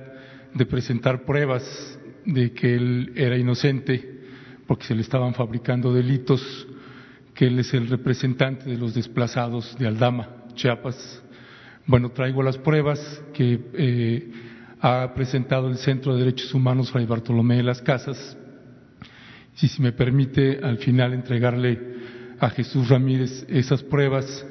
de 0.53 0.65
presentar 0.65 1.23
pruebas 1.23 1.99
de 2.25 2.51
que 2.51 2.75
él 2.75 3.13
era 3.15 3.37
inocente 3.37 4.21
porque 4.67 4.85
se 4.85 4.95
le 4.95 5.01
estaban 5.01 5.33
fabricando 5.33 5.93
delitos, 5.93 6.67
que 7.33 7.47
él 7.47 7.59
es 7.59 7.73
el 7.73 7.87
representante 7.87 8.69
de 8.69 8.77
los 8.77 8.93
desplazados 8.93 9.75
de 9.77 9.87
Aldama, 9.87 10.29
Chiapas. 10.55 11.21
Bueno, 11.85 12.11
traigo 12.11 12.41
las 12.41 12.57
pruebas 12.57 13.21
que 13.33 13.59
eh, 13.73 14.31
ha 14.85 15.13
presentado 15.13 15.69
el 15.69 15.77
Centro 15.77 16.13
de 16.13 16.25
Derechos 16.25 16.53
Humanos 16.53 16.91
Fray 16.91 17.05
Bartolomé 17.05 17.55
de 17.55 17.63
las 17.63 17.81
Casas. 17.81 18.37
Si 19.55 19.69
se 19.69 19.81
me 19.81 19.93
permite, 19.93 20.59
al 20.61 20.77
final 20.77 21.13
entregarle 21.13 21.79
a 22.37 22.49
Jesús 22.49 22.89
Ramírez 22.89 23.45
esas 23.47 23.81
pruebas 23.81 24.45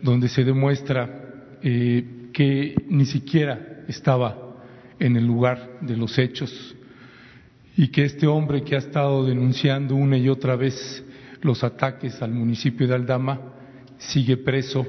donde 0.00 0.28
se 0.28 0.44
demuestra 0.44 1.56
eh, 1.60 2.28
que 2.32 2.76
ni 2.90 3.06
siquiera 3.06 3.82
estaba 3.88 4.54
en 5.00 5.16
el 5.16 5.26
lugar 5.26 5.80
de 5.80 5.96
los 5.96 6.16
hechos 6.16 6.76
y 7.76 7.88
que 7.88 8.04
este 8.04 8.28
hombre 8.28 8.62
que 8.62 8.76
ha 8.76 8.78
estado 8.78 9.26
denunciando 9.26 9.96
una 9.96 10.16
y 10.16 10.28
otra 10.28 10.54
vez 10.54 11.04
los 11.40 11.64
ataques 11.64 12.22
al 12.22 12.30
municipio 12.30 12.86
de 12.86 12.94
Aldama 12.94 13.40
sigue 13.98 14.36
preso 14.36 14.86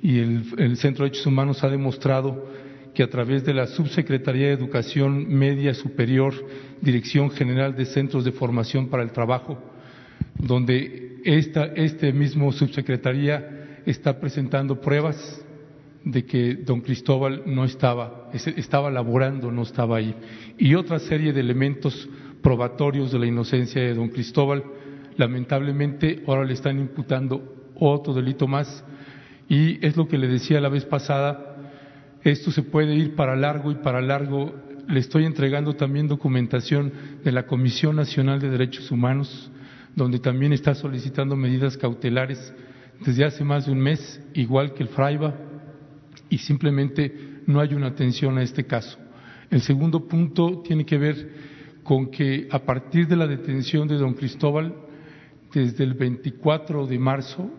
y 0.00 0.18
el, 0.18 0.44
el 0.56 0.78
Centro 0.78 1.04
de 1.04 1.10
Derechos 1.10 1.26
Humanos 1.26 1.62
ha 1.62 1.68
demostrado 1.68 2.53
que 2.94 3.02
a 3.02 3.10
través 3.10 3.44
de 3.44 3.52
la 3.52 3.66
Subsecretaría 3.66 4.46
de 4.46 4.52
Educación 4.52 5.28
Media 5.28 5.74
Superior, 5.74 6.32
Dirección 6.80 7.30
General 7.30 7.74
de 7.74 7.86
Centros 7.86 8.24
de 8.24 8.32
Formación 8.32 8.88
para 8.88 9.02
el 9.02 9.10
Trabajo, 9.10 9.58
donde 10.38 11.18
esta 11.24 11.64
este 11.74 12.12
mismo 12.12 12.52
subsecretaría 12.52 13.80
está 13.86 14.20
presentando 14.20 14.80
pruebas 14.80 15.44
de 16.04 16.24
que 16.24 16.54
don 16.54 16.82
Cristóbal 16.82 17.42
no 17.46 17.64
estaba, 17.64 18.30
estaba 18.32 18.90
laborando, 18.90 19.50
no 19.50 19.62
estaba 19.62 19.96
ahí, 19.96 20.14
y 20.58 20.74
otra 20.74 20.98
serie 20.98 21.32
de 21.32 21.40
elementos 21.40 22.08
probatorios 22.42 23.10
de 23.10 23.18
la 23.18 23.26
inocencia 23.26 23.82
de 23.82 23.94
don 23.94 24.08
Cristóbal. 24.08 24.62
Lamentablemente 25.16 26.22
ahora 26.26 26.44
le 26.44 26.52
están 26.52 26.78
imputando 26.78 27.70
otro 27.76 28.12
delito 28.12 28.46
más 28.46 28.84
y 29.48 29.84
es 29.84 29.96
lo 29.96 30.08
que 30.08 30.18
le 30.18 30.28
decía 30.28 30.60
la 30.60 30.68
vez 30.68 30.84
pasada, 30.84 31.53
esto 32.24 32.50
se 32.50 32.62
puede 32.62 32.94
ir 32.94 33.14
para 33.14 33.36
largo 33.36 33.70
y 33.70 33.76
para 33.76 34.00
largo. 34.00 34.54
Le 34.88 35.00
estoy 35.00 35.24
entregando 35.26 35.74
también 35.74 36.08
documentación 36.08 36.92
de 37.22 37.32
la 37.32 37.46
Comisión 37.46 37.96
Nacional 37.96 38.40
de 38.40 38.50
Derechos 38.50 38.90
Humanos, 38.90 39.50
donde 39.94 40.18
también 40.18 40.52
está 40.52 40.74
solicitando 40.74 41.36
medidas 41.36 41.76
cautelares 41.76 42.52
desde 43.04 43.24
hace 43.24 43.44
más 43.44 43.66
de 43.66 43.72
un 43.72 43.80
mes, 43.80 44.20
igual 44.34 44.72
que 44.72 44.82
el 44.82 44.88
FRAIBA, 44.88 45.34
y 46.30 46.38
simplemente 46.38 47.42
no 47.46 47.60
hay 47.60 47.74
una 47.74 47.88
atención 47.88 48.38
a 48.38 48.42
este 48.42 48.64
caso. 48.64 48.98
El 49.50 49.60
segundo 49.60 50.08
punto 50.08 50.62
tiene 50.62 50.86
que 50.86 50.98
ver 50.98 51.30
con 51.82 52.10
que 52.10 52.48
a 52.50 52.60
partir 52.60 53.06
de 53.06 53.16
la 53.16 53.26
detención 53.26 53.86
de 53.86 53.96
don 53.96 54.14
Cristóbal, 54.14 54.74
desde 55.52 55.84
el 55.84 55.94
24 55.94 56.86
de 56.86 56.98
marzo 56.98 57.50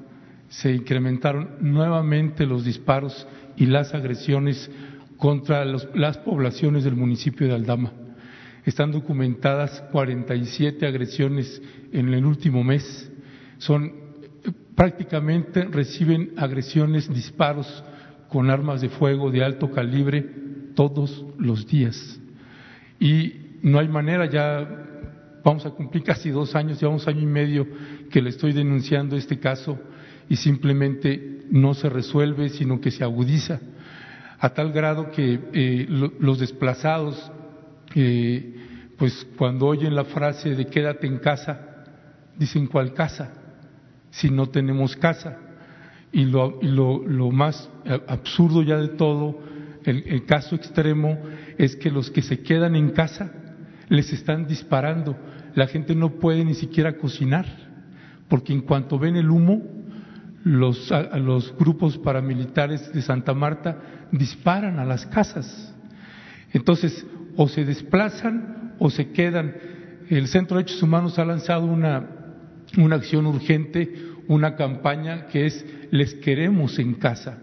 se 0.50 0.74
incrementaron 0.74 1.52
nuevamente 1.62 2.46
los 2.46 2.66
disparos 2.66 3.28
y 3.58 3.66
las 3.66 3.94
agresiones 3.94 4.70
contra 5.18 5.66
las 5.66 6.18
poblaciones 6.20 6.84
del 6.84 6.96
municipio 6.96 7.48
de 7.48 7.54
Aldama. 7.54 7.92
Están 8.66 8.92
documentadas 8.92 9.84
47 9.92 10.86
agresiones 10.86 11.62
en 11.92 12.14
el 12.14 12.26
último 12.26 12.64
mes. 12.64 13.12
Son 13.58 13.94
prácticamente 14.76 15.64
reciben 15.66 16.34
agresiones, 16.38 17.12
disparos 17.14 17.84
con 18.30 18.50
armas 18.50 18.82
de 18.82 18.90
fuego 18.90 19.32
de 19.32 19.44
alto 19.44 19.72
calibre 19.72 20.26
todos 20.76 21.26
los 21.38 21.66
días. 21.68 22.20
Y 23.00 23.60
no 23.62 23.80
hay 23.80 23.88
manera, 23.88 24.26
ya 24.30 24.68
vamos 25.44 25.66
a 25.66 25.70
cumplir 25.70 26.04
casi 26.04 26.30
dos 26.30 26.56
años, 26.56 26.80
llevamos 26.80 27.08
año 27.08 27.22
y 27.22 27.28
medio 27.28 27.68
que 28.10 28.22
le 28.22 28.30
estoy 28.30 28.52
denunciando 28.52 29.16
este 29.16 29.40
caso 29.40 29.80
y 30.30 30.36
simplemente 30.36 31.46
no 31.50 31.74
se 31.74 31.90
resuelve, 31.90 32.50
sino 32.50 32.82
que 32.82 32.92
se 32.92 33.04
agudiza, 33.04 33.60
a 34.40 34.50
tal 34.50 34.72
grado 34.72 35.12
que 35.12 35.40
eh, 35.54 35.86
los 36.20 36.40
desplazados, 36.40 37.32
eh, 37.96 38.56
pues 38.98 39.28
cuando 39.38 39.68
oyen 39.68 39.96
la 39.96 40.06
frase 40.06 40.56
de 40.56 40.68
quédate 40.68 41.08
en 41.08 41.20
casa, 41.20 41.86
dicen 42.38 42.68
cuál 42.68 42.94
casa, 42.94 43.34
si 44.10 44.30
no 44.30 44.48
tenemos 44.48 44.96
casa. 44.96 45.40
Y 46.12 46.26
lo, 46.26 46.60
lo, 46.62 47.32
más 47.32 47.70
absurdo 48.08 48.64
ya 48.64 48.78
de 48.78 48.90
todo, 48.90 49.38
el 49.84 50.26
caso 50.26 50.56
extremo, 50.56 51.20
es 51.58 51.76
que 51.76 51.92
los 51.92 52.10
que 52.10 52.22
se 52.22 52.40
quedan 52.40 52.76
en 52.76 52.92
casa 52.92 53.32
les 53.90 54.12
están 54.14 54.48
disparando. 54.48 55.18
La 55.56 55.68
gente 55.68 55.96
no 55.96 56.12
puede 56.12 56.44
ni 56.46 56.54
siquiera 56.54 56.98
cocinar, 56.98 57.46
porque 58.28 58.54
en 58.54 58.62
cuanto 58.62 58.98
ven 58.98 59.16
el 59.16 59.30
humo, 59.30 59.62
los, 60.46 60.94
los 61.16 61.58
grupos 61.58 61.98
paramilitares 61.98 62.94
de 62.94 63.02
Santa 63.02 63.34
Marta 63.34 64.08
disparan 64.12 64.78
a 64.78 64.86
las 64.86 65.08
casas. 65.08 65.74
Entonces, 66.54 67.04
o 67.36 67.48
se 67.48 67.66
desplazan 67.66 68.76
o 68.78 68.92
se 68.92 69.10
quedan. 69.10 69.56
El 70.08 70.28
Centro 70.28 70.58
de 70.58 70.64
Derechos 70.64 70.84
Humanos 70.84 71.18
ha 71.18 71.26
lanzado 71.26 71.66
una, 71.66 72.08
una 72.78 72.96
acción 72.96 73.26
urgente, 73.26 73.92
una 74.28 74.56
campaña 74.56 75.26
que 75.28 75.48
es 75.48 75.66
Les 75.90 76.14
queremos 76.14 76.78
en 76.78 76.94
casa, 76.94 77.40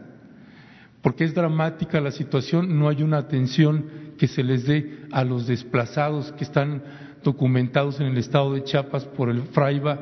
porque 1.02 1.24
es 1.24 1.34
dramática 1.34 2.00
la 2.00 2.12
situación, 2.12 2.78
no 2.78 2.88
hay 2.88 3.02
una 3.02 3.18
atención 3.18 3.86
que 4.16 4.28
se 4.28 4.44
les 4.44 4.64
dé 4.64 5.06
a 5.10 5.24
los 5.24 5.48
desplazados 5.48 6.30
que 6.32 6.44
están 6.44 6.84
documentados 7.24 7.98
en 7.98 8.06
el 8.06 8.18
estado 8.18 8.54
de 8.54 8.62
Chiapas 8.62 9.06
por 9.06 9.28
el 9.28 9.42
FRAIBA, 9.42 10.00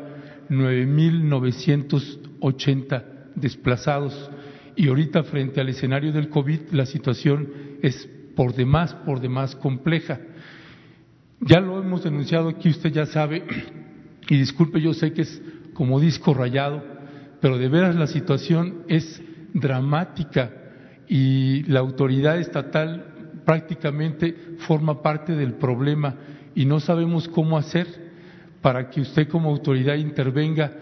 9.900 0.51 2.30
80 2.41 3.05
desplazados. 3.35 4.31
Y 4.77 4.89
ahorita 4.89 5.23
frente 5.25 5.61
al 5.61 5.69
escenario 5.69 6.13
del 6.13 6.29
COVID 6.29 6.71
la 6.73 6.87
situación 6.87 7.49
es 7.83 8.09
por 8.35 8.55
demás, 8.55 8.95
por 8.95 9.21
demás 9.21 9.55
compleja. 9.57 10.21
Ya 11.41 11.61
lo 11.61 11.83
hemos 11.83 12.05
denunciado 12.05 12.49
aquí, 12.49 12.69
usted 12.69 12.93
ya 12.93 13.07
sabe, 13.07 13.45
y 14.29 14.37
disculpe, 14.37 14.81
yo 14.81 14.93
sé 14.95 15.13
que 15.13 15.23
es 15.23 15.43
como 15.75 15.99
disco 15.99 16.35
rayado, 16.35 16.83
pero 17.41 17.59
de 17.59 17.69
veras 17.69 17.97
la 17.97 18.07
situación 18.07 18.83
es 18.89 19.23
dramática. 19.55 20.53
Y 21.09 21.65
la 21.65 21.81
autoridad 21.81 22.39
estatal 22.39 23.43
prácticamente 23.45 24.37
forma 24.59 25.03
parte 25.03 25.35
del 25.35 25.55
problema 25.55 26.17
y 26.55 26.67
no 26.67 26.79
sabemos 26.79 27.27
cómo 27.29 27.59
hacer 27.59 28.11
para 28.61 28.91
que 28.91 29.01
usted 29.01 29.29
como 29.29 29.51
autoridad 29.51 29.97
intervenga 29.97 30.73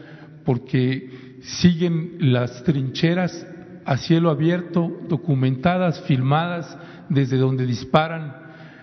porque 0.44 1.27
siguen 1.40 2.16
las 2.18 2.62
trincheras 2.64 3.46
a 3.84 3.96
cielo 3.96 4.30
abierto, 4.30 4.92
documentadas, 5.08 6.02
filmadas 6.02 6.76
desde 7.08 7.38
donde 7.38 7.66
disparan. 7.66 8.36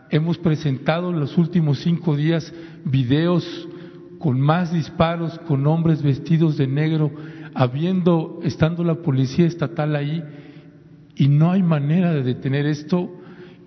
Hemos 0.10 0.38
presentado 0.38 1.12
en 1.12 1.20
los 1.20 1.38
últimos 1.38 1.80
cinco 1.80 2.16
días 2.16 2.54
videos 2.84 3.68
con 4.20 4.40
más 4.40 4.74
disparos, 4.74 5.38
con 5.40 5.68
hombres 5.68 6.02
vestidos 6.02 6.58
de 6.58 6.68
negro, 6.68 7.12
habiendo, 7.54 8.40
estando 8.44 8.84
la 8.84 8.96
policía 8.96 9.46
estatal 9.46 9.96
ahí, 9.96 10.24
y 11.16 11.28
no 11.28 11.52
hay 11.52 11.62
manera 11.64 12.12
de 12.12 12.24
detener 12.24 12.66
esto, 12.66 13.12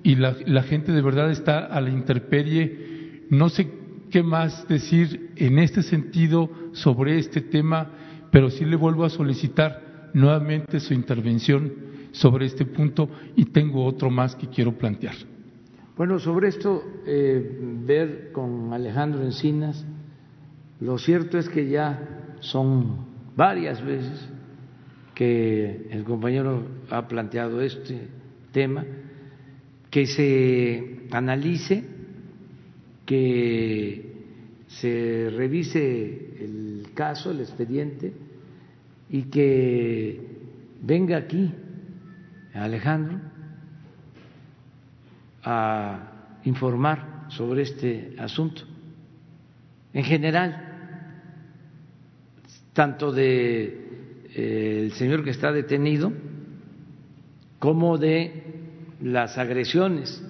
y 0.02 0.16
la, 0.16 0.36
la 0.46 0.62
gente 0.62 0.92
de 0.92 1.02
verdad 1.02 1.30
está 1.30 1.66
a 1.66 1.80
la 1.80 1.90
interperie. 1.90 3.26
No 3.30 3.48
sé 3.48 3.70
qué 4.10 4.22
más 4.22 4.66
decir 4.68 5.30
en 5.36 5.58
este 5.58 5.82
sentido 5.82 6.50
sobre 6.72 7.18
este 7.18 7.40
tema 7.40 7.90
pero 8.38 8.50
sí 8.50 8.64
le 8.64 8.76
vuelvo 8.76 9.04
a 9.04 9.10
solicitar 9.10 10.10
nuevamente 10.14 10.78
su 10.78 10.94
intervención 10.94 11.72
sobre 12.12 12.46
este 12.46 12.64
punto 12.64 13.10
y 13.34 13.46
tengo 13.46 13.84
otro 13.84 14.10
más 14.10 14.36
que 14.36 14.46
quiero 14.46 14.78
plantear. 14.78 15.16
Bueno, 15.96 16.20
sobre 16.20 16.46
esto, 16.46 16.84
eh, 17.04 17.58
ver 17.84 18.30
con 18.30 18.72
Alejandro 18.72 19.24
Encinas, 19.24 19.84
lo 20.78 20.98
cierto 20.98 21.36
es 21.36 21.48
que 21.48 21.68
ya 21.68 22.36
son 22.38 23.06
varias 23.34 23.84
veces 23.84 24.28
que 25.16 25.88
el 25.90 26.04
compañero 26.04 26.62
ha 26.90 27.08
planteado 27.08 27.60
este 27.60 28.06
tema, 28.52 28.84
que 29.90 30.06
se 30.06 31.08
analice, 31.10 31.82
que 33.04 34.12
se 34.68 35.28
revise 35.34 36.36
el 36.40 36.86
caso, 36.94 37.32
el 37.32 37.40
expediente, 37.40 38.27
y 39.10 39.22
que 39.24 40.20
venga 40.82 41.16
aquí 41.16 41.52
Alejandro 42.54 43.20
a 45.44 46.40
informar 46.44 47.26
sobre 47.28 47.62
este 47.62 48.14
asunto. 48.18 48.62
En 49.92 50.04
general, 50.04 50.64
tanto 52.72 53.12
de 53.12 53.64
eh, 54.34 54.80
el 54.84 54.92
señor 54.92 55.24
que 55.24 55.30
está 55.30 55.52
detenido 55.52 56.12
como 57.58 57.98
de 57.98 58.44
las 59.02 59.38
agresiones, 59.38 60.22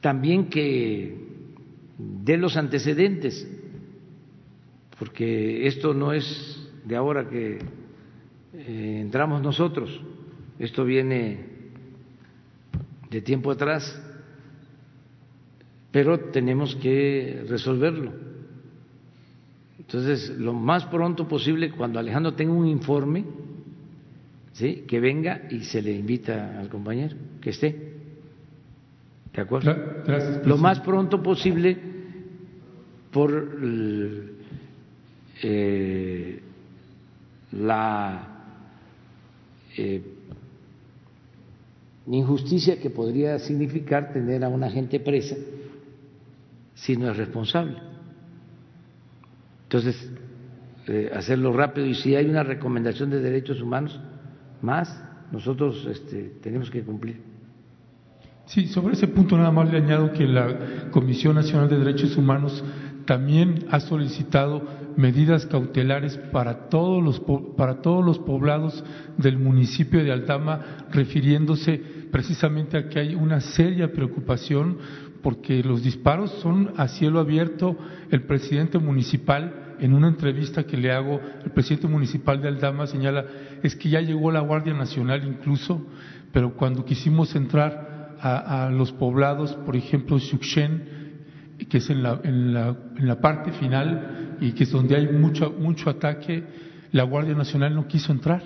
también 0.00 0.48
que 0.48 1.16
de 1.98 2.36
los 2.36 2.56
antecedentes, 2.56 3.48
porque 4.98 5.66
esto 5.66 5.94
no 5.94 6.12
es 6.12 6.70
de 6.84 6.96
ahora 6.96 7.28
que 7.28 7.58
eh, 8.52 8.98
entramos 9.00 9.42
nosotros, 9.42 10.00
esto 10.58 10.84
viene 10.84 11.54
de 13.10 13.20
tiempo 13.20 13.50
atrás, 13.50 14.00
pero 15.90 16.18
tenemos 16.18 16.74
que 16.76 17.44
resolverlo. 17.48 18.12
Entonces, 19.78 20.30
lo 20.38 20.52
más 20.52 20.84
pronto 20.86 21.28
posible, 21.28 21.70
cuando 21.70 21.98
Alejandro 21.98 22.34
tenga 22.34 22.52
un 22.52 22.66
informe, 22.66 23.24
¿sí? 24.52 24.84
que 24.88 24.98
venga 24.98 25.42
y 25.50 25.60
se 25.60 25.82
le 25.82 25.92
invita 25.92 26.58
al 26.58 26.68
compañero 26.68 27.16
que 27.40 27.50
esté. 27.50 27.94
¿De 29.32 29.42
acuerdo? 29.42 29.74
Lo 30.44 30.56
más 30.56 30.80
pronto 30.80 31.22
posible 31.22 31.76
por 33.10 33.32
eh, 35.42 36.40
la 37.52 38.28
eh, 39.76 40.02
injusticia 42.06 42.78
que 42.78 42.90
podría 42.90 43.38
significar 43.38 44.12
tener 44.12 44.44
a 44.44 44.48
una 44.48 44.70
gente 44.70 45.00
presa 45.00 45.36
si 46.74 46.96
no 46.96 47.10
es 47.10 47.16
responsable. 47.16 47.76
Entonces, 49.64 50.10
eh, 50.86 51.10
hacerlo 51.14 51.52
rápido 51.52 51.86
y 51.86 51.94
si 51.94 52.14
hay 52.14 52.26
una 52.26 52.42
recomendación 52.42 53.10
de 53.10 53.20
derechos 53.20 53.60
humanos, 53.60 53.98
más 54.60 55.02
nosotros 55.32 55.86
este, 55.90 56.34
tenemos 56.42 56.70
que 56.70 56.82
cumplir. 56.82 57.20
Sí, 58.46 58.66
sobre 58.66 58.92
ese 58.92 59.08
punto 59.08 59.38
nada 59.38 59.50
más 59.50 59.70
le 59.72 59.78
añado 59.78 60.12
que 60.12 60.26
la 60.26 60.90
Comisión 60.90 61.34
Nacional 61.34 61.68
de 61.68 61.78
Derechos 61.78 62.16
Humanos 62.16 62.62
también 63.06 63.66
ha 63.70 63.80
solicitado 63.80 64.62
medidas 64.96 65.46
cautelares 65.46 66.16
para 66.32 66.68
todos 66.68 67.02
los, 67.02 67.20
para 67.56 67.82
todos 67.82 68.04
los 68.04 68.18
poblados 68.18 68.84
del 69.18 69.38
municipio 69.38 70.02
de 70.02 70.12
Altama, 70.12 70.86
refiriéndose 70.90 71.78
precisamente 72.10 72.76
a 72.76 72.88
que 72.88 73.00
hay 73.00 73.14
una 73.14 73.40
seria 73.40 73.92
preocupación 73.92 74.78
porque 75.22 75.62
los 75.64 75.82
disparos 75.82 76.30
son 76.42 76.72
a 76.76 76.86
cielo 76.86 77.18
abierto. 77.18 77.76
El 78.10 78.22
presidente 78.22 78.78
municipal, 78.78 79.74
en 79.80 79.94
una 79.94 80.08
entrevista 80.08 80.64
que 80.64 80.76
le 80.76 80.92
hago, 80.92 81.18
el 81.44 81.50
presidente 81.50 81.88
municipal 81.88 82.40
de 82.40 82.48
Aldama 82.48 82.86
señala, 82.86 83.24
es 83.62 83.74
que 83.74 83.88
ya 83.88 84.00
llegó 84.00 84.30
la 84.30 84.40
Guardia 84.40 84.74
Nacional 84.74 85.26
incluso, 85.26 85.84
pero 86.30 86.54
cuando 86.54 86.84
quisimos 86.84 87.34
entrar 87.34 88.16
a, 88.20 88.70
los 88.70 88.92
poblados, 88.92 89.54
por 89.66 89.76
ejemplo, 89.76 90.18
Xuxen, 90.18 91.03
que 91.68 91.78
es 91.78 91.90
en 91.90 92.02
la, 92.02 92.20
en, 92.24 92.54
la, 92.54 92.76
en 92.96 93.06
la 93.06 93.20
parte 93.20 93.52
final, 93.52 94.36
y 94.40 94.52
que 94.52 94.64
es 94.64 94.70
donde 94.70 94.96
hay 94.96 95.08
mucho, 95.08 95.52
mucho 95.52 95.90
ataque, 95.90 96.44
la 96.92 97.04
Guardia 97.04 97.34
Nacional 97.34 97.74
no 97.74 97.86
quiso 97.86 98.12
entrar. 98.12 98.42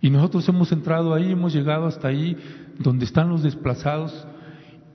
Y 0.00 0.10
nosotros 0.10 0.48
hemos 0.48 0.72
entrado 0.72 1.14
ahí, 1.14 1.32
hemos 1.32 1.52
llegado 1.52 1.86
hasta 1.86 2.08
ahí, 2.08 2.36
donde 2.78 3.04
están 3.04 3.28
los 3.28 3.42
desplazados, 3.42 4.26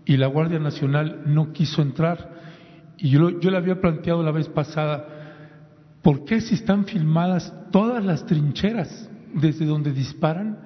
y 0.05 0.17
la 0.17 0.27
Guardia 0.27 0.59
Nacional 0.59 1.21
no 1.25 1.51
quiso 1.53 1.81
entrar. 1.81 2.29
Y 2.97 3.09
yo, 3.09 3.39
yo 3.39 3.51
le 3.51 3.57
había 3.57 3.79
planteado 3.81 4.23
la 4.23 4.31
vez 4.31 4.47
pasada, 4.49 5.05
¿por 6.01 6.25
qué 6.25 6.41
si 6.41 6.55
están 6.55 6.85
filmadas 6.85 7.53
todas 7.71 8.03
las 8.03 8.25
trincheras 8.25 9.09
desde 9.33 9.65
donde 9.65 9.91
disparan? 9.91 10.59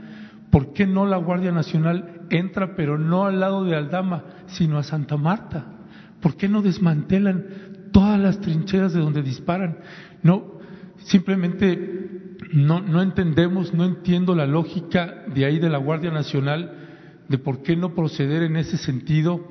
¿Por 0.52 0.74
qué 0.74 0.88
no 0.88 1.06
la 1.06 1.18
Guardia 1.18 1.52
Nacional 1.52 2.22
entra, 2.30 2.76
pero 2.76 2.98
no 2.98 3.26
al 3.26 3.40
lado 3.40 3.64
de 3.66 3.76
Aldama, 3.76 4.24
sino 4.48 4.78
a 4.78 4.84
Santa 4.84 5.18
Marta? 5.18 5.75
¿Por 6.26 6.38
qué 6.38 6.50
no 6.50 6.64
desmantelan 6.64 7.46
todas 7.92 8.20
las 8.20 8.42
trincheras 8.42 8.94
de 8.94 9.00
donde 9.00 9.22
disparan? 9.22 9.78
No, 10.24 10.58
simplemente 11.04 12.38
no, 12.52 12.82
no 12.82 13.04
entendemos, 13.04 13.76
no 13.76 13.86
entiendo 13.86 14.34
la 14.34 14.48
lógica 14.48 15.24
de 15.28 15.46
ahí 15.46 15.60
de 15.60 15.70
la 15.70 15.78
Guardia 15.78 16.10
Nacional 16.10 17.26
de 17.30 17.38
por 17.38 17.62
qué 17.62 17.76
no 17.76 17.94
proceder 17.94 18.42
en 18.42 18.56
ese 18.56 18.78
sentido. 18.78 19.48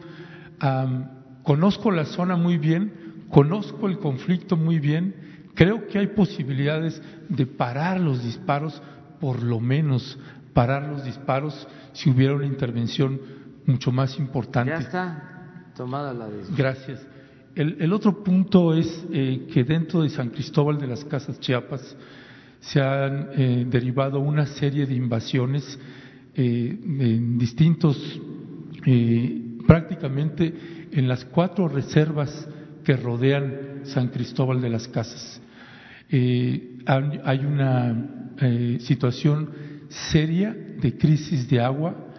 conozco 1.44 1.92
la 1.92 2.06
zona 2.06 2.34
muy 2.34 2.58
bien, 2.58 2.92
conozco 3.30 3.86
el 3.86 4.00
conflicto 4.00 4.56
muy 4.56 4.80
bien, 4.80 5.14
creo 5.54 5.86
que 5.86 6.00
hay 6.00 6.08
posibilidades 6.08 7.00
de 7.28 7.46
parar 7.46 8.00
los 8.00 8.24
disparos, 8.24 8.82
por 9.20 9.44
lo 9.44 9.60
menos 9.60 10.18
parar 10.52 10.88
los 10.88 11.04
disparos 11.04 11.68
si 11.92 12.10
hubiera 12.10 12.34
una 12.34 12.46
intervención 12.46 13.20
mucho 13.64 13.92
más 13.92 14.18
importante. 14.18 14.72
Ya 14.72 14.78
está 14.80 15.33
tomada 15.76 16.12
la 16.14 16.28
decisión. 16.28 16.56
Gracias. 16.56 17.06
El, 17.54 17.76
el 17.80 17.92
otro 17.92 18.24
punto 18.24 18.74
es 18.74 19.04
eh, 19.12 19.46
que 19.52 19.62
dentro 19.64 20.02
de 20.02 20.10
San 20.10 20.30
Cristóbal 20.30 20.78
de 20.78 20.88
las 20.88 21.04
Casas 21.04 21.38
Chiapas 21.40 21.96
se 22.64 22.80
han 22.80 23.28
eh, 23.36 23.66
derivado 23.68 24.20
una 24.20 24.46
serie 24.46 24.86
de 24.86 24.94
invasiones 24.94 25.78
eh, 26.34 26.78
en 26.82 27.38
distintos, 27.38 27.96
eh, 28.86 29.58
prácticamente 29.66 30.88
en 30.92 31.06
las 31.06 31.24
cuatro 31.26 31.68
reservas 31.68 32.48
que 32.82 32.96
rodean 32.96 33.80
San 33.84 34.08
Cristóbal 34.08 34.60
de 34.60 34.70
las 34.70 34.88
Casas. 34.88 35.40
Hay 36.10 37.44
una 37.44 38.78
situación 38.80 39.50
seria 39.88 40.52
de 40.52 40.96
crisis 40.96 41.48
de 41.48 41.60
agua. 41.60 42.13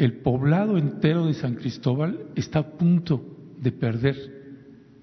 El 0.00 0.14
poblado 0.14 0.78
entero 0.78 1.26
de 1.26 1.34
San 1.34 1.56
Cristóbal 1.56 2.20
está 2.34 2.60
a 2.60 2.70
punto 2.70 3.22
de 3.60 3.70
perder 3.70 4.16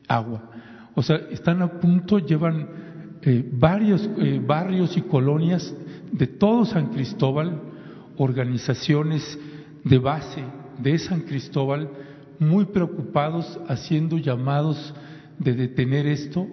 agua. 0.08 0.50
O 0.96 1.04
sea, 1.04 1.18
están 1.30 1.62
a 1.62 1.80
punto, 1.80 2.18
llevan 2.18 2.68
varios 3.52 4.10
barrios 4.48 4.98
y 4.98 5.02
colonias 5.02 5.72
de 6.12 6.26
todo 6.26 6.66
San 6.66 6.88
Cristóbal 6.88 7.62
organizaciones 8.18 9.40
de 9.84 10.00
base 10.00 10.44
de 10.80 10.98
San 10.98 11.22
Cristóbal 11.22 11.92
muy 12.40 12.66
preocupados 12.66 13.60
haciendo 13.68 14.18
llamados 14.18 14.96
de 15.38 15.54
detener 15.54 16.08
esto, 16.08 16.48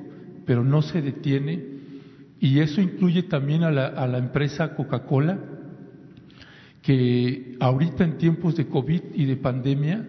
pero 0.45 0.65
no 0.65 0.83
se 0.83 1.01
detiene. 1.01 1.65
Y 2.41 2.59
eso 2.59 2.83
incluye 2.83 3.23
también 3.23 3.63
a 3.63 3.71
la, 3.71 3.87
a 3.87 4.07
la 4.07 4.19
empresa 4.19 4.75
Coca-Cola, 4.75 5.39
que 6.85 7.57
ahorita 7.61 8.05
en 8.05 8.19
tiempos 8.19 8.57
de 8.57 8.67
COVID 8.67 9.01
y 9.15 9.25
de 9.25 9.37
pandemia 9.37 10.07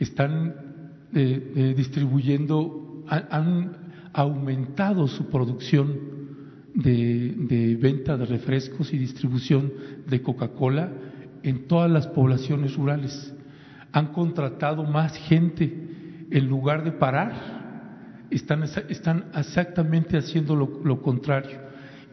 están 0.00 0.54
eh, 1.14 1.52
eh, 1.54 1.74
distribuyendo, 1.76 3.04
han, 3.08 3.80
aumentado 4.14 5.08
su 5.08 5.30
producción 5.30 5.98
de, 6.74 7.78
venta 7.80 8.18
de 8.18 8.26
refrescos 8.26 8.92
y 8.92 8.98
distribución 8.98 9.72
de 10.06 10.20
Coca-Cola 10.20 10.92
en 11.42 11.66
todas 11.66 11.90
las 11.90 12.08
poblaciones 12.08 12.76
rurales. 12.76 13.34
Han 13.92 14.08
contratado 14.08 14.84
más 14.84 15.16
gente 15.16 16.26
en 16.30 16.46
lugar 16.46 16.84
de 16.84 16.92
parar, 16.92 18.26
están, 18.30 18.64
están 18.64 19.24
exactamente 19.34 20.18
haciendo 20.18 20.56
lo, 20.56 21.00
contrario. 21.00 21.58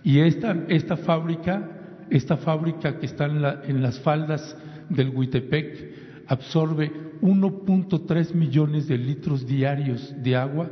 Y 0.02 0.20
esta, 0.20 0.56
esta 0.70 0.96
fábrica, 0.96 1.79
esta 2.10 2.38
fábrica 2.38 2.98
que 3.00 3.06
está 3.06 3.26
en, 3.26 3.42
la, 3.42 3.62
en 3.64 3.82
las 3.82 4.00
faldas 4.00 4.56
del 4.90 5.10
Huitepec, 5.10 6.26
absorbe 6.28 6.92
1.3 7.22 8.34
millones 8.34 8.88
de 8.88 8.98
litros 8.98 9.46
diarios 9.46 10.14
de 10.22 10.36
agua 10.36 10.70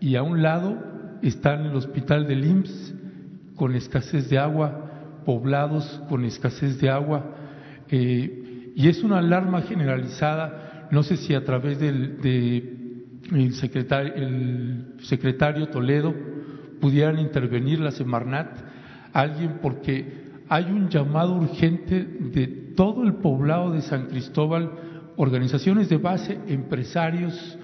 y 0.00 0.16
a 0.16 0.22
un 0.22 0.42
lado 0.42 0.76
está 1.22 1.54
en 1.54 1.66
el 1.66 1.76
hospital 1.76 2.26
del 2.26 2.44
IMSS 2.44 2.94
con 3.56 3.74
escasez 3.74 4.28
de 4.28 4.38
agua, 4.38 5.20
poblados 5.24 6.02
con 6.08 6.24
escasez 6.24 6.80
de 6.80 6.90
agua, 6.90 7.36
eh, 7.88 8.72
y 8.74 8.88
es 8.88 9.02
una 9.02 9.18
alarma 9.18 9.62
generalizada, 9.62 10.88
no 10.90 11.02
sé 11.02 11.16
si 11.16 11.34
a 11.34 11.44
través 11.44 11.78
del 11.78 12.20
de 12.20 13.52
secretario, 13.52 14.14
el 14.14 14.96
secretario 15.02 15.68
Toledo 15.68 16.14
pudieran 16.80 17.18
intervenir 17.18 17.80
la 17.80 17.90
Semarnat, 17.90 18.58
alguien, 19.12 19.58
porque 19.62 20.23
hay 20.48 20.64
un 20.64 20.88
llamado 20.88 21.36
urgente 21.36 22.04
de 22.04 22.46
todo 22.76 23.04
el 23.04 23.14
poblado 23.14 23.72
de 23.72 23.80
San 23.82 24.06
Cristóbal, 24.06 24.70
organizaciones 25.16 25.88
de 25.88 25.96
base, 25.96 26.38
empresarios, 26.48 27.58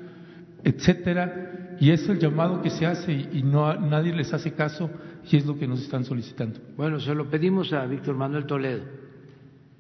etcétera, 0.65 1.77
y 1.81 1.91
es 1.91 2.09
el 2.09 2.19
llamado 2.19 2.63
que 2.63 2.71
se 2.71 2.87
hace 2.87 3.13
y 3.13 3.43
no 3.43 3.75
nadie 3.81 4.15
les 4.15 4.33
hace 4.33 4.53
caso 4.53 4.91
y 5.31 5.37
es 5.37 5.47
lo 5.47 5.59
que 5.59 5.67
nos 5.67 5.83
están 5.83 6.05
solicitando. 6.05 6.61
Bueno, 6.77 7.01
se 7.01 7.15
lo 7.15 7.29
pedimos 7.31 7.73
a 7.73 7.87
Víctor 7.87 8.17
Manuel 8.17 8.47
Toledo, 8.47 8.83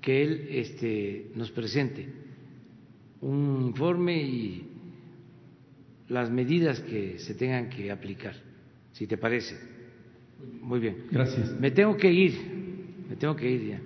que 0.00 0.22
él 0.22 0.46
este, 0.50 1.30
nos 1.34 1.50
presente 1.50 2.08
un 3.20 3.66
informe 3.66 4.22
y 4.22 4.66
las 6.08 6.30
medidas 6.30 6.80
que 6.80 7.18
se 7.18 7.34
tengan 7.34 7.68
que 7.68 7.90
aplicar, 7.90 8.34
si 8.92 9.06
te 9.06 9.16
parece. 9.16 9.56
Muy 10.60 10.80
bien. 10.80 11.04
Gracias. 11.10 11.52
Me 11.60 11.70
tengo 11.70 11.96
que 11.96 12.10
ir, 12.10 12.59
me 13.10 13.16
tengo 13.16 13.34
que 13.34 13.50
ir 13.50 13.70
ya. 13.70 13.80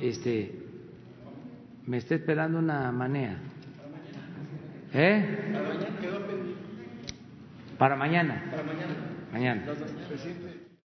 Este, 0.00 0.52
me 1.86 1.98
está 1.98 2.16
esperando 2.16 2.58
una 2.58 2.90
manea. 2.90 3.38
¿Eh? 4.92 5.24
Para 7.78 7.94
mañana. 7.94 8.44
Para 8.50 8.62
mañana. 8.64 8.94
Mañana. 9.32 10.53